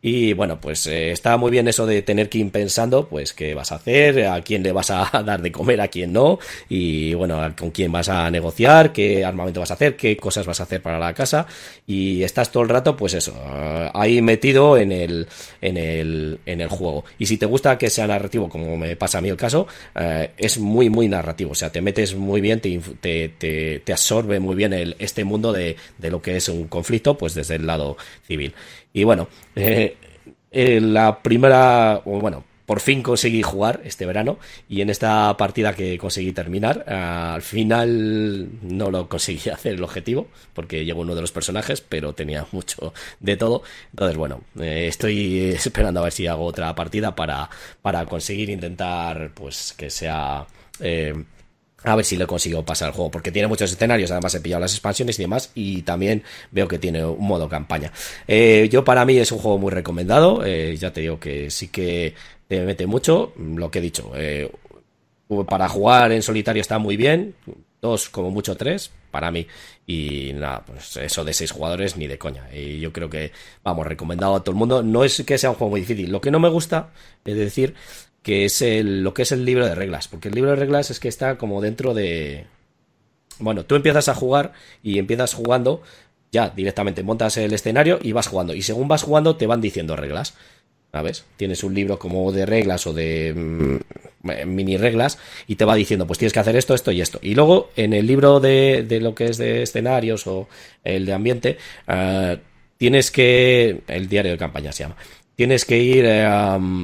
Y 0.03 0.33
bueno, 0.33 0.59
pues 0.61 0.87
eh, 0.87 1.13
está 1.13 1.37
muy 1.37 1.51
bien 1.51 1.69
eso 1.69 1.85
de 1.85 2.01
tener 2.01 2.31
que 2.31 2.39
ir 2.39 2.51
pensando, 2.51 3.07
pues 3.07 3.35
qué 3.35 3.55
vas 3.55 3.71
a 3.71 3.75
hacer, 3.75 4.27
a 4.27 4.41
quién 4.41 4.63
le 4.63 4.73
vas 4.73 4.91
a 4.91 5.11
dar 5.25 5.43
de 5.43 5.53
comer, 5.53 5.81
a 5.81 5.89
quién 5.89 6.13
no, 6.13 6.39
y 6.71 7.13
bueno, 7.15 7.39
con 7.59 7.71
quién 7.71 7.93
vas 7.93 8.09
a 8.09 8.31
negociar, 8.31 8.93
qué 8.93 9.25
armamento 9.25 9.61
vas 9.61 9.71
a 9.73 9.75
hacer, 9.75 9.97
qué 9.97 10.17
cosas 10.17 10.47
vas 10.47 10.61
a 10.61 10.63
hacer 10.63 10.81
para 10.81 10.99
la 10.99 11.13
casa, 11.13 11.47
y 11.87 12.23
estás 12.23 12.51
todo 12.51 12.63
el 12.63 12.71
rato, 12.71 12.97
pues 12.97 13.13
eso, 13.13 13.35
eh, 13.37 13.91
ahí 13.93 14.23
metido 14.23 14.79
en 14.79 14.91
el, 14.93 15.29
en 15.61 15.77
el, 15.77 16.41
en 16.47 16.63
el 16.63 16.69
juego. 16.69 17.05
Y 17.19 17.27
si 17.27 17.37
te 17.37 17.45
gusta 17.45 17.77
que 17.77 17.91
sea 17.91 18.07
narrativo, 18.07 18.49
como 18.49 18.79
me 18.79 18.97
pasa 18.97 19.19
a 19.19 19.21
mí 19.21 19.29
el 19.29 19.37
caso, 19.37 19.67
eh, 19.95 20.31
es 20.39 20.59
muy, 20.59 20.89
muy 20.89 21.09
narrativo, 21.09 21.51
o 21.51 21.55
sea, 21.55 21.71
te 21.71 21.83
metes 21.83 22.15
muy 22.15 22.41
bien, 22.41 22.61
te, 22.61 22.81
te, 23.01 23.81
te, 23.85 23.93
absorbe 23.93 24.41
muy 24.41 24.57
bien 24.57 24.73
el, 24.73 24.97
este 24.99 25.25
mundo 25.25 25.53
de, 25.53 25.77
de 25.99 26.11
lo 26.11 26.23
que 26.23 26.37
es 26.37 26.49
un 26.49 26.69
conflicto, 26.69 27.19
pues 27.19 27.35
desde 27.35 27.57
el 27.57 27.67
lado 27.67 27.99
civil. 28.27 28.55
Y 28.93 29.05
bueno, 29.05 29.29
eh, 29.55 29.97
eh, 30.51 30.81
la 30.81 31.23
primera, 31.23 32.03
bueno, 32.05 32.45
por 32.67 32.79
fin 32.79 33.03
conseguí 33.03 33.43
jugar 33.43 33.81
este 33.85 34.07
verano 34.07 34.39
y 34.69 34.81
en 34.81 34.91
esta 34.91 35.37
partida 35.37 35.75
que 35.75 35.99
conseguí 35.99 36.31
terminar, 36.33 36.89
al 36.89 37.43
final 37.43 38.49
no 38.63 38.93
lo 38.93 39.09
conseguí 39.09 39.51
hacer 39.53 39.75
el 39.75 39.83
objetivo 39.83 40.29
porque 40.55 40.85
llegó 40.85 41.01
uno 41.01 41.17
de 41.17 41.21
los 41.21 41.33
personajes, 41.33 41.81
pero 41.81 42.13
tenía 42.15 42.47
mucho 42.53 42.95
de 43.19 43.37
todo. 43.37 43.63
Entonces, 43.91 44.17
bueno, 44.17 44.43
eh, 44.61 44.87
estoy 44.89 45.51
esperando 45.65 46.01
a 46.01 46.05
ver 46.05 46.13
si 46.13 46.27
hago 46.27 46.45
otra 46.45 46.73
partida 46.75 47.15
para, 47.17 47.51
para 47.83 48.07
conseguir 48.07 48.51
intentar, 48.51 49.33
pues, 49.35 49.75
que 49.77 49.91
sea... 49.91 50.47
A 51.83 51.97
ver 51.97 52.05
si 52.05 52.17
le 52.17 52.27
consigo 52.27 52.63
pasar 52.63 52.89
el 52.89 52.95
juego, 52.95 53.11
porque 53.11 53.33
tiene 53.33 53.49
muchos 53.49 53.73
escenarios, 53.73 54.11
además 54.11 54.35
he 54.35 54.41
pillado 54.41 54.61
las 54.61 54.73
expansiones 54.73 55.19
y 55.19 55.23
demás, 55.23 55.51
y 55.55 55.83
también 55.83 56.23
veo 56.51 56.69
que 56.69 56.79
tiene 56.79 57.05
un 57.05 57.27
modo 57.27 57.49
campaña. 57.49 57.91
Eh, 58.29 58.69
yo 58.71 58.85
para 58.85 59.05
mí 59.07 59.17
es 59.17 59.33
un 59.33 59.39
juego 59.39 59.57
muy 59.57 59.71
recomendado, 59.71 60.45
eh, 60.45 60.77
ya 60.77 60.93
te 60.93 61.01
digo 61.01 61.19
que 61.19 61.51
sí 61.51 61.69
que 61.69 62.15
te 62.49 62.61
mete 62.61 62.87
mucho, 62.87 63.33
lo 63.37 63.71
que 63.71 63.79
he 63.79 63.83
dicho, 63.83 64.13
eh, 64.15 64.51
para 65.49 65.69
jugar 65.69 66.13
en 66.13 66.23
solitario 66.23 66.61
está 66.61 66.79
muy 66.79 66.97
bien, 66.99 67.35
dos 67.81 68.11
como 68.11 68.31
mucho 68.31 68.57
tres, 68.57 68.91
para 69.11 69.31
mí, 69.31 69.47
y 69.87 70.33
nada, 70.35 70.63
pues 70.67 70.99
eso 70.99 71.25
de 71.25 71.33
seis 71.33 71.51
jugadores 71.51 71.97
ni 71.97 72.07
de 72.07 72.19
coña, 72.19 72.47
y 72.53 72.79
yo 72.79 72.93
creo 72.93 73.09
que, 73.09 73.33
vamos, 73.65 73.87
recomendado 73.87 74.37
a 74.37 74.41
todo 74.45 74.51
el 74.51 74.59
mundo, 74.59 74.83
no 74.83 75.03
es 75.03 75.23
que 75.25 75.39
sea 75.39 75.51
un 75.51 75.57
juego 75.57 75.71
muy 75.71 75.81
difícil, 75.81 76.13
lo 76.13 76.21
que 76.21 76.31
no 76.31 76.41
me 76.41 76.51
gusta, 76.51 76.91
es 77.25 77.37
decir, 77.37 77.75
que 78.23 78.45
es 78.45 78.63
el, 78.63 79.03
lo 79.03 79.15
que 79.15 79.23
es 79.23 79.33
el 79.33 79.45
libro 79.45 79.67
de 79.67 79.75
reglas, 79.75 80.09
porque 80.09 80.29
el 80.29 80.35
libro 80.35 80.51
de 80.51 80.57
reglas 80.57 80.91
es 80.91 81.01
que 81.01 81.09
está 81.09 81.39
como 81.39 81.61
dentro 81.61 81.95
de... 81.95 82.47
Bueno, 83.39 83.65
tú 83.65 83.75
empiezas 83.75 84.09
a 84.09 84.15
jugar 84.15 84.53
y 84.83 84.99
empiezas 84.99 85.33
jugando, 85.33 85.83
ya 86.31 86.51
directamente 86.51 87.03
montas 87.03 87.37
el 87.39 87.55
escenario 87.55 87.99
y 88.03 88.13
vas 88.13 88.27
jugando, 88.27 88.55
y 88.55 88.63
según 88.63 88.89
vas 88.89 89.03
jugando 89.03 89.37
te 89.37 89.47
van 89.47 89.61
diciendo 89.61 89.97
reglas. 89.97 90.35
¿Sabes? 90.93 91.25
Tienes 91.37 91.63
un 91.63 91.73
libro 91.73 92.01
como 92.01 92.33
de 92.33 92.47
reglas 92.47 92.85
o 92.89 92.93
de 92.93 93.33
mm, 93.33 93.79
mini 94.49 94.77
reglas 94.77 95.19
y 95.47 95.55
te 95.55 95.65
va 95.65 95.77
diciendo, 95.77 96.05
pues 96.05 96.19
tienes 96.19 96.33
que 96.33 96.41
hacer 96.41 96.57
esto, 96.57 96.75
esto 96.75 96.91
y 96.91 97.01
esto. 97.01 97.21
Y 97.23 97.37
luego 97.37 97.71
en 97.77 97.93
el 97.93 98.09
libro 98.09 98.41
de, 98.41 98.83
de 98.83 99.01
lo 99.01 99.15
que 99.15 99.27
es 99.27 99.39
de 99.39 99.63
escenarios 99.63 100.27
o 100.27 100.49
el 100.83 101.07
de 101.07 101.13
ambiente, 101.13 101.59
uh, 101.87 102.37
tienes 102.77 103.13
que. 103.13 103.83
El 103.87 104.09
diario 104.09 104.33
de 104.33 104.39
campaña 104.39 104.73
se 104.73 104.83
llama 104.83 104.97
tienes 105.41 105.65
que 105.65 105.79
ir 105.79 106.05
eh, 106.05 106.29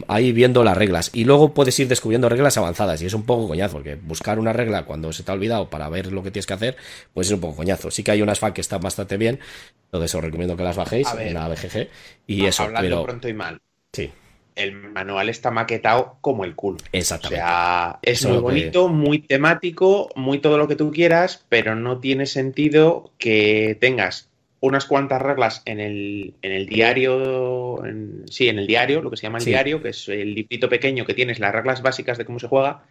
ahí 0.09 0.33
viendo 0.33 0.65
las 0.65 0.79
reglas 0.79 1.11
y 1.13 1.25
luego 1.25 1.53
puedes 1.53 1.79
ir 1.79 1.89
descubriendo 1.89 2.31
reglas 2.31 2.57
avanzadas 2.57 3.03
y 3.03 3.05
es 3.05 3.13
un 3.13 3.27
poco 3.27 3.49
coñazo 3.49 3.75
porque 3.75 3.97
buscar 3.97 4.39
una 4.39 4.55
regla 4.55 4.87
cuando 4.87 5.13
se 5.13 5.23
te 5.25 5.31
ha 5.31 5.35
olvidado 5.35 5.69
para 5.69 5.91
ver 5.91 6.11
lo 6.11 6.23
que 6.23 6.31
tienes 6.31 6.47
que 6.47 6.55
hacer 6.55 6.77
puede 7.13 7.27
ser 7.27 7.35
un 7.35 7.43
poco 7.43 7.57
coñazo. 7.57 7.91
Sí 7.91 8.03
que 8.03 8.13
hay 8.13 8.23
unas 8.23 8.39
FAQ 8.39 8.55
que 8.55 8.63
están 8.63 8.81
bastante 8.81 9.19
bien, 9.19 9.41
entonces 9.85 10.15
os 10.15 10.25
recomiendo 10.25 10.57
que 10.57 10.63
las 10.63 10.75
bajéis 10.75 11.07
en 11.19 11.35
la 11.35 11.49
BGG 11.49 11.89
y 12.29 12.47
eso, 12.47 12.63
hablando 12.63 13.05
pronto 13.05 13.29
y 13.29 13.35
mal. 13.35 13.61
Sí. 13.93 14.11
El 14.55 14.73
manual 14.73 15.29
está 15.29 15.51
maquetado 15.51 16.17
como 16.23 16.47
el 16.47 16.55
culo. 16.55 16.79
Exactamente. 16.93 17.43
O 17.43 17.47
sea, 17.47 17.99
es 18.01 18.25
muy 18.25 18.39
bonito, 18.39 18.89
muy 18.89 19.19
temático, 19.19 20.09
muy 20.17 20.39
todo 20.39 20.57
lo 20.57 20.67
que 20.67 20.77
tú 20.77 20.93
quieras, 20.93 21.45
pero 21.51 21.75
no 21.77 22.01
tiene 22.01 22.25
sentido 22.25 23.13
que 23.19 23.77
tengas 23.83 24.31
unas 24.67 24.87
cuantas 24.87 25.23
reglas 25.23 25.63
en 25.65 25.81
el, 25.81 26.35
en 26.43 26.53
el 26.53 26.67
diario, 26.67 27.83
sí, 28.31 28.49
en 28.49 28.59
el 28.59 28.67
diario, 28.67 29.03
lo 29.03 29.11
que 29.11 29.17
se 29.17 29.25
llama 29.25 29.39
el 29.39 29.45
diario, 29.45 29.83
que 29.83 29.91
es 29.91 30.09
el 30.09 30.35
librito 30.35 30.69
pequeño 30.69 31.07
que 31.07 31.15
tienes 31.15 31.39
las 31.39 31.53
reglas 31.53 31.83
básicas 31.83 32.19
de 32.19 32.25
cómo 32.25 32.39
se 32.39 32.49
juega, 32.49 32.85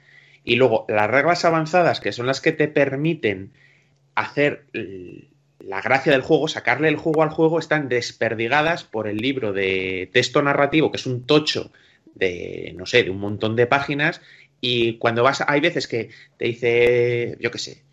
y 0.43 0.55
luego 0.55 0.86
las 0.88 1.09
reglas 1.09 1.45
avanzadas, 1.45 1.99
que 1.99 2.11
son 2.11 2.28
las 2.28 2.41
que 2.41 2.51
te 2.51 2.67
permiten 2.67 3.51
hacer 4.15 4.65
la 5.59 5.82
gracia 5.82 6.11
del 6.11 6.21
juego, 6.21 6.47
sacarle 6.47 6.88
el 6.88 6.97
juego 6.97 7.23
al 7.23 7.30
juego, 7.30 7.59
están 7.59 7.89
desperdigadas 7.89 8.84
por 8.84 9.07
el 9.07 9.17
libro 9.17 9.53
de 9.53 10.09
texto 10.13 10.41
narrativo, 10.41 10.91
que 10.91 10.97
es 10.97 11.05
un 11.05 11.26
tocho 11.26 11.71
de, 12.13 12.73
no 12.78 12.86
sé, 12.86 13.03
de 13.03 13.09
un 13.09 13.19
montón 13.19 13.55
de 13.55 13.67
páginas, 13.67 14.21
y 14.61 14.97
cuando 14.97 15.23
vas, 15.23 15.43
hay 15.47 15.59
veces 15.59 15.88
que 15.88 16.09
te 16.38 16.45
dice, 16.45 17.38
yo 17.39 17.51
qué 17.51 17.57
sé, 17.57 17.84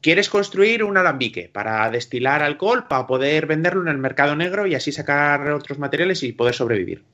quieres 0.00 0.28
construir 0.28 0.84
un 0.84 0.96
alambique 0.96 1.48
para 1.52 1.90
destilar 1.90 2.42
alcohol 2.42 2.86
para 2.88 3.06
poder 3.06 3.46
venderlo 3.46 3.82
en 3.82 3.88
el 3.88 3.98
mercado 3.98 4.36
negro 4.36 4.66
y 4.66 4.74
así 4.74 4.92
sacar 4.92 5.50
otros 5.50 5.78
materiales 5.78 6.22
y 6.22 6.32
poder 6.32 6.54
sobrevivir. 6.54 7.04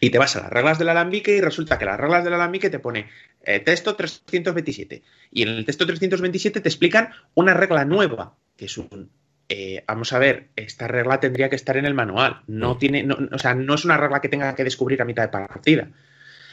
Y 0.00 0.10
te 0.10 0.18
vas 0.18 0.36
a 0.36 0.40
las 0.40 0.50
reglas 0.50 0.78
del 0.78 0.88
alambique 0.88 1.36
y 1.36 1.40
resulta 1.40 1.78
que 1.78 1.84
las 1.84 1.98
reglas 1.98 2.24
del 2.24 2.34
alambique 2.34 2.68
te 2.68 2.78
pone 2.78 3.08
eh, 3.42 3.60
texto 3.60 3.94
327. 3.94 5.02
Y 5.30 5.42
en 5.42 5.48
el 5.50 5.64
texto 5.64 5.86
327 5.86 6.60
te 6.60 6.68
explican 6.68 7.10
una 7.34 7.54
regla 7.54 7.84
nueva, 7.84 8.34
que 8.56 8.66
es 8.66 8.76
un... 8.76 9.10
Eh, 9.48 9.84
vamos 9.86 10.12
a 10.12 10.18
ver, 10.18 10.48
esta 10.56 10.88
regla 10.88 11.20
tendría 11.20 11.48
que 11.48 11.56
estar 11.56 11.76
en 11.76 11.84
el 11.84 11.94
manual. 11.94 12.42
No 12.46 12.76
tiene, 12.76 13.06
o 13.30 13.38
sea, 13.38 13.54
no 13.54 13.74
es 13.74 13.84
una 13.84 13.96
regla 13.96 14.20
que 14.20 14.28
tenga 14.28 14.54
que 14.54 14.64
descubrir 14.64 15.00
a 15.00 15.04
mitad 15.04 15.22
de 15.22 15.28
partida. 15.28 15.88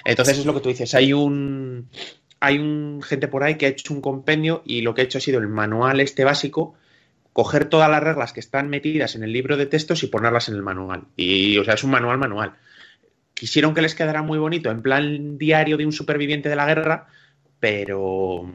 Entonces 0.05 0.37
es 0.37 0.45
lo 0.45 0.53
que 0.53 0.59
tú 0.61 0.69
dices, 0.69 0.93
hay 0.93 1.13
un, 1.13 1.89
hay 2.41 2.57
un, 2.57 3.01
gente 3.03 3.27
por 3.27 3.43
ahí 3.43 3.55
que 3.55 3.67
ha 3.67 3.69
hecho 3.69 3.93
un 3.93 4.01
compendio 4.01 4.63
y 4.65 4.81
lo 4.81 4.93
que 4.93 5.01
ha 5.01 5.03
hecho 5.05 5.19
ha 5.19 5.21
sido 5.21 5.39
el 5.39 5.47
manual 5.47 6.01
este 6.01 6.23
básico, 6.23 6.75
coger 7.33 7.65
todas 7.65 7.89
las 7.89 8.03
reglas 8.03 8.33
que 8.33 8.39
están 8.39 8.67
metidas 8.67 9.15
en 9.15 9.23
el 9.23 9.31
libro 9.31 9.57
de 9.57 9.67
textos 9.67 10.03
y 10.03 10.07
ponerlas 10.07 10.49
en 10.49 10.55
el 10.55 10.63
manual. 10.63 11.03
Y, 11.15 11.57
o 11.59 11.63
sea, 11.63 11.75
es 11.75 11.83
un 11.83 11.91
manual 11.91 12.17
manual. 12.17 12.55
Quisieron 13.35 13.75
que 13.75 13.83
les 13.83 13.93
quedara 13.93 14.23
muy 14.23 14.39
bonito, 14.39 14.71
en 14.71 14.81
plan 14.81 15.37
diario 15.37 15.77
de 15.77 15.85
un 15.85 15.93
superviviente 15.93 16.49
de 16.49 16.55
la 16.55 16.65
guerra, 16.65 17.07
pero, 17.59 18.51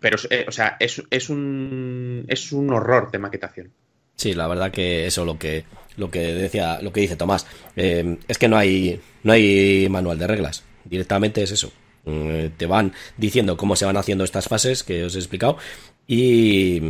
pero 0.00 0.16
eh, 0.28 0.44
o 0.48 0.52
sea, 0.52 0.76
es, 0.80 1.00
es, 1.08 1.30
un, 1.30 2.24
es 2.26 2.50
un 2.50 2.70
horror 2.70 3.12
de 3.12 3.18
maquetación. 3.20 3.72
Sí, 4.16 4.34
la 4.34 4.48
verdad 4.48 4.72
que 4.72 5.06
eso 5.06 5.24
lo 5.24 5.38
que 5.38 5.64
lo 5.96 6.10
que 6.10 6.34
decía, 6.34 6.80
lo 6.82 6.92
que 6.92 7.00
dice 7.00 7.16
Tomás, 7.16 7.46
eh, 7.76 8.18
es 8.26 8.38
que 8.38 8.48
no 8.48 8.56
hay 8.56 9.00
no 9.22 9.32
hay 9.32 9.88
manual 9.88 10.18
de 10.18 10.26
reglas. 10.26 10.64
Directamente 10.84 11.42
es 11.42 11.52
eso. 11.52 11.72
Eh, 12.06 12.50
te 12.56 12.66
van 12.66 12.92
diciendo 13.16 13.56
cómo 13.56 13.76
se 13.76 13.86
van 13.86 13.96
haciendo 13.96 14.24
estas 14.24 14.46
fases 14.46 14.82
que 14.82 15.04
os 15.04 15.14
he 15.14 15.18
explicado 15.18 15.56
y 16.06 16.80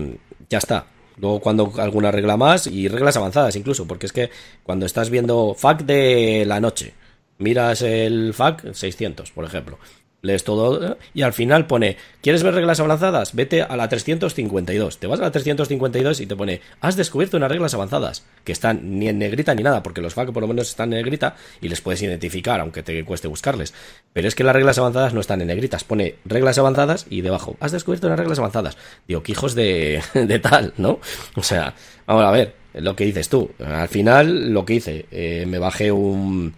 ya 0.48 0.58
está. 0.58 0.86
Luego 1.16 1.40
cuando 1.40 1.72
alguna 1.78 2.10
regla 2.10 2.36
más 2.36 2.66
y 2.66 2.88
reglas 2.88 3.16
avanzadas 3.16 3.54
incluso, 3.54 3.86
porque 3.86 4.06
es 4.06 4.12
que 4.12 4.30
cuando 4.64 4.86
estás 4.86 5.10
viendo 5.10 5.54
FAQ 5.54 5.82
de 5.82 6.44
la 6.46 6.60
noche, 6.60 6.94
miras 7.38 7.82
el 7.82 8.34
FAQ 8.34 8.74
600, 8.74 9.30
por 9.30 9.44
ejemplo, 9.44 9.78
lees 10.24 10.42
todo 10.42 10.96
y 11.12 11.22
al 11.22 11.32
final 11.32 11.66
pone, 11.66 11.96
¿quieres 12.20 12.42
ver 12.42 12.54
reglas 12.54 12.80
avanzadas? 12.80 13.34
Vete 13.34 13.62
a 13.62 13.76
la 13.76 13.88
352. 13.88 14.98
Te 14.98 15.06
vas 15.06 15.20
a 15.20 15.22
la 15.22 15.30
352 15.30 16.20
y 16.20 16.26
te 16.26 16.34
pone, 16.34 16.60
has 16.80 16.96
descubierto 16.96 17.36
unas 17.36 17.50
reglas 17.50 17.74
avanzadas, 17.74 18.24
que 18.42 18.52
están 18.52 18.98
ni 18.98 19.08
en 19.08 19.18
negrita 19.18 19.54
ni 19.54 19.62
nada, 19.62 19.82
porque 19.82 20.00
los 20.00 20.14
FAQ 20.14 20.32
por 20.32 20.42
lo 20.42 20.48
menos 20.48 20.68
están 20.68 20.92
en 20.92 20.98
negrita 20.98 21.36
y 21.60 21.68
les 21.68 21.80
puedes 21.80 22.02
identificar, 22.02 22.60
aunque 22.60 22.82
te 22.82 23.04
cueste 23.04 23.28
buscarles. 23.28 23.74
Pero 24.12 24.26
es 24.26 24.34
que 24.34 24.44
las 24.44 24.56
reglas 24.56 24.78
avanzadas 24.78 25.14
no 25.14 25.20
están 25.20 25.40
en 25.40 25.48
negritas, 25.48 25.84
pone 25.84 26.16
reglas 26.24 26.58
avanzadas 26.58 27.06
y 27.10 27.20
debajo, 27.20 27.56
has 27.60 27.72
descubierto 27.72 28.06
unas 28.06 28.18
reglas 28.18 28.38
avanzadas. 28.38 28.76
Digo, 29.06 29.22
que 29.22 29.32
hijos 29.32 29.54
de, 29.54 30.02
de 30.14 30.38
tal, 30.38 30.72
¿no? 30.78 30.98
O 31.36 31.42
sea, 31.42 31.74
vamos 32.06 32.24
a 32.24 32.30
ver, 32.30 32.54
lo 32.74 32.96
que 32.96 33.04
dices 33.04 33.28
tú. 33.28 33.50
Al 33.64 33.88
final, 33.88 34.52
lo 34.52 34.64
que 34.64 34.74
hice, 34.74 35.06
eh, 35.10 35.44
me 35.46 35.58
bajé 35.58 35.92
un 35.92 36.54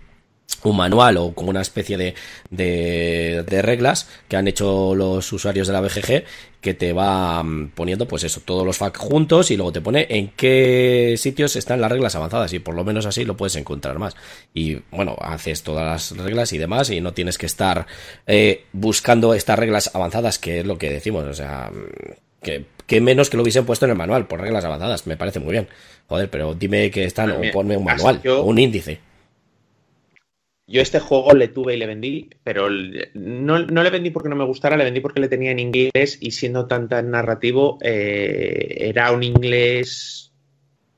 un 0.71 0.77
manual 0.77 1.17
o 1.17 1.33
como 1.35 1.51
una 1.51 1.61
especie 1.61 1.97
de, 1.97 2.15
de, 2.51 3.63
reglas 3.63 4.09
que 4.29 4.37
han 4.37 4.49
hecho 4.49 4.95
los 4.95 5.33
usuarios 5.33 5.67
de 5.67 5.73
la 5.73 5.81
BGG 5.81 6.25
que 6.61 6.75
te 6.75 6.93
va 6.93 7.43
mm, 7.43 7.71
poniendo 7.75 8.09
pues 8.09 8.25
eso, 8.25 8.41
todos 8.45 8.67
los 8.67 8.77
FAQ 8.77 8.97
juntos 8.97 9.51
y 9.51 9.57
luego 9.57 9.73
te 9.73 9.81
pone 9.81 10.07
en 10.11 10.29
qué 10.29 11.15
sitios 11.17 11.57
están 11.57 11.81
las 11.81 11.91
reglas 11.91 12.17
avanzadas 12.17 12.53
y 12.53 12.59
por 12.59 12.75
lo 12.75 12.85
menos 12.85 13.07
así 13.07 13.25
lo 13.25 13.37
puedes 13.37 13.57
encontrar 13.57 13.99
más. 13.99 14.17
Y 14.53 14.79
bueno, 14.91 15.17
haces 15.21 15.63
todas 15.63 15.85
las 15.85 16.25
reglas 16.25 16.53
y 16.53 16.59
demás 16.59 16.91
y 16.91 17.01
no 17.01 17.13
tienes 17.13 17.39
que 17.39 17.47
estar 17.47 17.87
eh, 18.27 18.65
buscando 18.73 19.35
estas 19.35 19.59
reglas 19.59 19.91
avanzadas 19.95 20.39
que 20.39 20.61
es 20.61 20.67
lo 20.67 20.79
que 20.79 20.91
decimos, 20.91 21.25
o 21.25 21.35
sea, 21.35 21.71
mm, 21.73 22.67
que, 22.87 23.01
menos 23.01 23.31
que 23.31 23.37
lo 23.37 23.43
hubiesen 23.43 23.67
puesto 23.67 23.85
en 23.85 23.93
el 23.93 23.97
manual 23.97 24.27
por 24.27 24.41
reglas 24.41 24.65
avanzadas, 24.65 25.07
me 25.07 25.17
parece 25.17 25.41
muy 25.41 25.53
bien. 25.53 25.69
Joder, 26.09 26.31
pero 26.31 26.55
dime 26.55 26.91
que 26.91 27.05
están 27.05 27.31
o 27.33 27.41
ponme 27.53 27.77
un 27.77 27.85
manual 27.85 28.21
o 28.29 28.43
un 28.43 28.59
índice. 28.59 29.01
Yo 30.69 30.83
este 30.83 30.99
juego 30.99 31.33
le 31.33 31.47
tuve 31.47 31.75
y 31.75 31.79
le 31.79 31.87
vendí, 31.87 32.29
pero 32.43 32.69
no, 32.69 33.59
le 33.59 33.91
vendí 33.91 34.11
porque 34.11 34.29
no 34.29 34.35
me 34.35 34.45
gustara, 34.45 34.77
le 34.77 34.83
vendí 34.83 34.99
porque 35.01 35.21
le 35.21 35.29
tenía 35.29 35.53
en 35.53 35.61
inglés 35.61 36.19
y 36.21 36.33
siendo 36.33 36.67
tan 36.67 36.89
tan 36.89 37.13
narrativo, 37.13 37.79
eh, 37.83 38.77
era 38.81 39.13
un 39.13 39.23
inglés 39.23 40.33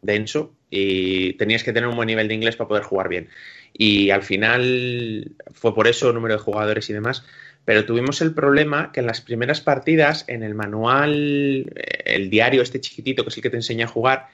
denso 0.00 0.54
y 0.70 1.34
tenías 1.34 1.64
que 1.64 1.74
tener 1.74 1.88
un 1.88 1.96
buen 1.96 2.06
nivel 2.06 2.28
de 2.28 2.34
inglés 2.34 2.56
para 2.56 2.68
poder 2.68 2.84
jugar 2.84 3.10
bien. 3.10 3.28
Y 3.74 4.08
al 4.08 4.22
final 4.22 5.36
fue 5.52 5.74
por 5.74 5.86
eso 5.86 6.14
número 6.14 6.34
de 6.34 6.40
jugadores 6.40 6.88
y 6.88 6.94
demás, 6.94 7.24
pero 7.66 7.84
tuvimos 7.84 8.22
el 8.22 8.32
problema 8.32 8.90
que 8.90 9.00
en 9.00 9.06
las 9.06 9.20
primeras 9.20 9.60
partidas, 9.60 10.24
en 10.28 10.42
el 10.42 10.54
manual, 10.54 11.70
el 12.06 12.30
diario 12.30 12.62
este 12.62 12.80
chiquitito 12.80 13.22
que 13.22 13.28
es 13.28 13.36
el 13.36 13.42
que 13.42 13.50
te 13.50 13.56
enseña 13.56 13.84
a 13.84 13.88
jugar, 13.88 14.28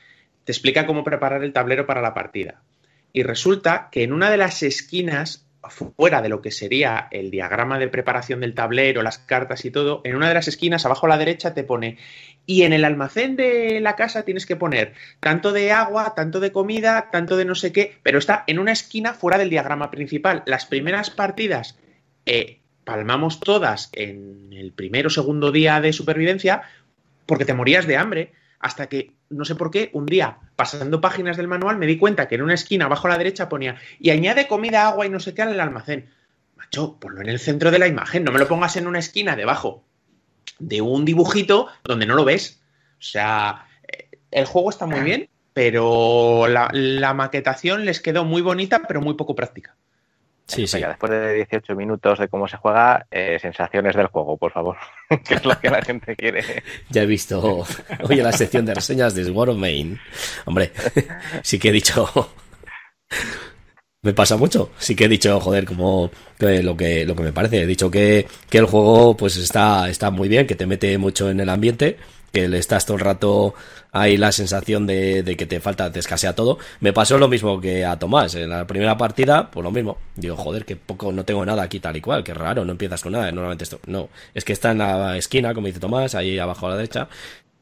te 0.45 0.53
explica 0.53 0.87
cómo 0.87 1.03
preparar 1.03 1.43
el 1.43 1.53
tablero 1.53 1.87
para 1.87 2.03
la 2.03 2.15
partida 2.15 2.63
y 3.15 3.23
resulta 3.23 3.89
que 3.93 4.03
en 4.03 4.13
una 4.13 4.29
de 4.29 4.37
las 4.37 4.63
esquinas, 4.65 5.47
fuera 5.71 6.21
de 6.21 6.29
lo 6.29 6.43
que 6.43 6.51
sería 6.51 7.07
el 7.13 7.31
diagrama 7.31 7.79
de 7.79 7.89
preparación 7.89 8.41
del 8.41 8.55
tablero, 8.55 9.03
las 9.03 9.19
cartas 9.19 9.65
y 9.65 9.71
todo, 9.71 10.03
en 10.05 10.17
una 10.17 10.29
de 10.29 10.35
las 10.35 10.49
esquinas, 10.49 10.85
abajo 10.85 11.07
a 11.07 11.11
la 11.11 11.17
derecha, 11.17 11.55
te 11.55 11.63
pone, 11.63 11.97
y 12.45 12.63
en 12.63 12.73
el 12.73 12.85
almacén 12.85 13.37
de 13.37 13.79
la 13.81 13.95
casa 13.95 14.25
tienes 14.25 14.47
que 14.47 14.57
poner 14.57 14.95
tanto 15.21 15.53
de 15.53 15.71
agua, 15.71 16.15
tanto 16.17 16.41
de 16.41 16.51
comida, 16.51 17.09
tanto 17.13 17.37
de 17.37 17.45
no 17.45 17.55
sé 17.55 17.73
qué, 17.73 17.97
pero 18.03 18.19
está 18.19 18.43
en 18.49 18.59
una 18.59 18.73
esquina 18.73 19.15
fuera 19.15 19.39
del 19.39 19.49
diagrama 19.49 19.93
principal. 19.93 20.43
Las 20.45 20.67
primeras 20.67 21.11
partidas 21.11 21.79
eh, 22.27 22.59
palmamos 22.83 23.39
todas 23.39 23.91
en 23.93 24.53
el 24.53 24.73
primero 24.73 25.07
o 25.07 25.11
segundo 25.11 25.53
día 25.53 25.81
de 25.81 25.93
supervivencia 25.93 26.63
porque 27.27 27.45
te 27.45 27.55
morías 27.55 27.87
de 27.87 27.97
hambre 27.97 28.33
hasta 28.59 28.89
que, 28.89 29.13
no 29.35 29.45
sé 29.45 29.55
por 29.55 29.71
qué, 29.71 29.91
un 29.93 30.07
día, 30.07 30.39
pasando 30.57 31.01
páginas 31.01 31.37
del 31.37 31.49
manual, 31.49 31.77
me 31.77 31.87
di 31.87 31.99
cuenta 31.99 32.29
que 32.29 32.37
en 32.37 32.43
una 32.43 32.55
esquina 32.55 32.87
abajo 32.87 33.07
a 33.07 33.11
la 33.11 33.19
derecha 33.19 33.49
ponía 33.49 33.77
y 33.99 34.11
añade 34.11 34.47
comida, 34.47 34.87
agua 34.87 35.07
y 35.07 35.11
no 35.11 35.21
sé 35.21 35.35
qué 35.35 35.43
al 35.43 35.59
almacén. 35.61 36.11
Macho, 36.57 36.99
ponlo 36.99 37.21
en 37.21 37.29
el 37.29 37.39
centro 37.39 37.71
de 37.71 37.79
la 37.79 37.89
imagen, 37.89 38.25
no 38.25 38.33
me 38.33 38.39
lo 38.39 38.49
pongas 38.49 38.77
en 38.77 38.87
una 38.87 38.99
esquina 38.99 39.37
debajo 39.37 39.85
de 40.59 40.81
un 40.81 41.05
dibujito 41.05 41.69
donde 41.85 42.07
no 42.07 42.15
lo 42.15 42.25
ves. 42.25 42.63
O 42.99 43.03
sea, 43.03 43.67
eh, 43.87 44.09
el 44.31 44.47
juego 44.47 44.71
está 44.71 44.87
muy 44.87 45.01
bien, 45.01 45.29
pero 45.53 46.47
la, 46.49 46.69
la 46.73 47.15
maquetación 47.15 47.85
les 47.85 48.01
quedó 48.01 48.25
muy 48.25 48.43
bonita, 48.43 48.83
pero 48.87 49.01
muy 49.01 49.15
poco 49.15 49.35
práctica. 49.35 49.77
Sí, 50.47 50.67
sí. 50.67 50.81
Después 50.81 51.11
de 51.11 51.35
18 51.35 51.75
minutos 51.75 52.19
de 52.19 52.29
cómo 52.29 52.47
se 52.47 52.59
juega, 52.59 53.07
eh, 53.11 53.39
sensaciones 53.41 53.97
del 53.97 54.09
juego, 54.09 54.37
por 54.37 54.53
favor. 54.53 54.77
que 55.27 55.35
es 55.35 55.45
lo 55.45 55.59
que 55.59 55.71
la 55.71 55.83
gente 55.83 56.15
quiere. 56.17 56.63
Ya 56.91 57.03
he 57.03 57.07
visto 57.07 57.65
hoy 58.03 58.19
en 58.19 58.25
la 58.25 58.33
sección 58.33 58.67
de 58.67 58.75
reseñas 58.75 59.15
de 59.15 59.25
Sword 59.25 59.51
of 59.51 59.57
Main. 59.57 59.99
Hombre, 60.45 60.73
sí 61.43 61.59
que 61.59 61.71
he 61.71 61.73
dicho. 61.73 62.31
me 64.03 64.13
pasa 64.13 64.37
mucho. 64.37 64.71
Sí 64.79 64.95
que 64.95 65.07
he 65.07 65.09
dicho, 65.09 65.41
joder, 65.41 65.65
como 65.65 66.11
lo 66.39 66.77
que, 66.77 67.07
lo 67.07 67.17
que 67.17 67.23
me 67.23 67.33
parece. 67.33 67.63
He 67.63 67.67
dicho 67.67 67.91
que, 67.91 68.27
que 68.51 68.59
el 68.59 68.67
juego 68.67 69.17
pues 69.17 69.39
está, 69.39 69.89
está 69.89 70.11
muy 70.11 70.29
bien, 70.29 70.47
que 70.47 70.57
te 70.57 70.67
mete 70.67 70.99
mucho 70.99 71.31
en 71.31 71.41
el 71.41 71.49
ambiente 71.49 71.97
que 72.35 72.49
le 72.49 72.59
estás 72.59 72.85
todo 72.85 72.97
el 72.97 73.05
rato 73.05 73.55
ahí 73.93 74.17
la 74.17 74.33
sensación 74.33 74.89
de, 74.89 75.37
que 75.39 75.47
te 75.47 75.61
falta, 75.61 75.93
te 75.93 76.01
escasea 76.01 76.35
todo. 76.35 76.59
Me 76.81 76.93
pasó 76.93 77.17
lo 77.17 77.29
mismo 77.29 77.61
que 77.61 77.85
a 77.85 77.97
Tomás. 77.97 78.35
En 78.35 78.51
la 78.51 78.67
primera 78.67 78.99
partida, 78.99 79.51
pues 79.53 79.63
lo 79.63 79.71
mismo. 79.71 79.99
Digo, 80.17 80.37
joder, 80.37 80.65
que 80.65 80.75
poco, 80.75 81.13
no 81.13 81.25
tengo 81.25 81.47
nada 81.47 81.63
aquí 81.63 81.79
tal 81.79 81.97
y 81.97 82.01
cual, 82.01 82.25
que 82.25 82.35
raro, 82.35 82.65
no 82.65 82.73
empiezas 82.73 83.01
con 83.03 83.13
nada. 83.13 83.31
Normalmente 83.31 83.63
esto, 83.63 83.79
no. 83.87 84.09
Es 84.35 84.45
que 84.45 84.53
está 84.53 84.73
en 84.73 84.79
la 84.79 85.17
esquina, 85.17 85.55
como 85.55 85.69
dice 85.69 85.79
Tomás, 85.79 86.17
ahí 86.17 86.37
abajo 86.41 86.67
a 86.67 86.71
la 86.71 86.77
derecha. 86.77 87.09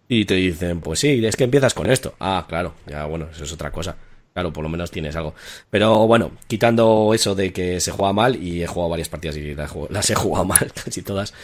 Y 0.08 0.24
te 0.24 0.34
dicen, 0.34 0.80
pues 0.80 1.00
sí, 1.00 1.24
es 1.24 1.36
que 1.36 1.44
empiezas 1.44 1.74
con 1.74 1.90
esto. 1.90 2.14
Ah, 2.18 2.46
claro, 2.48 2.74
ya 2.86 3.04
bueno, 3.04 3.28
eso 3.30 3.44
es 3.44 3.52
otra 3.52 3.70
cosa. 3.70 3.94
Claro, 4.32 4.54
por 4.54 4.64
lo 4.64 4.70
menos 4.70 4.90
tienes 4.90 5.14
algo. 5.16 5.34
Pero 5.68 6.06
bueno, 6.06 6.32
quitando 6.46 7.12
eso 7.14 7.34
de 7.34 7.52
que 7.52 7.78
se 7.78 7.90
juega 7.90 8.14
mal, 8.14 8.36
y 8.36 8.62
he 8.62 8.66
jugado 8.66 8.88
varias 8.88 9.10
partidas 9.10 9.36
y 9.36 9.54
las, 9.90 10.10
he 10.10 10.14
jugado 10.14 10.46
mal, 10.46 10.72
casi 10.84 11.02
todas, 11.02 11.34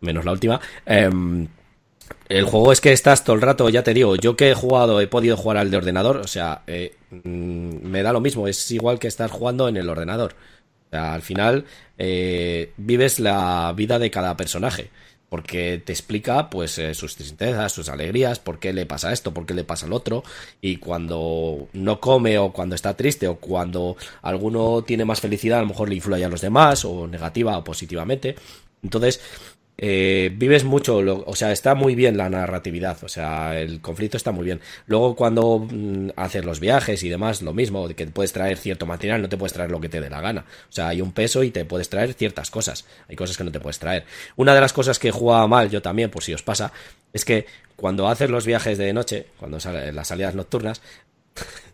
menos 0.00 0.24
la 0.24 0.32
última. 0.32 0.58
Eh, 0.86 1.10
el 2.38 2.44
juego 2.46 2.72
es 2.72 2.80
que 2.80 2.92
estás 2.92 3.24
todo 3.24 3.36
el 3.36 3.42
rato, 3.42 3.68
ya 3.68 3.82
te 3.82 3.92
digo, 3.92 4.16
yo 4.16 4.36
que 4.36 4.50
he 4.50 4.54
jugado, 4.54 5.00
he 5.00 5.06
podido 5.06 5.36
jugar 5.36 5.58
al 5.58 5.70
de 5.70 5.76
ordenador, 5.76 6.16
o 6.16 6.26
sea, 6.26 6.62
eh, 6.66 6.94
mm, 7.10 7.86
me 7.86 8.02
da 8.02 8.12
lo 8.12 8.20
mismo, 8.20 8.48
es 8.48 8.70
igual 8.70 8.98
que 8.98 9.08
estar 9.08 9.28
jugando 9.30 9.68
en 9.68 9.76
el 9.76 9.88
ordenador. 9.88 10.34
O 10.86 10.90
sea, 10.90 11.14
al 11.14 11.22
final 11.22 11.66
eh, 11.98 12.72
vives 12.78 13.20
la 13.20 13.72
vida 13.76 13.98
de 13.98 14.10
cada 14.10 14.36
personaje, 14.36 14.90
porque 15.28 15.82
te 15.84 15.92
explica 15.92 16.48
pues 16.48 16.78
eh, 16.78 16.94
sus 16.94 17.16
tristezas, 17.16 17.72
sus 17.72 17.88
alegrías, 17.90 18.38
por 18.38 18.58
qué 18.58 18.72
le 18.72 18.86
pasa 18.86 19.12
esto, 19.12 19.34
por 19.34 19.44
qué 19.44 19.52
le 19.54 19.64
pasa 19.64 19.86
el 19.86 19.92
otro, 19.92 20.24
y 20.62 20.76
cuando 20.76 21.68
no 21.74 22.00
come 22.00 22.38
o 22.38 22.52
cuando 22.52 22.74
está 22.74 22.96
triste 22.96 23.28
o 23.28 23.36
cuando 23.36 23.96
alguno 24.22 24.82
tiene 24.84 25.04
más 25.04 25.20
felicidad, 25.20 25.58
a 25.58 25.62
lo 25.62 25.68
mejor 25.68 25.90
le 25.90 25.96
influye 25.96 26.24
a 26.24 26.28
los 26.30 26.40
demás, 26.40 26.84
o 26.86 27.06
negativa 27.06 27.58
o 27.58 27.64
positivamente. 27.64 28.36
Entonces, 28.82 29.20
eh, 29.84 30.30
vives 30.32 30.62
mucho, 30.62 30.98
o 30.98 31.34
sea, 31.34 31.50
está 31.50 31.74
muy 31.74 31.96
bien 31.96 32.16
la 32.16 32.30
narratividad, 32.30 33.02
o 33.02 33.08
sea, 33.08 33.58
el 33.58 33.80
conflicto 33.80 34.16
está 34.16 34.30
muy 34.30 34.44
bien. 34.44 34.60
Luego 34.86 35.16
cuando 35.16 35.66
mm, 35.68 36.10
haces 36.14 36.44
los 36.44 36.60
viajes 36.60 37.02
y 37.02 37.08
demás, 37.08 37.42
lo 37.42 37.52
mismo, 37.52 37.88
que 37.88 38.06
puedes 38.06 38.32
traer 38.32 38.58
cierto 38.58 38.86
material, 38.86 39.20
no 39.20 39.28
te 39.28 39.36
puedes 39.36 39.52
traer 39.52 39.72
lo 39.72 39.80
que 39.80 39.88
te 39.88 40.00
dé 40.00 40.08
la 40.08 40.20
gana. 40.20 40.44
O 40.68 40.72
sea, 40.72 40.86
hay 40.86 41.00
un 41.00 41.10
peso 41.10 41.42
y 41.42 41.50
te 41.50 41.64
puedes 41.64 41.88
traer 41.88 42.14
ciertas 42.14 42.48
cosas, 42.48 42.86
hay 43.08 43.16
cosas 43.16 43.36
que 43.36 43.42
no 43.42 43.50
te 43.50 43.58
puedes 43.58 43.80
traer. 43.80 44.04
Una 44.36 44.54
de 44.54 44.60
las 44.60 44.72
cosas 44.72 45.00
que 45.00 45.10
jugaba 45.10 45.48
mal 45.48 45.68
yo 45.68 45.82
también, 45.82 46.10
por 46.10 46.22
si 46.22 46.32
os 46.32 46.44
pasa, 46.44 46.72
es 47.12 47.24
que 47.24 47.46
cuando 47.74 48.06
haces 48.06 48.30
los 48.30 48.46
viajes 48.46 48.78
de 48.78 48.92
noche, 48.92 49.26
cuando 49.36 49.58
salen 49.58 49.96
las 49.96 50.06
salidas 50.06 50.36
nocturnas, 50.36 50.80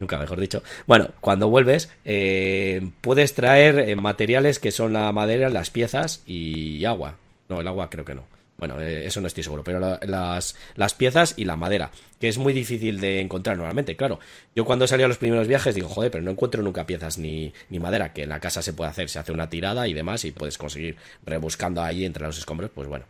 nunca 0.00 0.18
mejor 0.18 0.40
dicho. 0.40 0.62
Bueno, 0.86 1.10
cuando 1.20 1.48
vuelves, 1.48 1.90
eh, 2.04 2.90
puedes 3.00 3.34
traer 3.34 3.78
eh, 3.78 3.96
materiales 3.96 4.58
que 4.58 4.70
son 4.70 4.92
la 4.92 5.10
madera, 5.12 5.48
las 5.48 5.70
piezas 5.70 6.22
y 6.26 6.84
agua. 6.84 7.16
No, 7.48 7.60
el 7.60 7.68
agua 7.68 7.90
creo 7.90 8.04
que 8.04 8.14
no. 8.14 8.24
Bueno, 8.58 8.80
eh, 8.80 9.06
eso 9.06 9.20
no 9.20 9.28
estoy 9.28 9.44
seguro, 9.44 9.62
pero 9.62 9.98
las, 10.02 10.56
las 10.74 10.94
piezas 10.94 11.34
y 11.36 11.44
la 11.44 11.54
madera, 11.54 11.92
que 12.20 12.28
es 12.28 12.38
muy 12.38 12.52
difícil 12.52 13.00
de 13.00 13.20
encontrar 13.20 13.56
normalmente, 13.56 13.94
claro. 13.94 14.18
Yo 14.56 14.64
cuando 14.64 14.88
salí 14.88 15.04
a 15.04 15.08
los 15.08 15.18
primeros 15.18 15.46
viajes 15.46 15.76
digo, 15.76 15.88
joder, 15.88 16.10
pero 16.10 16.24
no 16.24 16.32
encuentro 16.32 16.60
nunca 16.60 16.84
piezas 16.84 17.18
ni, 17.18 17.52
ni 17.70 17.78
madera, 17.78 18.12
que 18.12 18.24
en 18.24 18.30
la 18.30 18.40
casa 18.40 18.60
se 18.60 18.72
puede 18.72 18.90
hacer, 18.90 19.08
se 19.08 19.20
hace 19.20 19.30
una 19.30 19.48
tirada 19.48 19.86
y 19.86 19.94
demás 19.94 20.24
y 20.24 20.32
puedes 20.32 20.58
conseguir 20.58 20.96
rebuscando 21.24 21.82
ahí 21.82 22.04
entre 22.04 22.26
los 22.26 22.36
escombros, 22.36 22.72
pues 22.74 22.88
bueno, 22.88 23.04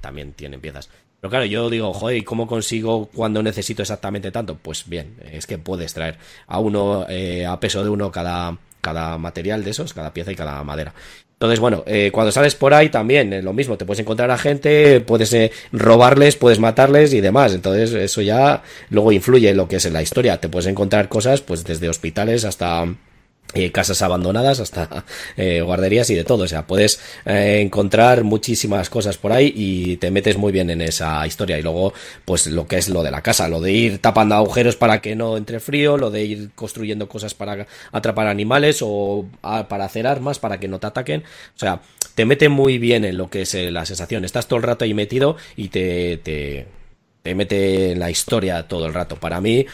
también 0.00 0.32
tienen 0.32 0.60
piezas. 0.60 0.88
Pero 1.20 1.30
claro, 1.30 1.46
yo 1.46 1.68
digo, 1.68 1.92
joder, 1.92 2.18
¿y 2.18 2.22
cómo 2.22 2.46
consigo 2.46 3.08
cuando 3.12 3.42
necesito 3.42 3.82
exactamente 3.82 4.30
tanto? 4.30 4.56
Pues 4.56 4.88
bien, 4.88 5.16
es 5.32 5.46
que 5.46 5.58
puedes 5.58 5.92
traer 5.92 6.16
a 6.46 6.60
uno, 6.60 7.06
eh, 7.08 7.44
a 7.44 7.58
peso 7.58 7.82
de 7.82 7.90
uno 7.90 8.12
cada, 8.12 8.56
cada 8.80 9.18
material 9.18 9.64
de 9.64 9.70
esos, 9.70 9.92
cada 9.92 10.12
pieza 10.12 10.30
y 10.30 10.36
cada 10.36 10.62
madera. 10.62 10.94
Entonces, 11.32 11.60
bueno, 11.60 11.84
eh, 11.86 12.10
cuando 12.12 12.32
sales 12.32 12.54
por 12.54 12.74
ahí 12.74 12.88
también 12.88 13.32
eh, 13.32 13.42
lo 13.42 13.52
mismo, 13.52 13.76
te 13.76 13.84
puedes 13.84 14.00
encontrar 14.00 14.30
a 14.30 14.38
gente, 14.38 15.00
puedes 15.00 15.34
robarles, 15.72 16.36
puedes 16.36 16.60
matarles 16.60 17.12
y 17.14 17.20
demás. 17.20 17.52
Entonces, 17.52 17.92
eso 17.92 18.22
ya 18.22 18.62
luego 18.90 19.10
influye 19.12 19.50
en 19.50 19.56
lo 19.56 19.68
que 19.68 19.76
es 19.76 19.84
en 19.86 19.92
la 19.92 20.02
historia. 20.02 20.40
Te 20.40 20.48
puedes 20.48 20.66
encontrar 20.66 21.08
cosas, 21.08 21.40
pues 21.40 21.64
desde 21.64 21.88
hospitales 21.88 22.44
hasta 22.44 22.86
eh, 23.54 23.72
casas 23.72 24.02
abandonadas 24.02 24.60
hasta 24.60 25.06
eh, 25.38 25.62
guarderías 25.62 26.10
y 26.10 26.14
de 26.14 26.24
todo. 26.24 26.44
O 26.44 26.48
sea, 26.48 26.66
puedes 26.66 27.00
eh, 27.24 27.60
encontrar 27.62 28.22
muchísimas 28.22 28.90
cosas 28.90 29.16
por 29.16 29.32
ahí 29.32 29.52
y 29.56 29.96
te 29.96 30.10
metes 30.10 30.36
muy 30.36 30.52
bien 30.52 30.68
en 30.68 30.82
esa 30.82 31.26
historia. 31.26 31.58
Y 31.58 31.62
luego, 31.62 31.94
pues 32.26 32.46
lo 32.46 32.66
que 32.66 32.76
es 32.76 32.90
lo 32.90 33.02
de 33.02 33.10
la 33.10 33.22
casa, 33.22 33.48
lo 33.48 33.60
de 33.60 33.72
ir 33.72 33.98
tapando 34.00 34.34
agujeros 34.34 34.76
para 34.76 35.00
que 35.00 35.16
no 35.16 35.38
entre 35.38 35.60
frío, 35.60 35.96
lo 35.96 36.10
de 36.10 36.24
ir 36.24 36.50
construyendo 36.54 37.08
cosas 37.08 37.32
para 37.32 37.66
atrapar 37.90 38.26
animales 38.26 38.80
o 38.82 39.26
para 39.40 39.84
hacer 39.86 40.06
armas 40.06 40.38
para 40.38 40.60
que 40.60 40.68
no 40.68 40.78
te 40.78 40.86
ataquen. 40.86 41.24
O 41.56 41.58
sea, 41.58 41.80
te 42.14 42.26
mete 42.26 42.50
muy 42.50 42.76
bien 42.78 43.06
en 43.06 43.16
lo 43.16 43.30
que 43.30 43.42
es 43.42 43.54
la 43.54 43.86
sensación. 43.86 44.26
Estás 44.26 44.46
todo 44.46 44.58
el 44.58 44.64
rato 44.64 44.84
ahí 44.84 44.92
metido 44.92 45.36
y 45.56 45.68
te, 45.68 46.18
te, 46.18 46.66
te 47.22 47.34
mete 47.34 47.92
en 47.92 47.98
la 47.98 48.10
historia 48.10 48.68
todo 48.68 48.86
el 48.86 48.94
rato. 48.94 49.16
Para 49.16 49.40
mí, 49.40 49.66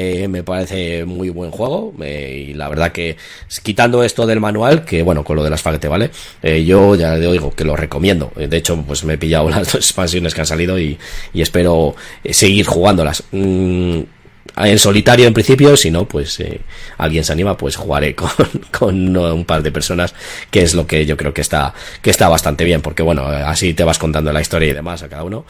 eh, 0.00 0.28
me 0.28 0.44
parece 0.44 1.04
muy 1.04 1.28
buen 1.28 1.50
juego 1.50 1.92
eh, 2.00 2.50
y 2.50 2.54
la 2.54 2.68
verdad 2.68 2.92
que 2.92 3.16
quitando 3.64 4.04
esto 4.04 4.26
del 4.26 4.38
manual, 4.38 4.84
que 4.84 5.02
bueno, 5.02 5.24
con 5.24 5.34
lo 5.34 5.42
de 5.42 5.50
las 5.50 5.60
faguete, 5.60 5.88
¿vale? 5.88 6.12
Eh, 6.40 6.64
yo 6.64 6.94
ya 6.94 7.16
le 7.16 7.26
oigo 7.26 7.50
que 7.50 7.64
lo 7.64 7.74
recomiendo. 7.74 8.30
De 8.36 8.56
hecho, 8.56 8.80
pues 8.86 9.02
me 9.02 9.14
he 9.14 9.18
pillado 9.18 9.50
las 9.50 9.72
dos 9.72 9.74
expansiones 9.74 10.34
que 10.34 10.40
han 10.42 10.46
salido 10.46 10.78
y, 10.78 10.96
espero 11.34 11.96
seguir 12.30 12.64
jugándolas. 12.64 13.24
Mm, 13.32 14.02
en 14.56 14.78
solitario 14.78 15.26
en 15.26 15.34
principio, 15.34 15.76
si 15.76 15.90
no, 15.90 16.06
pues 16.06 16.44
alguien 16.96 17.24
se 17.24 17.32
anima, 17.32 17.56
pues 17.56 17.74
jugaré 17.74 18.14
con, 18.14 18.30
con, 18.70 19.16
un 19.16 19.44
par 19.44 19.64
de 19.64 19.72
personas, 19.72 20.14
que 20.48 20.62
es 20.62 20.74
lo 20.74 20.86
que 20.86 21.06
yo 21.06 21.16
creo 21.16 21.34
que 21.34 21.40
está, 21.40 21.74
que 22.02 22.10
está 22.10 22.28
bastante 22.28 22.64
bien, 22.64 22.82
porque 22.82 23.02
bueno, 23.02 23.26
así 23.26 23.74
te 23.74 23.82
vas 23.82 23.98
contando 23.98 24.32
la 24.32 24.40
historia 24.40 24.68
y 24.68 24.74
demás 24.74 25.02
a 25.02 25.08
cada 25.08 25.24
uno. 25.24 25.44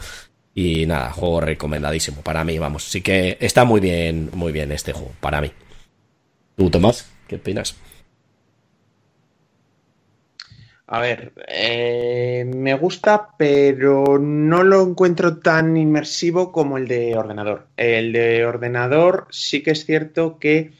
Y 0.61 0.85
nada, 0.85 1.13
juego 1.13 1.39
recomendadísimo 1.39 2.21
para 2.21 2.43
mí, 2.43 2.59
vamos. 2.59 2.83
Sí 2.83 2.99
que 2.99 3.37
está 3.39 3.63
muy 3.63 3.79
bien, 3.79 4.29
muy 4.33 4.51
bien 4.51 4.73
este 4.73 4.91
juego, 4.91 5.13
para 5.21 5.39
mí. 5.39 5.53
¿Tú, 6.57 6.69
Tomás? 6.69 7.09
¿Qué 7.29 7.37
opinas? 7.37 7.77
A 10.85 10.99
ver, 10.99 11.31
eh, 11.47 12.43
me 12.53 12.73
gusta, 12.73 13.29
pero 13.37 14.19
no 14.19 14.63
lo 14.63 14.83
encuentro 14.83 15.37
tan 15.37 15.77
inmersivo 15.77 16.51
como 16.51 16.77
el 16.77 16.89
de 16.89 17.15
ordenador. 17.15 17.67
El 17.77 18.11
de 18.11 18.45
ordenador 18.45 19.27
sí 19.29 19.63
que 19.63 19.71
es 19.71 19.85
cierto 19.85 20.39
que 20.39 20.73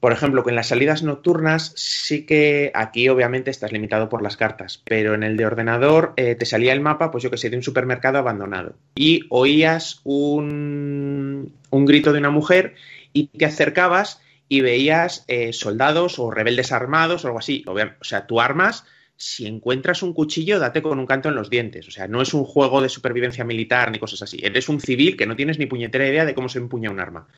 por 0.00 0.12
ejemplo, 0.12 0.42
que 0.42 0.50
en 0.50 0.56
las 0.56 0.68
salidas 0.68 1.02
nocturnas 1.02 1.72
sí 1.76 2.24
que 2.24 2.72
aquí 2.74 3.08
obviamente 3.10 3.50
estás 3.50 3.70
limitado 3.70 4.08
por 4.08 4.22
las 4.22 4.38
cartas, 4.38 4.82
pero 4.84 5.14
en 5.14 5.22
el 5.22 5.36
de 5.36 5.44
ordenador 5.44 6.14
eh, 6.16 6.34
te 6.34 6.46
salía 6.46 6.72
el 6.72 6.80
mapa, 6.80 7.10
pues 7.10 7.22
yo 7.22 7.30
que 7.30 7.36
sé, 7.36 7.50
de 7.50 7.58
un 7.58 7.62
supermercado 7.62 8.18
abandonado 8.18 8.74
y 8.94 9.24
oías 9.28 10.00
un, 10.04 11.52
un 11.68 11.84
grito 11.84 12.12
de 12.12 12.18
una 12.18 12.30
mujer 12.30 12.74
y 13.12 13.26
te 13.26 13.44
acercabas 13.44 14.22
y 14.48 14.62
veías 14.62 15.24
eh, 15.28 15.52
soldados 15.52 16.18
o 16.18 16.30
rebeldes 16.30 16.72
armados 16.72 17.24
o 17.24 17.28
algo 17.28 17.38
así. 17.38 17.64
O 17.68 18.04
sea, 18.04 18.26
tú 18.26 18.40
armas, 18.40 18.84
si 19.16 19.46
encuentras 19.46 20.02
un 20.02 20.12
cuchillo, 20.12 20.58
date 20.58 20.82
con 20.82 20.98
un 20.98 21.06
canto 21.06 21.28
en 21.28 21.36
los 21.36 21.50
dientes. 21.50 21.86
O 21.86 21.90
sea, 21.92 22.08
no 22.08 22.20
es 22.20 22.34
un 22.34 22.44
juego 22.44 22.80
de 22.80 22.88
supervivencia 22.88 23.44
militar 23.44 23.92
ni 23.92 24.00
cosas 24.00 24.22
así. 24.22 24.40
Eres 24.42 24.68
un 24.68 24.80
civil 24.80 25.16
que 25.16 25.26
no 25.26 25.36
tienes 25.36 25.58
ni 25.58 25.66
puñetera 25.66 26.08
idea 26.08 26.24
de 26.24 26.34
cómo 26.34 26.48
se 26.48 26.58
empuña 26.58 26.90
un 26.90 26.98
arma. 26.98 27.28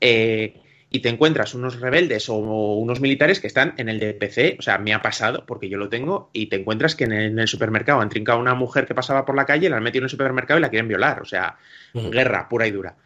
Eh, 0.00 0.62
y 0.90 1.00
te 1.00 1.08
encuentras 1.08 1.54
unos 1.54 1.80
rebeldes 1.80 2.28
o 2.28 2.36
unos 2.36 3.00
militares 3.00 3.40
que 3.40 3.46
están 3.46 3.74
en 3.76 3.88
el 3.88 4.00
de 4.00 4.14
PC, 4.14 4.56
o 4.58 4.62
sea, 4.62 4.78
me 4.78 4.94
ha 4.94 5.02
pasado 5.02 5.44
porque 5.46 5.68
yo 5.68 5.76
lo 5.76 5.88
tengo, 5.88 6.30
y 6.32 6.46
te 6.46 6.56
encuentras 6.56 6.94
que 6.94 7.04
en 7.04 7.12
el, 7.12 7.48
supermercado 7.48 8.00
han 8.00 8.08
trincado 8.08 8.38
a 8.38 8.40
una 8.40 8.54
mujer 8.54 8.86
que 8.86 8.94
pasaba 8.94 9.24
por 9.26 9.36
la 9.36 9.44
calle, 9.44 9.68
la 9.68 9.76
han 9.76 9.82
metido 9.82 10.02
en 10.02 10.04
el 10.04 10.10
supermercado 10.10 10.58
y 10.58 10.62
la 10.62 10.70
quieren 10.70 10.88
violar, 10.88 11.20
o 11.20 11.26
sea, 11.26 11.56
guerra 11.92 12.48
pura 12.48 12.66
y 12.66 12.70
dura. 12.70 12.96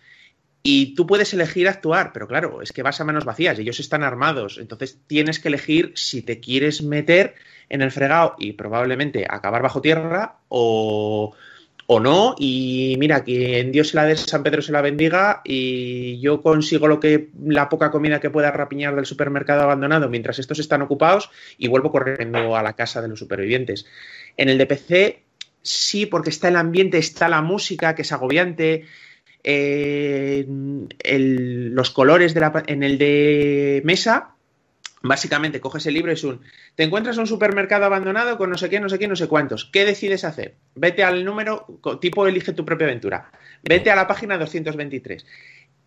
Y 0.65 0.95
tú 0.95 1.09
puedes 1.09 1.35
elegir 1.35 1.67
actuar, 1.67 2.13
pero 2.13 2.29
claro, 2.29 2.63
es 2.63 2.73
que 2.73 2.85
vas 2.85 3.01
a 3.01 3.05
manos 3.05 3.25
vacías, 3.25 3.59
ellos 3.59 3.81
están 3.81 4.05
armados, 4.05 4.59
entonces 4.59 5.01
tienes 5.09 5.41
que 5.41 5.49
elegir 5.49 5.93
si 5.97 6.23
te 6.23 6.39
quieres 6.39 6.83
meter 6.83 7.35
en 7.69 7.83
el 7.83 7.91
fregado 7.91 8.37
y 8.39 8.53
probablemente 8.53 9.27
acabar 9.29 9.63
bajo 9.63 9.81
tierra 9.81 10.37
o 10.49 11.35
o 11.95 12.01
no. 12.01 12.35
Y 12.39 12.97
mira, 12.99 13.25
que 13.25 13.61
en 13.61 13.73
Dios 13.73 13.89
se 13.91 13.97
la 13.97 14.05
de 14.05 14.17
San 14.17 14.43
Pedro 14.43 14.63
se 14.63 14.73
la 14.73 14.81
bendiga 14.81 15.41
y 15.45 16.21
yo 16.21 16.43
consigo 16.43 16.89
lo 16.89 17.01
que 17.01 17.31
la 17.45 17.69
poca 17.69 17.91
comida 17.91 18.21
que 18.21 18.31
pueda 18.31 18.51
rapiñar 18.51 18.95
del 18.95 19.07
supermercado 19.07 19.63
abandonado 19.63 20.09
mientras 20.09 20.39
estos 20.39 20.59
están 20.59 20.83
ocupados 20.83 21.31
y 21.59 21.69
vuelvo 21.69 21.91
corriendo 21.91 22.57
a 22.57 22.63
la 22.63 22.75
casa 22.75 23.03
de 23.03 23.09
los 23.09 23.19
supervivientes. 23.19 23.87
En 24.37 24.49
el 24.49 24.59
de 24.59 24.67
PC 24.67 25.23
sí, 25.63 26.07
porque 26.07 26.31
está 26.31 26.49
el 26.49 26.57
ambiente, 26.57 26.99
está 26.99 27.29
la 27.29 27.43
música 27.43 27.95
que 27.95 28.03
es 28.03 28.13
agobiante. 28.13 28.85
Eh, 29.45 30.47
los 30.47 31.91
colores 31.91 32.37
en 32.67 32.83
el 32.83 32.99
de 32.99 33.83
mesa 33.85 34.37
Básicamente 35.03 35.61
coges 35.61 35.87
el 35.87 35.95
libro 35.95 36.13
y 36.13 36.15
es 36.15 36.25
un, 36.25 36.41
te 36.77 36.85
encuentras 36.85 37.19
un 37.19 37.27
supermercado 37.27 37.85
abandonado 37.85 38.39
con 38.39 38.51
no 38.51 38.57
sé 38.57 38.71
qué, 38.71 38.79
no 38.79 38.89
sé 38.89 38.99
qué, 38.99 39.09
no 39.09 39.17
sé 39.17 39.27
cuántos. 39.27 39.65
¿Qué 39.65 39.85
decides 39.85 40.25
hacer? 40.25 40.55
Vete 40.75 41.03
al 41.03 41.25
número, 41.25 41.67
tipo 42.01 42.27
elige 42.27 42.53
tu 42.53 42.65
propia 42.65 42.87
aventura. 42.87 43.31
Vete 43.63 43.91
a 43.91 43.97
la 43.97 44.07
página 44.07 44.39
223. 44.39 45.27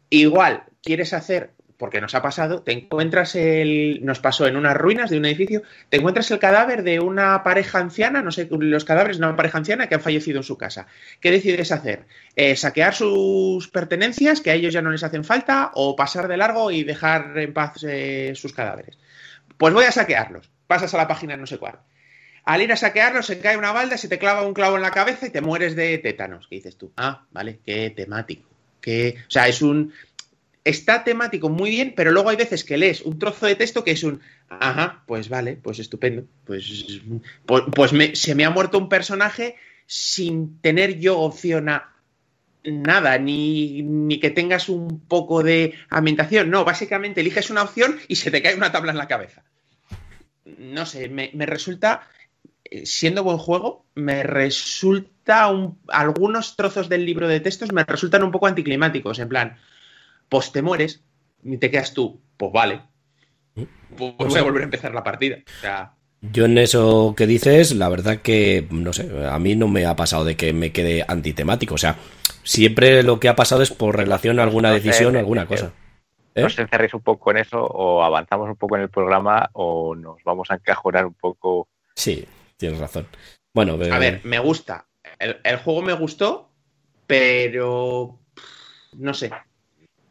Igual, 0.09 0.63
quieres 0.81 1.13
hacer 1.13 1.51
porque 1.77 2.01
nos 2.01 2.15
ha 2.15 2.21
pasado, 2.21 2.61
te 2.61 2.71
encuentras 2.71 3.35
el, 3.35 3.99
nos 4.03 4.19
pasó 4.19 4.47
en 4.47 4.55
unas 4.55 4.77
ruinas 4.77 5.09
de 5.09 5.17
un 5.17 5.25
edificio, 5.25 5.63
te 5.89 5.97
encuentras 5.97 6.31
el 6.31 6.39
cadáver 6.39 6.83
de 6.83 6.99
una 6.99 7.43
pareja 7.43 7.79
anciana, 7.79 8.21
no 8.21 8.31
sé, 8.31 8.47
los 8.49 8.85
cadáveres 8.85 9.17
de 9.17 9.25
una 9.25 9.35
pareja 9.35 9.57
anciana 9.57 9.87
que 9.87 9.95
han 9.95 10.01
fallecido 10.01 10.37
en 10.37 10.43
su 10.43 10.57
casa. 10.57 10.87
¿Qué 11.19 11.31
decides 11.31 11.71
hacer? 11.71 12.05
Eh, 12.35 12.55
¿Saquear 12.55 12.93
sus 12.93 13.67
pertenencias, 13.67 14.41
que 14.41 14.51
a 14.51 14.53
ellos 14.53 14.73
ya 14.73 14.81
no 14.81 14.91
les 14.91 15.03
hacen 15.03 15.23
falta, 15.23 15.71
o 15.73 15.95
pasar 15.95 16.27
de 16.27 16.37
largo 16.37 16.71
y 16.71 16.83
dejar 16.83 17.37
en 17.37 17.53
paz 17.53 17.83
eh, 17.83 18.31
sus 18.35 18.53
cadáveres? 18.53 18.97
Pues 19.57 19.73
voy 19.73 19.85
a 19.85 19.91
saquearlos. 19.91 20.49
Pasas 20.67 20.93
a 20.93 20.97
la 20.97 21.07
página 21.07 21.37
no 21.37 21.45
sé 21.45 21.57
cuál. 21.57 21.79
Al 22.43 22.61
ir 22.61 22.71
a 22.71 22.77
saquearlos 22.77 23.25
se 23.25 23.39
cae 23.39 23.57
una 23.57 23.71
balda, 23.71 23.97
se 23.97 24.07
te 24.07 24.19
clava 24.19 24.45
un 24.45 24.53
clavo 24.53 24.75
en 24.75 24.83
la 24.83 24.91
cabeza 24.91 25.27
y 25.27 25.31
te 25.31 25.41
mueres 25.41 25.75
de 25.75 25.97
tétanos. 25.97 26.47
¿Qué 26.47 26.57
dices 26.57 26.77
tú? 26.77 26.91
Ah, 26.97 27.25
vale, 27.31 27.59
qué 27.65 27.89
temático. 27.89 28.49
Qué... 28.81 29.15
O 29.27 29.31
sea, 29.31 29.47
es 29.47 29.61
un 29.61 29.93
está 30.65 31.03
temático 31.03 31.47
muy 31.47 31.69
bien, 31.69 31.93
pero 31.95 32.11
luego 32.11 32.29
hay 32.29 32.35
veces 32.35 32.63
que 32.63 32.77
lees 32.77 33.01
un 33.01 33.19
trozo 33.19 33.45
de 33.45 33.55
texto 33.55 33.83
que 33.83 33.91
es 33.91 34.03
un, 34.03 34.19
ajá, 34.49 35.03
pues 35.05 35.29
vale, 35.29 35.57
pues 35.61 35.79
estupendo, 35.79 36.25
pues, 36.43 37.01
pues, 37.45 37.63
pues 37.73 38.19
se 38.19 38.35
me 38.35 38.45
ha 38.45 38.49
muerto 38.49 38.79
un 38.79 38.89
personaje 38.89 39.55
sin 39.85 40.59
tener 40.61 40.99
yo 40.99 41.19
opción 41.19 41.69
a 41.69 41.94
nada, 42.65 43.17
ni, 43.17 43.81
ni, 43.83 44.19
que 44.19 44.29
tengas 44.29 44.69
un 44.69 44.99
poco 45.07 45.43
de 45.43 45.73
ambientación, 45.89 46.49
no, 46.49 46.65
básicamente 46.65 47.21
eliges 47.21 47.49
una 47.49 47.63
opción 47.63 47.99
y 48.07 48.15
se 48.15 48.31
te 48.31 48.41
cae 48.41 48.55
una 48.55 48.71
tabla 48.71 48.91
en 48.91 48.97
la 48.97 49.07
cabeza. 49.07 49.43
No 50.45 50.85
sé, 50.85 51.09
me, 51.09 51.31
resulta, 51.45 52.07
eh, 52.63 52.85
siendo 52.85 53.23
buen 53.23 53.37
juego, 53.37 53.85
me 53.95 54.23
resulta 54.23 55.49
algunos 55.87 56.55
trozos 56.55 56.89
del 56.89 57.05
libro 57.05 57.27
de 57.27 57.39
textos 57.39 57.71
me 57.71 57.83
resultan 57.83 58.23
un 58.23 58.31
poco 58.31 58.47
anticlimáticos, 58.47 59.19
en 59.19 59.29
plan, 59.29 59.57
pues 60.29 60.51
te 60.51 60.61
mueres 60.61 61.03
y 61.43 61.57
te 61.57 61.71
quedas 61.71 61.93
tú, 61.93 62.21
pues 62.37 62.51
vale. 62.51 62.81
Pues 63.53 64.13
voy 64.17 64.37
a 64.37 64.43
volver 64.43 64.61
a 64.61 64.65
empezar 64.65 64.93
la 64.93 65.03
partida. 65.03 65.37
Yo 66.21 66.45
en 66.45 66.57
eso 66.57 67.13
que 67.15 67.27
dices, 67.27 67.73
la 67.75 67.89
verdad 67.89 68.17
que, 68.17 68.67
no 68.69 68.93
sé, 68.93 69.09
a 69.29 69.37
mí 69.39 69.55
no 69.55 69.67
me 69.67 69.85
ha 69.85 69.95
pasado 69.95 70.25
de 70.25 70.35
que 70.35 70.53
me 70.53 70.71
quede 70.71 71.05
antitemático. 71.07 71.75
O 71.75 71.77
sea, 71.77 71.97
siempre 72.45 73.03
lo 73.03 73.19
que 73.19 73.27
ha 73.27 73.35
pasado 73.35 73.61
es 73.61 73.71
por 73.71 73.97
relación 73.97 74.39
a 74.39 74.43
alguna 74.43 74.71
decisión 74.71 75.17
o 75.17 75.19
alguna 75.19 75.45
cosa. 75.45 75.73
¿Eh? 76.33 76.41
Nos 76.41 76.57
encerréis 76.57 76.93
un 76.93 77.01
poco 77.01 77.31
en 77.31 77.37
eso 77.37 77.61
o 77.61 78.03
avanzamos 78.03 78.49
un 78.49 78.55
poco 78.55 78.77
en 78.77 78.83
el 78.83 78.89
programa 78.89 79.49
o 79.53 79.95
nos 79.95 80.23
vamos 80.23 80.49
a 80.51 80.55
encajonar 80.55 81.05
un 81.05 81.13
poco. 81.13 81.67
Sí, 81.95 82.25
tienes 82.55 82.79
razón. 82.79 83.07
Bueno, 83.53 83.73
a 83.73 83.99
ver, 83.99 84.21
me 84.23 84.39
gusta. 84.39 84.85
el 85.19 85.57
juego 85.57 85.81
me 85.81 85.93
gustó, 85.93 86.49
pero 87.07 88.19
no 88.97 89.13
sé, 89.13 89.31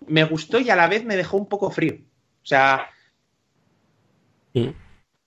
me 0.07 0.25
gustó 0.25 0.59
y 0.59 0.71
a 0.71 0.77
la 0.77 0.89
vez 0.89 1.05
me 1.05 1.17
dejó 1.17 1.37
un 1.37 1.49
poco 1.49 1.71
frío. 1.71 1.95
O 1.95 2.47
sea. 2.47 2.89
Mm. 4.53 4.69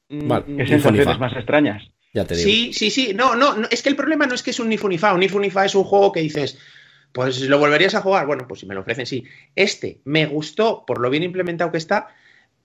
Mm, 0.09 0.27
vale. 0.27 0.45
¿Qué 0.57 0.67
sensaciones 0.67 1.19
más 1.19 1.33
extrañas? 1.33 1.83
Ya 2.13 2.25
te 2.25 2.35
digo. 2.35 2.49
Sí, 2.49 2.73
sí, 2.73 2.89
sí. 2.89 3.13
No, 3.13 3.35
no, 3.35 3.67
es 3.69 3.81
que 3.81 3.89
el 3.89 3.95
problema 3.95 4.25
no 4.25 4.35
es 4.35 4.43
que 4.43 4.51
es 4.51 4.59
un 4.59 4.69
Nifunifa. 4.69 5.13
Un 5.13 5.19
Nifunifa 5.19 5.65
es 5.65 5.75
un 5.75 5.83
juego 5.83 6.11
que 6.11 6.21
dices, 6.21 6.57
pues 7.11 7.41
lo 7.41 7.59
volverías 7.59 7.95
a 7.95 8.01
jugar. 8.01 8.25
Bueno, 8.25 8.47
pues 8.47 8.59
si 8.59 8.65
me 8.65 8.75
lo 8.75 8.81
ofrecen, 8.81 9.05
sí. 9.05 9.25
Este 9.55 10.01
me 10.05 10.25
gustó 10.25 10.85
por 10.85 10.99
lo 10.99 11.09
bien 11.09 11.23
implementado 11.23 11.71
que 11.71 11.77
está, 11.77 12.07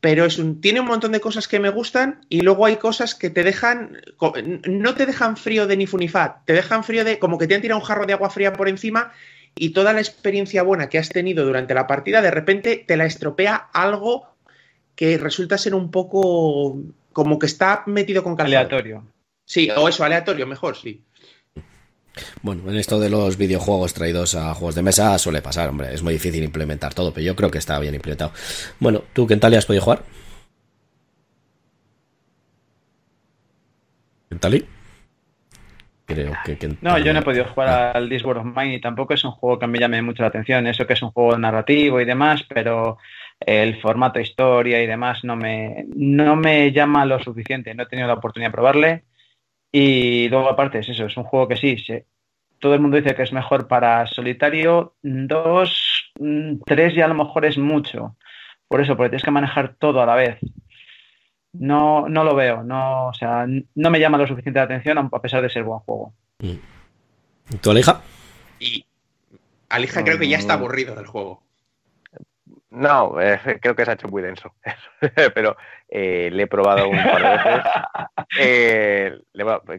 pero 0.01 0.25
es 0.25 0.39
un, 0.39 0.61
tiene 0.61 0.81
un 0.81 0.87
montón 0.87 1.13
de 1.13 1.21
cosas 1.21 1.47
que 1.47 1.61
me 1.61 1.71
gustan 1.71 2.27
y 2.29 2.41
luego 2.41 2.67
hay 2.67 2.77
cosas 2.77 3.15
que 3.15 3.31
te 3.31 3.45
dejan, 3.45 4.03
no 4.69 4.95
te 4.95 5.07
dejan 5.07 5.37
frío 5.37 5.67
de 5.67 5.77
Nifunifa, 5.77 6.43
te 6.45 6.55
dejan 6.55 6.83
frío 6.83 7.05
de, 7.05 7.19
como 7.19 7.39
que 7.39 7.47
te 7.47 7.55
han 7.55 7.63
tirado 7.63 7.81
un 7.81 7.87
jarro 7.87 8.05
de 8.05 8.13
agua 8.13 8.29
fría 8.29 8.53
por 8.53 8.69
encima 8.69 9.13
y 9.55 9.71
toda 9.71 9.93
la 9.93 10.01
experiencia 10.01 10.65
buena 10.65 10.89
que 10.89 10.99
has 10.99 11.09
tenido 11.09 11.45
durante 11.45 11.75
la 11.75 11.87
partida, 11.87 12.21
de 12.21 12.31
repente 12.31 12.85
te 12.87 12.97
la 12.97 13.07
estropea 13.07 13.55
algo 13.55 14.27
que 14.97 15.19
resulta 15.19 15.57
ser 15.57 15.75
un 15.75 15.91
poco 15.91 16.79
como 17.13 17.39
que 17.39 17.47
está 17.47 17.85
metido 17.87 18.23
con 18.23 18.37
calidad. 18.37 18.63
Aleatorio. 18.63 19.05
Sí, 19.45 19.71
o 19.71 19.89
eso, 19.89 20.05
aleatorio, 20.05 20.47
mejor, 20.47 20.77
sí. 20.77 21.03
Bueno, 22.43 22.71
en 22.71 22.77
esto 22.77 23.01
de 23.01 23.09
los 23.09 23.37
videojuegos 23.37 23.95
traídos 23.95 24.35
a 24.35 24.55
juegos 24.55 24.75
de 24.75 24.83
mesa 24.83 25.19
suele 25.19 25.41
pasar, 25.41 25.69
hombre, 25.69 25.95
es 25.95 26.03
muy 26.03 26.13
difícil 26.15 26.45
implementar 26.45 26.95
todo, 26.95 27.13
pero 27.13 27.25
yo 27.25 27.37
creo 27.37 27.51
que 27.51 27.59
está 27.59 27.79
bien 27.79 27.95
implementado. 27.95 28.33
Bueno, 28.81 29.03
¿tú 29.13 29.27
qué 29.27 29.37
tal 29.37 29.55
has 29.55 29.67
podido 29.67 29.83
jugar? 29.83 30.03
¿Kentali? 34.29 34.67
Creo 36.07 36.33
ah. 36.35 36.43
que 36.45 36.77
No, 36.81 36.99
yo 36.99 37.13
no 37.13 37.21
he 37.21 37.23
podido 37.23 37.45
jugar 37.47 37.69
ah. 37.69 37.93
al 37.93 38.09
This 38.09 38.25
World 38.25 38.47
of 38.47 38.57
Mine 38.57 38.75
y 38.75 38.81
tampoco 38.81 39.15
es 39.15 39.25
un 39.25 39.31
juego 39.33 39.59
que 39.59 39.67
me 39.67 39.79
llame 39.79 40.03
mucho 40.03 40.23
la 40.23 40.29
atención, 40.29 40.67
eso 40.67 40.87
que 40.87 40.95
es 40.95 41.03
un 41.03 41.11
juego 41.11 41.39
narrativo 41.39 42.01
y 42.01 42.05
demás, 42.05 42.45
pero 42.49 42.99
el 43.41 43.81
formato 43.81 44.21
historia 44.21 44.83
y 44.83 44.87
demás 44.87 45.25
no 45.25 45.37
me, 45.37 45.87
no 45.95 46.37
me 46.37 46.73
llama 46.73 47.05
lo 47.05 47.23
suficiente, 47.23 47.75
no 47.75 47.85
he 47.85 47.87
tenido 47.87 48.09
la 48.09 48.15
oportunidad 48.15 48.51
de 48.51 48.55
probarle 48.55 49.05
y 49.73 50.29
luego, 50.29 50.51
aparte, 50.51 50.81
es 50.81 50.89
eso, 50.91 51.07
es 51.07 51.17
un 51.17 51.25
juego 51.25 51.49
que 51.49 51.57
sí, 51.57 51.77
todo 52.59 52.75
el 52.75 52.81
mundo 52.81 52.99
dice 52.99 53.15
que 53.15 53.23
es 53.23 53.33
mejor 53.33 53.67
para 53.67 54.07
solitario. 54.07 54.95
Dos, 55.03 56.13
mm, 56.21 56.59
tres 56.65 56.95
ya 56.95 57.07
a 57.07 57.09
lo 57.09 57.15
mejor 57.15 57.45
es 57.45 57.59
mucho. 57.59 58.17
Por 58.69 58.81
eso, 58.81 58.97
porque 58.97 59.11
tienes 59.11 59.25
que 59.25 59.31
manejar 59.31 59.75
todo 59.75 60.01
a 60.01 60.07
la 60.07 60.15
vez. 60.15 60.39
No, 61.55 62.09
no 62.09 62.23
lo 62.25 62.35
veo, 62.35 62.63
no, 62.63 63.09
o 63.09 63.15
sea, 63.15 63.47
no 63.47 63.91
me 63.91 64.01
llama 64.01 64.17
lo 64.17 64.27
suficiente 64.27 64.61
la 64.61 64.65
atención 64.65 64.97
a 64.97 65.21
pesar 65.21 65.43
de 65.43 65.51
ser 65.51 65.65
buen 65.65 65.81
juego. 65.81 66.15
Mm. 66.39 67.57
¿Tu 67.61 67.71
Alija? 67.71 68.01
Y 68.59 68.87
Alija 69.69 70.05
creo 70.05 70.19
que 70.19 70.29
ya 70.29 70.39
está 70.39 70.55
aburrido 70.55 70.95
del 70.95 71.07
juego. 71.07 71.43
No, 72.73 73.21
eh, 73.21 73.39
creo 73.61 73.77
que 73.77 73.85
se 73.85 73.91
ha 73.91 73.95
hecho 73.95 74.09
muy 74.09 74.23
denso. 74.23 74.55
Pero 75.35 75.57
eh, 75.89 76.31
le 76.33 76.45
he 76.45 76.47
probado 76.47 76.89
un 76.89 76.97
par 76.97 77.23
de 77.23 77.29
veces. 77.29 77.65
Eh, 78.39 79.21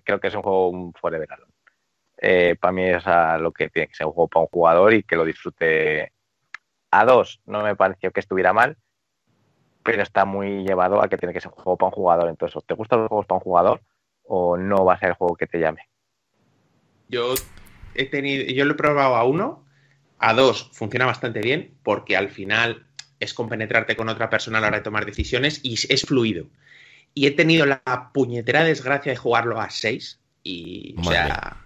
creo 0.04 0.20
que 0.20 0.28
es 0.28 0.36
un 0.36 0.44
juego 0.44 0.70
un 0.70 0.94
forever 0.94 1.28
alone. 1.32 2.56
para 2.58 2.72
mí 2.72 2.84
es 2.84 3.04
lo 3.40 3.52
que 3.52 3.70
tiene 3.70 3.88
que 3.88 3.96
ser 3.96 4.06
un 4.06 4.14
juego 4.14 4.28
para 4.28 4.42
un 4.42 4.48
jugador 4.48 4.94
y 4.94 5.02
que 5.02 5.16
lo 5.16 5.26
disfrute 5.26 6.12
a 6.92 7.06
dos. 7.06 7.42
No 7.48 7.64
me 7.64 7.76
pareció 7.76 8.12
que 8.12 8.20
estuviera 8.20 8.54
mal, 8.54 8.78
pero 9.82 10.04
está 10.04 10.26
muy 10.26 10.64
llevado 10.64 11.02
a 11.02 11.08
que 11.08 11.18
tiene 11.18 11.34
que 11.34 11.42
ser 11.42 11.50
un 11.50 11.64
juego 11.64 11.78
para 11.78 11.88
un 11.88 11.96
jugador. 11.96 12.30
Entonces, 12.30 12.64
¿te 12.64 12.76
gustan 12.76 13.00
los 13.00 13.08
juegos 13.08 13.26
para 13.26 13.40
un 13.40 13.44
jugador 13.44 13.82
o 14.26 14.56
no 14.56 14.86
va 14.86 14.94
a 14.94 15.00
ser 15.00 15.10
el 15.10 15.16
juego 15.16 15.36
que 15.36 15.48
te 15.48 15.60
llame? 15.60 15.90
Yo 17.10 17.34
he 17.96 18.06
tenido, 18.06 18.46
yo 18.54 18.66
lo 18.66 18.74
he 18.74 18.78
probado 18.78 19.16
a 19.16 19.24
uno 19.24 19.64
a 20.24 20.34
dos, 20.34 20.70
funciona 20.72 21.06
bastante 21.06 21.42
bien 21.42 21.72
porque 21.84 22.16
al 22.16 22.30
final 22.30 22.86
es 23.20 23.34
compenetrarte 23.34 23.98
con 23.98 24.08
otra 24.08 24.30
persona 24.30 24.58
a 24.58 24.62
la 24.62 24.68
hora 24.68 24.78
de 24.78 24.84
tomar 24.84 25.06
decisiones 25.06 25.60
y 25.64 25.74
es 25.74 26.02
fluido. 26.04 26.46
Y 27.14 27.28
he 27.28 27.32
tenido 27.32 27.66
la 27.66 28.12
puñetera 28.14 28.64
desgracia 28.64 29.12
de 29.12 29.18
jugarlo 29.18 29.60
a 29.60 29.70
seis 29.70 30.22
y, 30.42 30.96
o 30.98 31.04
sea... 31.04 31.58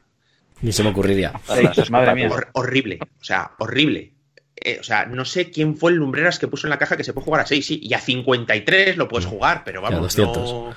Ni 0.62 0.72
se 0.72 0.84
me 0.84 0.90
ocurriría. 0.90 1.34
madre 1.92 2.16
mía. 2.16 2.32
horrible, 2.54 2.98
o 3.02 3.24
sea, 3.24 3.52
horrible. 3.60 4.14
Eh, 4.56 4.78
o 4.80 4.84
sea, 4.84 5.06
no 5.06 5.24
sé 5.24 5.52
quién 5.52 5.78
fue 5.78 5.92
el 5.92 5.98
Lumbreras 5.98 6.40
que 6.40 6.48
puso 6.48 6.66
en 6.66 6.72
la 6.72 6.80
caja 6.80 6.98
que 6.98 7.04
se 7.04 7.14
puede 7.14 7.26
jugar 7.26 7.42
a 7.42 7.46
6, 7.46 7.64
sí, 7.64 7.80
y 7.84 7.94
a 7.94 8.00
53 8.00 8.98
lo 8.98 9.08
puedes 9.08 9.28
jugar, 9.28 9.62
pero 9.64 9.84
vamos, 9.84 10.16
ya, 10.16 10.26
200. 10.26 10.76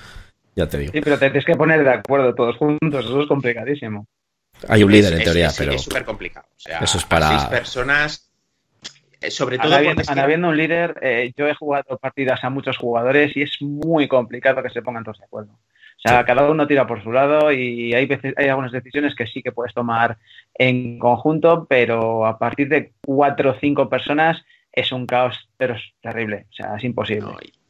ya 0.55 0.69
te 0.69 0.77
digo. 0.77 0.91
Sí, 0.93 1.01
pero 1.01 1.17
te 1.17 1.25
tienes 1.31 1.45
que 1.45 1.55
poner 1.55 1.83
de 1.83 1.89
acuerdo 1.89 2.35
todos 2.35 2.57
juntos, 2.57 3.05
eso 3.05 3.21
es 3.21 3.27
complicadísimo. 3.27 4.05
Hay 4.67 4.83
un 4.83 4.91
líder 4.91 5.13
en 5.13 5.23
teoría, 5.23 5.49
pero. 5.57 5.73
Es 5.73 5.81
súper 5.81 6.05
complicado. 6.05 6.47
O 6.55 6.59
sea, 6.59 6.79
eso 6.79 6.97
es 6.97 7.05
para. 7.05 7.27
Seis 7.27 7.43
personas. 7.45 8.31
Eh, 9.21 9.29
sobre 9.29 9.57
todo. 9.57 9.73
habiendo, 9.75 10.49
un 10.49 10.57
líder, 10.57 10.97
eh, 11.01 11.31
yo 11.37 11.47
he 11.47 11.53
jugado 11.53 11.97
partidas 11.97 12.43
a 12.43 12.49
muchos 12.49 12.77
jugadores 12.77 13.35
y 13.37 13.43
es 13.43 13.61
muy 13.61 14.07
complicado 14.07 14.63
que 14.63 14.69
se 14.69 14.81
pongan 14.81 15.03
todos 15.03 15.19
de 15.19 15.25
acuerdo. 15.25 15.51
O 15.51 16.09
sea, 16.09 16.25
cada 16.25 16.49
uno 16.49 16.65
tira 16.65 16.87
por 16.87 17.03
su 17.03 17.11
lado 17.11 17.51
y 17.51 17.93
hay 17.93 18.07
veces, 18.07 18.33
hay 18.35 18.47
algunas 18.47 18.71
decisiones 18.71 19.13
que 19.13 19.27
sí 19.27 19.43
que 19.43 19.51
puedes 19.51 19.75
tomar 19.75 20.17
en 20.55 20.97
conjunto, 20.97 21.67
pero 21.69 22.25
a 22.25 22.39
partir 22.39 22.69
de 22.69 22.93
cuatro 23.05 23.51
o 23.51 23.55
cinco 23.59 23.87
personas 23.87 24.43
es 24.71 24.91
un 24.91 25.05
caos, 25.05 25.47
pero 25.57 25.75
es 25.75 25.83
terrible. 26.01 26.47
O 26.49 26.53
sea, 26.53 26.75
es 26.75 26.83
imposible. 26.83 27.29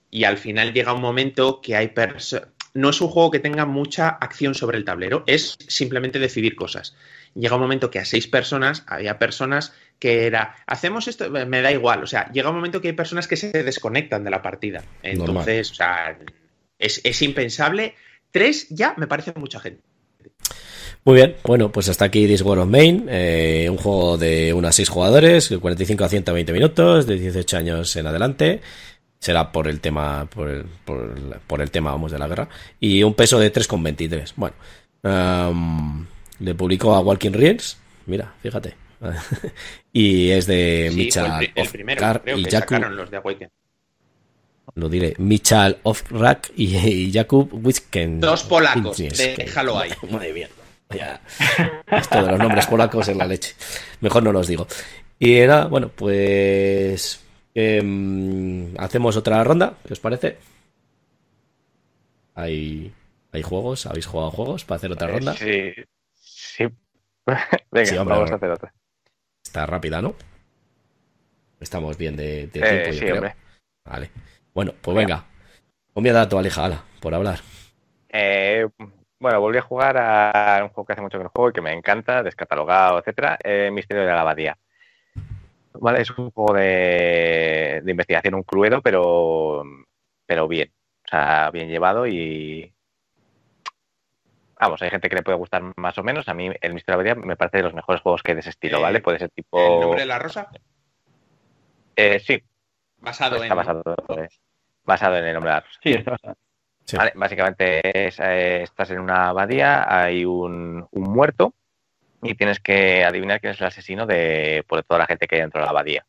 y, 0.09 0.23
al 0.23 0.37
final 0.37 0.71
llega 0.71 0.93
un 0.93 1.01
momento 1.01 1.59
que 1.59 1.75
hay 1.75 1.89
personas 1.89 2.47
no 2.73 2.89
es 2.89 3.01
un 3.01 3.09
juego 3.09 3.31
que 3.31 3.39
tenga 3.39 3.65
mucha 3.65 4.09
acción 4.09 4.55
sobre 4.55 4.77
el 4.77 4.85
tablero, 4.85 5.23
es 5.27 5.57
simplemente 5.67 6.19
decidir 6.19 6.55
cosas. 6.55 6.95
Llega 7.35 7.55
un 7.55 7.61
momento 7.61 7.89
que 7.89 7.99
a 7.99 8.05
seis 8.05 8.27
personas 8.27 8.83
había 8.87 9.19
personas 9.19 9.73
que 9.99 10.25
era, 10.25 10.55
hacemos 10.65 11.07
esto, 11.07 11.29
me 11.29 11.61
da 11.61 11.71
igual, 11.71 12.03
o 12.03 12.07
sea, 12.07 12.31
llega 12.31 12.49
un 12.49 12.55
momento 12.55 12.81
que 12.81 12.89
hay 12.89 12.93
personas 12.93 13.27
que 13.27 13.37
se 13.37 13.51
desconectan 13.63 14.23
de 14.23 14.31
la 14.31 14.41
partida. 14.41 14.83
Entonces, 15.03 15.71
o 15.71 15.75
sea, 15.75 16.17
es, 16.79 17.21
impensable. 17.21 17.95
Tres 18.31 18.67
ya 18.69 18.93
me 18.97 19.07
parece 19.07 19.33
mucha 19.35 19.59
gente. 19.59 19.81
Muy 21.03 21.15
bien, 21.15 21.35
bueno, 21.43 21.71
pues 21.71 21.89
hasta 21.89 22.05
aquí 22.05 22.27
This 22.27 22.43
War 22.43 22.59
of 22.59 22.67
Main, 22.67 23.07
eh, 23.09 23.67
un 23.69 23.77
juego 23.77 24.17
de 24.17 24.53
unas 24.53 24.75
seis 24.75 24.87
jugadores, 24.87 25.49
45 25.49 26.03
a 26.03 26.09
120 26.09 26.53
minutos, 26.53 27.07
de 27.07 27.17
18 27.17 27.57
años 27.57 27.95
en 27.95 28.05
adelante 28.05 28.61
será 29.21 29.51
por 29.51 29.67
el 29.67 29.79
tema 29.79 30.25
por 30.25 30.49
el, 30.49 30.65
por 31.47 31.61
el, 31.61 31.71
tema 31.71 31.91
vamos 31.91 32.11
de 32.11 32.19
la 32.19 32.27
guerra. 32.27 32.49
Y 32.79 33.03
un 33.03 33.13
peso 33.13 33.39
de 33.39 33.53
3,23 33.53 34.33
bueno 34.35 34.55
le 36.39 36.55
publicó 36.55 36.95
a 36.95 36.99
Walking 36.99 37.31
Reels 37.31 37.77
mira 38.07 38.33
fíjate. 38.41 38.75
Y 39.93 40.29
es 40.29 40.45
de 40.47 40.91
Michal 40.93 41.49
y 41.53 42.43
Jakub 42.49 42.79
lo 44.75 44.87
diré 44.87 45.15
Michal 45.17 45.79
Ofrak 45.83 46.51
y, 46.55 46.77
y 46.77 47.11
Jakub 47.11 47.49
Wisken 47.65 48.21
dos 48.21 48.43
polacos 48.43 48.97
déjalo 48.97 49.77
ahí 49.77 49.91
madre 50.11 50.33
mía. 50.33 50.49
Ya, 50.89 51.21
esto 51.89 52.21
de 52.21 52.31
los 52.31 52.39
nombres 52.39 52.65
polacos 52.67 53.07
en 53.07 53.17
la 53.17 53.25
leche. 53.25 53.53
Mejor 54.01 54.23
no 54.23 54.33
los 54.33 54.45
digo. 54.45 54.67
Y 55.17 55.35
era 55.35 55.67
bueno 55.67 55.89
pues 55.89 57.21
Em, 57.53 58.73
hacemos 58.77 59.17
otra 59.17 59.43
ronda, 59.43 59.75
¿qué 59.85 59.93
os 59.93 59.99
parece? 59.99 60.37
¿Hay, 62.35 62.93
¿Hay 63.31 63.41
juegos? 63.41 63.85
¿Habéis 63.85 64.05
jugado 64.05 64.31
juegos 64.31 64.63
para 64.65 64.77
hacer 64.77 64.91
otra 64.91 65.09
eh, 65.09 65.11
ronda? 65.11 65.33
Sí, 65.33 65.73
sí. 66.13 66.65
Venga, 67.71 68.03
vamos 68.03 68.31
a 68.31 68.35
hacer 68.35 68.51
otra. 68.51 68.73
Está 69.43 69.65
rápida, 69.65 70.01
¿no? 70.01 70.15
Estamos 71.59 71.97
bien 71.97 72.15
de, 72.15 72.47
tiempo, 72.47 72.69
eh, 72.69 72.91
yo 72.93 72.99
creo. 72.99 73.33
Vale. 73.85 74.09
Bueno, 74.53 74.73
pues 74.81 74.97
venga. 74.97 75.25
Ponme 75.93 76.11
tu 76.27 76.37
Aleja, 76.37 76.65
ala, 76.65 76.83
por 76.99 77.13
hablar. 77.13 77.39
Eh, 78.09 78.67
bueno, 79.19 79.39
volví 79.39 79.57
a 79.57 79.61
jugar 79.61 79.97
a 79.97 80.63
un 80.63 80.69
juego 80.69 80.85
que 80.85 80.93
hace 80.93 81.01
mucho 81.01 81.17
que 81.17 81.23
no 81.23 81.29
juego 81.29 81.49
y 81.49 81.53
que 81.53 81.61
me 81.61 81.73
encanta, 81.73 82.23
descatalogado, 82.23 82.99
etcétera, 82.99 83.37
Misterio 83.71 84.03
de 84.03 84.11
la 84.11 84.21
Abadía. 84.21 84.57
¿Vale? 85.73 86.01
Es 86.01 86.09
un 86.11 86.31
juego 86.31 86.53
de, 86.53 87.81
investigación, 87.85 88.35
un 88.35 88.43
cluedo, 88.43 88.81
pero, 88.81 89.63
pero 90.25 90.47
bien. 90.47 90.71
O 91.05 91.09
sea, 91.09 91.49
bien 91.51 91.69
llevado 91.69 92.07
y. 92.07 92.73
Vamos, 94.59 94.81
hay 94.81 94.91
gente 94.91 95.09
que 95.09 95.15
le 95.15 95.23
puede 95.23 95.37
gustar 95.37 95.63
más 95.75 95.97
o 95.97 96.03
menos. 96.03 96.27
A 96.29 96.33
mí, 96.33 96.51
el 96.61 96.73
Misterio 96.73 97.01
de 97.01 97.09
la 97.09 97.15
me 97.15 97.35
parece 97.35 97.57
de 97.57 97.63
los 97.63 97.73
mejores 97.73 98.01
juegos 98.01 98.21
que 98.21 98.31
hay 98.31 98.35
de 98.35 98.41
ese 98.41 98.51
estilo, 98.51 98.79
¿vale? 98.79 99.01
Puede 99.01 99.19
ser 99.19 99.29
tipo. 99.29 99.59
¿El 99.59 99.81
nombre 99.81 100.01
de 100.01 100.05
la 100.05 100.19
rosa? 100.19 100.49
Eh, 101.95 102.19
sí. 102.19 102.41
Basado 102.99 103.41
está 103.41 103.55
Basado, 103.55 103.83
basado 104.83 105.17
en 105.17 105.25
el 105.25 105.33
nombre 105.33 105.49
de 105.49 105.55
la 105.55 105.61
rosa. 105.61 105.79
Sí, 105.81 105.91
está 105.93 106.11
basado. 106.11 106.37
Vale, 106.93 107.13
básicamente 107.15 107.81
eh, 107.83 108.61
estás 108.63 108.91
en 108.91 108.99
una 108.99 109.29
abadía, 109.29 109.85
hay 109.87 110.25
un, 110.25 110.85
un 110.91 111.03
muerto 111.03 111.53
y 112.21 112.35
tienes 112.35 112.59
que 112.59 113.03
adivinar 113.03 113.39
quién 113.39 113.53
es 113.53 113.61
el 113.61 113.67
asesino 113.67 114.05
de 114.05 114.63
por 114.67 114.83
toda 114.83 114.99
la 114.99 115.07
gente 115.07 115.27
que 115.27 115.35
hay 115.35 115.41
dentro 115.41 115.59
de 115.59 115.65
la 115.65 115.71
abadía. 115.71 116.05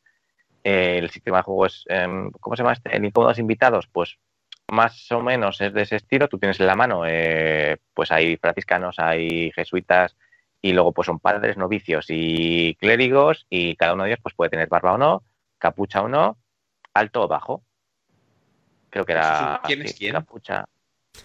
el 0.65 1.11
sistema 1.11 1.39
de 1.39 1.43
juego 1.43 1.67
es, 1.67 1.85
em, 1.89 2.31
¿cómo 2.33 2.55
se 2.55 2.63
llama 2.63 2.75
este? 2.75 2.97
El 2.97 3.05
incómodos 3.05 3.39
invitados, 3.39 3.89
pues 3.89 4.19
más 4.69 5.11
o 5.11 5.21
menos 5.21 5.61
es 5.61 5.73
de 5.75 5.83
ese 5.83 5.97
estilo. 5.97 6.29
Tú 6.29 6.39
tienes 6.39 6.61
en 6.61 6.67
la 6.67 6.77
mano, 6.77 7.03
eh, 7.07 7.79
pues 7.95 8.13
hay 8.13 8.37
franciscanos, 8.37 8.99
hay 8.99 9.51
jesuitas 9.53 10.17
y 10.61 10.73
luego 10.73 10.93
pues 10.93 11.07
son 11.07 11.19
padres, 11.19 11.57
novicios 11.57 12.07
y 12.09 12.75
clérigos 12.77 13.47
y 13.51 13.75
cada 13.77 13.95
uno 13.95 14.05
de 14.05 14.11
ellos 14.11 14.21
pues 14.23 14.35
puede 14.35 14.51
tener 14.51 14.69
barba 14.69 14.95
o 14.95 14.99
no, 14.99 15.25
capucha 15.59 16.03
o 16.03 16.09
no, 16.09 16.39
alto 16.95 17.23
o 17.23 17.29
bajo. 17.29 17.63
Creo 18.89 19.05
que 19.05 19.13
era 19.13 19.61
¿Quién 19.65 19.83
es 19.83 19.95
quién? 19.95 20.13
capucha. 20.13 20.67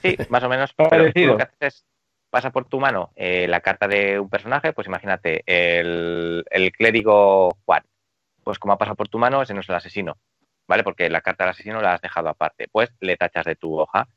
Sí, 0.01 0.17
más 0.29 0.43
o 0.43 0.49
menos. 0.49 0.73
pero 0.89 1.05
lo 1.05 1.37
que 1.37 1.43
haces 1.43 1.57
es 1.59 1.85
pasa 2.29 2.51
por 2.51 2.65
tu 2.65 2.79
mano 2.79 3.11
eh, 3.15 3.47
la 3.47 3.61
carta 3.61 3.87
de 3.87 4.19
un 4.19 4.29
personaje, 4.29 4.73
pues 4.73 4.87
imagínate, 4.87 5.43
el, 5.45 6.43
clérigo 6.77 7.57
Juan. 7.65 7.83
Pues 8.43 8.59
como 8.59 8.73
ha 8.73 8.77
pasado 8.77 8.95
por 8.95 9.09
tu 9.09 9.19
mano, 9.19 9.41
ese 9.41 9.53
no 9.53 9.61
es 9.61 9.69
el 9.69 9.75
asesino, 9.75 10.17
¿vale? 10.67 10.83
Porque 10.83 11.09
la 11.09 11.21
carta 11.21 11.43
del 11.43 11.51
asesino 11.51 11.81
la 11.81 11.93
has 11.93 12.01
dejado 12.01 12.29
aparte. 12.29 12.67
Pues 12.71 12.89
le 13.01 13.17
tachas 13.17 13.45
de 13.45 13.55
tu 13.55 13.77
hoja. 13.77 14.07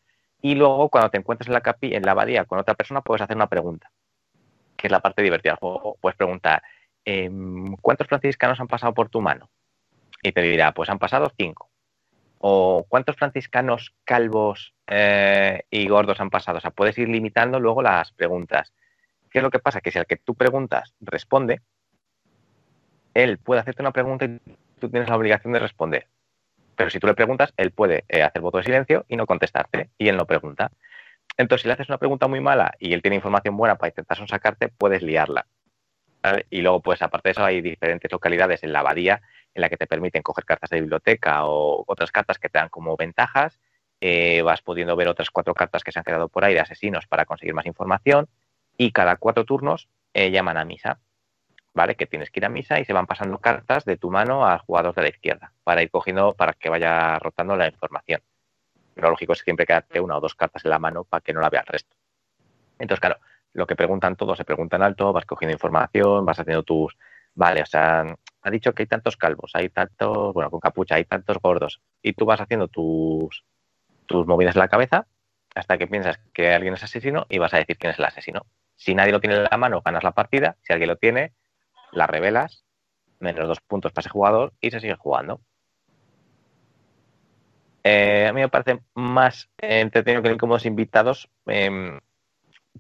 Y 0.42 0.54
luego, 0.54 0.88
cuando 0.88 1.10
te 1.10 1.18
encuentres 1.18 1.48
en 1.48 1.54
la, 1.54 1.60
capi 1.60 1.94
en 1.94 2.02
la 2.02 2.12
abadía 2.12 2.44
con 2.44 2.58
otra 2.58 2.74
persona, 2.74 3.02
puedes 3.02 3.22
hacer 3.22 3.36
una 3.36 3.48
pregunta, 3.48 3.90
que 4.76 4.86
es 4.86 4.90
la 4.90 5.00
parte 5.00 5.22
divertida 5.22 5.52
del 5.52 5.58
juego. 5.58 5.96
Puedes 6.00 6.16
preguntar, 6.16 6.62
em, 7.04 7.76
¿cuántos 7.76 8.06
franciscanos 8.06 8.60
han 8.60 8.68
pasado 8.68 8.94
por 8.94 9.08
tu 9.08 9.20
mano? 9.20 9.50
Y 10.22 10.32
te 10.32 10.42
dirá, 10.42 10.72
pues 10.72 10.88
han 10.90 10.98
pasado 10.98 11.30
cinco 11.36 11.70
o 12.42 12.86
cuántos 12.88 13.16
franciscanos 13.16 13.94
calvos 14.04 14.72
eh, 14.86 15.64
y 15.70 15.86
gordos 15.88 16.20
han 16.20 16.30
pasado. 16.30 16.58
O 16.58 16.60
sea, 16.60 16.70
puedes 16.70 16.96
ir 16.96 17.08
limitando 17.08 17.60
luego 17.60 17.82
las 17.82 18.12
preguntas. 18.12 18.72
¿Qué 19.30 19.38
es 19.38 19.42
lo 19.42 19.50
que 19.50 19.58
pasa? 19.58 19.82
Que 19.82 19.92
si 19.92 19.98
al 19.98 20.06
que 20.06 20.16
tú 20.16 20.34
preguntas 20.34 20.94
responde, 21.00 21.60
él 23.12 23.36
puede 23.38 23.60
hacerte 23.60 23.82
una 23.82 23.92
pregunta 23.92 24.24
y 24.24 24.40
tú 24.78 24.88
tienes 24.88 25.10
la 25.10 25.16
obligación 25.16 25.52
de 25.52 25.58
responder. 25.58 26.06
Pero 26.76 26.88
si 26.88 26.98
tú 26.98 27.06
le 27.06 27.14
preguntas, 27.14 27.52
él 27.58 27.72
puede 27.72 28.04
eh, 28.08 28.22
hacer 28.22 28.40
voto 28.40 28.56
de 28.56 28.64
silencio 28.64 29.04
y 29.06 29.16
no 29.16 29.26
contestarte, 29.26 29.90
y 29.98 30.08
él 30.08 30.16
no 30.16 30.24
pregunta. 30.24 30.70
Entonces, 31.36 31.62
si 31.62 31.68
le 31.68 31.74
haces 31.74 31.90
una 31.90 31.98
pregunta 31.98 32.26
muy 32.26 32.40
mala 32.40 32.72
y 32.78 32.94
él 32.94 33.02
tiene 33.02 33.16
información 33.16 33.54
buena 33.54 33.76
para 33.76 33.90
intentar 33.90 34.26
sacarte, 34.26 34.68
puedes 34.68 35.02
liarla. 35.02 35.46
Y 36.48 36.62
luego, 36.62 36.80
pues 36.80 37.02
aparte 37.02 37.28
de 37.28 37.32
eso, 37.32 37.44
hay 37.44 37.60
diferentes 37.60 38.10
localidades 38.10 38.62
en 38.62 38.72
la 38.72 38.80
abadía 38.80 39.20
en 39.55 39.62
la 39.62 39.68
que 39.68 39.77
te 39.77 39.86
permiten 39.86 40.22
coger 40.22 40.44
cartas 40.44 40.70
de 40.70 40.81
biblioteca 40.81 41.47
o 41.47 41.85
otras 41.86 42.10
cartas 42.12 42.39
que 42.39 42.48
te 42.48 42.59
dan 42.59 42.68
como 42.68 42.97
ventajas. 42.97 43.59
Eh, 44.01 44.43
vas 44.43 44.62
pudiendo 44.62 44.97
ver 44.97 45.09
otras 45.09 45.31
cuatro 45.31 45.55
cartas 45.55 45.85
que 45.85 45.93
se 45.93 45.98
han 45.98 46.05
quedado 46.05 46.28
por 46.28 46.44
ahí 46.44 46.55
de 46.55 46.60
asesinos 46.60 47.06
para 47.06 47.24
conseguir 47.27 47.55
más 47.55 47.66
información. 47.66 48.28
Y 48.77 48.93
cada 48.93 49.16
cuatro 49.16 49.44
turnos 49.44 49.89
eh, 50.14 50.31
llaman 50.31 50.56
a 50.56 50.64
misa. 50.64 51.01
¿Vale? 51.72 51.94
Que 51.94 52.06
tienes 52.06 52.31
que 52.31 52.40
ir 52.40 52.47
a 52.47 52.48
misa 52.48 52.81
y 52.81 52.85
se 52.85 52.93
van 52.93 53.06
pasando 53.06 53.39
cartas 53.39 53.85
de 53.85 53.97
tu 53.97 54.10
mano 54.10 54.44
al 54.44 54.59
jugador 54.59 54.93
de 54.94 55.02
la 55.02 55.09
izquierda 55.09 55.52
para 55.62 55.82
ir 55.82 55.90
cogiendo, 55.90 56.35
para 56.35 56.52
que 56.52 56.68
vaya 56.68 57.18
rotando 57.20 57.56
la 57.56 57.68
información. 57.68 58.20
Lo 58.97 59.10
lógico 59.10 59.35
es 59.35 59.39
siempre 59.39 59.66
quedarte 59.66 60.01
una 60.01 60.16
o 60.16 60.20
dos 60.20 60.35
cartas 60.35 60.64
en 60.64 60.70
la 60.70 60.81
mano 60.81 61.05
para 61.05 61.20
que 61.20 61.32
no 61.32 61.40
la 61.40 61.48
vea 61.48 61.60
el 61.60 61.66
resto. 61.66 61.97
Entonces, 62.78 63.01
claro, 63.01 63.18
lo 63.52 63.66
que 63.66 63.77
preguntan 63.77 64.16
todos 64.16 64.39
se 64.39 64.44
preguntan 64.44 64.82
alto, 64.82 65.12
vas 65.12 65.27
cogiendo 65.27 65.52
información, 65.52 66.24
vas 66.24 66.39
haciendo 66.39 66.62
tus. 66.62 66.97
Vale, 67.35 67.62
o 67.62 67.66
sea, 67.66 68.15
ha 68.43 68.51
dicho 68.51 68.73
que 68.74 68.82
hay 68.82 68.86
tantos 68.86 69.16
calvos, 69.16 69.52
hay 69.55 69.69
tantos, 69.69 70.35
bueno, 70.35 70.51
con 70.51 70.61
capucha, 70.61 70.97
hay 70.97 71.05
tantos 71.05 71.39
gordos, 71.39 71.81
y 72.02 72.12
tú 72.12 72.27
vas 72.27 72.40
haciendo 72.40 72.69
tus, 72.69 73.44
tus 74.07 74.27
movidas 74.27 74.57
en 74.57 74.61
la 74.61 74.69
cabeza 74.69 75.07
hasta 75.55 75.78
que 75.78 75.86
piensas 75.86 76.19
que 76.32 76.52
alguien 76.52 76.74
es 76.74 76.82
asesino 76.82 77.27
y 77.28 77.39
vas 77.39 77.55
a 77.55 77.59
decir 77.59 77.77
quién 77.77 77.93
es 77.93 77.98
el 77.98 78.05
asesino. 78.05 78.47
Si 78.77 78.94
nadie 78.94 79.12
lo 79.12 79.20
tiene 79.20 79.36
en 79.36 79.44
la 79.51 79.57
mano, 79.59 79.82
ganas 79.85 80.05
la 80.05 80.12
partida. 80.12 80.57
Si 80.62 80.73
alguien 80.73 80.89
lo 80.89 80.97
tiene, 80.97 81.32
la 81.93 82.07
revelas, 82.07 82.65
menos 83.19 83.47
dos 83.47 83.61
puntos 83.61 83.93
para 83.93 84.02
ese 84.02 84.11
jugador 84.11 84.52
y 84.61 84.70
se 84.70 84.81
sigue 84.81 84.94
jugando. 84.97 85.40
Eh, 87.82 88.27
a 88.28 88.32
mí 88.32 88.40
me 88.40 88.48
parece 88.48 88.81
más 88.94 89.51
entretenido 89.59 90.23
que 90.23 90.31
incómodos 90.31 90.66
invitados 90.66 91.31
em, 91.47 91.98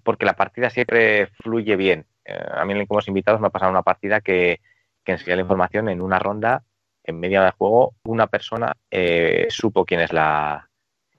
porque 0.02 0.26
la 0.26 0.36
partida 0.36 0.70
siempre 0.70 1.26
fluye 1.42 1.76
bien. 1.76 2.06
A 2.52 2.64
mí 2.64 2.72
en 2.72 2.82
incómodos 2.82 3.08
invitados 3.08 3.40
me 3.40 3.48
ha 3.48 3.50
pasado 3.50 3.70
una 3.70 3.82
partida 3.82 4.20
que, 4.20 4.60
que 5.04 5.18
la 5.26 5.42
información 5.42 5.88
en 5.88 6.00
una 6.00 6.18
ronda, 6.18 6.62
en 7.04 7.18
media 7.18 7.42
de 7.42 7.50
juego, 7.52 7.94
una 8.04 8.26
persona 8.26 8.76
eh, 8.90 9.46
supo 9.50 9.84
quién 9.84 10.00
es 10.00 10.12
la, 10.12 10.70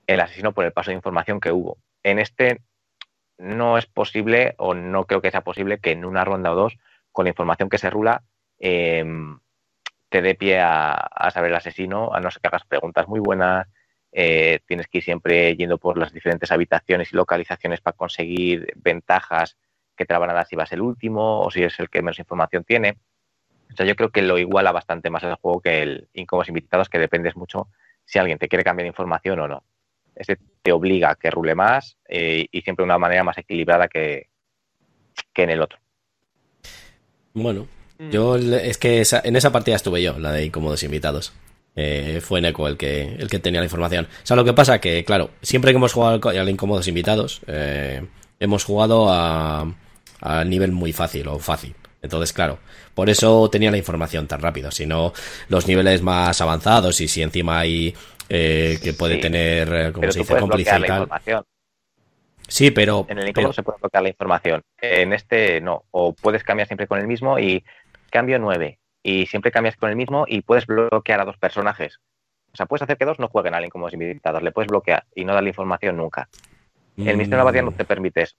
el 0.07 0.19
asesino 0.19 0.53
por 0.53 0.65
el 0.65 0.73
paso 0.73 0.91
de 0.91 0.95
información 0.95 1.39
que 1.39 1.51
hubo. 1.51 1.77
En 2.03 2.19
este 2.19 2.61
no 3.37 3.77
es 3.77 3.87
posible 3.87 4.53
o 4.57 4.73
no 4.73 5.05
creo 5.05 5.21
que 5.21 5.31
sea 5.31 5.41
posible 5.41 5.79
que 5.79 5.91
en 5.91 6.05
una 6.05 6.23
ronda 6.23 6.51
o 6.51 6.55
dos, 6.55 6.77
con 7.11 7.25
la 7.25 7.29
información 7.29 7.69
que 7.69 7.77
se 7.77 7.89
rula, 7.89 8.23
em, 8.59 9.39
te 10.09 10.21
dé 10.21 10.35
pie 10.35 10.59
a, 10.59 11.29
saber 11.33 11.51
el 11.51 11.57
asesino, 11.57 12.13
a 12.13 12.19
no 12.19 12.29
ser 12.29 12.41
que 12.41 12.47
hagas 12.49 12.65
preguntas 12.65 13.07
muy 13.07 13.19
buenas, 13.19 13.67
eh, 14.11 14.59
tienes 14.67 14.87
que 14.87 14.99
ir 14.99 15.03
siempre 15.03 15.55
yendo 15.55 15.77
por 15.77 15.97
las 15.97 16.13
diferentes 16.13 16.51
habitaciones 16.51 17.13
y 17.13 17.15
localizaciones 17.15 17.81
para 17.81 17.95
conseguir 17.95 18.73
ventajas 18.75 19.57
que 19.95 20.05
te 20.05 20.13
la 20.13 20.19
van 20.19 20.29
a 20.29 20.33
dar 20.33 20.47
si 20.47 20.55
vas 20.55 20.71
el 20.71 20.81
último 20.81 21.41
o 21.41 21.51
si 21.51 21.63
es 21.63 21.79
el 21.79 21.89
que 21.89 22.01
menos 22.01 22.19
información 22.19 22.63
tiene. 22.63 22.97
O 23.71 23.75
sea, 23.75 23.85
yo 23.85 23.95
creo 23.95 24.09
que 24.09 24.21
lo 24.21 24.37
iguala 24.37 24.71
bastante 24.71 25.09
más 25.09 25.23
el 25.23 25.35
juego 25.35 25.61
que 25.61 25.81
el 25.81 26.07
Incómodos 26.13 26.49
Invitados, 26.49 26.89
que 26.89 26.99
dependes 26.99 27.35
mucho 27.35 27.67
si 28.05 28.19
alguien 28.19 28.37
te 28.37 28.47
quiere 28.47 28.63
cambiar 28.63 28.87
información 28.87 29.39
o 29.39 29.47
no. 29.47 29.63
Ese 30.15 30.37
te 30.61 30.71
obliga 30.71 31.11
a 31.11 31.15
que 31.15 31.31
rule 31.31 31.55
más 31.55 31.97
eh, 32.07 32.47
y 32.51 32.61
siempre 32.61 32.83
de 32.83 32.87
una 32.87 32.97
manera 32.97 33.23
más 33.23 33.37
equilibrada 33.37 33.87
que, 33.87 34.27
que 35.33 35.43
en 35.43 35.51
el 35.51 35.61
otro. 35.61 35.79
Bueno, 37.33 37.67
Mm. 38.01 38.09
Yo 38.09 38.35
es 38.35 38.77
que 38.79 39.03
en 39.23 39.35
esa 39.35 39.51
partida 39.51 39.75
estuve 39.75 40.01
yo, 40.01 40.17
la 40.17 40.31
de 40.31 40.45
incómodos 40.45 40.81
invitados. 40.81 41.33
Eh, 41.75 42.19
fue 42.21 42.41
Neko 42.41 42.67
el 42.67 42.75
que, 42.75 43.15
el 43.15 43.29
que 43.29 43.39
tenía 43.39 43.61
la 43.61 43.65
información. 43.65 44.05
O 44.05 44.25
sea, 44.25 44.35
lo 44.35 44.43
que 44.43 44.53
pasa 44.53 44.81
que, 44.81 45.05
claro, 45.05 45.29
siempre 45.41 45.71
que 45.71 45.77
hemos 45.77 45.93
jugado 45.93 46.29
al 46.29 46.49
incómodos 46.49 46.87
invitados, 46.87 47.41
eh, 47.47 48.01
hemos 48.41 48.65
jugado 48.65 49.07
a, 49.09 49.65
a 50.19 50.43
nivel 50.43 50.73
muy 50.73 50.91
fácil 50.91 51.29
o 51.29 51.39
fácil. 51.39 51.75
Entonces, 52.01 52.33
claro, 52.33 52.59
por 52.93 53.09
eso 53.09 53.49
tenía 53.49 53.71
la 53.71 53.77
información 53.77 54.27
tan 54.27 54.41
rápido. 54.41 54.71
Si 54.71 54.85
no, 54.85 55.13
los 55.47 55.67
niveles 55.67 56.01
más 56.01 56.41
avanzados 56.41 56.99
y 56.99 57.07
si 57.07 57.21
encima 57.21 57.59
hay 57.59 57.95
eh, 58.27 58.79
que 58.83 58.93
puede 58.93 59.17
tener, 59.17 59.93
como 59.93 60.11
se 60.11 60.19
dice, 60.19 60.35
y 60.57 60.63
tal. 60.65 61.09
Sí, 62.47 62.71
pero. 62.71 63.05
En 63.07 63.19
el 63.19 63.29
incómodo 63.29 63.53
se 63.53 63.63
puede 63.63 63.77
bloquear 63.79 64.03
la 64.03 64.09
información. 64.09 64.61
En 64.81 65.13
este 65.13 65.61
no. 65.61 65.85
O 65.91 66.13
puedes 66.13 66.43
cambiar 66.43 66.67
siempre 66.67 66.87
con 66.87 66.99
el 66.99 67.07
mismo 67.07 67.39
y 67.39 67.63
cambio 68.09 68.39
9 68.39 68.79
y 69.03 69.25
siempre 69.27 69.51
cambias 69.51 69.77
con 69.77 69.89
el 69.89 69.95
mismo 69.95 70.25
y 70.27 70.41
puedes 70.41 70.65
bloquear 70.65 71.21
a 71.21 71.25
dos 71.25 71.37
personajes. 71.37 71.99
O 72.53 72.57
sea, 72.57 72.65
puedes 72.65 72.81
hacer 72.81 72.97
que 72.97 73.05
dos 73.05 73.19
no 73.19 73.29
jueguen 73.29 73.53
a 73.53 73.57
alguien 73.57 73.69
como 73.69 73.87
invitados, 73.89 74.43
le 74.43 74.51
puedes 74.51 74.69
bloquear 74.69 75.05
y 75.15 75.23
no 75.23 75.33
darle 75.33 75.49
información 75.49 75.95
nunca. 75.95 76.27
El 76.97 77.17
Mister 77.17 77.43
de 77.43 77.61
no 77.61 77.71
te 77.71 77.85
permite 77.85 78.23
eso. 78.23 78.35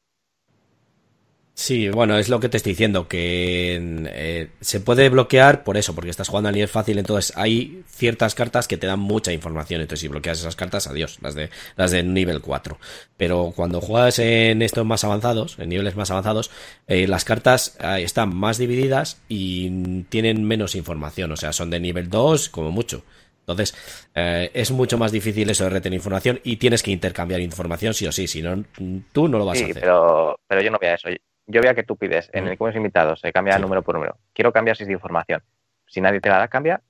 Sí, 1.54 1.90
bueno, 1.90 2.16
es 2.16 2.30
lo 2.30 2.40
que 2.40 2.48
te 2.48 2.56
estoy 2.56 2.72
diciendo, 2.72 3.08
que 3.08 3.78
eh, 4.10 4.48
se 4.62 4.80
puede 4.80 5.10
bloquear 5.10 5.64
por 5.64 5.76
eso, 5.76 5.94
porque 5.94 6.08
estás 6.08 6.28
jugando 6.28 6.48
a 6.48 6.52
nivel 6.52 6.68
fácil, 6.68 6.98
entonces 6.98 7.36
hay 7.36 7.84
ciertas 7.86 8.34
cartas 8.34 8.66
que 8.66 8.78
te 8.78 8.86
dan 8.86 9.00
mucha 9.00 9.32
información, 9.32 9.82
entonces 9.82 10.00
si 10.00 10.08
bloqueas 10.08 10.40
esas 10.40 10.56
cartas, 10.56 10.86
adiós, 10.86 11.18
las 11.20 11.34
de, 11.34 11.50
las 11.76 11.90
de 11.90 12.02
nivel 12.04 12.40
4. 12.40 12.78
Pero 13.18 13.52
cuando 13.54 13.82
juegas 13.82 14.18
en 14.18 14.62
estos 14.62 14.86
más 14.86 15.04
avanzados, 15.04 15.58
en 15.58 15.68
niveles 15.68 15.94
más 15.94 16.10
avanzados, 16.10 16.50
eh, 16.86 17.06
las 17.06 17.24
cartas 17.24 17.76
eh, 17.80 18.02
están 18.02 18.34
más 18.34 18.56
divididas 18.56 19.20
y 19.28 20.02
tienen 20.04 20.44
menos 20.44 20.74
información, 20.74 21.32
o 21.32 21.36
sea, 21.36 21.52
son 21.52 21.68
de 21.68 21.80
nivel 21.80 22.08
2 22.08 22.48
como 22.48 22.70
mucho. 22.70 23.04
Entonces, 23.42 23.74
es 24.14 24.70
mucho 24.70 24.98
más 24.98 25.10
difícil 25.10 25.50
eso 25.50 25.64
de 25.64 25.70
retener 25.70 25.96
información 25.96 26.40
y 26.44 26.56
tienes 26.56 26.82
que 26.82 26.92
intercambiar 26.92 27.40
información 27.40 27.92
sí 27.92 28.06
o 28.06 28.12
sí, 28.12 28.26
si 28.28 28.40
no, 28.40 28.64
tú 29.12 29.28
no 29.28 29.38
lo 29.38 29.44
vas 29.44 29.60
a 29.60 29.64
hacer. 29.64 29.80
Pero, 29.80 30.38
pero 30.46 30.62
yo 30.62 30.70
no 30.70 30.78
voy 30.78 30.88
a 30.88 30.94
eso 30.94 31.08
yo 31.46 31.60
vea 31.60 31.74
que 31.74 31.82
tú 31.82 31.96
pides 31.96 32.30
en 32.32 32.44
el 32.44 32.52
invitados 32.52 32.76
invitado, 32.76 33.16
se 33.16 33.32
cambia 33.32 33.58
número 33.58 33.82
por 33.82 33.94
número. 33.94 34.16
Quiero 34.32 34.52
cambiar 34.52 34.76
si 34.76 34.84
es 34.84 34.86
de 34.86 34.94
información. 34.94 35.42
Si 35.86 36.00
nadie 36.00 36.20
te 36.20 36.28
la 36.28 36.38
da, 36.38 36.48
cambia, 36.48 36.80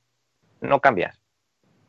no 0.60 0.80
cambias. 0.80 1.18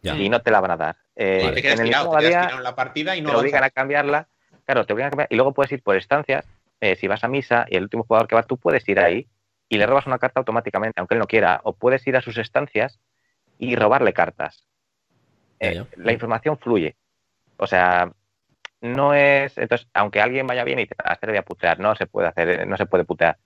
Y 0.02 0.27
no 0.27 0.41
te 0.41 0.52
la 0.52 0.60
van 0.60 0.72
a 0.72 0.77
dar. 0.77 0.98
Eh, 1.15 1.52
te 1.53 1.61
quedas 1.61 1.80
en 1.80 1.85
tirado, 1.85 2.18
te 2.18 2.27
en 2.27 2.64
la 2.64 2.76
partida 2.76 3.15
y 3.15 3.22
no 3.22 3.30
te 3.30 3.35
obligan 3.38 3.64
a 3.64 3.69
cambiarla. 3.69 4.27
Claro, 4.65 4.85
te 4.85 4.94
obligan 4.94 5.07
a 5.07 5.11
cambiar. 5.11 5.27
Y 5.31 5.35
luego 5.35 5.53
puedes 5.53 5.72
ir 5.72 5.81
por 5.81 5.95
estancias. 5.95 6.45
Eh, 6.81 6.98
si 6.98 7.07
vas 7.07 7.23
a 7.23 7.30
misa 7.30 7.65
y 7.69 7.77
el 7.77 7.84
último 7.84 8.03
jugador 8.03 8.27
que 8.27 8.35
va, 8.35 8.44
tú 8.44 8.57
puedes 8.57 8.88
ir 8.90 8.99
ahí 8.99 9.27
y 9.69 9.77
le 9.77 9.85
robas 9.85 10.06
una 10.06 10.19
carta 10.19 10.41
automáticamente, 10.41 10.99
aunque 10.99 11.15
él 11.15 11.19
no 11.19 11.27
quiera. 11.27 11.61
O 11.64 11.73
puedes 11.73 12.06
ir 12.07 12.18
a 12.18 12.22
sus 12.22 12.38
estancias 12.38 12.99
y 13.64 13.76
robarle 13.76 14.14
cartas. 14.14 14.68
Eh, 15.60 15.85
la 15.95 16.11
información 16.11 16.57
fluye. 16.57 16.98
O 17.57 17.68
sea, 17.68 18.11
no 18.81 19.14
es. 19.14 19.57
Entonces, 19.57 19.88
aunque 19.94 20.19
alguien 20.19 20.45
vaya 20.45 20.65
bien 20.65 20.80
y 20.80 20.85
te 20.85 20.95
hacer 20.98 21.30
voy 21.30 21.38
a 21.38 21.45
putear, 21.45 21.80
no 21.80 21.95
se 21.95 22.06
puede 22.06 22.27
hacer, 22.27 22.68
no 22.68 22.76
se 22.76 22.85
puede 22.85 23.06
putear. 23.06 23.38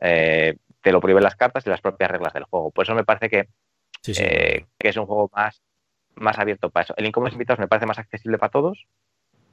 Eh, 0.00 0.56
te 0.80 0.92
lo 0.92 1.00
prohíben 1.00 1.22
las 1.22 1.36
cartas 1.36 1.66
y 1.66 1.70
las 1.70 1.82
propias 1.82 2.10
reglas 2.10 2.32
del 2.32 2.44
juego. 2.44 2.70
Por 2.70 2.84
eso 2.84 2.94
me 2.94 3.04
parece 3.04 3.28
que, 3.28 3.48
eh, 4.18 4.64
que 4.78 4.88
es 4.88 4.96
un 4.96 5.06
juego 5.06 5.30
más, 5.34 5.62
más 6.14 6.38
abierto 6.38 6.70
para 6.70 6.84
eso. 6.84 6.94
El 6.96 7.06
Incómodos 7.06 7.34
Invitados 7.34 7.60
me 7.60 7.68
parece 7.68 7.86
más 7.86 7.98
accesible 7.98 8.38
para 8.38 8.50
todos, 8.50 8.86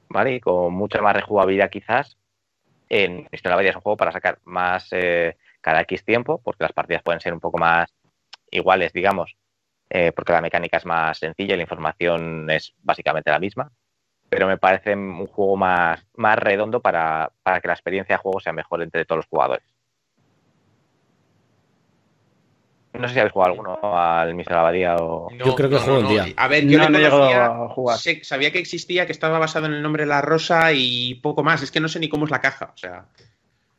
¿vale? 0.08 0.34
Y 0.34 0.40
con 0.40 0.72
mucha 0.72 1.02
más 1.02 1.14
rejugabilidad 1.14 1.70
quizás. 1.70 2.16
En 2.88 3.28
Historia 3.32 3.56
de 3.58 3.68
es 3.68 3.76
un 3.76 3.82
juego 3.82 3.96
para 3.96 4.12
sacar 4.12 4.38
más 4.44 4.88
eh, 4.92 5.36
cada 5.60 5.80
X 5.82 6.04
tiempo, 6.04 6.40
porque 6.42 6.64
las 6.64 6.72
partidas 6.72 7.02
pueden 7.02 7.20
ser 7.20 7.34
un 7.34 7.40
poco 7.40 7.58
más 7.58 7.92
iguales, 8.50 8.92
digamos, 8.92 9.36
porque 10.14 10.32
la 10.32 10.40
mecánica 10.40 10.78
es 10.78 10.86
más 10.86 11.18
sencilla 11.18 11.54
y 11.54 11.56
la 11.56 11.62
información 11.62 12.50
es 12.50 12.74
básicamente 12.82 13.30
la 13.30 13.38
misma 13.38 13.70
pero 14.34 14.48
me 14.48 14.58
parece 14.58 14.94
un 14.94 15.28
juego 15.28 15.56
más, 15.56 16.04
más 16.14 16.36
redondo 16.36 16.80
para, 16.80 17.30
que 17.44 17.68
la 17.68 17.74
experiencia 17.74 18.16
de 18.16 18.22
juego 18.22 18.40
sea 18.40 18.52
mejor 18.52 18.82
entre 18.82 19.04
todos 19.04 19.18
los 19.18 19.26
jugadores. 19.26 19.64
No 22.94 23.06
sé 23.06 23.14
si 23.14 23.20
habéis 23.20 23.32
jugado 23.32 23.52
alguno 23.52 23.78
al 23.96 24.34
Mister 24.34 24.56
Abadía 24.56 24.96
o. 24.96 25.28
yo 25.32 25.54
creo 25.54 25.70
que 25.70 25.78
juego 25.78 26.00
un 26.00 26.08
día. 26.08 26.26
A 26.36 26.48
ver, 26.48 26.66
yo 26.66 26.78
no, 26.78 26.98
he 26.98 27.06
a 27.06 27.68
jugar. 27.68 27.98
sabía 27.98 28.50
que 28.50 28.58
existía, 28.58 29.06
que 29.06 29.12
estaba 29.12 29.38
basado 29.38 29.66
en 29.66 29.74
el 29.74 29.82
nombre 29.82 30.02
de 30.02 30.08
la 30.08 30.20
rosa 30.20 30.72
y 30.72 31.14
poco 31.16 31.44
más. 31.44 31.62
Es 31.62 31.70
que 31.70 31.80
no 31.80 31.88
sé 31.88 32.00
ni 32.00 32.08
cómo 32.08 32.24
es 32.24 32.32
la 32.32 32.40
caja. 32.40 32.72
O 32.74 32.76
sea. 32.76 33.06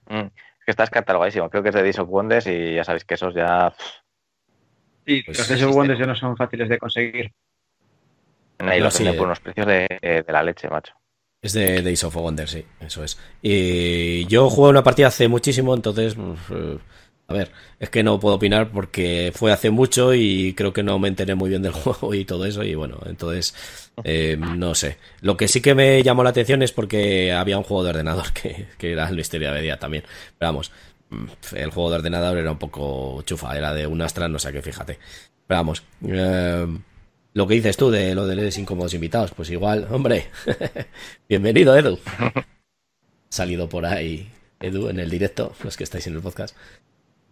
Mm, 0.07 0.27
es 0.27 0.65
que 0.65 0.71
está 0.71 0.87
catalogadísimo. 0.87 1.49
Creo 1.49 1.63
que 1.63 1.69
es 1.69 1.75
de 1.75 1.81
Days 1.81 1.99
of 1.99 2.09
Wonders 2.09 2.47
y 2.47 2.75
ya 2.75 2.85
sabéis 2.85 3.03
que 3.03 3.15
esos 3.15 3.33
ya. 3.33 3.73
Sí, 5.05 5.21
pues 5.23 5.37
los 5.37 5.47
Days 5.47 5.63
of 5.63 5.75
Wonders 5.75 5.99
ya 5.99 6.05
no 6.05 6.15
son 6.15 6.35
fáciles 6.35 6.67
de 6.67 6.79
conseguir. 6.79 7.31
Ahí 8.59 8.79
lo 8.79 8.89
por 9.15 9.27
unos 9.27 9.39
precios 9.39 9.67
de, 9.67 10.25
la 10.27 10.43
leche, 10.43 10.69
macho. 10.69 10.93
Es 11.41 11.53
de 11.53 11.81
Days 11.81 12.03
of 12.03 12.15
Wonder, 12.15 12.47
sí, 12.47 12.65
eso 12.79 13.03
es. 13.03 13.19
Y 13.41 14.25
yo 14.25 14.49
jugué 14.49 14.69
una 14.69 14.83
partida 14.83 15.07
hace 15.07 15.27
muchísimo, 15.27 15.75
entonces, 15.75 16.15
pues, 16.15 16.39
eh, 16.59 16.77
a 17.27 17.33
ver, 17.33 17.51
es 17.79 17.89
que 17.89 18.01
no 18.01 18.19
puedo 18.19 18.35
opinar 18.35 18.71
porque 18.71 19.31
fue 19.35 19.51
hace 19.51 19.69
mucho 19.69 20.13
y 20.13 20.53
creo 20.53 20.73
que 20.73 20.81
no 20.81 20.97
me 20.97 21.07
enteré 21.07 21.35
muy 21.35 21.49
bien 21.49 21.61
del 21.61 21.71
juego 21.73 22.13
y 22.15 22.25
todo 22.25 22.45
eso, 22.45 22.63
y 22.63 22.73
bueno, 22.73 22.99
entonces, 23.05 23.91
eh, 24.03 24.37
no 24.39 24.73
sé. 24.73 24.97
Lo 25.21 25.37
que 25.37 25.47
sí 25.47 25.61
que 25.61 25.75
me 25.75 26.01
llamó 26.01 26.23
la 26.23 26.31
atención 26.31 26.63
es 26.63 26.71
porque 26.71 27.31
había 27.31 27.57
un 27.57 27.63
juego 27.63 27.83
de 27.83 27.89
ordenador 27.91 28.31
que, 28.33 28.67
que 28.79 28.93
era 28.93 29.07
el 29.07 29.15
misterio 29.15 29.53
de 29.53 29.61
día 29.61 29.77
también. 29.77 30.03
Pero 30.39 30.51
vamos, 30.51 30.71
el 31.53 31.71
juego 31.71 31.89
de 31.89 31.95
ordenador 31.97 32.37
era 32.37 32.51
un 32.51 32.59
poco 32.59 33.21
chufa, 33.23 33.57
era 33.57 33.73
de 33.73 33.87
un 33.87 34.01
Astra, 34.01 34.27
no 34.27 34.39
sé 34.39 34.51
qué, 34.51 34.61
fíjate. 34.61 34.99
Pero 35.47 35.59
vamos, 35.59 35.83
eh, 36.07 36.67
lo 37.33 37.47
que 37.47 37.55
dices 37.55 37.77
tú 37.77 37.91
de 37.91 38.15
lo 38.15 38.25
de 38.25 38.35
los 38.35 38.57
incómodos 38.57 38.93
invitados, 38.93 39.31
pues 39.31 39.49
igual, 39.49 39.87
hombre, 39.91 40.27
bienvenido 41.29 41.77
Edu. 41.77 41.99
salido 43.29 43.67
por 43.67 43.85
ahí, 43.85 44.31
Edu, 44.59 44.89
en 44.89 44.99
el 44.99 45.09
directo, 45.09 45.53
los 45.63 45.75
que 45.75 45.83
estáis 45.83 46.07
en 46.07 46.15
el 46.15 46.21
podcast, 46.21 46.55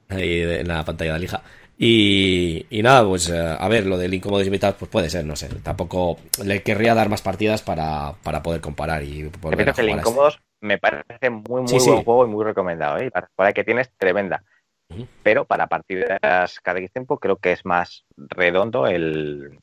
ahí 0.10 0.42
en 0.42 0.68
la 0.68 0.84
pantalla 0.84 1.12
de 1.12 1.16
Alija. 1.18 1.44
Y, 1.78 2.66
y 2.70 2.84
nada, 2.84 3.06
pues 3.08 3.30
eh, 3.30 3.56
a 3.58 3.68
ver, 3.68 3.86
lo 3.86 3.98
del 3.98 4.14
incómodo 4.14 4.44
invitados, 4.44 4.76
pues 4.78 4.92
puede 4.92 5.10
ser, 5.10 5.26
no 5.26 5.36
sé. 5.36 5.50
Tampoco 5.64 6.20
le 6.44 6.62
querría 6.62 6.94
dar 6.94 7.10
más 7.10 7.22
partidas 7.22 7.62
para, 7.62 8.14
para 8.24 8.44
poder 8.44 8.62
comparar 8.62 9.04
y 9.04 9.24
poder 9.30 9.58
Repito 9.58 9.76
que 9.76 9.82
el 9.82 9.90
incómodos 9.90 10.40
me 10.64 10.78
parece 10.78 11.30
muy, 11.30 11.62
muy 11.62 11.68
sí, 11.68 11.78
buen 11.78 12.00
sí. 12.00 12.04
juego 12.06 12.26
y 12.26 12.30
muy 12.30 12.44
recomendado. 12.44 12.98
¿eh? 12.98 13.12
Para 13.36 13.54
que 13.54 13.64
tienes 13.64 13.92
tremenda. 13.98 14.44
Uh 14.90 14.96
-huh. 14.96 15.08
Pero 15.22 15.46
para 15.46 15.68
partidas 15.68 16.60
cada 16.62 16.80
X 16.80 16.92
tiempo 16.94 17.20
creo 17.20 17.38
que 17.38 17.52
es 17.52 17.66
más 17.66 18.06
redondo 18.16 18.88
el, 18.88 19.60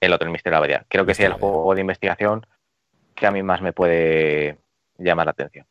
el 0.00 0.12
otro, 0.12 0.26
el 0.26 0.32
Misterio 0.32 0.60
de 0.60 0.68
la. 0.68 0.86
Creo 0.88 1.04
que 1.04 1.14
sí, 1.14 1.22
el 1.22 1.34
juego 1.34 1.74
de 1.74 1.80
investigación 1.82 2.46
que 3.14 3.26
a 3.26 3.30
mí 3.30 3.42
más 3.42 3.60
me 3.60 3.72
puede 3.72 4.58
llamar 4.96 5.26
la 5.26 5.32
atención. 5.32 5.66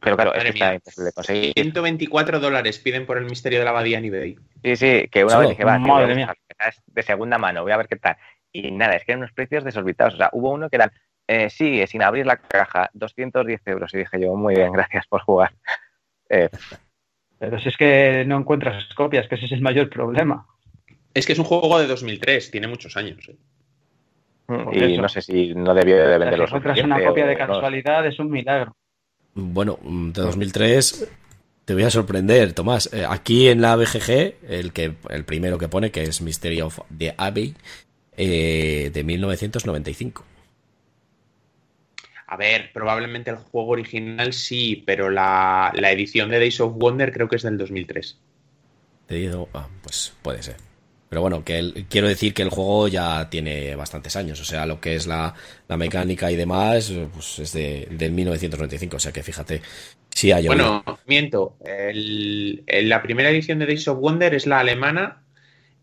Pero 0.00 0.16
claro, 0.16 0.34
es 0.34 0.42
que 0.42 0.50
está 0.50 0.74
imposible 0.74 1.06
de 1.06 1.12
conseguir. 1.12 1.52
124 1.54 2.40
dólares 2.40 2.78
piden 2.78 3.06
por 3.06 3.18
el 3.18 3.24
misterio 3.24 3.60
de 3.60 3.64
la 3.64 3.70
abadía 3.70 3.98
en 3.98 4.04
eBay. 4.06 4.36
Sí, 4.64 4.76
sí, 4.76 5.08
que 5.08 5.24
una 5.24 5.38
vez 5.38 5.50
dije, 5.50 5.64
va, 5.64 5.80
tío, 5.80 6.08
es 6.08 6.82
de 6.86 7.02
segunda 7.02 7.38
mano, 7.38 7.62
voy 7.62 7.72
a 7.72 7.76
ver 7.76 7.86
qué 7.86 7.96
tal. 7.96 8.16
Y 8.50 8.70
nada, 8.72 8.96
es 8.96 9.04
que 9.04 9.12
eran 9.12 9.20
unos 9.20 9.32
precios 9.32 9.62
desorbitados. 9.62 10.14
O 10.14 10.16
sea, 10.16 10.30
hubo 10.32 10.50
uno 10.50 10.68
que 10.68 10.76
eran, 10.76 10.92
eh, 11.32 11.50
sigue 11.50 11.86
sin 11.86 12.02
abrir 12.02 12.26
la 12.26 12.36
caja, 12.36 12.90
210 12.92 13.60
euros. 13.66 13.94
Y 13.94 13.98
dije 13.98 14.20
yo, 14.20 14.34
muy 14.34 14.54
bien, 14.54 14.72
gracias 14.72 15.06
por 15.06 15.22
jugar. 15.22 15.52
Eh, 16.28 16.48
Pero 17.38 17.58
si 17.58 17.68
es 17.68 17.76
que 17.76 18.24
no 18.26 18.38
encuentras 18.38 18.84
copias, 18.94 19.28
que 19.28 19.34
ese 19.34 19.46
es 19.46 19.52
el 19.52 19.60
mayor 19.60 19.88
problema. 19.90 20.46
Es 21.14 21.26
que 21.26 21.32
es 21.32 21.38
un 21.38 21.44
juego 21.44 21.78
de 21.78 21.86
2003, 21.86 22.50
tiene 22.50 22.68
muchos 22.68 22.96
años. 22.96 23.28
¿eh? 23.28 23.36
y 24.72 24.98
no 24.98 25.08
sé 25.08 25.22
si 25.22 25.54
no 25.54 25.74
debió 25.74 25.96
de 25.96 26.18
venderlos. 26.18 26.50
Si 26.50 26.56
encuentras 26.56 26.84
una 26.84 27.04
copia 27.04 27.26
de 27.26 27.36
casualidad, 27.36 28.02
no. 28.02 28.08
es 28.08 28.18
un 28.18 28.30
milagro. 28.30 28.76
Bueno, 29.34 29.78
de 29.82 30.20
2003 30.20 31.10
te 31.64 31.74
voy 31.74 31.84
a 31.84 31.90
sorprender, 31.90 32.52
Tomás. 32.52 32.92
Eh, 32.92 33.06
aquí 33.08 33.48
en 33.48 33.60
la 33.60 33.76
BGG, 33.76 34.34
el, 34.48 34.72
que, 34.72 34.94
el 35.10 35.24
primero 35.24 35.58
que 35.58 35.68
pone, 35.68 35.90
que 35.90 36.02
es 36.02 36.20
Mystery 36.20 36.60
of 36.60 36.80
the 36.96 37.14
Abbey, 37.16 37.54
eh, 38.16 38.90
de 38.92 39.04
1995. 39.04 40.24
A 42.32 42.36
ver, 42.38 42.72
probablemente 42.72 43.30
el 43.30 43.36
juego 43.36 43.72
original 43.72 44.32
sí, 44.32 44.82
pero 44.86 45.10
la, 45.10 45.70
la 45.76 45.92
edición 45.92 46.30
de 46.30 46.38
Days 46.38 46.60
of 46.60 46.72
Wonder 46.76 47.12
creo 47.12 47.28
que 47.28 47.36
es 47.36 47.42
del 47.42 47.58
2003. 47.58 48.18
Te 49.06 49.14
digo, 49.16 49.50
ah, 49.52 49.68
pues 49.82 50.14
puede 50.22 50.42
ser. 50.42 50.56
Pero 51.10 51.20
bueno, 51.20 51.44
que 51.44 51.58
el, 51.58 51.84
quiero 51.90 52.08
decir 52.08 52.32
que 52.32 52.40
el 52.40 52.48
juego 52.48 52.88
ya 52.88 53.28
tiene 53.28 53.76
bastantes 53.76 54.16
años. 54.16 54.40
O 54.40 54.46
sea, 54.46 54.64
lo 54.64 54.80
que 54.80 54.94
es 54.94 55.06
la, 55.06 55.34
la 55.68 55.76
mecánica 55.76 56.32
y 56.32 56.36
demás, 56.36 56.90
pues 57.12 57.38
es 57.38 57.52
de, 57.52 57.86
del 57.90 58.12
1995. 58.12 58.96
O 58.96 58.98
sea 58.98 59.12
que 59.12 59.22
fíjate, 59.22 59.60
sí 60.08 60.32
hay 60.32 60.46
Bueno, 60.46 60.82
miento. 61.04 61.58
El, 61.62 62.64
la 62.66 63.02
primera 63.02 63.28
edición 63.28 63.58
de 63.58 63.66
Days 63.66 63.88
of 63.88 63.98
Wonder 63.98 64.32
es 64.32 64.46
la 64.46 64.60
alemana, 64.60 65.21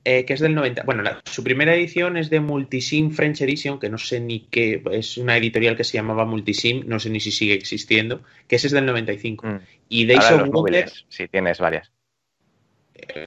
eh, 0.05 0.25
que 0.25 0.33
es 0.33 0.39
del 0.39 0.55
90. 0.55 0.83
Bueno, 0.83 1.03
la, 1.03 1.21
su 1.25 1.43
primera 1.43 1.75
edición 1.75 2.17
es 2.17 2.29
de 2.29 2.39
Multisim 2.39 3.11
French 3.11 3.41
Edition, 3.41 3.79
que 3.79 3.89
no 3.89 3.97
sé 3.97 4.19
ni 4.19 4.41
qué. 4.41 4.81
Es 4.91 5.17
una 5.17 5.37
editorial 5.37 5.75
que 5.75 5.83
se 5.83 5.97
llamaba 5.97 6.25
Multisim, 6.25 6.83
no 6.87 6.99
sé 6.99 7.09
ni 7.09 7.19
si 7.19 7.31
sigue 7.31 7.53
existiendo, 7.53 8.21
que 8.47 8.55
ese 8.55 8.67
es 8.67 8.73
del 8.73 8.85
95. 8.85 9.45
Mm. 9.47 9.59
Y 9.89 10.05
Days 10.05 10.19
Ahora 10.25 10.35
of 10.35 10.41
los 10.41 10.49
Wonder. 10.51 10.85
Móviles, 10.85 11.05
sí, 11.09 11.27
tienes 11.27 11.59
varias. 11.59 11.91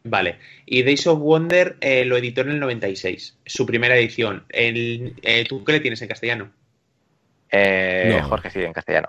Vale. 0.05 0.39
Y 0.67 0.83
Days 0.83 1.07
of 1.07 1.19
Wonder 1.19 1.77
eh, 1.81 2.05
lo 2.05 2.17
editó 2.17 2.43
en 2.43 2.51
el 2.51 2.61
96, 2.61 3.39
su 3.45 3.67
primera 3.67 3.97
edición. 3.97 4.45
El, 4.49 5.15
eh, 5.23 5.45
¿Tú 5.49 5.65
qué 5.65 5.73
le 5.73 5.81
tienes 5.81 6.03
en 6.03 6.09
castellano? 6.09 6.53
Eh, 7.51 8.17
no. 8.19 8.29
Jorge, 8.29 8.51
sí, 8.51 8.61
en 8.61 8.73
castellano. 8.73 9.09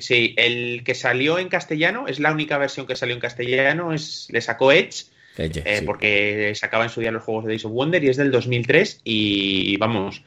Sí, 0.00 0.34
el 0.36 0.82
que 0.84 0.94
salió 0.94 1.38
en 1.38 1.48
castellano 1.48 2.08
es 2.08 2.18
la 2.18 2.32
única 2.32 2.58
versión 2.58 2.86
que 2.86 2.96
salió 2.96 3.14
en 3.14 3.20
castellano, 3.20 3.92
es, 3.92 4.26
le 4.30 4.40
sacó 4.40 4.72
Edge, 4.72 5.04
Sí. 5.36 5.62
porque 5.86 6.52
sacaba 6.54 6.84
en 6.84 6.90
su 6.90 7.00
día 7.00 7.12
los 7.12 7.22
juegos 7.22 7.44
de 7.44 7.50
Days 7.50 7.64
of 7.64 7.72
Wonder 7.72 8.02
y 8.02 8.08
es 8.08 8.16
del 8.16 8.30
2003 8.30 9.00
y 9.04 9.76
vamos, 9.78 10.22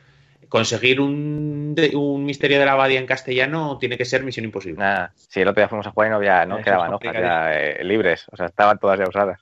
conseguir 0.54 1.02
un, 1.02 1.76
un 1.96 2.26
misterio 2.26 2.60
de 2.60 2.66
la 2.66 2.74
abadía 2.74 3.00
en 3.00 3.08
castellano 3.08 3.80
tiene 3.80 3.98
que 3.98 4.06
ser 4.06 4.24
misión 4.24 4.46
imposible. 4.46 4.78
Nah, 4.78 5.08
sí, 5.16 5.42
el 5.42 5.48
otro 5.48 5.62
día 5.62 5.68
fuimos 5.68 5.88
a 5.88 5.90
jugar 5.90 6.10
y 6.10 6.12
no, 6.12 6.18
había, 6.18 6.46
no 6.46 6.62
quedaban 6.62 6.94
hojas 6.94 7.12
ya, 7.12 7.60
eh, 7.60 7.84
libres, 7.84 8.28
o 8.32 8.38
sea, 8.38 8.46
estaban 8.46 8.78
todas 8.78 9.00
ya 9.00 9.10
usadas. 9.10 9.42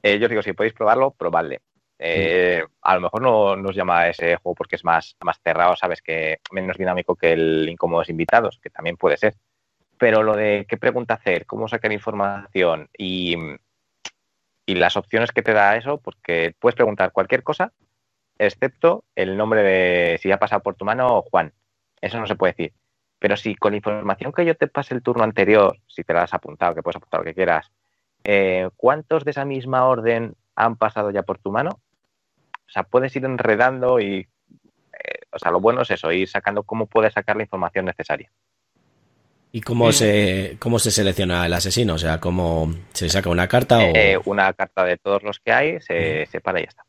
Eh, 0.00 0.16
yo 0.20 0.26
os 0.26 0.30
digo, 0.30 0.42
si 0.42 0.52
podéis 0.52 0.72
probarlo, 0.72 1.10
probadle. 1.10 1.60
Eh. 1.98 2.62
A 2.82 2.94
lo 2.94 3.00
mejor 3.00 3.22
no 3.22 3.56
nos 3.56 3.74
llama 3.74 4.06
ese 4.06 4.36
juego 4.36 4.54
porque 4.54 4.76
es 4.76 4.84
más, 4.84 5.16
más 5.24 5.40
cerrado, 5.42 5.74
sabes, 5.74 6.00
que 6.02 6.38
menos 6.52 6.78
dinámico 6.78 7.16
que 7.16 7.32
el 7.32 7.68
Incómodos 7.68 8.08
Invitados, 8.08 8.60
que 8.62 8.70
también 8.70 8.96
puede 8.96 9.16
ser. 9.16 9.34
Pero 9.98 10.22
lo 10.22 10.36
de 10.36 10.66
qué 10.68 10.76
pregunta 10.76 11.14
hacer, 11.14 11.46
cómo 11.46 11.66
sacar 11.66 11.90
información 11.90 12.88
y, 12.96 13.36
y 14.66 14.74
las 14.74 14.96
opciones 14.96 15.32
que 15.32 15.42
te 15.42 15.52
da 15.52 15.76
eso, 15.76 15.98
porque 15.98 16.54
puedes 16.58 16.74
preguntar 16.74 17.12
cualquier 17.12 17.42
cosa, 17.42 17.72
excepto 18.38 19.04
el 19.14 19.36
nombre 19.36 19.62
de 19.62 20.18
si 20.18 20.30
ha 20.32 20.38
pasado 20.38 20.62
por 20.62 20.74
tu 20.74 20.84
mano 20.84 21.22
Juan. 21.22 21.52
Eso 22.00 22.18
no 22.18 22.26
se 22.26 22.34
puede 22.34 22.52
decir. 22.52 22.72
Pero 23.18 23.36
si 23.36 23.54
con 23.54 23.72
la 23.72 23.76
información 23.76 24.32
que 24.32 24.44
yo 24.44 24.54
te 24.54 24.66
pase 24.66 24.94
el 24.94 25.02
turno 25.02 25.24
anterior, 25.24 25.78
si 25.86 26.04
te 26.04 26.12
la 26.12 26.22
has 26.22 26.34
apuntado, 26.34 26.74
que 26.74 26.82
puedes 26.82 26.96
apuntar 26.96 27.20
lo 27.20 27.24
que 27.24 27.34
quieras, 27.34 27.70
eh, 28.24 28.68
¿cuántos 28.76 29.24
de 29.24 29.30
esa 29.30 29.44
misma 29.44 29.86
orden 29.86 30.34
han 30.56 30.76
pasado 30.76 31.10
ya 31.10 31.22
por 31.22 31.38
tu 31.38 31.50
mano? 31.50 31.80
O 32.66 32.70
sea, 32.70 32.82
puedes 32.82 33.14
ir 33.16 33.24
enredando 33.24 34.00
y, 34.00 34.26
eh, 34.92 35.20
o 35.30 35.38
sea, 35.38 35.50
lo 35.50 35.60
bueno 35.60 35.82
es 35.82 35.90
eso, 35.90 36.12
ir 36.12 36.28
sacando 36.28 36.62
cómo 36.64 36.86
puedes 36.86 37.14
sacar 37.14 37.36
la 37.36 37.42
información 37.42 37.84
necesaria. 37.84 38.30
¿Y 39.54 39.60
cómo, 39.60 39.92
se, 39.92 40.56
cómo 40.58 40.80
se 40.80 40.90
selecciona 40.90 41.46
el 41.46 41.52
asesino? 41.52 41.94
O 41.94 41.98
sea, 41.98 42.18
¿cómo 42.18 42.74
se 42.92 43.08
saca 43.08 43.30
una 43.30 43.46
carta? 43.46 43.78
O... 43.78 43.82
Eh, 43.82 44.18
una 44.24 44.52
carta 44.52 44.82
de 44.82 44.96
todos 44.96 45.22
los 45.22 45.38
que 45.38 45.52
hay, 45.52 45.80
se 45.80 46.26
separa 46.26 46.58
y 46.58 46.64
ya 46.64 46.70
está. 46.70 46.84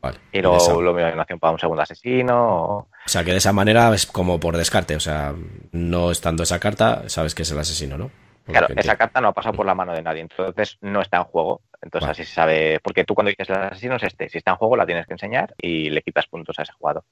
Vale, 0.00 0.18
y 0.32 0.40
luego 0.40 0.80
lo 0.80 0.94
mismo 0.94 1.14
nación 1.14 1.38
para 1.38 1.52
un 1.52 1.58
segundo 1.58 1.82
asesino. 1.82 2.54
O... 2.54 2.78
o 2.78 2.88
sea, 3.04 3.22
que 3.22 3.32
de 3.32 3.36
esa 3.36 3.52
manera 3.52 3.94
es 3.94 4.06
como 4.06 4.40
por 4.40 4.56
descarte. 4.56 4.96
O 4.96 5.00
sea, 5.00 5.34
no 5.72 6.10
estando 6.10 6.42
esa 6.42 6.58
carta, 6.58 7.06
sabes 7.10 7.34
que 7.34 7.42
es 7.42 7.50
el 7.50 7.58
asesino, 7.58 7.98
¿no? 7.98 8.10
Claro, 8.46 8.68
esa 8.74 8.96
carta 8.96 9.20
no 9.20 9.28
ha 9.28 9.32
pasado 9.34 9.56
por 9.56 9.66
la 9.66 9.74
mano 9.74 9.92
de 9.92 10.00
nadie, 10.00 10.22
entonces 10.22 10.78
no 10.80 11.02
está 11.02 11.18
en 11.18 11.24
juego. 11.24 11.60
Entonces 11.82 12.06
vale. 12.06 12.12
así 12.12 12.24
se 12.24 12.34
sabe, 12.34 12.80
porque 12.82 13.04
tú 13.04 13.14
cuando 13.14 13.28
dices 13.28 13.50
el 13.50 13.56
asesino 13.56 13.96
es 13.96 14.04
este, 14.04 14.30
si 14.30 14.38
está 14.38 14.52
en 14.52 14.56
juego 14.56 14.74
la 14.74 14.86
tienes 14.86 15.06
que 15.06 15.12
enseñar 15.12 15.54
y 15.60 15.90
le 15.90 16.00
quitas 16.00 16.26
puntos 16.28 16.58
a 16.58 16.62
ese 16.62 16.72
jugador. 16.72 17.04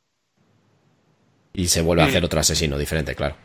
Y 1.53 1.69
se 1.69 1.83
vuelve 1.83 2.05
a 2.05 2.07
hacer 2.07 2.25
otro 2.25 2.41
asesino 2.41 2.79
diferente, 2.79 3.15
claro. 3.15 3.37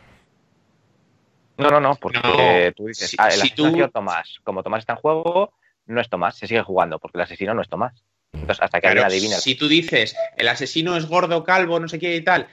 No, 1.58 1.70
no, 1.70 1.80
no, 1.80 1.96
porque 1.96 2.20
no, 2.22 2.72
tú 2.74 2.86
dices, 2.86 3.10
si, 3.10 3.16
ah, 3.18 3.26
el 3.26 3.32
si 3.32 3.48
asesino 3.48 3.86
tú... 3.86 3.92
Tomás, 3.92 4.38
como 4.44 4.62
Tomás 4.62 4.80
está 4.80 4.94
en 4.94 5.00
juego, 5.00 5.52
no 5.86 6.00
es 6.00 6.08
Tomás, 6.08 6.36
se 6.36 6.46
sigue 6.46 6.62
jugando, 6.62 6.98
porque 6.98 7.18
el 7.18 7.22
asesino 7.22 7.52
no 7.52 7.62
es 7.62 7.68
Tomás. 7.68 7.94
Entonces, 8.32 8.62
hasta 8.62 8.78
que 8.78 8.82
claro, 8.82 9.04
alguien 9.04 9.18
adivina. 9.18 9.36
Si 9.36 9.54
tú 9.54 9.68
dices, 9.68 10.16
el 10.36 10.48
asesino 10.48 10.96
es 10.96 11.06
gordo, 11.06 11.44
calvo, 11.44 11.80
no 11.80 11.88
sé 11.88 11.98
qué 11.98 12.14
y 12.14 12.20
tal, 12.20 12.48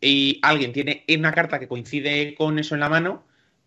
y 0.00 0.38
alguien 0.42 0.72
tiene 0.72 1.04
una 1.16 1.32
carta 1.32 1.58
que 1.58 1.68
coincide 1.68 2.34
con 2.34 2.58
eso 2.58 2.74
en 2.74 2.80
la 2.80 2.88
mano, 2.88 3.24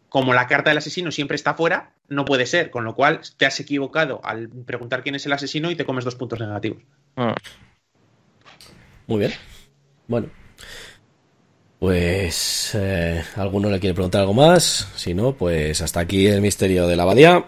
como 0.10 0.34
la 0.34 0.48
carta 0.48 0.70
del 0.70 0.78
asesino 0.78 1.12
siempre 1.12 1.36
está 1.36 1.54
fuera, 1.56 1.94
no 2.08 2.26
puede 2.26 2.46
ser, 2.46 2.70
con 2.70 2.86
lo 2.86 2.96
cual 2.96 3.22
te 3.38 3.46
has 3.46 3.60
equivocado 3.60 4.22
al 4.24 4.50
preguntar 4.50 5.04
quién 5.04 5.16
es 5.16 5.26
el 5.26 5.34
asesino 5.34 5.72
y 5.72 5.76
te 5.76 5.86
comes 5.86 6.06
dos 6.06 6.16
puntos 6.16 6.40
negativos. 6.40 6.84
Mm. 7.16 7.32
Muy 9.08 9.20
bien. 9.20 9.34
Bueno. 10.08 10.30
Pues 11.80 12.72
eh, 12.74 13.24
alguno 13.36 13.70
le 13.70 13.80
quiere 13.80 13.94
preguntar 13.94 14.22
algo 14.22 14.34
más, 14.34 14.88
si 14.96 15.14
no, 15.14 15.36
pues 15.36 15.82
hasta 15.82 16.00
aquí 16.00 16.26
el 16.28 16.42
misterio 16.42 16.88
de 16.88 16.96
la 16.96 17.04
abadía, 17.04 17.46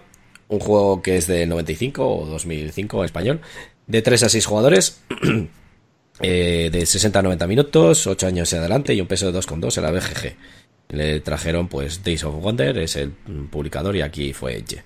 un 0.49 0.59
juego 0.59 1.01
que 1.01 1.17
es 1.17 1.27
de 1.27 1.45
95 1.47 2.07
o 2.07 2.25
2005 2.25 2.99
en 2.99 3.05
español, 3.05 3.41
de 3.87 4.01
3 4.01 4.23
a 4.23 4.29
6 4.29 4.45
jugadores, 4.45 5.01
eh, 6.21 6.69
de 6.71 6.85
60 6.85 7.19
a 7.19 7.21
90 7.21 7.47
minutos, 7.47 8.05
8 8.05 8.27
años 8.27 8.51
y 8.51 8.57
adelante 8.57 8.93
y 8.93 9.01
un 9.01 9.07
peso 9.07 9.31
de 9.31 9.39
2,2 9.39 9.77
en 9.77 9.83
la 9.83 9.91
BGG 9.91 10.35
le 10.89 11.19
trajeron 11.19 11.67
pues 11.67 12.03
Days 12.03 12.23
of 12.23 12.41
Wonder, 12.41 12.77
es 12.77 12.95
el 12.95 13.11
publicador 13.11 13.95
y 13.95 14.01
aquí 14.01 14.33
fue 14.33 14.57
Edge. 14.57 14.83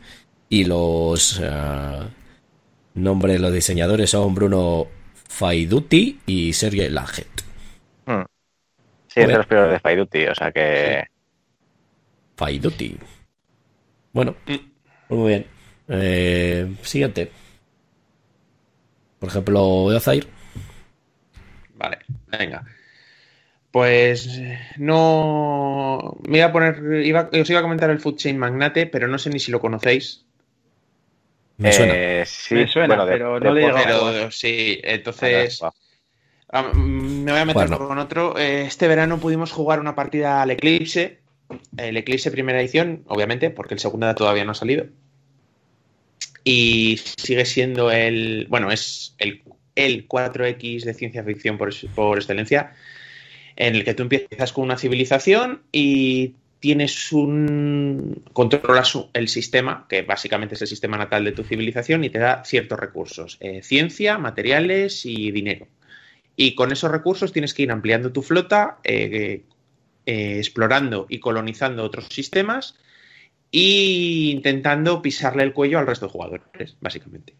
Y 0.50 0.66
los 0.66 1.40
uh, 1.40 2.06
nombres 2.96 3.40
los 3.40 3.54
diseñadores 3.54 4.10
son 4.10 4.36
Bruno 4.36 4.88
Faiduti 5.30 6.20
y 6.26 6.54
Sergio 6.54 6.90
Langet. 6.90 7.51
Sí, 9.12 9.20
es 9.20 9.28
de 9.28 9.34
los 9.34 9.46
primeros 9.46 9.72
de 9.72 9.80
Faiduti, 9.80 10.26
o 10.26 10.34
sea 10.34 10.54
que... 10.54 11.06
Faiduti. 12.38 12.98
Bueno, 14.14 14.36
pues 14.46 14.62
muy 15.10 15.28
bien. 15.28 15.46
Eh, 15.90 16.74
siguiente. 16.82 17.30
Por 19.20 19.28
ejemplo, 19.28 19.84
Ozair. 19.84 20.26
Vale, 21.76 21.98
venga. 22.28 22.64
Pues 23.70 24.40
no. 24.78 26.18
Me 26.28 26.38
iba 26.38 26.48
a 26.48 26.52
poner. 26.54 27.06
Iba, 27.06 27.30
os 27.34 27.50
iba 27.50 27.60
a 27.60 27.64
comentar 27.64 27.90
el 27.90 28.00
Food 28.00 28.16
Chain 28.16 28.38
Magnate, 28.38 28.86
pero 28.86 29.10
no 29.10 29.18
sé 29.18 29.30
ni 29.30 29.40
si 29.40 29.52
lo 29.52 29.60
conocéis. 29.60 30.26
Me 31.58 31.74
suena. 31.74 31.94
Eh, 31.96 32.24
sí, 32.26 32.56
me 32.56 32.68
suena, 32.68 32.88
bueno, 32.88 33.06
de, 33.06 33.12
pero 33.12 33.40
no 33.40 33.54
le 33.54 33.74
pero, 33.74 34.32
Sí, 34.32 34.80
entonces. 34.84 35.62
Me 36.76 37.32
voy 37.32 37.42
a 37.42 37.46
meter 37.46 37.68
bueno. 37.68 37.88
con 37.88 37.98
otro. 37.98 38.38
Eh, 38.38 38.64
este 38.64 38.88
verano 38.88 39.20
pudimos 39.20 39.52
jugar 39.52 39.80
una 39.80 39.96
partida 39.96 40.42
al 40.42 40.52
Eclipse 40.52 41.22
el 41.78 41.98
Eclipse 41.98 42.32
primera 42.32 42.62
edición, 42.62 43.04
obviamente, 43.08 43.50
porque 43.50 43.74
el 43.74 43.80
segundo 43.80 44.14
todavía 44.16 44.46
no 44.46 44.52
ha 44.52 44.56
salido. 44.56 44.86
Y 46.44 47.00
sigue 47.18 47.46
siendo 47.46 47.92
el, 47.92 48.48
bueno, 48.50 48.72
es 48.72 49.16
el, 49.20 49.44
el 49.76 50.08
4X 50.08 50.84
de 50.84 50.94
ciencia 50.94 51.24
ficción 51.24 51.58
por, 51.58 51.72
por 51.94 52.18
excelencia, 52.18 52.74
en 53.56 53.76
el 53.76 53.84
que 53.84 53.94
tú 53.94 54.04
empiezas 54.04 54.54
con 54.54 54.64
una 54.64 54.78
civilización 54.78 55.62
y 55.72 56.36
tienes 56.60 57.12
un. 57.12 58.24
controlas 58.34 58.98
el 59.14 59.28
sistema, 59.28 59.86
que 59.88 60.02
básicamente 60.02 60.56
es 60.56 60.62
el 60.62 60.68
sistema 60.68 60.98
natal 60.98 61.24
de 61.26 61.32
tu 61.32 61.44
civilización, 61.44 62.04
y 62.04 62.10
te 62.10 62.20
da 62.20 62.44
ciertos 62.44 62.80
recursos: 62.80 63.38
eh, 63.40 63.62
ciencia, 63.62 64.18
materiales 64.18 65.06
y 65.06 65.32
dinero. 65.32 65.68
Y 66.42 66.56
con 66.56 66.72
esos 66.72 66.90
recursos 66.90 67.32
tienes 67.32 67.54
que 67.54 67.62
ir 67.62 67.72
ampliando 67.72 68.12
tu 68.12 68.24
flota, 68.24 68.80
eh, 68.84 69.44
eh, 70.08 70.38
explorando 70.40 71.06
y 71.08 71.20
colonizando 71.20 71.84
otros 71.84 72.08
sistemas 72.08 72.80
e 73.52 74.32
intentando 74.32 75.04
pisarle 75.04 75.44
el 75.44 75.54
cuello 75.54 75.78
al 75.78 75.86
resto 75.86 76.08
de 76.08 76.12
jugadores, 76.14 76.78
básicamente. 76.82 77.36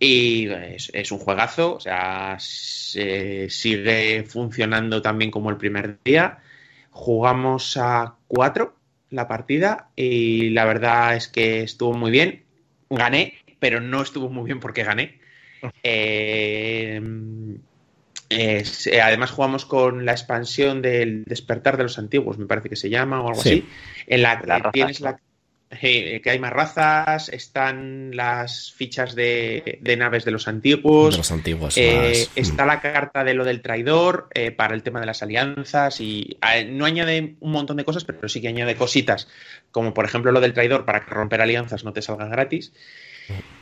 Y 0.00 0.48
es, 0.48 1.12
un 1.12 1.20
juegazo, 1.20 1.76
o 1.76 1.78
sea, 1.78 2.36
sigue 2.40 4.24
funcionando 4.24 5.00
también 5.02 5.30
como 5.30 5.48
el 5.50 5.56
primer 5.56 6.00
día. 6.02 6.40
Jugamos 6.90 7.76
a 7.76 8.16
cuatro 8.26 8.74
la 9.10 9.28
partida 9.28 9.90
y 9.94 10.50
la 10.50 10.64
verdad 10.64 11.14
es 11.14 11.28
que 11.28 11.62
estuvo 11.62 11.92
muy 11.92 12.10
bien. 12.10 12.42
Gané, 12.90 13.34
pero 13.60 13.80
no 13.80 14.02
estuvo 14.02 14.28
muy 14.28 14.46
bien 14.46 14.58
porque 14.58 14.82
gané. 14.82 15.20
Eh, 15.84 17.00
eh, 18.30 18.64
además 19.02 19.32
jugamos 19.32 19.64
con 19.64 20.04
la 20.04 20.12
expansión 20.12 20.82
del 20.82 21.24
despertar 21.24 21.76
de 21.76 21.82
los 21.82 21.98
antiguos, 21.98 22.38
me 22.38 22.46
parece 22.46 22.68
que 22.68 22.76
se 22.76 22.88
llama 22.88 23.20
o 23.20 23.28
algo 23.28 23.40
así, 23.40 23.66
en 24.06 24.22
la 24.22 24.40
que 24.40 24.70
tienes 24.72 25.00
la, 25.00 25.18
eh, 25.72 26.20
que 26.22 26.30
hay 26.30 26.38
más 26.38 26.52
razas, 26.52 27.28
están 27.28 28.14
las 28.14 28.72
fichas 28.72 29.16
de, 29.16 29.80
naves 29.98 30.24
de 30.24 30.30
los 30.30 30.46
antiguos. 30.46 31.14
De 31.14 31.18
los 31.18 31.32
antiguos. 31.32 31.76
Eh, 31.76 32.28
está 32.36 32.66
la 32.66 32.80
carta 32.80 33.24
de 33.24 33.34
lo 33.34 33.44
del 33.44 33.62
traidor 33.62 34.28
para 34.56 34.76
el 34.76 34.84
tema 34.84 35.00
de 35.00 35.06
las 35.06 35.24
alianzas 35.24 36.00
y 36.00 36.38
no 36.68 36.84
añade 36.84 37.34
un 37.40 37.50
montón 37.50 37.78
de 37.78 37.84
cosas, 37.84 38.04
pero 38.04 38.28
sí 38.28 38.40
que 38.40 38.46
añade 38.46 38.76
cositas, 38.76 39.26
como 39.72 39.92
por 39.92 40.04
ejemplo 40.04 40.30
lo 40.30 40.40
del 40.40 40.54
traidor 40.54 40.84
para 40.84 41.04
que 41.04 41.10
romper 41.10 41.40
alianzas 41.40 41.82
no 41.82 41.92
te 41.92 42.00
salga 42.00 42.28
gratis. 42.28 42.72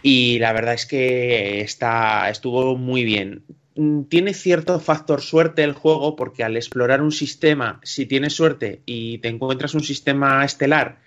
Y 0.02 0.38
la 0.38 0.52
verdad 0.52 0.74
es 0.74 0.86
que 0.86 1.60
está, 1.60 2.28
estuvo 2.28 2.76
muy 2.76 3.04
bien. 3.04 3.44
Mm, 3.78 4.06
tiene 4.08 4.34
cierto 4.34 4.80
factor 4.80 5.20
suerte 5.20 5.62
el 5.62 5.72
juego 5.72 6.16
porque 6.16 6.42
al 6.42 6.56
explorar 6.56 7.00
un 7.00 7.12
sistema, 7.12 7.78
si 7.84 8.06
tienes 8.06 8.32
suerte 8.34 8.82
y 8.86 9.18
te 9.18 9.28
encuentras 9.28 9.72
un 9.74 9.84
sistema 9.84 10.44
estelar 10.44 10.98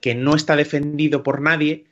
que 0.00 0.16
no 0.16 0.34
está 0.34 0.56
defendido 0.56 1.22
por 1.22 1.40
nadie 1.40 1.84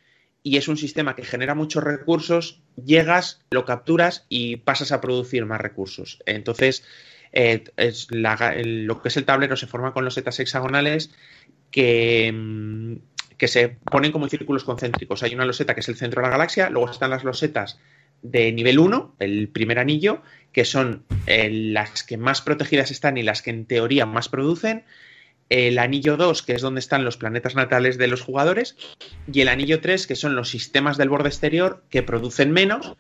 y 0.42 0.56
es 0.56 0.66
un 0.66 0.76
sistema 0.76 1.14
que 1.14 1.24
genera 1.24 1.54
muchos 1.54 1.84
recursos, 1.84 2.60
llegas, 2.84 3.42
lo 3.52 3.64
capturas 3.64 4.26
y 4.28 4.56
pasas 4.56 4.90
a 4.90 5.00
producir 5.00 5.46
más 5.46 5.60
recursos. 5.60 6.20
Entonces, 6.26 6.84
eh, 7.32 7.62
lo 8.64 9.02
que 9.02 9.08
es 9.08 9.16
el 9.16 9.24
tablero 9.26 9.56
se 9.56 9.68
forma 9.68 9.92
con 9.92 10.04
los 10.04 10.14
setas 10.14 10.40
hexagonales 10.40 11.12
que, 11.70 12.32
mm, 12.34 12.94
que 13.38 13.46
se 13.46 13.68
ponen 13.68 14.10
como 14.10 14.28
círculos 14.28 14.64
concéntricos. 14.64 15.22
Hay 15.22 15.32
una 15.32 15.46
loseta 15.46 15.74
que 15.74 15.80
es 15.80 15.88
el 15.88 15.96
centro 15.96 16.22
de 16.22 16.26
la 16.26 16.32
galaxia, 16.32 16.70
luego 16.70 16.90
están 16.90 17.10
las 17.10 17.22
losetas 17.22 17.78
de 18.24 18.50
nivel 18.52 18.80
1, 18.80 19.16
el 19.20 19.48
primer 19.48 19.78
anillo, 19.78 20.22
que 20.52 20.64
son 20.64 21.04
eh, 21.26 21.50
las 21.50 22.02
que 22.02 22.16
más 22.16 22.40
protegidas 22.40 22.90
están 22.90 23.16
y 23.18 23.22
las 23.22 23.42
que 23.42 23.50
en 23.50 23.66
teoría 23.66 24.06
más 24.06 24.28
producen. 24.28 24.84
El 25.50 25.78
anillo 25.78 26.16
2, 26.16 26.42
que 26.42 26.54
es 26.54 26.62
donde 26.62 26.80
están 26.80 27.04
los 27.04 27.18
planetas 27.18 27.54
natales 27.54 27.98
de 27.98 28.08
los 28.08 28.22
jugadores. 28.22 28.76
Y 29.30 29.42
el 29.42 29.48
anillo 29.48 29.80
3, 29.80 30.06
que 30.06 30.16
son 30.16 30.34
los 30.34 30.48
sistemas 30.48 30.96
del 30.96 31.10
borde 31.10 31.28
exterior 31.28 31.84
que 31.90 32.02
producen 32.02 32.50
menos, 32.50 32.96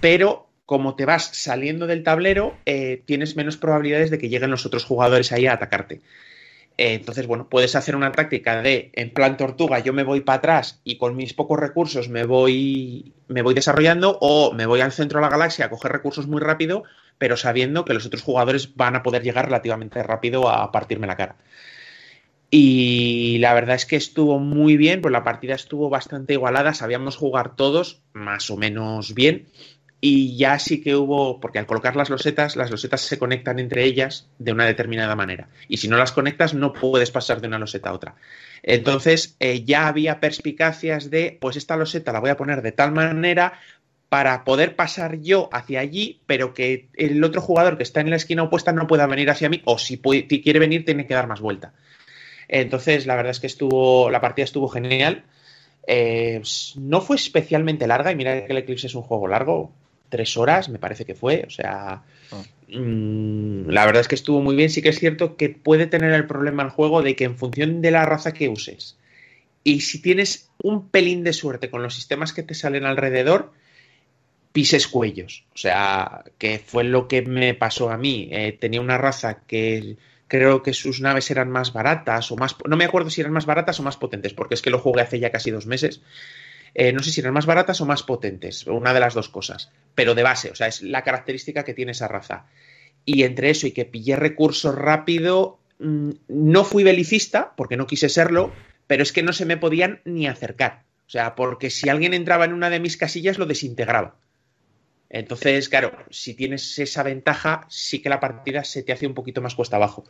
pero 0.00 0.48
como 0.64 0.94
te 0.94 1.06
vas 1.06 1.30
saliendo 1.32 1.88
del 1.88 2.04
tablero, 2.04 2.56
eh, 2.66 3.02
tienes 3.04 3.36
menos 3.36 3.56
probabilidades 3.56 4.10
de 4.10 4.18
que 4.18 4.28
lleguen 4.28 4.50
los 4.50 4.64
otros 4.64 4.84
jugadores 4.84 5.32
ahí 5.32 5.46
a 5.46 5.54
atacarte. 5.54 6.02
Eh, 6.78 6.94
entonces, 6.94 7.26
bueno, 7.26 7.48
puedes 7.48 7.74
hacer 7.74 7.96
una 7.96 8.12
táctica 8.12 8.60
de, 8.60 8.90
en 8.94 9.10
plan 9.12 9.36
tortuga, 9.36 9.78
yo 9.78 9.92
me 9.92 10.04
voy 10.04 10.20
para 10.20 10.38
atrás 10.38 10.80
y 10.84 10.98
con 10.98 11.16
mis 11.16 11.32
pocos 11.32 11.58
recursos 11.58 12.08
me 12.08 12.24
voy, 12.24 13.14
me 13.28 13.42
voy 13.42 13.54
desarrollando, 13.54 14.18
o 14.20 14.52
me 14.52 14.66
voy 14.66 14.80
al 14.82 14.92
centro 14.92 15.18
de 15.18 15.24
la 15.24 15.30
galaxia 15.30 15.66
a 15.66 15.70
coger 15.70 15.92
recursos 15.92 16.26
muy 16.26 16.40
rápido, 16.40 16.84
pero 17.18 17.36
sabiendo 17.36 17.84
que 17.84 17.94
los 17.94 18.04
otros 18.04 18.22
jugadores 18.22 18.76
van 18.76 18.94
a 18.94 19.02
poder 19.02 19.22
llegar 19.22 19.46
relativamente 19.46 20.02
rápido 20.02 20.50
a 20.50 20.70
partirme 20.70 21.06
la 21.06 21.16
cara. 21.16 21.36
Y 22.50 23.38
la 23.38 23.54
verdad 23.54 23.74
es 23.74 23.86
que 23.86 23.96
estuvo 23.96 24.38
muy 24.38 24.76
bien, 24.76 25.00
pues 25.00 25.12
la 25.12 25.24
partida 25.24 25.54
estuvo 25.54 25.88
bastante 25.88 26.34
igualada, 26.34 26.74
sabíamos 26.74 27.16
jugar 27.16 27.56
todos 27.56 28.02
más 28.12 28.50
o 28.50 28.56
menos 28.56 29.14
bien 29.14 29.48
y 30.08 30.36
ya 30.36 30.60
sí 30.60 30.80
que 30.80 30.94
hubo, 30.94 31.40
porque 31.40 31.58
al 31.58 31.66
colocar 31.66 31.96
las 31.96 32.10
losetas, 32.10 32.54
las 32.54 32.70
losetas 32.70 33.00
se 33.00 33.18
conectan 33.18 33.58
entre 33.58 33.82
ellas 33.82 34.28
de 34.38 34.52
una 34.52 34.64
determinada 34.64 35.16
manera. 35.16 35.48
Y 35.66 35.78
si 35.78 35.88
no 35.88 35.96
las 35.96 36.12
conectas, 36.12 36.54
no 36.54 36.72
puedes 36.72 37.10
pasar 37.10 37.40
de 37.40 37.48
una 37.48 37.58
loseta 37.58 37.90
a 37.90 37.92
otra. 37.92 38.14
Entonces, 38.62 39.34
eh, 39.40 39.64
ya 39.64 39.88
había 39.88 40.20
perspicacias 40.20 41.10
de, 41.10 41.36
pues 41.40 41.56
esta 41.56 41.76
loseta 41.76 42.12
la 42.12 42.20
voy 42.20 42.30
a 42.30 42.36
poner 42.36 42.62
de 42.62 42.70
tal 42.70 42.92
manera 42.92 43.54
para 44.08 44.44
poder 44.44 44.76
pasar 44.76 45.20
yo 45.22 45.48
hacia 45.50 45.80
allí, 45.80 46.20
pero 46.26 46.54
que 46.54 46.88
el 46.94 47.24
otro 47.24 47.40
jugador 47.40 47.76
que 47.76 47.82
está 47.82 48.00
en 48.00 48.10
la 48.10 48.16
esquina 48.16 48.44
opuesta 48.44 48.70
no 48.70 48.86
pueda 48.86 49.08
venir 49.08 49.28
hacia 49.28 49.48
mí, 49.48 49.60
o 49.64 49.76
si, 49.76 49.98
quiere 49.98 50.60
venir, 50.60 50.84
tiene 50.84 51.08
que 51.08 51.14
dar 51.14 51.26
más 51.26 51.40
vuelta. 51.40 51.72
Entonces, 52.46 53.06
la 53.06 53.16
verdad 53.16 53.32
es 53.32 53.40
que 53.40 53.48
estuvo, 53.48 54.08
la 54.08 54.20
partida 54.20 54.44
estuvo 54.44 54.68
genial. 54.68 55.24
Eh, 55.88 56.40
no 56.76 57.00
fue 57.00 57.16
especialmente 57.16 57.88
larga, 57.88 58.12
y 58.12 58.14
mira 58.14 58.46
que 58.46 58.52
el 58.52 58.58
Eclipse 58.58 58.86
es 58.86 58.94
un 58.94 59.02
juego 59.02 59.26
largo, 59.26 59.72
tres 60.08 60.36
horas, 60.36 60.68
me 60.68 60.78
parece 60.78 61.04
que 61.04 61.14
fue. 61.14 61.44
O 61.46 61.50
sea, 61.50 62.02
ah. 62.32 62.42
mm, 62.68 63.68
la 63.68 63.86
verdad 63.86 64.00
es 64.00 64.08
que 64.08 64.14
estuvo 64.14 64.40
muy 64.40 64.56
bien. 64.56 64.70
Sí 64.70 64.82
que 64.82 64.90
es 64.90 64.98
cierto 64.98 65.36
que 65.36 65.50
puede 65.50 65.86
tener 65.86 66.12
el 66.12 66.26
problema 66.26 66.62
el 66.62 66.70
juego 66.70 67.02
de 67.02 67.16
que 67.16 67.24
en 67.24 67.36
función 67.36 67.82
de 67.82 67.90
la 67.90 68.04
raza 68.04 68.32
que 68.32 68.48
uses 68.48 68.96
y 69.66 69.80
si 69.80 70.00
tienes 70.00 70.48
un 70.62 70.90
pelín 70.90 71.24
de 71.24 71.32
suerte 71.32 71.70
con 71.70 71.82
los 71.82 71.92
sistemas 71.96 72.32
que 72.32 72.44
te 72.44 72.54
salen 72.54 72.84
alrededor, 72.84 73.50
pises 74.52 74.86
cuellos. 74.86 75.44
O 75.54 75.58
sea, 75.58 76.22
que 76.38 76.60
fue 76.64 76.84
lo 76.84 77.08
que 77.08 77.22
me 77.22 77.52
pasó 77.54 77.90
a 77.90 77.98
mí. 77.98 78.28
Eh, 78.30 78.56
tenía 78.60 78.80
una 78.80 78.96
raza 78.96 79.40
que 79.44 79.96
creo 80.28 80.62
que 80.62 80.72
sus 80.72 81.00
naves 81.00 81.32
eran 81.32 81.50
más 81.50 81.72
baratas 81.72 82.30
o 82.30 82.36
más... 82.36 82.54
No 82.64 82.76
me 82.76 82.84
acuerdo 82.84 83.10
si 83.10 83.22
eran 83.22 83.32
más 83.32 83.44
baratas 83.44 83.80
o 83.80 83.82
más 83.82 83.96
potentes, 83.96 84.34
porque 84.34 84.54
es 84.54 84.62
que 84.62 84.70
lo 84.70 84.78
jugué 84.78 85.02
hace 85.02 85.18
ya 85.18 85.32
casi 85.32 85.50
dos 85.50 85.66
meses. 85.66 86.00
Eh, 86.78 86.92
no 86.92 87.02
sé 87.02 87.10
si 87.10 87.22
eran 87.22 87.32
más 87.32 87.46
baratas 87.46 87.80
o 87.80 87.86
más 87.86 88.02
potentes, 88.02 88.66
una 88.66 88.92
de 88.92 89.00
las 89.00 89.14
dos 89.14 89.30
cosas, 89.30 89.70
pero 89.94 90.14
de 90.14 90.22
base, 90.22 90.50
o 90.50 90.54
sea, 90.54 90.66
es 90.66 90.82
la 90.82 91.02
característica 91.02 91.64
que 91.64 91.72
tiene 91.72 91.92
esa 91.92 92.06
raza. 92.06 92.44
Y 93.06 93.22
entre 93.22 93.48
eso 93.48 93.66
y 93.66 93.70
que 93.70 93.86
pillé 93.86 94.14
recursos 94.14 94.74
rápido, 94.74 95.58
mm, 95.78 96.10
no 96.28 96.64
fui 96.64 96.84
belicista, 96.84 97.54
porque 97.56 97.78
no 97.78 97.86
quise 97.86 98.10
serlo, 98.10 98.52
pero 98.86 99.02
es 99.02 99.12
que 99.12 99.22
no 99.22 99.32
se 99.32 99.46
me 99.46 99.56
podían 99.56 100.02
ni 100.04 100.26
acercar. 100.26 100.82
O 101.06 101.10
sea, 101.10 101.34
porque 101.34 101.70
si 101.70 101.88
alguien 101.88 102.12
entraba 102.12 102.44
en 102.44 102.52
una 102.52 102.68
de 102.68 102.78
mis 102.78 102.98
casillas, 102.98 103.38
lo 103.38 103.46
desintegraba. 103.46 104.16
Entonces, 105.08 105.70
claro, 105.70 105.96
si 106.10 106.34
tienes 106.34 106.78
esa 106.78 107.02
ventaja, 107.02 107.64
sí 107.70 108.02
que 108.02 108.10
la 108.10 108.20
partida 108.20 108.64
se 108.64 108.82
te 108.82 108.92
hace 108.92 109.06
un 109.06 109.14
poquito 109.14 109.40
más 109.40 109.54
cuesta 109.54 109.76
abajo. 109.76 110.04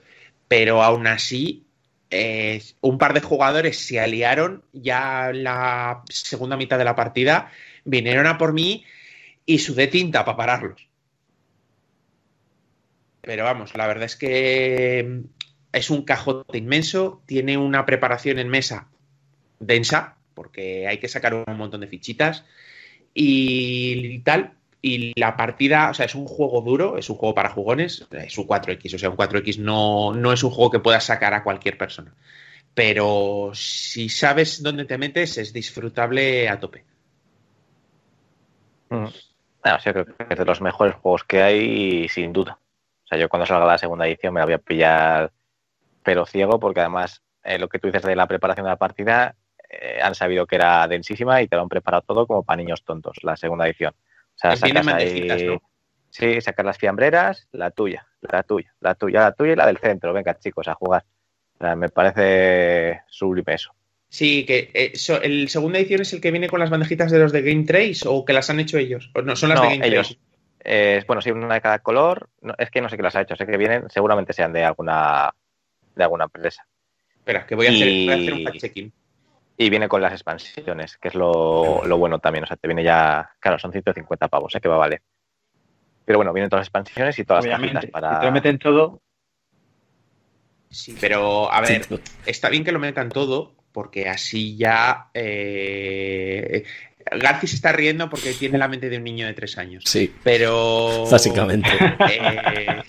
Pero 0.49 0.83
aún 0.83 1.07
así, 1.07 1.66
eh, 2.11 2.63
un 2.81 2.99
par 2.99 3.15
de 3.15 3.21
jugadores 3.21 3.79
se 3.79 4.01
aliaron 4.01 4.63
ya 4.73 5.31
en 5.31 5.45
la 5.45 6.03
segunda 6.09 6.57
mitad 6.57 6.79
de 6.79 6.85
la 6.85 6.95
partida, 6.95 7.51
vinieron 7.85 8.27
a 8.27 8.39
por 8.39 8.53
mí 8.53 8.85
y 9.45 9.59
sudé 9.59 9.87
tinta 9.89 10.25
para 10.25 10.37
pararlos. 10.37 10.89
Pero 13.23 13.45
vamos, 13.45 13.77
la 13.77 13.87
verdad 13.87 14.05
es 14.05 14.17
que 14.17 15.23
es 15.73 15.91
un 15.91 16.03
cajote 16.05 16.59
inmenso, 16.59 17.23
tiene 17.27 17.59
una 17.59 17.85
preparación 17.85 18.39
en 18.39 18.49
mesa 18.49 18.89
densa, 19.59 20.17
porque 20.35 20.87
hay 20.87 20.99
que 20.99 21.09
sacar 21.09 21.35
un 21.35 21.57
montón 21.57 21.81
de 21.81 21.89
fichitas 21.89 22.45
y 23.15 24.21
tal, 24.21 24.53
y 24.87 25.19
la 25.19 25.37
partida, 25.37 25.91
o 25.91 25.95
sea, 25.95 26.07
es 26.07 26.15
un 26.15 26.27
juego 26.27 26.61
duro, 26.61 26.97
es 26.97 27.11
un 27.11 27.17
juego 27.17 27.35
para 27.35 27.51
jugones, 27.51 28.07
es 28.13 28.39
un 28.39 28.47
4X, 28.47 28.95
o 28.95 28.99
sea, 29.01 29.11
un 29.11 29.17
4X 29.17 29.59
no, 29.59 30.15
no 30.15 30.33
es 30.33 30.45
un 30.45 30.53
juego 30.53 30.71
que 30.71 30.79
puedas 30.79 31.03
sacar 31.03 31.35
a 31.35 31.43
cualquier 31.43 31.77
persona. 31.77 32.15
Pero 32.73 33.51
si 33.53 34.09
sabes 34.09 34.63
dónde 34.63 34.85
te 34.85 34.97
metes, 34.97 35.39
es 35.39 35.53
disfrutable 35.53 36.49
a 36.49 36.61
tope. 36.61 36.85
Mm. 38.91 39.07
No, 39.65 39.79
creo 39.83 40.05
que 40.05 40.27
es 40.31 40.39
de 40.39 40.45
los 40.45 40.61
mejores 40.61 40.95
juegos 40.95 41.25
que 41.25 41.43
hay, 41.43 42.09
sin 42.09 42.33
duda. 42.33 42.57
O 43.03 43.09
sea, 43.09 43.19
yo 43.19 43.29
cuando 43.29 43.45
salga 43.45 43.67
la 43.67 43.79
segunda 43.79 44.07
edición 44.07 44.35
me 44.35 44.39
la 44.39 44.47
voy 44.47 44.55
a 44.55 44.59
pillar, 44.59 45.33
pero 46.05 46.27
ciego, 46.27 46.61
porque 46.61 46.79
además 46.79 47.23
eh, 47.43 47.59
lo 47.59 47.69
que 47.69 47.81
tú 47.81 47.89
dices 47.89 48.03
de 48.03 48.15
la 48.15 48.29
preparación 48.29 48.67
de 48.67 48.71
la 48.71 48.77
partida, 48.77 49.35
eh, 49.69 49.99
han 50.01 50.15
sabido 50.15 50.47
que 50.47 50.55
era 50.55 50.87
densísima 50.87 51.43
y 51.43 51.49
te 51.49 51.57
lo 51.57 51.63
han 51.63 51.69
preparado 51.69 52.03
todo 52.03 52.25
como 52.29 52.45
para 52.45 52.59
niños 52.59 52.85
tontos, 52.85 53.17
la 53.25 53.37
segunda 53.37 53.67
edición. 53.67 53.93
O 54.37 54.39
sea, 54.39 54.57
sacas 54.57 54.87
ahí... 54.89 55.29
Sí, 56.11 56.41
sacas 56.41 56.65
las 56.65 56.79
fiambreras, 56.79 57.47
la 57.53 57.71
tuya, 57.71 58.07
la 58.23 58.43
tuya, 58.43 58.75
la 58.81 58.95
tuya, 58.95 59.21
la 59.21 59.33
tuya 59.33 59.53
y 59.53 59.57
la 59.57 59.67
del 59.67 59.77
centro. 59.77 60.15
Venga, 60.15 60.39
chicos, 60.39 60.67
a 60.67 60.75
jugar. 60.75 61.05
me 61.77 61.91
parece 61.91 63.03
sublime 63.09 63.55
eso. 63.55 63.75
Sí, 64.09 64.47
que 64.47 64.71
eh, 64.73 64.93
el 65.23 65.49
segunda 65.51 65.79
edición 65.79 66.01
es 66.01 66.13
el 66.15 66.23
que 66.23 66.31
viene 66.31 66.49
con 66.49 66.61
las 66.61 66.71
bandejitas 66.71 67.11
de 67.11 67.19
los 67.19 67.33
de 67.33 67.43
Game 67.43 67.65
Trace 67.65 68.01
o 68.07 68.25
que 68.25 68.33
las 68.33 68.49
han 68.49 68.61
hecho 68.61 68.79
ellos. 68.79 69.11
¿O 69.15 69.21
no, 69.21 69.37
son 69.37 69.51
las 69.51 69.61
de 69.61 69.69
Game 69.69 69.87
ellos. 69.87 70.19
bueno, 71.07 71.21
sí, 71.21 71.31
una 71.33 71.53
de 71.53 71.61
cada 71.61 71.81
color. 71.81 72.31
es 72.57 72.71
que 72.71 72.81
no 72.81 72.89
sé 72.89 72.97
qué 72.97 73.03
las 73.03 73.17
ha 73.17 73.21
hecho, 73.21 73.37
sé 73.37 73.45
que 73.45 73.59
vienen, 73.59 73.91
seguramente 73.91 74.33
sean 74.33 74.55
de 74.55 74.65
alguna 74.65 75.35
de 75.95 76.03
alguna 76.03 76.25
empresa. 76.25 76.67
Espera, 77.15 77.47
que 77.47 77.57
voy 77.57 77.67
a, 77.67 77.71
hacer, 77.71 78.33
un 78.33 78.45
fact-checking. 78.45 78.93
Y 79.57 79.71
viene 79.71 79.89
con 79.89 80.03
las 80.03 80.13
expansiones, 80.13 80.99
que 80.99 81.09
es 81.09 81.15
lo, 81.15 81.83
bueno 81.99 82.19
también. 82.19 82.45
O 82.45 82.47
sea, 82.47 82.57
te 82.57 82.69
viene 82.69 82.85
ya. 82.85 83.31
Claro, 83.41 83.59
son 83.59 83.73
150 83.73 84.29
pavos, 84.29 84.55
¿eh? 84.55 84.61
que 84.61 84.69
va 84.69 84.75
a 84.75 84.79
valer. 84.79 85.03
Pero 86.05 86.19
bueno, 86.19 86.33
vienen 86.33 86.51
todas 86.51 86.61
las 86.61 86.69
expansiones 86.69 87.19
y 87.19 87.25
todas 87.25 87.45
las 87.45 87.59
cajitas 87.59 87.87
para. 87.87 88.21
te 88.21 88.27
lo 88.27 88.33
meten 88.33 88.59
todo. 88.59 89.03
Sí, 90.69 90.97
pero 91.01 91.51
a 91.51 91.61
ver, 91.61 91.87
está 92.27 92.49
bien 92.51 92.65
que 92.65 92.73
lo 92.73 92.79
metan 92.79 93.09
todo, 93.09 93.55
porque 93.73 94.09
así 94.09 94.57
ya. 94.57 95.11
Eh, 95.15 96.65
Garci 97.11 97.47
se 97.47 97.57
está 97.57 97.73
riendo 97.73 98.11
porque 98.11 98.33
tiene 98.33 98.59
la 98.59 98.69
mente 98.69 98.91
de 98.91 98.99
un 98.99 99.05
niño 99.05 99.27
de 99.27 99.33
tres 99.33 99.59
años. 99.59 99.85
Sí. 99.87 100.13
Pero. 100.23 101.07
Básicamente. 101.11 101.71
Eh, 102.11 102.83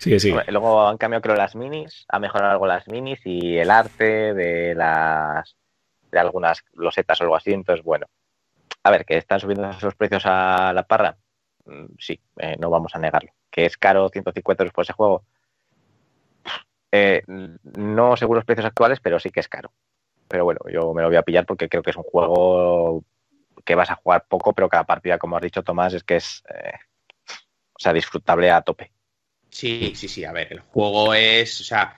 sí, 0.00 0.18
sí. 0.18 0.34
Luego 0.48 0.86
han 0.86 0.98
cambiado, 0.98 1.22
creo, 1.22 1.36
las 1.36 1.54
minis. 1.54 2.04
Ha 2.08 2.18
mejorado 2.18 2.52
algo 2.52 2.66
las 2.66 2.86
minis 2.88 3.20
y 3.24 3.56
el 3.58 3.70
arte 3.70 4.34
de 4.34 4.74
las. 4.74 5.56
de 6.10 6.18
algunas 6.18 6.64
losetas 6.72 7.20
o 7.20 7.24
algo 7.24 7.36
así. 7.36 7.52
Entonces, 7.52 7.84
bueno. 7.84 8.06
A 8.82 8.90
ver, 8.90 9.04
que 9.04 9.18
están 9.18 9.40
subiendo 9.40 9.68
esos 9.70 9.94
precios 9.94 10.24
a 10.26 10.72
la 10.72 10.82
parra. 10.84 11.16
Mm, 11.66 11.86
sí, 11.98 12.18
eh, 12.38 12.56
no 12.58 12.70
vamos 12.70 12.94
a 12.94 12.98
negarlo. 12.98 13.30
Que 13.50 13.66
es 13.66 13.76
caro 13.76 14.08
150 14.08 14.62
euros 14.62 14.74
por 14.74 14.84
ese 14.84 14.92
juego 14.92 15.24
eh, 16.92 17.22
no 17.26 18.16
según 18.16 18.36
los 18.36 18.44
precios 18.44 18.66
actuales, 18.66 19.00
pero 19.00 19.18
sí 19.18 19.30
que 19.30 19.40
es 19.40 19.48
caro. 19.48 19.72
Pero 20.28 20.44
bueno, 20.44 20.60
yo 20.70 20.92
me 20.94 21.02
lo 21.02 21.08
voy 21.08 21.16
a 21.16 21.22
pillar 21.22 21.46
porque 21.46 21.68
creo 21.68 21.82
que 21.82 21.90
es 21.90 21.96
un 21.96 22.02
juego 22.04 23.04
que 23.64 23.74
vas 23.74 23.90
a 23.90 23.96
jugar 23.96 24.26
poco, 24.28 24.52
pero 24.52 24.68
cada 24.68 24.84
partida, 24.84 25.18
como 25.18 25.36
has 25.36 25.42
dicho 25.42 25.62
Tomás, 25.62 25.94
es 25.94 26.04
que 26.04 26.16
es 26.16 26.42
eh, 26.48 26.74
o 27.28 27.78
sea, 27.78 27.92
disfrutable 27.92 28.50
a 28.50 28.62
tope. 28.62 28.92
Sí, 29.50 29.92
sí, 29.94 30.08
sí. 30.08 30.24
A 30.24 30.32
ver, 30.32 30.52
el 30.52 30.60
juego 30.60 31.14
es, 31.14 31.60
o 31.60 31.64
sea, 31.64 31.96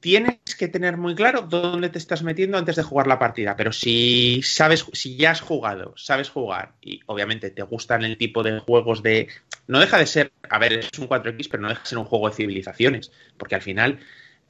tienes 0.00 0.38
que 0.58 0.68
tener 0.68 0.96
muy 0.96 1.14
claro 1.14 1.42
dónde 1.42 1.88
te 1.88 1.98
estás 1.98 2.22
metiendo 2.22 2.58
antes 2.58 2.76
de 2.76 2.82
jugar 2.82 3.06
la 3.06 3.18
partida, 3.18 3.56
pero 3.56 3.72
si 3.72 4.42
sabes, 4.42 4.86
si 4.92 5.16
ya 5.16 5.32
has 5.32 5.40
jugado, 5.40 5.94
sabes 5.96 6.30
jugar 6.30 6.72
y 6.80 7.00
obviamente 7.06 7.50
te 7.50 7.62
gustan 7.62 8.04
el 8.04 8.18
tipo 8.18 8.42
de 8.42 8.60
juegos 8.60 9.02
de... 9.02 9.28
No 9.66 9.80
deja 9.80 9.98
de 9.98 10.06
ser, 10.06 10.32
a 10.48 10.58
ver, 10.58 10.74
es 10.74 10.98
un 10.98 11.08
4X, 11.08 11.48
pero 11.50 11.62
no 11.62 11.68
deja 11.68 11.82
de 11.82 11.88
ser 11.88 11.98
un 11.98 12.04
juego 12.04 12.28
de 12.28 12.36
civilizaciones, 12.36 13.12
porque 13.38 13.54
al 13.54 13.62
final 13.62 13.98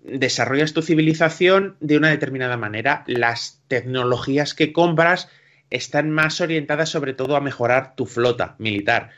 desarrollas 0.03 0.73
tu 0.73 0.82
civilización 0.82 1.77
de 1.81 1.97
una 1.97 2.11
determinada 2.11 2.57
manera, 2.57 3.05
las 3.07 3.62
tecnologías 3.69 4.55
que 4.55 4.73
compras 4.73 5.28
están 5.70 6.11
más 6.11 6.41
orientadas 6.41 6.91
sobre 6.91 7.15
todo 7.15 7.36
a 7.36 7.41
mejorar 7.41 7.95
tu 7.97 8.07
flota 8.07 8.55
militar 8.59 9.11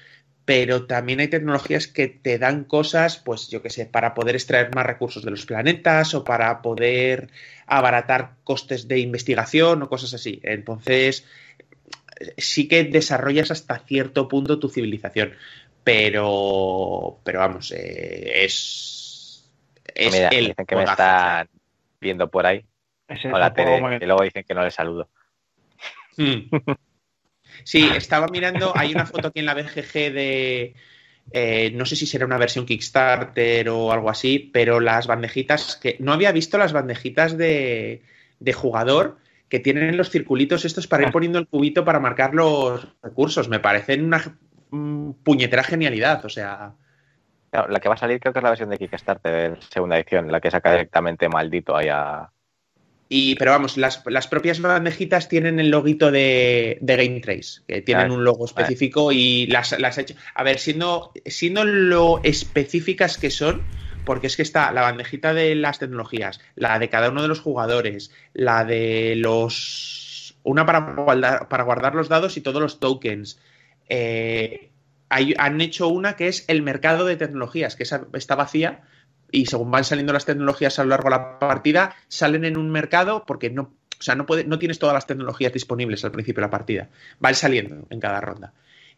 pero 0.47 0.87
también 0.87 1.19
hay 1.19 1.27
tecnologías 1.27 1.89
que 1.89 2.07
te 2.07 2.39
dan 2.39 2.65
cosas, 2.65 3.19
pues 3.19 3.49
yo 3.49 3.63
qué 3.63 3.69
sé, 3.69 3.85
para 3.85 4.15
poder 4.15 4.37
extraer 4.37 4.73
más 4.75 4.87
recursos 4.87 5.25
de 5.25 5.33
los 5.33 5.45
planetas 5.45 6.15
o 6.15 6.23
para 6.23 6.63
poder 6.63 7.31
abaratar 7.67 8.37
costes 8.45 8.87
de 8.87 9.01
investigación 9.01 9.83
o 9.83 9.89
cosas 9.89 10.15
así. 10.15 10.39
Entonces, 10.45 11.27
sí 12.39 12.69
que 12.69 12.85
desarrollas 12.85 13.51
hasta 13.51 13.81
cierto 13.81 14.29
punto 14.29 14.61
tu 14.61 14.69
civilización, 14.69 15.35
pero, 15.83 17.19
pero 17.25 17.41
vamos, 17.41 17.73
eh, 17.73 18.45
es, 18.45 19.51
es 19.93 20.15
el 20.15 20.47
dicen 20.49 20.65
que 20.65 20.77
me 20.77 20.85
están 20.85 21.49
viendo 22.01 22.31
por 22.31 22.47
ahí. 22.47 22.65
Hola, 23.33 23.53
Tere, 23.53 23.79
y 24.01 24.07
luego 24.07 24.23
dicen 24.23 24.45
que 24.45 24.55
no 24.55 24.63
les 24.63 24.75
saludo. 24.75 25.09
Hmm. 26.17 26.49
Sí, 27.65 27.89
estaba 27.95 28.27
mirando, 28.29 28.73
hay 28.77 28.93
una 28.93 29.07
foto 29.07 29.29
aquí 29.29 29.41
en 29.41 29.47
la 29.47 29.55
BGG 29.55 29.93
de, 30.13 30.75
eh, 31.33 31.71
no 31.75 31.85
sé 31.87 31.97
si 31.97 32.07
será 32.07 32.25
una 32.25 32.39
versión 32.39 32.67
Kickstarter 32.67 33.69
o 33.69 33.93
algo 33.93 34.11
así, 34.11 34.39
pero 34.53 34.81
las 34.81 35.07
bandejitas, 35.07 35.77
que 35.77 35.97
no 35.99 36.13
había 36.13 36.33
visto 36.33 36.59
las 36.59 36.73
bandejitas 36.73 37.37
de, 37.37 38.03
de 38.39 38.53
jugador 38.53 39.19
que 39.49 39.61
tienen 39.61 39.97
los 39.97 40.11
circulitos 40.11 40.65
estos 40.65 40.87
para 40.87 41.05
ir 41.05 41.09
ah. 41.09 41.13
poniendo 41.13 41.39
el 41.39 41.47
cubito 41.47 41.85
para 41.85 42.01
marcar 42.01 42.35
los 42.35 42.87
recursos. 43.03 43.49
Me 43.49 43.61
parecen 43.61 44.05
una 44.05 44.39
puñetera 45.23 45.63
genialidad, 45.63 46.25
o 46.25 46.29
sea... 46.29 46.75
la 47.53 47.81
que 47.81 47.89
va 47.89 47.95
a 47.95 47.99
salir 47.99 48.21
creo 48.21 48.33
que 48.33 48.41
es 48.41 48.43
la 48.43 48.51
versión 48.51 48.71
de 48.71 48.79
Kickstarter, 48.79 49.59
segunda 49.71 49.97
edición, 49.97 50.31
la 50.31 50.41
que 50.41 50.51
saca 50.51 50.73
directamente 50.73 51.29
maldito 51.29 51.77
ahí 51.77 51.89
a, 51.89 52.29
y, 53.09 53.37
pero 53.37 53.53
vamos, 53.53 53.77
las, 53.77 53.99
propias 54.29 54.61
bandejitas 54.61 55.29
tienen 55.29 55.61
el 55.61 55.71
loguito 55.71 56.11
de, 56.11 56.79
Game 56.81 57.21
Trace, 57.21 57.61
que 57.69 57.81
tienen 57.81 58.11
un 58.11 58.25
logo 58.25 58.45
específico 58.45 59.13
y 59.13 59.47
las, 59.47 59.79
las 59.79 59.99
he 59.99 60.03
hecho. 60.03 60.15
A 60.35 60.43
ver, 60.43 60.59
siendo, 60.59 61.13
siendo 61.25 61.65
lo 61.65 62.21
específicas 62.25 63.17
que 63.17 63.31
son, 63.31 63.63
porque 64.05 64.27
es 64.27 64.37
que 64.37 64.43
está 64.43 64.73
la 64.73 64.83
bandejita 64.83 65.35
de 65.35 65.55
las 65.55 65.79
tecnologías, 65.79 66.41
la 66.57 66.81
de 66.81 66.89
cada 66.89 67.11
uno 67.11 67.23
de 67.23 67.29
los 67.29 67.41
jugadores, 67.41 68.11
la 68.33 68.65
de 68.65 69.15
los. 69.17 70.37
Una 70.43 70.67
para 70.67 70.81
guardar, 70.81 71.49
para 71.49 71.65
guardar 71.65 71.95
los 71.95 72.09
dados 72.09 72.37
y 72.37 72.41
todos 72.41 72.61
los 72.61 72.81
tokens. 72.81 73.39
Eh, 73.89 74.71
han 75.09 75.61
hecho 75.61 75.87
una 75.87 76.17
que 76.17 76.27
es 76.27 76.45
el 76.49 76.63
mercado 76.63 77.05
de 77.05 77.17
tecnologías, 77.17 77.77
que 77.77 77.85
está 77.85 78.35
vacía, 78.35 78.83
y 79.31 79.47
según 79.47 79.71
van 79.71 79.85
saliendo 79.85 80.13
las 80.13 80.25
tecnologías 80.25 80.79
a 80.79 80.85
lo 80.85 80.91
largo 80.91 81.11
de 81.11 81.17
la 81.17 81.39
partida, 81.39 81.95
salen 82.09 82.45
en 82.45 82.57
un 82.57 82.71
mercado 82.71 83.25
porque 83.27 83.51
no, 83.51 83.63
o 83.99 84.03
sea, 84.03 84.15
no, 84.15 84.27
puede, 84.27 84.45
no 84.45 84.59
tienes 84.59 84.79
todas 84.79 84.95
las 84.95 85.07
tecnologías 85.07 85.53
disponibles 85.53 86.05
al 86.05 86.13
principio 86.13 86.41
de 86.41 86.47
la 86.47 86.51
partida. 86.51 86.89
Van 87.19 87.35
saliendo 87.35 87.87
en 87.91 88.01
cada 88.01 88.21
ronda. 88.21 88.53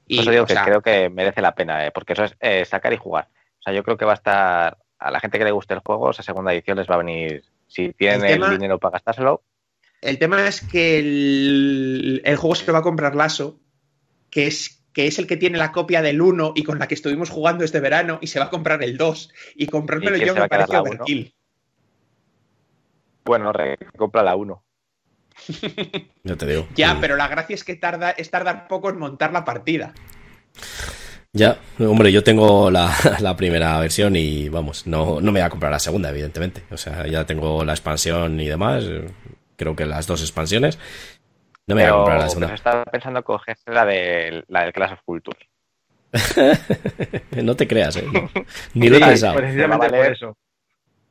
Y, 0.06 0.20
eso 0.20 0.30
digo 0.30 0.46
que 0.46 0.54
creo 0.54 0.80
que 0.80 1.10
merece 1.10 1.42
la 1.42 1.54
pena, 1.54 1.86
¿eh? 1.86 1.90
porque 1.92 2.14
eso 2.14 2.24
es 2.24 2.36
eh, 2.40 2.64
sacar 2.64 2.92
y 2.92 2.96
jugar. 2.96 3.28
O 3.60 3.62
sea, 3.62 3.72
yo 3.72 3.82
creo 3.82 3.96
que 3.96 4.04
va 4.04 4.12
a 4.12 4.16
estar, 4.16 4.78
a 4.98 5.10
la 5.10 5.20
gente 5.20 5.38
que 5.38 5.44
le 5.44 5.50
guste 5.50 5.74
el 5.74 5.80
juego, 5.80 6.10
esa 6.10 6.22
segunda 6.22 6.52
edición 6.52 6.78
les 6.78 6.88
va 6.88 6.94
a 6.94 6.98
venir, 6.98 7.44
si 7.66 7.92
tienen 7.92 8.24
el, 8.24 8.50
dinero 8.50 8.78
para 8.78 8.92
gastárselo. 8.92 9.42
El 10.00 10.18
tema 10.18 10.46
es 10.46 10.62
que 10.62 10.98
el, 10.98 12.22
el 12.24 12.36
juego 12.36 12.54
se 12.54 12.66
lo 12.66 12.72
va 12.72 12.78
a 12.78 12.82
comprar 12.82 13.14
Lasso, 13.14 13.60
que 14.30 14.46
es 14.46 14.77
que 14.98 15.06
es 15.06 15.16
el 15.20 15.28
que 15.28 15.36
tiene 15.36 15.58
la 15.58 15.70
copia 15.70 16.02
del 16.02 16.20
1 16.20 16.54
y 16.56 16.64
con 16.64 16.80
la 16.80 16.88
que 16.88 16.94
estuvimos 16.96 17.30
jugando 17.30 17.62
este 17.62 17.78
verano 17.78 18.18
y 18.20 18.26
se 18.26 18.40
va 18.40 18.46
a 18.46 18.50
comprar 18.50 18.82
el 18.82 18.98
2. 18.98 19.30
Y 19.54 19.68
comprármelo 19.68 20.16
yo 20.16 20.34
me 20.34 20.48
parece 20.48 20.76
overkill. 20.76 21.32
Bueno, 23.24 23.52
compra 23.96 24.24
la 24.24 24.34
1. 24.34 24.64
ya 26.24 26.34
te 26.34 26.46
digo. 26.46 26.66
Ya, 26.74 26.98
pero 27.00 27.14
la 27.14 27.28
gracia 27.28 27.54
es 27.54 27.62
que 27.62 27.76
tarda, 27.76 28.10
es 28.10 28.28
tardar 28.28 28.66
poco 28.66 28.90
en 28.90 28.98
montar 28.98 29.32
la 29.32 29.44
partida. 29.44 29.94
Ya, 31.32 31.60
hombre, 31.78 32.10
yo 32.10 32.24
tengo 32.24 32.68
la, 32.72 33.36
primera 33.36 33.78
versión 33.78 34.16
y 34.16 34.48
vamos, 34.48 34.88
no, 34.88 35.20
no 35.20 35.30
me 35.30 35.38
voy 35.38 35.46
a 35.46 35.50
comprar 35.50 35.70
la 35.70 35.78
segunda, 35.78 36.10
evidentemente. 36.10 36.64
O 36.72 36.76
sea, 36.76 37.06
ya 37.06 37.24
tengo 37.24 37.64
la 37.64 37.72
expansión 37.72 38.40
y 38.40 38.48
demás. 38.48 38.84
Creo 39.54 39.76
que 39.76 39.86
las 39.86 40.08
dos 40.08 40.22
expansiones. 40.22 40.76
No 41.68 41.74
me 41.74 41.82
voy 41.82 41.90
a 41.90 41.92
comprar 41.92 42.18
la 42.18 42.28
segunda. 42.28 42.54
Estaba 42.54 42.84
pensando 42.86 43.22
cogerse 43.22 43.70
la, 43.70 43.84
de, 43.84 44.42
la 44.48 44.62
del 44.62 44.72
Clash 44.72 44.94
of 44.94 45.02
Culture. 45.04 45.38
no 47.42 47.54
te 47.56 47.68
creas, 47.68 47.96
¿eh? 47.96 48.06
Ni 48.74 48.88
lo 48.88 48.96
he 48.96 49.00
pensado. 49.00 49.36
Precisamente 49.36 49.86
vale, 49.88 49.98
por 49.98 50.12
eso. 50.12 50.36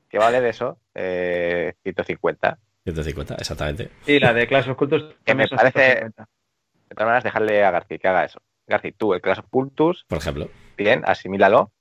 ¿Qué 0.10 0.18
vale 0.18 0.42
de 0.42 0.50
eso? 0.50 0.80
Eh, 0.96 1.74
150. 1.84 2.58
150, 2.84 3.36
exactamente. 3.36 3.92
Y 4.08 4.20
la 4.20 4.34
de 4.34 4.48
Clash 4.48 4.70
of 4.70 4.78
Cultures 4.78 5.06
que 5.24 5.36
me 5.36 5.48
parece. 5.48 5.80
De 5.80 6.96
todas 6.96 7.06
maneras, 7.06 7.24
dejarle 7.24 7.64
a 7.64 7.70
García 7.70 8.00
que 8.00 8.08
haga 8.08 8.26
eso. 8.26 8.42
García, 8.66 8.94
tú, 8.98 9.14
el 9.14 9.22
Clash 9.22 9.40
of 9.40 9.50
Cultures. 9.52 10.06
Por 10.08 10.18
ejemplo. 10.18 10.50
Bien, 10.76 11.04
asimílalo. 11.06 11.72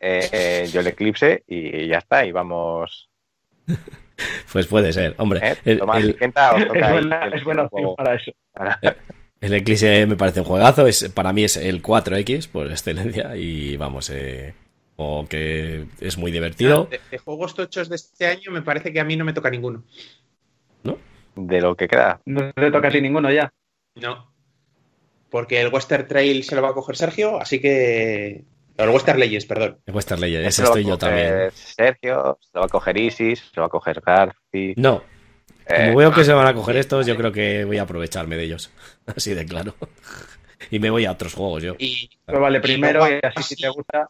Eh, 0.00 0.28
eh, 0.32 0.68
yo 0.72 0.80
el 0.80 0.88
Eclipse 0.88 1.44
y 1.46 1.86
ya 1.86 1.98
está. 1.98 2.26
Y 2.26 2.32
vamos. 2.32 3.08
Pues 4.52 4.66
puede 4.66 4.92
ser, 4.92 5.14
hombre. 5.18 5.40
¿Eh? 5.42 5.56
El, 5.64 5.80
es, 6.20 7.44
buena, 7.44 7.62
opción 7.64 7.94
para 7.96 8.14
eso. 8.14 8.32
El 9.40 9.54
Eclipse 9.54 10.06
me 10.06 10.16
parece 10.16 10.40
un 10.40 10.46
juegazo. 10.46 10.86
Es, 10.86 11.08
para 11.10 11.32
mí 11.32 11.44
es 11.44 11.56
el 11.56 11.82
4X 11.82 12.48
por 12.48 12.70
excelencia. 12.70 13.36
Y 13.36 13.76
vamos, 13.76 14.10
eh, 14.10 14.54
o 14.96 15.26
que 15.28 15.86
es 16.00 16.16
muy 16.16 16.30
divertido. 16.30 16.88
De, 17.10 17.18
juegos 17.18 17.54
tochos 17.54 17.88
de 17.88 17.96
este 17.96 18.26
año, 18.26 18.50
me 18.50 18.62
parece 18.62 18.92
que 18.92 19.00
a 19.00 19.04
mí 19.04 19.16
no 19.16 19.24
me 19.24 19.32
toca 19.32 19.50
ninguno. 19.50 19.82
¿No? 20.82 20.98
De 21.34 21.60
lo 21.60 21.76
que 21.76 21.88
queda. 21.88 22.20
No 22.24 22.52
te 22.52 22.70
toca 22.70 22.88
así 22.88 23.00
ninguno 23.00 23.30
ya. 23.30 23.52
No. 23.96 24.30
Porque 25.30 25.60
el 25.60 25.72
Western 25.72 26.06
Trail 26.06 26.44
se 26.44 26.54
lo 26.54 26.62
va 26.62 26.70
a 26.70 26.74
coger 26.74 26.96
Sergio, 26.96 27.40
así 27.40 27.60
que 27.60 28.44
el 28.76 28.88
Western 28.90 29.18
Legends, 29.18 29.46
perdón. 29.46 29.78
El 29.86 29.94
Western 29.94 30.20
Legends, 30.20 30.48
ese 30.48 30.64
estoy 30.64 30.84
yo 30.84 30.98
también. 30.98 31.50
Sergio, 31.52 32.38
se 32.40 32.50
lo 32.54 32.60
va 32.60 32.66
a 32.66 32.68
coger 32.68 32.96
Isis, 32.96 33.40
se 33.40 33.52
lo 33.56 33.62
va 33.62 33.66
a 33.66 33.70
coger 33.70 34.00
Garci. 34.00 34.74
No. 34.76 35.02
Como 35.66 35.78
eh, 35.78 35.94
veo 35.96 36.12
que 36.12 36.24
se 36.24 36.32
van 36.32 36.46
a 36.46 36.54
coger 36.54 36.76
estos, 36.76 37.06
yo 37.06 37.16
creo 37.16 37.32
que 37.32 37.64
voy 37.64 37.78
a 37.78 37.82
aprovecharme 37.82 38.36
de 38.36 38.44
ellos. 38.44 38.70
Así 39.06 39.32
de 39.34 39.46
claro. 39.46 39.74
y 40.70 40.78
me 40.78 40.90
voy 40.90 41.04
a 41.06 41.12
otros 41.12 41.34
juegos 41.34 41.62
yo. 41.62 41.74
Y 41.78 42.10
vale 42.26 42.60
primero 42.60 43.08
y 43.08 43.20
así 43.22 43.54
si 43.54 43.56
te 43.56 43.68
gusta. 43.68 44.08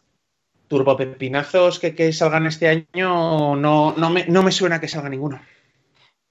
turbopepinazos 0.67 1.79
que, 1.79 1.93
que 1.93 2.11
salgan 2.11 2.47
este 2.47 2.67
año, 2.67 3.55
no, 3.55 3.93
no, 3.95 4.09
me, 4.09 4.25
no 4.25 4.43
me 4.43 4.51
suena 4.51 4.81
que 4.81 4.87
salga 4.87 5.09
ninguno. 5.09 5.41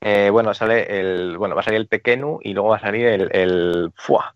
Eh, 0.01 0.29
bueno, 0.31 0.53
sale 0.53 1.01
el, 1.01 1.39
bueno, 1.39 1.55
va 1.55 1.63
a 1.63 1.65
salir 1.65 1.81
el 1.81 1.89
Tekenu 1.89 2.41
y 2.43 2.53
luego 2.53 2.71
va 2.71 2.77
a 2.77 2.81
salir 2.81 3.07
el, 3.07 3.31
el, 3.33 3.93
¡fua! 3.95 4.35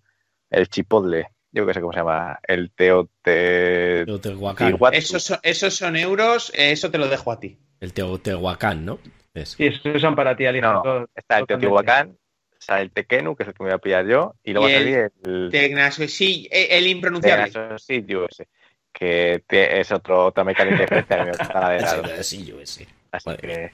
el 0.50 0.68
Chipotle. 0.68 1.28
Yo 1.58 1.66
que 1.66 1.74
sé 1.74 1.80
cómo 1.80 1.92
se 1.92 1.98
llama. 1.98 2.38
El 2.46 2.70
Teote... 2.70 4.04
Teotihuacán. 4.06 4.78
Esos 4.92 5.24
son, 5.24 5.38
esos 5.42 5.74
son 5.74 5.96
euros, 5.96 6.52
eso 6.54 6.90
te 6.90 6.98
lo 6.98 7.08
dejo 7.08 7.32
a 7.32 7.40
ti. 7.40 7.58
El 7.80 7.92
Teotihuacán, 7.92 8.84
¿no? 8.84 9.00
Es. 9.34 9.50
Sí, 9.50 9.66
esos 9.66 10.00
son 10.00 10.14
para 10.14 10.36
ti, 10.36 10.46
Ali. 10.46 10.60
No, 10.60 10.82
todo- 10.82 11.08
está 11.14 11.38
el. 11.40 11.46
Teotihuacán, 11.46 12.16
sale 12.58 12.82
el 12.82 12.90
Tekenu, 12.92 13.34
que 13.34 13.42
es 13.42 13.48
el 13.48 13.54
que 13.54 13.62
me 13.64 13.70
voy 13.70 13.74
a 13.74 13.78
pillar 13.78 14.06
yo, 14.06 14.34
y 14.44 14.52
luego 14.52 14.68
Y 14.68 14.72
va 14.72 14.78
a 14.78 14.80
el 14.80 14.84
salir 14.84 15.10
el... 15.24 15.50
Tecnas- 15.50 16.06
sí, 16.08 16.48
el 16.50 16.86
impronunciable. 16.86 17.50
Sí, 17.78 18.04
yo 18.06 18.26
ese. 18.26 18.46
Que 18.92 19.42
te- 19.46 19.80
es 19.80 19.90
otro, 19.92 20.26
otra 20.26 20.44
mecánica 20.44 20.80
diferente 20.80 21.14
a 21.14 21.24
mí 21.24 21.30
me 21.30 22.22
sí, 22.22 22.44
yo 22.44 22.60
ese. 22.60 22.86
Así 23.10 23.30
que... 23.36 23.72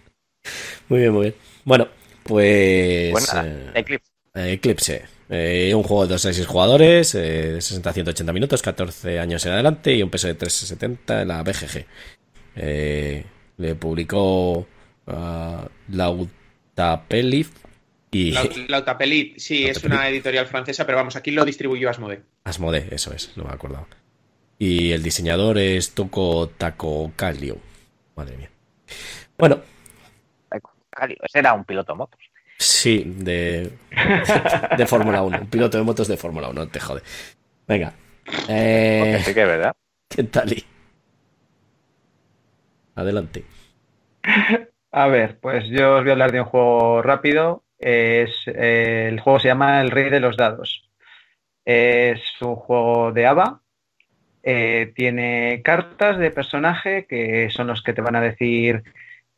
Muy 0.89 1.01
bien, 1.01 1.13
muy 1.13 1.23
bien. 1.23 1.35
Bueno, 1.65 1.89
pues. 2.23 3.11
Bueno, 3.13 3.27
eh, 3.49 3.71
Eclipse. 3.75 4.11
Eclipse. 4.35 5.05
Eh, 5.29 5.73
un 5.75 5.83
juego 5.83 6.07
de 6.07 6.15
2 6.15 6.27
a 6.27 6.33
6 6.33 6.47
jugadores, 6.47 7.15
eh, 7.15 7.61
60 7.61 7.91
a 7.91 7.93
180 7.93 8.33
minutos, 8.33 8.63
14 8.63 9.19
años 9.19 9.45
en 9.47 9.53
adelante 9.53 9.95
y 9.95 10.03
un 10.03 10.11
peso 10.11 10.27
de 10.27 10.37
3,70 10.37 11.23
en 11.23 11.29
la 11.29 11.43
BGG. 11.43 11.87
Eh, 12.57 13.25
le 13.57 13.75
publicó 13.75 14.67
uh, 15.07 15.69
Lautapelif 15.89 17.51
y 18.11 18.31
La, 18.31 18.49
Lautapelit, 18.69 19.39
sí, 19.39 19.65
es 19.65 19.83
una 19.83 20.09
editorial 20.09 20.47
francesa, 20.47 20.87
pero 20.87 20.99
vamos, 20.99 21.17
aquí 21.17 21.33
lo 21.33 21.45
distribuyó 21.45 21.91
Asmode. 21.91 22.23
Asmode, 22.45 22.89
eso 22.93 23.13
es, 23.13 23.33
no 23.37 23.45
me 23.45 23.53
acordaba. 23.53 23.89
Y 24.57 24.93
el 24.93 25.03
diseñador 25.03 25.59
es 25.59 25.95
Toko 25.95 26.49
Taco 26.49 27.13
Calio. 27.17 27.59
Madre 28.15 28.37
mía. 28.37 28.51
Bueno, 29.37 29.63
Calio, 30.91 31.17
ese 31.25 31.41
era 31.41 31.55
un 31.55 31.65
piloto 31.65 31.97
motos. 31.97 32.21
Sí, 32.59 33.03
de, 33.07 33.71
de 34.79 34.87
Fórmula 34.87 35.23
1. 35.23 35.39
Un 35.41 35.47
piloto 35.49 35.79
de 35.79 35.85
motos 35.85 36.09
de 36.09 36.17
Fórmula 36.17 36.49
1, 36.49 36.69
te 36.69 36.81
jode. 36.81 37.03
Venga. 37.67 37.93
Eh, 38.49 39.21
Sí 39.25 39.35
que 39.35 39.43
es 39.43 39.49
verdad. 39.49 39.73
¿Qué 40.09 40.25
tal? 40.25 40.53
y? 40.53 40.65
Adelante. 42.95 43.45
A 44.93 45.07
ver, 45.09 45.39
pues 45.41 45.65
yo 45.69 45.97
os 45.97 46.03
voy 46.03 46.11
a 46.11 46.13
hablar 46.13 46.33
de 46.33 46.41
un 46.41 46.47
juego 46.47 47.03
rápido. 47.03 47.65
Es, 47.79 48.31
eh, 48.47 49.09
el 49.11 49.21
juego 49.21 49.41
se 49.41 49.49
llama 49.49 49.81
El 49.81 49.91
Rey 49.91 50.09
de 50.11 50.21
los 50.21 50.37
Dados. 50.37 50.89
Es 51.65 52.21
un 52.41 52.55
juego 52.55 53.13
de 53.13 53.27
ABA. 53.27 53.61
Eh, 54.43 54.93
tiene 54.95 55.63
cartas 55.65 56.19
de 56.19 56.31
personaje 56.31 57.07
que 57.07 57.49
son 57.51 57.67
los 57.67 57.83
que 57.83 57.95
te 57.95 58.03
van 58.03 58.15
a 58.15 58.21
decir 58.21 58.83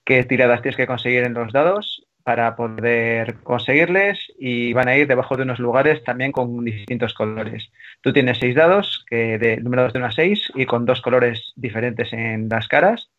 qué 0.04 0.24
tiradas 0.24 0.62
tienes 0.62 0.76
que 0.76 0.86
conseguir 0.86 1.22
en 1.24 1.34
los 1.34 1.52
dados 1.52 2.05
para 2.26 2.56
poder 2.56 3.36
conseguirles 3.44 4.18
y 4.36 4.72
van 4.72 4.88
a 4.88 4.96
ir 4.96 5.06
debajo 5.06 5.36
de 5.36 5.44
unos 5.44 5.60
lugares 5.60 6.02
también 6.02 6.32
con 6.32 6.64
distintos 6.64 7.14
colores. 7.14 7.70
Tú 8.00 8.12
tienes 8.12 8.38
seis 8.38 8.56
dados 8.56 9.06
que 9.08 9.38
de 9.38 9.58
números 9.58 9.92
de 9.92 10.00
1 10.00 10.06
a 10.08 10.10
6 10.10 10.52
y 10.56 10.66
con 10.66 10.86
dos 10.86 11.00
colores 11.02 11.52
diferentes 11.54 12.12
en 12.12 12.48
las 12.48 12.66
caras 12.66 13.10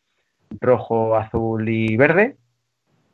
rojo, 0.60 1.16
azul 1.16 1.70
y 1.70 1.96
verde, 1.96 2.36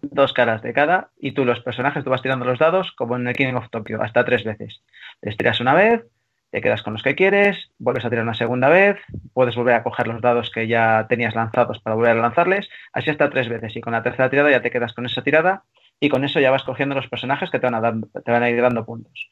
dos 0.01 0.33
caras 0.33 0.63
de 0.63 0.73
cada, 0.73 1.11
y 1.15 1.33
tú 1.33 1.45
los 1.45 1.59
personajes, 1.59 2.03
tú 2.03 2.09
vas 2.09 2.23
tirando 2.23 2.45
los 2.45 2.57
dados 2.57 2.91
como 2.93 3.15
en 3.15 3.27
el 3.27 3.35
King 3.35 3.53
of 3.53 3.69
Tokyo, 3.69 4.01
hasta 4.01 4.25
tres 4.25 4.43
veces. 4.43 4.81
Les 5.21 5.37
tiras 5.37 5.59
una 5.59 5.75
vez, 5.75 6.03
te 6.49 6.61
quedas 6.61 6.81
con 6.81 6.93
los 6.93 7.03
que 7.03 7.15
quieres, 7.15 7.71
vuelves 7.77 8.05
a 8.05 8.09
tirar 8.09 8.23
una 8.23 8.33
segunda 8.33 8.69
vez, 8.69 8.97
puedes 9.33 9.55
volver 9.55 9.75
a 9.75 9.83
coger 9.83 10.07
los 10.07 10.21
dados 10.21 10.51
que 10.51 10.67
ya 10.67 11.05
tenías 11.07 11.35
lanzados 11.35 11.79
para 11.79 11.95
volver 11.95 12.11
a 12.11 12.21
lanzarles, 12.21 12.69
así 12.91 13.09
hasta 13.09 13.29
tres 13.29 13.47
veces, 13.47 13.75
y 13.75 13.81
con 13.81 13.93
la 13.93 14.03
tercera 14.03 14.29
tirada 14.29 14.51
ya 14.51 14.61
te 14.61 14.71
quedas 14.71 14.93
con 14.93 15.05
esa 15.05 15.23
tirada, 15.23 15.63
y 15.99 16.09
con 16.09 16.23
eso 16.23 16.39
ya 16.39 16.51
vas 16.51 16.63
cogiendo 16.63 16.95
los 16.95 17.07
personajes 17.07 17.49
que 17.49 17.59
te 17.59 17.67
van 17.67 17.75
a, 17.75 17.81
dar- 17.81 17.95
te 18.25 18.31
van 18.31 18.43
a 18.43 18.49
ir 18.49 18.61
dando 18.61 18.85
puntos. 18.85 19.29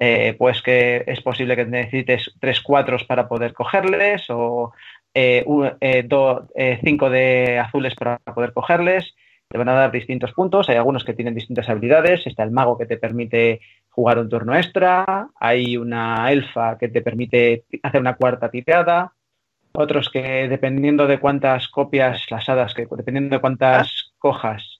Eh, 0.00 0.34
pues 0.38 0.62
que 0.62 1.02
es 1.06 1.20
posible 1.22 1.56
que 1.56 1.64
necesites 1.64 2.32
tres 2.40 2.60
cuatros 2.60 3.04
para 3.04 3.28
poder 3.28 3.52
cogerles, 3.52 4.26
o 4.30 4.72
eh, 5.12 5.44
eh, 5.80 6.08
eh, 6.54 6.80
cinco 6.84 7.10
de 7.10 7.58
azules 7.58 7.94
para 7.94 8.18
poder 8.18 8.52
cogerles. 8.52 9.14
Te 9.48 9.56
van 9.58 9.68
a 9.70 9.72
dar 9.72 9.90
distintos 9.90 10.32
puntos. 10.32 10.68
Hay 10.68 10.76
algunos 10.76 11.04
que 11.04 11.14
tienen 11.14 11.34
distintas 11.34 11.68
habilidades. 11.70 12.26
Está 12.26 12.42
el 12.42 12.50
mago 12.50 12.76
que 12.76 12.84
te 12.86 12.98
permite 12.98 13.60
jugar 13.88 14.18
un 14.18 14.28
turno 14.28 14.54
extra. 14.54 15.28
Hay 15.40 15.76
una 15.78 16.30
elfa 16.30 16.76
que 16.78 16.88
te 16.88 17.00
permite 17.00 17.64
hacer 17.82 18.00
una 18.00 18.14
cuarta 18.16 18.50
tipeada. 18.50 19.14
Otros 19.72 20.10
que 20.10 20.48
dependiendo 20.48 21.06
de 21.06 21.18
cuántas 21.18 21.68
copias, 21.68 22.26
las 22.30 22.48
hadas, 22.48 22.74
que 22.74 22.86
dependiendo 22.90 23.36
de 23.36 23.40
cuántas 23.40 24.12
cojas. 24.18 24.77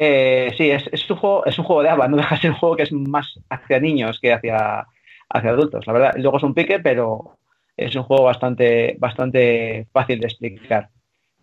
Eh, 0.00 0.54
sí, 0.56 0.70
es, 0.70 1.10
un 1.10 1.16
juego, 1.16 1.44
es 1.44 1.58
un 1.58 1.64
juego 1.64 1.82
de 1.82 1.88
ABA, 1.88 2.06
no 2.06 2.16
deja 2.16 2.36
de 2.36 2.40
ser 2.40 2.50
un 2.52 2.56
juego 2.56 2.76
que 2.76 2.84
es 2.84 2.92
más 2.92 3.40
hacia 3.50 3.80
niños 3.80 4.20
que 4.20 4.32
hacia, 4.32 4.86
hacia 5.28 5.50
adultos. 5.50 5.86
La 5.88 5.92
verdad, 5.92 6.12
luego 6.16 6.36
es 6.36 6.44
un 6.44 6.54
pique, 6.54 6.78
pero 6.78 7.38
es 7.76 7.96
un 7.96 8.04
juego 8.04 8.22
bastante, 8.24 8.96
bastante 9.00 9.88
fácil 9.92 10.20
de 10.20 10.26
explicar. 10.26 10.90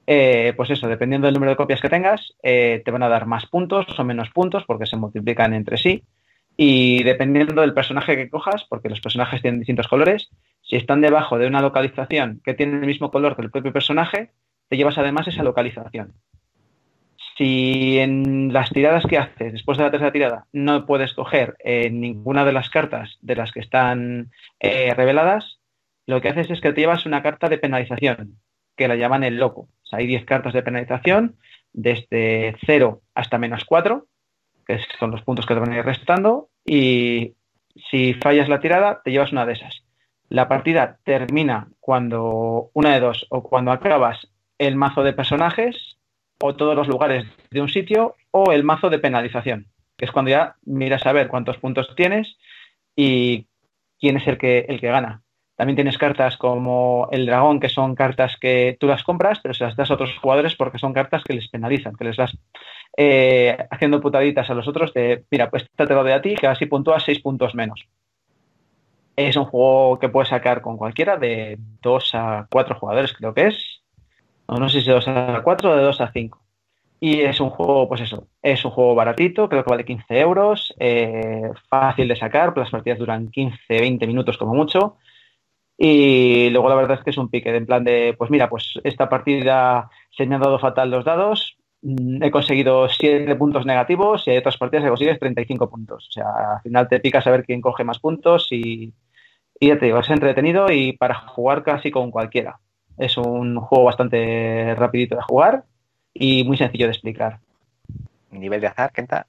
Eh, 0.07 0.53
pues 0.55 0.69
eso, 0.69 0.87
dependiendo 0.87 1.25
del 1.25 1.33
número 1.33 1.51
de 1.51 1.57
copias 1.57 1.81
que 1.81 1.89
tengas, 1.89 2.33
eh, 2.43 2.81
te 2.85 2.91
van 2.91 3.03
a 3.03 3.09
dar 3.09 3.25
más 3.25 3.45
puntos 3.47 3.87
o 3.99 4.03
menos 4.05 4.29
puntos 4.29 4.63
porque 4.65 4.85
se 4.85 4.95
multiplican 4.95 5.53
entre 5.53 5.77
sí. 5.77 6.05
Y 6.55 7.03
dependiendo 7.03 7.59
del 7.59 7.73
personaje 7.73 8.15
que 8.15 8.29
cojas, 8.29 8.65
porque 8.69 8.87
los 8.87 9.01
personajes 9.01 9.41
tienen 9.41 9.59
distintos 9.59 9.89
colores, 9.89 10.29
si 10.61 10.77
están 10.77 11.01
debajo 11.01 11.37
de 11.37 11.47
una 11.47 11.61
localización 11.61 12.39
que 12.45 12.53
tiene 12.53 12.77
el 12.77 12.85
mismo 12.85 13.11
color 13.11 13.35
que 13.35 13.41
el 13.41 13.51
propio 13.51 13.73
personaje, 13.73 14.31
te 14.69 14.77
llevas 14.77 14.97
además 14.97 15.27
esa 15.27 15.43
localización. 15.43 16.13
Si 17.37 17.99
en 17.99 18.53
las 18.53 18.69
tiradas 18.69 19.05
que 19.05 19.17
haces, 19.17 19.51
después 19.51 19.77
de 19.77 19.83
la 19.83 19.91
tercera 19.91 20.11
tirada, 20.11 20.45
no 20.53 20.85
puedes 20.85 21.13
coger 21.13 21.55
eh, 21.59 21.89
ninguna 21.89 22.45
de 22.45 22.53
las 22.53 22.69
cartas 22.69 23.17
de 23.21 23.35
las 23.35 23.51
que 23.51 23.59
están 23.59 24.31
eh, 24.59 24.93
reveladas, 24.93 25.59
lo 26.07 26.21
que 26.21 26.29
haces 26.29 26.49
es 26.49 26.61
que 26.61 26.71
te 26.71 26.81
llevas 26.81 27.05
una 27.05 27.21
carta 27.21 27.49
de 27.49 27.57
penalización, 27.57 28.39
que 28.77 28.87
la 28.87 28.95
llaman 28.95 29.23
el 29.23 29.37
loco. 29.37 29.67
Hay 29.91 30.07
10 30.07 30.25
cartas 30.25 30.53
de 30.53 30.63
penalización, 30.63 31.35
desde 31.73 32.55
0 32.65 33.01
hasta 33.13 33.37
menos 33.37 33.65
4, 33.65 34.05
que 34.65 34.79
son 34.99 35.11
los 35.11 35.21
puntos 35.23 35.45
que 35.45 35.53
te 35.53 35.59
van 35.59 35.73
a 35.73 35.77
ir 35.77 35.85
restando, 35.85 36.49
y 36.65 37.33
si 37.89 38.13
fallas 38.13 38.47
la 38.47 38.61
tirada, 38.61 39.01
te 39.03 39.11
llevas 39.11 39.31
una 39.31 39.45
de 39.45 39.53
esas. 39.53 39.83
La 40.29 40.47
partida 40.47 40.99
termina 41.03 41.67
cuando 41.79 42.69
una 42.73 42.93
de 42.93 42.99
dos, 42.99 43.27
o 43.29 43.43
cuando 43.43 43.71
acabas 43.71 44.27
el 44.57 44.75
mazo 44.75 45.03
de 45.03 45.13
personajes, 45.13 45.94
o 46.41 46.55
todos 46.55 46.75
los 46.75 46.87
lugares 46.87 47.25
de 47.51 47.61
un 47.61 47.69
sitio, 47.69 48.15
o 48.31 48.51
el 48.51 48.63
mazo 48.63 48.89
de 48.89 48.99
penalización, 48.99 49.67
que 49.97 50.05
es 50.05 50.11
cuando 50.11 50.31
ya 50.31 50.55
miras 50.65 51.05
a 51.05 51.13
ver 51.13 51.27
cuántos 51.27 51.57
puntos 51.57 51.93
tienes 51.95 52.37
y 52.95 53.47
quién 53.99 54.17
es 54.17 54.27
el 54.27 54.37
que, 54.37 54.65
el 54.67 54.79
que 54.79 54.87
gana. 54.87 55.21
También 55.55 55.75
tienes 55.75 55.97
cartas 55.97 56.35
como 56.35 57.07
el 57.11 57.25
dragón, 57.25 57.61
que 57.61 57.69
son 57.69 57.95
cartas 57.95 58.35
que 58.39 58.75
tú 58.77 58.87
las 58.87 59.03
compras, 59.03 59.39
pero 59.41 59.53
se 59.53 59.63
las 59.63 59.77
das 59.77 59.89
a 59.89 59.93
otros 59.93 60.17
jugadores 60.17 60.55
porque 60.55 60.79
son 60.79 60.91
cartas 60.91 61.23
que 61.23 61.33
les 61.33 61.47
penalizan, 61.47 61.95
que 61.95 62.03
les 62.03 62.17
vas 62.17 62.37
eh, 62.97 63.57
haciendo 63.71 64.01
putaditas 64.01 64.49
a 64.49 64.53
los 64.53 64.67
otros 64.67 64.93
de, 64.93 65.23
mira, 65.31 65.49
pues 65.49 65.65
te 65.73 65.85
lo 65.85 66.03
doy 66.03 66.11
a 66.11 66.21
ti, 66.21 66.35
que 66.35 66.47
así 66.47 66.65
puntúas 66.65 67.03
seis 67.03 67.19
puntos 67.19 67.55
menos. 67.55 67.87
Es 69.15 69.37
un 69.37 69.45
juego 69.45 69.97
que 69.97 70.09
puedes 70.09 70.27
sacar 70.27 70.61
con 70.61 70.75
cualquiera 70.75 71.15
de 71.15 71.57
dos 71.81 72.13
a 72.13 72.47
cuatro 72.51 72.77
jugadores, 72.77 73.13
creo 73.13 73.33
que 73.33 73.47
es. 73.47 73.81
No, 74.47 74.57
no 74.57 74.69
sé 74.69 74.81
si 74.81 74.87
de 74.87 74.93
dos 74.93 75.07
a 75.07 75.41
cuatro 75.43 75.71
o 75.71 75.75
de 75.75 75.83
dos 75.83 76.01
a 76.01 76.11
cinco. 76.11 76.41
Y 76.99 77.21
es 77.21 77.39
un 77.39 77.49
juego, 77.49 77.87
pues 77.87 78.01
eso, 78.01 78.27
es 78.41 78.63
un 78.65 78.71
juego 78.71 78.95
baratito, 78.95 79.49
creo 79.49 79.63
que 79.63 79.69
vale 79.69 79.85
15 79.85 80.19
euros, 80.19 80.73
eh, 80.79 81.51
fácil 81.69 82.07
de 82.07 82.15
sacar, 82.15 82.57
las 82.57 82.69
partidas 82.71 82.99
duran 82.99 83.29
15, 83.29 83.57
20 83.67 84.07
minutos 84.07 84.37
como 84.37 84.53
mucho. 84.55 84.97
Y 85.77 86.49
luego 86.51 86.69
la 86.69 86.75
verdad 86.75 86.97
es 86.99 87.03
que 87.03 87.09
es 87.11 87.17
un 87.17 87.29
pique, 87.29 87.55
en 87.55 87.65
plan 87.65 87.83
de, 87.83 88.15
pues 88.17 88.31
mira, 88.31 88.49
pues 88.49 88.79
esta 88.83 89.09
partida 89.09 89.89
se 90.11 90.25
me 90.25 90.35
han 90.35 90.41
dado 90.41 90.57
fatal 90.59 90.89
los 90.89 91.03
dados, 91.05 91.57
mm, 91.81 92.23
he 92.23 92.31
conseguido 92.31 92.87
7 92.89 93.35
puntos 93.35 93.65
negativos 93.65 94.25
y 94.27 94.31
hay 94.31 94.37
otras 94.37 94.57
partidas 94.57 94.83
que 94.85 94.89
consigues 94.89 95.19
35 95.19 95.69
puntos. 95.69 96.07
O 96.09 96.11
sea, 96.11 96.55
al 96.55 96.61
final 96.61 96.87
te 96.87 96.99
picas 97.01 97.27
a 97.27 97.31
ver 97.31 97.43
quién 97.45 97.61
coge 97.61 97.83
más 97.83 97.99
puntos 97.99 98.47
y, 98.51 98.93
y 99.59 99.67
ya 99.67 99.77
te 99.79 99.85
digo, 99.87 99.99
es 99.99 100.09
entretenido 100.09 100.71
y 100.71 100.93
para 100.93 101.15
jugar 101.15 101.63
casi 101.63 101.91
con 101.91 102.11
cualquiera. 102.11 102.59
Es 102.97 103.17
un 103.17 103.59
juego 103.59 103.85
bastante 103.85 104.73
rapidito 104.75 105.15
de 105.15 105.21
jugar 105.23 105.63
y 106.13 106.43
muy 106.43 106.57
sencillo 106.57 106.85
de 106.85 106.91
explicar. 106.93 107.39
Nivel 108.31 108.61
de 108.61 108.67
azar, 108.67 108.91
Kenta. 108.91 109.27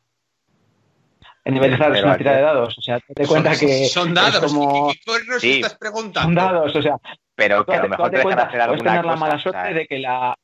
El 1.45 1.55
nivel 1.55 1.71
de 1.71 1.77
azar 1.77 1.95
es 1.97 2.03
una 2.03 2.13
aquí- 2.13 2.25
tira 2.25 2.37
de 2.37 2.43
dados, 2.43 2.77
o 2.79 2.83
sea, 2.83 2.99
te 3.01 3.15
das 3.15 3.29
cuenta 3.29 3.55
son, 3.55 3.69
que 3.69 3.85
son 3.87 4.15
dados. 4.15 4.43
es 4.45 4.53
como 4.53 4.91
y 4.93 4.99
tú 5.05 5.13
nos 5.29 5.41
Sí. 5.41 5.53
estás 5.57 5.77
preguntando. 5.77 6.23
son 6.23 6.35
dados, 6.53 6.75
o 6.77 6.83
sea, 6.83 6.97
Pero 7.37 7.65
que 7.65 7.75
a 7.75 7.83
lo 7.83 7.89
mejor 7.89 8.11
te 8.11 8.17
dejan 8.17 8.23
cuenta, 8.25 8.43
hacer 8.43 8.51
puedes 8.61 8.71
alguna 8.73 8.91
tener 8.91 9.05
la 9.05 9.17
mala 9.17 9.39
suerte 9.39 9.75
de 9.75 9.87
que 9.87 9.99
la 9.99 10.35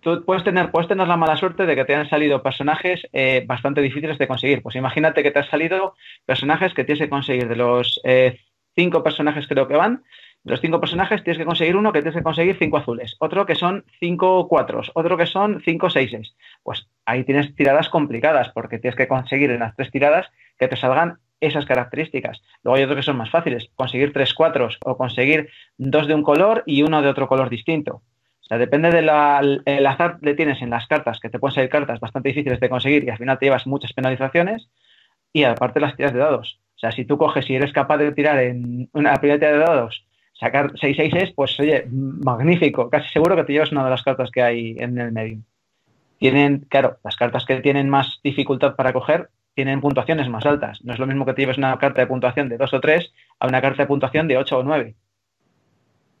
tú 0.00 0.24
puedes 0.24 0.42
tener 0.44 0.70
puedes 0.70 0.88
tener 0.88 1.06
la 1.06 1.16
mala 1.16 1.36
suerte 1.36 1.64
de 1.64 1.76
que 1.76 1.84
te 1.84 1.94
han 1.94 2.08
salido 2.10 2.42
personajes 2.42 3.06
eh, 3.12 3.44
bastante 3.46 3.80
difíciles 3.80 4.18
de 4.18 4.26
conseguir. 4.28 4.62
Pues 4.62 4.74
imagínate 4.76 5.22
que 5.22 5.30
te 5.30 5.38
han 5.38 5.48
salido 5.50 5.94
personajes 6.26 6.74
que 6.74 6.84
tienes 6.84 7.02
que 7.04 7.08
conseguir 7.10 7.48
de 7.48 7.56
los 7.56 8.00
eh, 8.04 8.40
cinco 8.74 9.02
personajes 9.02 9.46
creo 9.46 9.68
que 9.68 9.76
van, 9.76 10.02
los 10.44 10.60
cinco 10.60 10.80
personajes 10.80 11.22
tienes 11.22 11.38
que 11.38 11.44
conseguir 11.44 11.76
uno 11.76 11.92
que 11.92 12.00
tienes 12.00 12.16
que 12.16 12.22
conseguir 12.22 12.56
cinco 12.58 12.76
azules, 12.76 13.16
otro 13.20 13.46
que 13.46 13.54
son 13.54 13.84
cinco 14.00 14.48
cuatros, 14.48 14.90
otro 14.94 15.16
que 15.16 15.26
son 15.26 15.62
cinco 15.64 15.88
seises. 15.88 16.34
Pues 16.62 16.88
ahí 17.06 17.22
tienes 17.24 17.54
tiradas 17.54 17.88
complicadas 17.88 18.48
porque 18.50 18.78
tienes 18.78 18.96
que 18.96 19.06
conseguir 19.06 19.50
en 19.52 19.60
las 19.60 19.76
tres 19.76 19.90
tiradas 19.92 20.26
que 20.58 20.66
te 20.66 20.76
salgan 20.76 21.18
esas 21.40 21.64
características. 21.64 22.42
Luego 22.62 22.76
hay 22.76 22.84
otros 22.84 22.96
que 22.96 23.02
son 23.02 23.16
más 23.16 23.30
fáciles, 23.30 23.70
conseguir 23.74 24.12
tres 24.12 24.34
cuatros 24.34 24.78
o 24.84 24.96
conseguir 24.96 25.48
dos 25.76 26.06
de 26.06 26.14
un 26.14 26.22
color 26.22 26.62
y 26.66 26.82
uno 26.82 27.02
de 27.02 27.08
otro 27.08 27.28
color 27.28 27.48
distinto. 27.48 28.02
O 28.40 28.44
sea, 28.44 28.58
depende 28.58 28.90
del 28.90 29.08
azar 29.86 30.18
que 30.20 30.34
tienes 30.34 30.60
en 30.60 30.70
las 30.70 30.86
cartas, 30.88 31.20
que 31.20 31.30
te 31.30 31.38
pueden 31.38 31.54
salir 31.54 31.70
cartas 31.70 32.00
bastante 32.00 32.30
difíciles 32.30 32.58
de 32.58 32.68
conseguir 32.68 33.04
y 33.04 33.10
al 33.10 33.18
final 33.18 33.38
te 33.38 33.46
llevas 33.46 33.66
muchas 33.66 33.92
penalizaciones 33.92 34.68
y 35.32 35.44
aparte 35.44 35.78
las 35.80 35.96
tiras 35.96 36.12
de 36.12 36.18
dados. 36.18 36.60
O 36.76 36.78
sea, 36.78 36.90
si 36.90 37.04
tú 37.04 37.16
coges 37.16 37.48
y 37.48 37.54
eres 37.54 37.72
capaz 37.72 37.98
de 37.98 38.10
tirar 38.10 38.40
en 38.40 38.90
una 38.92 39.14
primera 39.16 39.38
tira 39.38 39.52
de 39.52 39.58
dados 39.58 40.04
sacar 40.42 40.72
6 40.74 40.96
6 40.96 41.32
pues 41.36 41.58
oye, 41.60 41.86
magnífico. 41.88 42.90
Casi 42.90 43.08
seguro 43.10 43.36
que 43.36 43.44
te 43.44 43.52
llevas 43.52 43.70
una 43.70 43.84
de 43.84 43.90
las 43.90 44.02
cartas 44.02 44.30
que 44.30 44.42
hay 44.42 44.76
en 44.78 44.98
el 44.98 45.12
medio. 45.12 45.38
Tienen, 46.18 46.66
claro, 46.68 46.98
las 47.04 47.16
cartas 47.16 47.44
que 47.44 47.60
tienen 47.60 47.88
más 47.88 48.18
dificultad 48.24 48.74
para 48.74 48.92
coger 48.92 49.30
tienen 49.54 49.80
puntuaciones 49.80 50.28
más 50.28 50.44
altas. 50.44 50.82
No 50.82 50.92
es 50.92 50.98
lo 50.98 51.06
mismo 51.06 51.24
que 51.24 51.34
te 51.34 51.42
lleves 51.42 51.58
una 51.58 51.78
carta 51.78 52.00
de 52.00 52.08
puntuación 52.08 52.48
de 52.48 52.56
2 52.58 52.74
o 52.74 52.80
3 52.80 53.12
a 53.38 53.46
una 53.46 53.60
carta 53.60 53.82
de 53.82 53.86
puntuación 53.86 54.26
de 54.26 54.36
8 54.36 54.58
o 54.58 54.62
9. 54.64 54.94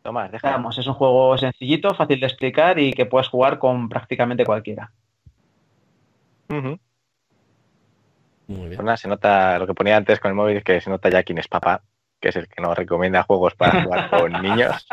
Tomás, 0.02 0.30
Vamos, 0.42 0.78
es 0.78 0.86
un 0.86 0.94
juego 0.94 1.36
sencillito, 1.38 1.94
fácil 1.94 2.20
de 2.20 2.26
explicar 2.26 2.78
y 2.78 2.92
que 2.92 3.06
puedes 3.06 3.28
jugar 3.28 3.58
con 3.58 3.88
prácticamente 3.88 4.44
cualquiera. 4.44 4.92
Muy 8.46 8.68
bien. 8.68 8.80
Pues 8.84 9.00
se 9.00 9.08
nota 9.08 9.58
lo 9.58 9.66
que 9.66 9.74
ponía 9.74 9.96
antes 9.96 10.20
con 10.20 10.30
el 10.30 10.34
móvil, 10.36 10.62
que 10.62 10.80
se 10.80 10.90
nota 10.90 11.08
ya 11.08 11.22
quién 11.22 11.38
es 11.38 11.48
papá 11.48 11.82
que 12.22 12.28
es 12.28 12.36
el 12.36 12.48
que 12.48 12.62
nos 12.62 12.78
recomienda 12.78 13.24
juegos 13.24 13.54
para 13.54 13.82
jugar 13.82 14.10
con 14.18 14.32
niños. 14.40 14.86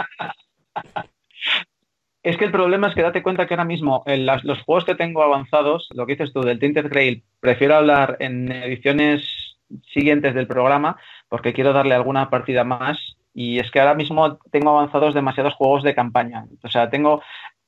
Es 2.21 2.35
que 2.35 2.45
el 2.45 2.51
problema 2.51 2.87
es 2.87 2.95
que 2.95 3.03
date 3.03 3.23
cuenta 3.23 3.47
que 3.47 3.53
ahora 3.53 3.63
mismo 3.63 4.03
en 4.05 4.25
los 4.25 4.61
juegos 4.63 4.83
que 4.83 4.95
tengo 4.95 5.23
avanzados, 5.23 5.87
lo 5.93 6.05
que 6.05 6.13
dices 6.13 6.33
tú 6.33 6.41
del 6.41 6.59
Tinted 6.59 6.89
Grail, 6.89 7.23
prefiero 7.39 7.75
hablar 7.75 8.17
en 8.19 8.51
ediciones 8.51 9.55
siguientes 9.93 10.33
del 10.33 10.47
programa 10.47 10.97
porque 11.29 11.53
quiero 11.53 11.71
darle 11.71 11.95
alguna 11.95 12.29
partida 12.29 12.63
más 12.63 13.15
y 13.33 13.59
es 13.59 13.71
que 13.71 13.79
ahora 13.79 13.93
mismo 13.93 14.39
tengo 14.51 14.71
avanzados 14.71 15.13
demasiados 15.13 15.53
juegos 15.53 15.83
de 15.83 15.95
campaña. 15.95 16.45
O 16.63 16.69
sea, 16.69 16.89
tengo 16.89 17.21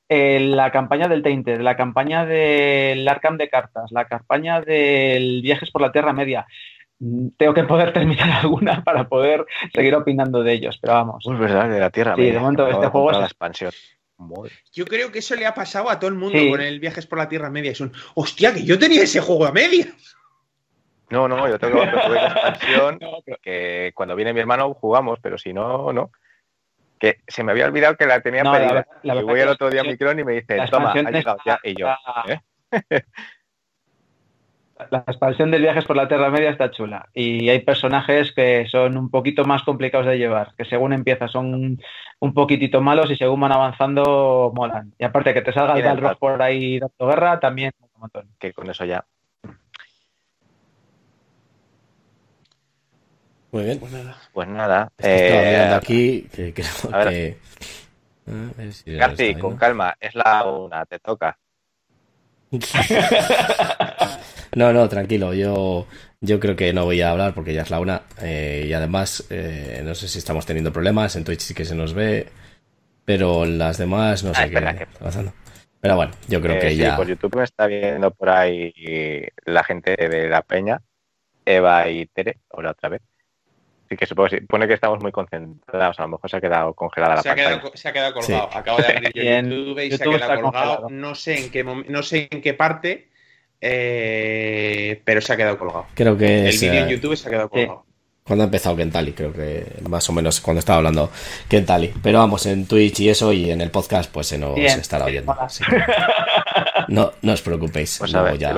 eh, 0.08 0.40
la 0.40 0.70
campaña 0.70 1.08
del 1.08 1.22
Tainted, 1.22 1.60
la 1.60 1.76
campaña 1.76 2.26
del 2.26 3.08
Arkham 3.08 3.38
de 3.38 3.48
cartas, 3.48 3.90
la 3.92 4.04
campaña 4.06 4.60
del 4.60 5.40
Viajes 5.40 5.70
por 5.70 5.80
la 5.80 5.92
Tierra 5.92 6.12
Media 6.12 6.46
tengo 7.36 7.54
que 7.54 7.64
poder 7.64 7.92
terminar 7.94 8.30
alguna 8.42 8.82
para 8.84 9.08
poder 9.08 9.46
seguir 9.74 9.94
opinando 9.94 10.42
de 10.42 10.52
ellos, 10.52 10.78
pero 10.80 10.94
vamos. 10.94 11.24
Es 11.26 11.38
verdad, 11.38 11.68
de 11.68 11.80
la 11.80 11.90
Tierra. 11.90 12.14
Sí, 12.16 12.30
de 12.30 12.38
momento 12.38 12.66
este 12.68 12.86
juego 12.86 13.10
es 13.10 13.18
la 13.18 13.26
expansión. 13.26 13.72
Yo 14.72 14.84
creo 14.84 15.10
que 15.10 15.18
eso 15.18 15.34
le 15.34 15.46
ha 15.46 15.54
pasado 15.54 15.90
a 15.90 15.98
todo 15.98 16.08
el 16.08 16.16
mundo 16.16 16.38
con 16.50 16.60
el 16.60 16.78
Viajes 16.78 17.06
por 17.06 17.18
la 17.18 17.28
Tierra 17.28 17.50
Media. 17.50 17.72
Es 17.72 17.80
un, 17.80 17.92
hostia, 18.14 18.54
que 18.54 18.64
yo 18.64 18.78
tenía 18.78 19.02
ese 19.02 19.20
juego 19.20 19.46
a 19.46 19.52
media. 19.52 19.86
No, 21.10 21.28
no, 21.28 21.48
yo 21.48 21.58
tengo 21.58 21.84
la 21.84 21.92
expansión 22.56 23.00
que 23.42 23.90
cuando 23.94 24.14
viene 24.14 24.32
mi 24.32 24.40
hermano 24.40 24.72
jugamos, 24.74 25.18
pero 25.20 25.38
si 25.38 25.52
no, 25.52 25.92
no. 25.92 26.10
Que 26.98 27.18
se 27.26 27.42
me 27.42 27.50
había 27.50 27.66
olvidado 27.66 27.96
que 27.96 28.06
la 28.06 28.20
tenía 28.20 28.44
pedida. 28.44 28.86
y 29.02 29.22
voy 29.22 29.40
el 29.40 29.48
otro 29.48 29.70
día 29.70 29.80
a 29.80 29.84
Micron 29.84 30.20
y 30.20 30.24
me 30.24 30.34
dice, 30.34 30.56
toma, 30.70 30.92
ha 30.92 31.10
llegado 31.10 31.38
ya. 31.44 31.58
Y 31.64 31.74
yo, 31.74 31.88
¿eh? 32.28 32.40
La 34.90 35.04
expansión 35.06 35.50
del 35.50 35.62
viajes 35.62 35.84
por 35.84 35.96
la 35.96 36.08
Tierra 36.08 36.30
Media 36.30 36.50
está 36.50 36.70
chula 36.70 37.08
y 37.14 37.48
hay 37.48 37.60
personajes 37.60 38.32
que 38.32 38.66
son 38.70 38.96
un 38.96 39.10
poquito 39.10 39.44
más 39.44 39.62
complicados 39.62 40.06
de 40.06 40.18
llevar, 40.18 40.54
que 40.56 40.64
según 40.64 40.92
empieza 40.92 41.28
son 41.28 41.78
un 42.20 42.34
poquitito 42.34 42.80
malos 42.80 43.10
y 43.10 43.16
según 43.16 43.40
van 43.40 43.52
avanzando 43.52 44.52
molan. 44.54 44.94
Y 44.98 45.04
aparte 45.04 45.34
que 45.34 45.42
te 45.42 45.52
salga 45.52 45.74
el 45.74 45.82
Balrog 45.82 46.18
por 46.18 46.40
ahí 46.40 46.78
dando 46.78 47.06
guerra, 47.06 47.40
también 47.40 47.72
un 47.80 48.00
montón. 48.00 48.28
Que 48.38 48.52
con 48.52 48.70
eso 48.70 48.84
ya. 48.84 49.04
Muy 53.50 53.64
bien. 53.64 53.78
Pues 53.78 53.92
nada. 53.92 54.16
Pues 54.32 54.48
nada. 54.48 54.92
Eh, 54.98 55.72
aquí 55.74 56.28
que 56.32 56.54
que... 56.54 56.64
con 59.38 59.56
calma, 59.56 59.96
es 60.00 60.14
la 60.14 60.44
una, 60.46 60.86
te 60.86 60.98
toca. 61.00 61.36
no, 64.54 64.72
no, 64.72 64.88
tranquilo, 64.88 65.32
yo, 65.32 65.86
yo 66.20 66.38
creo 66.38 66.56
que 66.56 66.72
no 66.72 66.84
voy 66.84 67.00
a 67.00 67.10
hablar 67.10 67.32
porque 67.34 67.54
ya 67.54 67.62
es 67.62 67.70
la 67.70 67.80
una. 67.80 68.02
Eh, 68.20 68.66
y 68.68 68.72
además, 68.72 69.26
eh, 69.30 69.80
no 69.84 69.94
sé 69.94 70.08
si 70.08 70.18
estamos 70.18 70.44
teniendo 70.44 70.72
problemas. 70.72 71.16
En 71.16 71.24
Twitch 71.24 71.40
sí 71.40 71.54
que 71.54 71.64
se 71.64 71.74
nos 71.74 71.94
ve, 71.94 72.28
pero 73.04 73.46
las 73.46 73.78
demás 73.78 74.22
no 74.24 74.34
sé 74.34 74.42
ah, 74.42 74.48
qué 74.48 74.56
está 74.56 74.86
pasando. 75.00 75.32
Pero 75.80 75.96
bueno, 75.96 76.12
yo 76.28 76.40
creo 76.40 76.60
que 76.60 76.68
eh, 76.68 76.76
ya. 76.76 76.96
Por 76.96 77.08
YouTube 77.08 77.36
me 77.36 77.44
está 77.44 77.66
viendo 77.66 78.10
por 78.10 78.28
ahí 78.28 78.72
la 79.46 79.64
gente 79.64 79.96
de 79.96 80.28
la 80.28 80.42
Peña, 80.42 80.82
Eva 81.46 81.88
y 81.88 82.06
Tere, 82.06 82.38
ahora 82.50 82.72
otra 82.72 82.90
vez. 82.90 83.02
Así 83.86 83.96
que 83.96 84.06
supongo, 84.06 84.28
supone 84.28 84.68
que 84.68 84.74
estamos 84.74 85.02
muy 85.02 85.12
concentrados. 85.12 85.98
A 85.98 86.02
lo 86.02 86.08
mejor 86.08 86.30
se 86.30 86.36
ha 86.36 86.40
quedado 86.40 86.74
congelada 86.74 87.16
la 87.16 87.22
se 87.22 87.30
Ha 87.30 87.34
quedado, 87.34 87.72
se 87.74 87.88
ha 87.88 87.92
quedado 87.92 88.14
colgado. 88.14 88.50
Acabo 88.52 88.78
de 88.78 88.86
abrir 88.86 89.12
YouTube 89.14 89.78
y 89.80 89.90
se 89.90 90.04
ha 90.04 90.18
quedado 90.18 90.42
colgado. 90.42 90.88
No 90.90 91.14
sé 91.14 91.38
en 91.38 91.50
qué, 91.50 91.64
no 91.64 92.02
sé 92.02 92.28
en 92.30 92.42
qué 92.42 92.52
parte 92.52 93.11
eh, 93.64 95.00
pero 95.04 95.20
se 95.20 95.32
ha 95.32 95.36
quedado 95.36 95.56
colgado. 95.56 95.86
Creo 95.94 96.18
que 96.18 96.48
el 96.48 96.58
vídeo 96.58 96.82
en 96.82 96.88
YouTube 96.88 97.16
se 97.16 97.28
ha 97.28 97.30
quedado 97.30 97.48
colgado. 97.48 97.86
Cuando 98.24 98.44
ha 98.44 98.46
empezado 98.46 98.76
Kentali, 98.76 99.12
creo 99.12 99.32
que 99.32 99.66
más 99.88 100.08
o 100.08 100.12
menos 100.12 100.40
cuando 100.40 100.60
estaba 100.60 100.78
hablando 100.78 101.10
Kentali. 101.48 101.92
Pero 102.02 102.18
vamos, 102.18 102.46
en 102.46 102.66
Twitch 102.66 103.00
y 103.00 103.08
eso 103.08 103.32
y 103.32 103.50
en 103.50 103.60
el 103.60 103.70
podcast 103.70 104.10
pues 104.10 104.28
se 104.28 104.38
nos 104.38 104.56
estará 104.58 105.06
oyendo. 105.06 105.34
no, 106.88 107.12
no 107.22 107.32
os 107.32 107.42
preocupéis. 107.42 107.98
Pues 107.98 108.12
luego, 108.12 108.34
ya, 108.36 108.54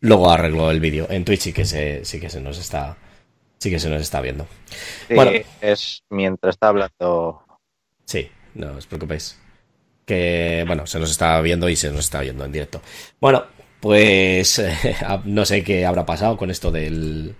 luego 0.00 0.30
arreglo 0.30 0.70
el 0.70 0.80
vídeo. 0.80 1.06
En 1.10 1.24
Twitch 1.24 1.40
sí 1.40 1.52
que 1.52 1.64
se, 1.64 2.04
sí 2.04 2.20
que 2.20 2.30
se 2.30 2.40
nos 2.40 2.58
está 2.58 2.96
sí 3.58 3.70
que 3.70 3.78
se 3.78 3.88
nos 3.88 4.02
está 4.02 4.20
viendo. 4.20 4.46
bueno, 5.14 5.32
es 5.60 6.02
mientras 6.10 6.54
está 6.54 6.68
hablando. 6.68 7.42
Sí, 8.04 8.30
no 8.54 8.72
os 8.72 8.86
preocupéis. 8.86 9.38
Que 10.06 10.64
bueno, 10.66 10.86
se 10.86 10.98
nos 10.98 11.10
está 11.10 11.38
viendo 11.42 11.68
y 11.68 11.76
se 11.76 11.90
nos 11.90 12.00
está 12.00 12.20
viendo 12.20 12.44
en 12.44 12.52
directo. 12.52 12.80
Bueno, 13.20 13.44
pues 13.80 14.62
no 15.24 15.44
sé 15.44 15.62
qué 15.64 15.86
habrá 15.86 16.06
pasado 16.06 16.36
con 16.36 16.50
esto 16.50 16.70
del, 16.70 17.34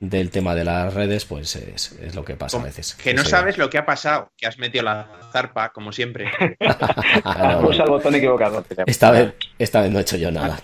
del 0.00 0.30
tema 0.30 0.54
de 0.54 0.64
las 0.64 0.94
redes, 0.94 1.26
pues 1.26 1.54
es, 1.56 2.14
lo 2.14 2.24
que 2.24 2.34
pasa 2.34 2.58
a 2.58 2.64
veces. 2.64 2.94
Que 2.94 3.12
no 3.12 3.22
sabes 3.22 3.58
lo 3.58 3.68
que 3.68 3.76
ha 3.76 3.84
pasado, 3.84 4.32
que 4.36 4.46
has 4.46 4.58
metido 4.58 4.82
la 4.84 5.06
zarpa, 5.30 5.72
como 5.72 5.92
siempre. 5.92 6.30
no, 7.24 7.70
el 7.70 7.82
botón 7.82 8.14
equivocado. 8.14 8.64
Esta 8.86 9.10
vez, 9.10 9.34
esta 9.58 9.82
vez 9.82 9.90
no 9.90 9.98
he 9.98 10.02
hecho 10.02 10.16
yo 10.16 10.30
nada. 10.30 10.58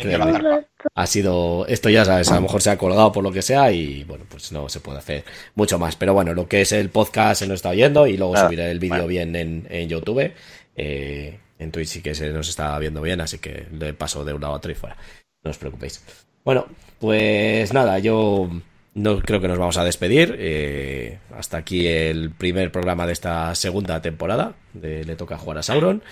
Ha 0.95 1.07
sido, 1.07 1.67
esto 1.69 1.91
ya 1.91 2.07
sabes, 2.07 2.31
a 2.31 2.37
lo 2.37 2.43
mejor 2.43 2.63
se 2.63 2.71
ha 2.71 2.79
colgado 2.79 3.13
por 3.13 3.23
lo 3.23 3.31
que 3.31 3.43
sea 3.43 3.71
y 3.71 4.05
bueno, 4.05 4.25
pues 4.27 4.53
no 4.53 4.71
se 4.71 4.81
puede 4.81 4.99
hacer 4.99 5.25
mucho 5.55 5.79
más. 5.79 5.97
Pero 5.97 6.15
bueno, 6.15 6.33
lo 6.33 6.49
que 6.49 6.63
es 6.63 6.73
el 6.73 6.89
podcast 6.89 7.41
se 7.41 7.47
nos 7.47 7.57
está 7.57 7.69
oyendo 7.69 8.07
y 8.07 8.17
luego 8.17 8.37
subiré 8.39 8.71
el 8.71 8.79
vídeo 8.79 9.07
bien 9.07 9.37
en, 9.37 9.67
en 9.69 9.89
YouTube. 9.89 10.33
Eh, 10.77 11.39
en 11.59 11.73
Twitch 11.73 11.89
sí 11.89 12.03
que 12.03 12.15
se 12.15 12.31
nos 12.33 12.49
está 12.49 12.79
viendo 12.79 13.01
bien, 13.01 13.21
así 13.21 13.39
que 13.39 13.67
le 13.73 13.95
paso 13.95 14.25
de 14.25 14.35
un 14.35 14.41
lado 14.41 14.55
a 14.55 14.57
otro 14.57 14.71
y 14.71 14.75
fuera. 14.75 14.97
No 15.43 15.51
os 15.51 15.59
preocupéis. 15.59 16.03
Bueno, 16.45 16.67
pues 16.99 17.73
nada, 17.73 17.99
yo 17.99 18.49
no 18.95 19.21
creo 19.21 19.41
que 19.41 19.49
nos 19.49 19.59
vamos 19.59 19.77
a 19.77 19.85
despedir. 19.85 20.37
Eh, 20.39 21.19
hasta 21.37 21.59
aquí 21.59 21.87
el 21.87 22.31
primer 22.31 22.73
programa 22.73 23.07
de 23.07 23.13
esta 23.13 23.55
segunda 23.55 24.01
temporada 24.01 24.55
de 24.73 25.05
Le 25.05 25.17
toca 25.17 25.39
jugar 25.39 25.59
a 25.59 25.63
Sauron. 25.63 26.03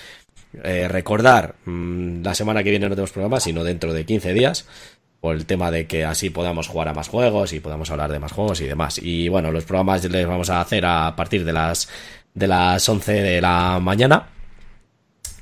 Eh, 0.63 0.89
recordar, 0.89 1.57
mm, 1.65 2.23
la 2.23 2.35
semana 2.35 2.63
que 2.63 2.71
viene 2.71 2.89
no 2.89 2.95
tenemos 2.95 3.13
programa, 3.13 3.41
sino 3.41 3.65
dentro 3.65 3.93
de 3.93 4.05
15 4.05 4.35
días, 4.35 4.69
por 5.21 5.35
el 5.35 5.47
tema 5.47 5.71
de 5.71 5.87
que 5.87 6.05
así 6.05 6.31
podamos 6.31 6.69
jugar 6.69 6.89
a 6.89 6.95
más 6.95 7.09
juegos 7.09 7.53
y 7.53 7.61
podamos 7.61 7.91
hablar 7.91 8.13
de 8.13 8.19
más 8.19 8.33
juegos 8.33 8.61
y 8.61 8.67
demás. 8.67 8.99
Y 9.03 9.29
bueno, 9.29 9.51
los 9.51 9.65
programas 9.65 10.05
les 10.05 10.27
vamos 10.27 10.51
a 10.51 10.61
hacer 10.61 10.85
a 10.85 11.15
partir 11.17 11.45
de 11.45 11.53
las, 11.53 11.89
de 12.35 12.47
las 12.47 12.89
11 12.89 13.13
de 13.13 13.41
la 13.41 13.79
mañana 13.81 14.34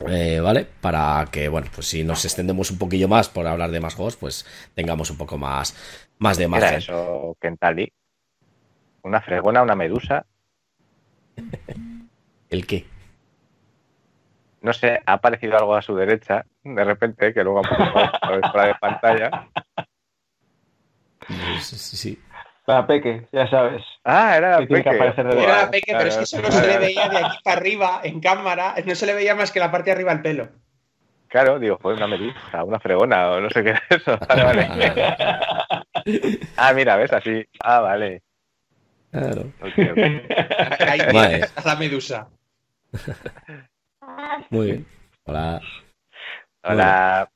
eh, 0.09 0.41
¿Vale? 0.41 0.67
Para 0.81 1.27
que, 1.31 1.49
bueno, 1.49 1.69
pues 1.75 1.87
si 1.89 2.05
nos 2.05 2.25
extendemos 2.25 2.71
un 2.71 2.79
poquillo 2.79 3.09
más 3.09 3.29
por 3.29 3.47
hablar 3.47 3.71
de 3.71 3.81
más 3.81 3.95
juegos, 3.95 4.17
pues 4.17 4.47
tengamos 4.75 5.11
un 5.11 5.19
poco 5.19 5.39
más, 5.39 5.75
más 6.19 6.37
de 6.39 6.49
margen. 6.49 6.69
Era 6.69 6.79
eso, 6.79 7.37
Kentali. 7.41 7.93
Una 9.03 9.21
fregona, 9.21 9.63
una 9.63 9.75
medusa. 9.75 10.25
¿El 12.51 12.67
qué? 12.67 12.87
No 14.61 14.73
sé, 14.73 15.01
ha 15.05 15.15
aparecido 15.15 15.57
algo 15.57 15.75
a 15.75 15.83
su 15.83 15.95
derecha, 15.97 16.47
de 16.63 16.85
repente, 16.85 17.35
que 17.35 17.43
luego 17.43 17.61
ha 17.61 17.63
puesto 17.63 18.21
por 18.53 18.67
de 18.67 18.75
pantalla. 18.81 19.49
Sí, 21.61 21.97
sí. 21.97 22.23
La 22.67 22.87
Peque, 22.87 23.27
ya 23.33 23.49
sabes. 23.49 23.83
Ah, 24.05 24.37
era 24.37 24.61
la 24.61 24.67
Peque. 24.67 24.89
era 24.89 25.63
la 25.63 25.71
Peque, 25.71 25.95
pero 25.97 26.09
es 26.09 26.17
que 26.17 26.27
solo 26.27 26.51
se 26.51 26.67
le 26.67 26.79
veía 26.79 27.09
de 27.09 27.19
aquí 27.19 27.39
para 27.43 27.57
arriba, 27.57 28.01
en 28.05 28.21
cámara, 28.21 28.75
no 28.85 28.95
se 28.95 29.07
le 29.07 29.15
veía 29.15 29.35
más 29.35 29.51
que 29.51 29.59
la 29.61 29.71
parte 29.71 29.87
de 29.87 29.93
arriba 29.93 30.13
el 30.13 30.23
pelo. 30.23 30.49
Claro, 31.29 31.59
digo, 31.59 31.79
fue 31.81 31.95
una 31.95 32.07
medusa, 32.07 32.63
una 32.63 32.79
fregona, 32.79 33.31
o 33.31 33.41
no 33.41 33.49
sé 33.49 33.65
qué 33.65 33.71
es 33.71 33.81
eso. 33.89 34.19
Vale, 34.29 34.45
vale. 34.45 35.17
ah, 36.59 36.73
mira, 36.75 36.97
ves, 36.97 37.13
así. 37.13 37.43
Ah, 37.65 37.81
vale. 37.81 38.23
Claro. 39.11 39.45
Ahí 39.61 41.01
tienes, 41.11 41.53
a 41.57 41.67
la 41.67 41.77
medusa. 41.77 42.29
Muy 44.51 44.67
bien. 44.67 44.87
Hola. 45.25 45.61
Hola. 46.65 47.31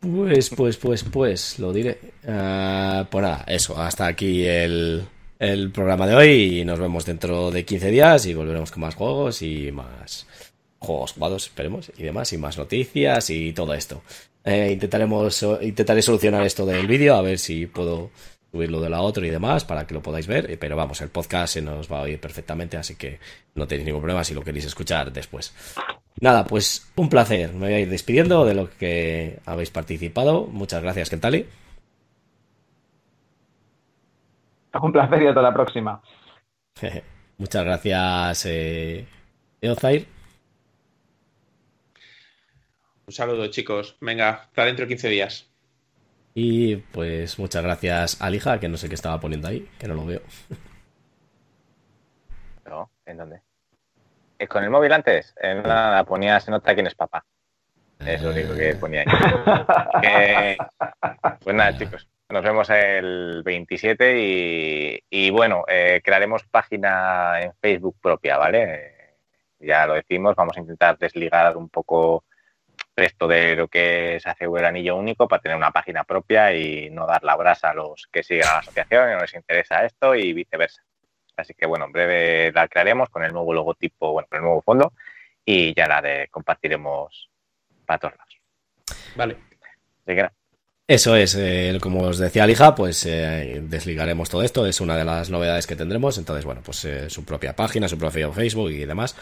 Pues, 0.00 0.48
pues, 0.50 0.76
pues, 0.78 1.04
pues, 1.04 1.58
lo 1.58 1.72
diré. 1.72 1.98
Ah, 2.26 3.06
pues 3.10 3.22
nada, 3.22 3.44
eso, 3.46 3.78
hasta 3.78 4.06
aquí 4.06 4.44
el, 4.46 5.06
el 5.38 5.70
programa 5.70 6.06
de 6.06 6.14
hoy 6.14 6.60
y 6.60 6.64
nos 6.64 6.78
vemos 6.78 7.04
dentro 7.04 7.50
de 7.50 7.64
15 7.66 7.90
días 7.90 8.24
y 8.26 8.32
volveremos 8.32 8.70
con 8.70 8.80
más 8.80 8.94
juegos 8.94 9.42
y 9.42 9.70
más 9.72 10.26
juegos 10.78 11.12
jugados, 11.12 11.46
esperemos, 11.46 11.92
y 11.98 12.02
demás, 12.02 12.32
y 12.32 12.38
más 12.38 12.56
noticias 12.56 13.28
y 13.28 13.52
todo 13.52 13.74
esto. 13.74 14.02
Eh, 14.42 14.70
intentaremos, 14.72 15.44
intentaré 15.60 16.00
solucionar 16.00 16.46
esto 16.46 16.64
del 16.64 16.86
vídeo, 16.86 17.14
a 17.14 17.22
ver 17.22 17.38
si 17.38 17.66
puedo 17.66 18.10
subirlo 18.50 18.80
de 18.80 18.90
la 18.90 19.00
otra 19.00 19.26
y 19.26 19.30
demás 19.30 19.64
para 19.64 19.86
que 19.86 19.94
lo 19.94 20.02
podáis 20.02 20.26
ver, 20.26 20.58
pero 20.58 20.76
vamos, 20.76 21.00
el 21.00 21.08
podcast 21.08 21.54
se 21.54 21.62
nos 21.62 21.90
va 21.90 21.98
a 21.98 22.02
oír 22.02 22.20
perfectamente, 22.20 22.76
así 22.76 22.96
que 22.96 23.20
no 23.54 23.66
tenéis 23.66 23.86
ningún 23.86 24.02
problema 24.02 24.24
si 24.24 24.34
lo 24.34 24.42
queréis 24.42 24.64
escuchar 24.64 25.12
después. 25.12 25.54
Nada, 26.20 26.44
pues 26.44 26.92
un 26.96 27.08
placer, 27.08 27.52
me 27.52 27.66
voy 27.66 27.74
a 27.74 27.80
ir 27.80 27.88
despidiendo 27.88 28.44
de 28.44 28.54
lo 28.54 28.70
que 28.70 29.38
habéis 29.46 29.70
participado. 29.70 30.46
Muchas 30.46 30.82
gracias, 30.82 31.08
Kentali. 31.10 31.46
Un 34.82 34.92
placer 34.92 35.22
y 35.22 35.26
hasta 35.26 35.42
la 35.42 35.52
próxima. 35.52 36.00
Muchas 37.38 37.64
gracias, 37.64 38.46
eh, 38.46 39.06
Eozair. 39.60 40.06
Un 43.06 43.12
saludo, 43.12 43.48
chicos. 43.48 43.96
Venga, 44.00 44.30
hasta 44.30 44.64
dentro 44.64 44.84
de 44.84 44.88
15 44.88 45.08
días. 45.08 45.49
Y 46.34 46.76
pues 46.76 47.38
muchas 47.38 47.62
gracias, 47.62 48.20
Alija, 48.22 48.60
que 48.60 48.68
no 48.68 48.76
sé 48.76 48.88
qué 48.88 48.94
estaba 48.94 49.20
poniendo 49.20 49.48
ahí, 49.48 49.68
que 49.78 49.88
no 49.88 49.94
lo 49.94 50.06
veo. 50.06 50.20
No, 52.66 52.88
¿en 53.04 53.16
dónde? 53.16 53.42
Eh, 54.38 54.46
¿Con 54.46 54.62
el 54.62 54.70
móvil 54.70 54.92
antes? 54.92 55.34
En 55.40 55.64
la 55.64 56.04
ponía, 56.06 56.38
se 56.38 56.52
nota 56.52 56.72
quién 56.72 56.86
es 56.86 56.94
papá. 56.94 57.24
Es 57.98 58.22
lo 58.22 58.30
único 58.30 58.54
que 58.54 58.76
ponía 58.76 59.04
ahí. 59.04 60.56
pues 61.42 61.56
nada, 61.56 61.76
chicos. 61.76 62.08
Nos 62.28 62.44
vemos 62.44 62.70
el 62.70 63.42
27 63.44 64.20
y, 64.20 65.02
y 65.10 65.30
bueno, 65.30 65.64
eh, 65.66 66.00
crearemos 66.02 66.44
página 66.44 67.42
en 67.42 67.52
Facebook 67.60 67.96
propia, 68.00 68.38
¿vale? 68.38 69.16
Ya 69.58 69.86
lo 69.86 69.94
decimos, 69.94 70.36
vamos 70.36 70.56
a 70.56 70.60
intentar 70.60 70.96
desligar 70.96 71.56
un 71.56 71.68
poco 71.68 72.24
esto 72.96 73.26
de 73.26 73.56
lo 73.56 73.68
que 73.68 74.16
es 74.16 74.26
hace 74.26 74.44
el 74.44 74.64
anillo 74.64 74.96
único 74.96 75.26
para 75.26 75.40
tener 75.42 75.56
una 75.56 75.70
página 75.70 76.04
propia 76.04 76.54
y 76.54 76.90
no 76.90 77.06
dar 77.06 77.22
la 77.24 77.36
brasa 77.36 77.70
a 77.70 77.74
los 77.74 78.08
que 78.12 78.22
siguen 78.22 78.46
a 78.46 78.52
la 78.52 78.58
asociación 78.58 79.10
y 79.10 79.14
no 79.14 79.20
les 79.20 79.34
interesa 79.34 79.84
esto 79.84 80.14
y 80.14 80.32
viceversa. 80.32 80.82
Así 81.36 81.54
que 81.54 81.66
bueno, 81.66 81.86
en 81.86 81.92
breve 81.92 82.52
la 82.52 82.68
crearemos 82.68 83.08
con 83.08 83.24
el 83.24 83.32
nuevo 83.32 83.54
logotipo, 83.54 84.12
bueno, 84.12 84.28
con 84.28 84.36
el 84.38 84.44
nuevo 84.44 84.62
fondo 84.62 84.92
y 85.44 85.74
ya 85.74 85.86
la 85.86 86.02
de 86.02 86.28
compartiremos 86.30 87.30
para 87.86 87.98
todos 87.98 88.14
lados. 88.16 88.36
Vale. 89.16 89.50
Eso 90.86 91.14
es, 91.14 91.36
eh, 91.36 91.78
como 91.80 92.02
os 92.02 92.18
decía 92.18 92.42
Alija, 92.42 92.74
pues 92.74 93.06
eh, 93.06 93.62
desligaremos 93.62 94.28
todo 94.28 94.42
esto, 94.42 94.66
es 94.66 94.80
una 94.80 94.96
de 94.96 95.04
las 95.04 95.30
novedades 95.30 95.68
que 95.68 95.76
tendremos, 95.76 96.18
entonces 96.18 96.44
bueno, 96.44 96.62
pues 96.64 96.84
eh, 96.84 97.08
su 97.08 97.24
propia 97.24 97.54
página, 97.54 97.86
su 97.86 97.96
propio 97.96 98.32
Facebook 98.32 98.70
y 98.70 98.84
demás, 98.84 99.14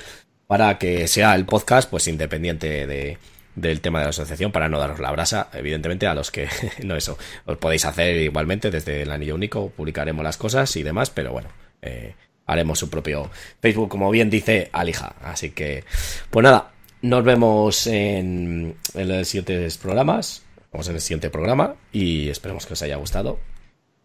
para 0.47 0.78
que 0.78 1.07
sea 1.09 1.35
el 1.35 1.45
podcast 1.45 1.90
pues 1.90 2.09
independiente 2.09 2.86
de, 2.86 3.19
del 3.60 3.80
tema 3.80 3.98
de 3.98 4.06
la 4.06 4.10
asociación 4.10 4.52
para 4.52 4.68
no 4.68 4.78
daros 4.78 4.98
la 5.01 5.10
brasa, 5.10 5.48
evidentemente 5.52 6.06
a 6.06 6.14
los 6.14 6.30
que 6.30 6.48
no 6.85 6.97
eso, 6.97 7.18
os 7.44 7.56
podéis 7.59 7.85
hacer 7.85 8.16
igualmente 8.16 8.70
desde 8.70 9.02
el 9.02 9.10
anillo 9.10 9.35
único, 9.35 9.70
publicaremos 9.70 10.24
las 10.24 10.36
cosas 10.36 10.74
y 10.76 10.82
demás, 10.82 11.10
pero 11.10 11.32
bueno, 11.32 11.48
eh, 11.82 12.14
haremos 12.47 12.78
su 12.78 12.90
propio 12.90 13.30
Facebook, 13.60 13.89
como 13.89 14.10
bien 14.10 14.30
dice 14.30 14.70
Alija. 14.72 15.14
Así 15.22 15.51
que, 15.51 15.85
pues 16.30 16.44
nada, 16.44 16.72
nos 17.02 17.24
vemos 17.24 17.86
en, 17.86 18.76
en 18.94 19.09
los 19.09 19.28
siguientes 19.28 19.78
programas, 19.78 20.43
vamos 20.72 20.89
en 20.89 20.94
el 20.94 21.01
siguiente 21.01 21.30
programa 21.30 21.76
y 21.93 22.28
esperemos 22.28 22.66
que 22.66 22.72
os 22.72 22.82
haya 22.82 22.97
gustado 22.97 23.39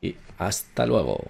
y 0.01 0.15
hasta 0.37 0.85
luego. 0.85 1.23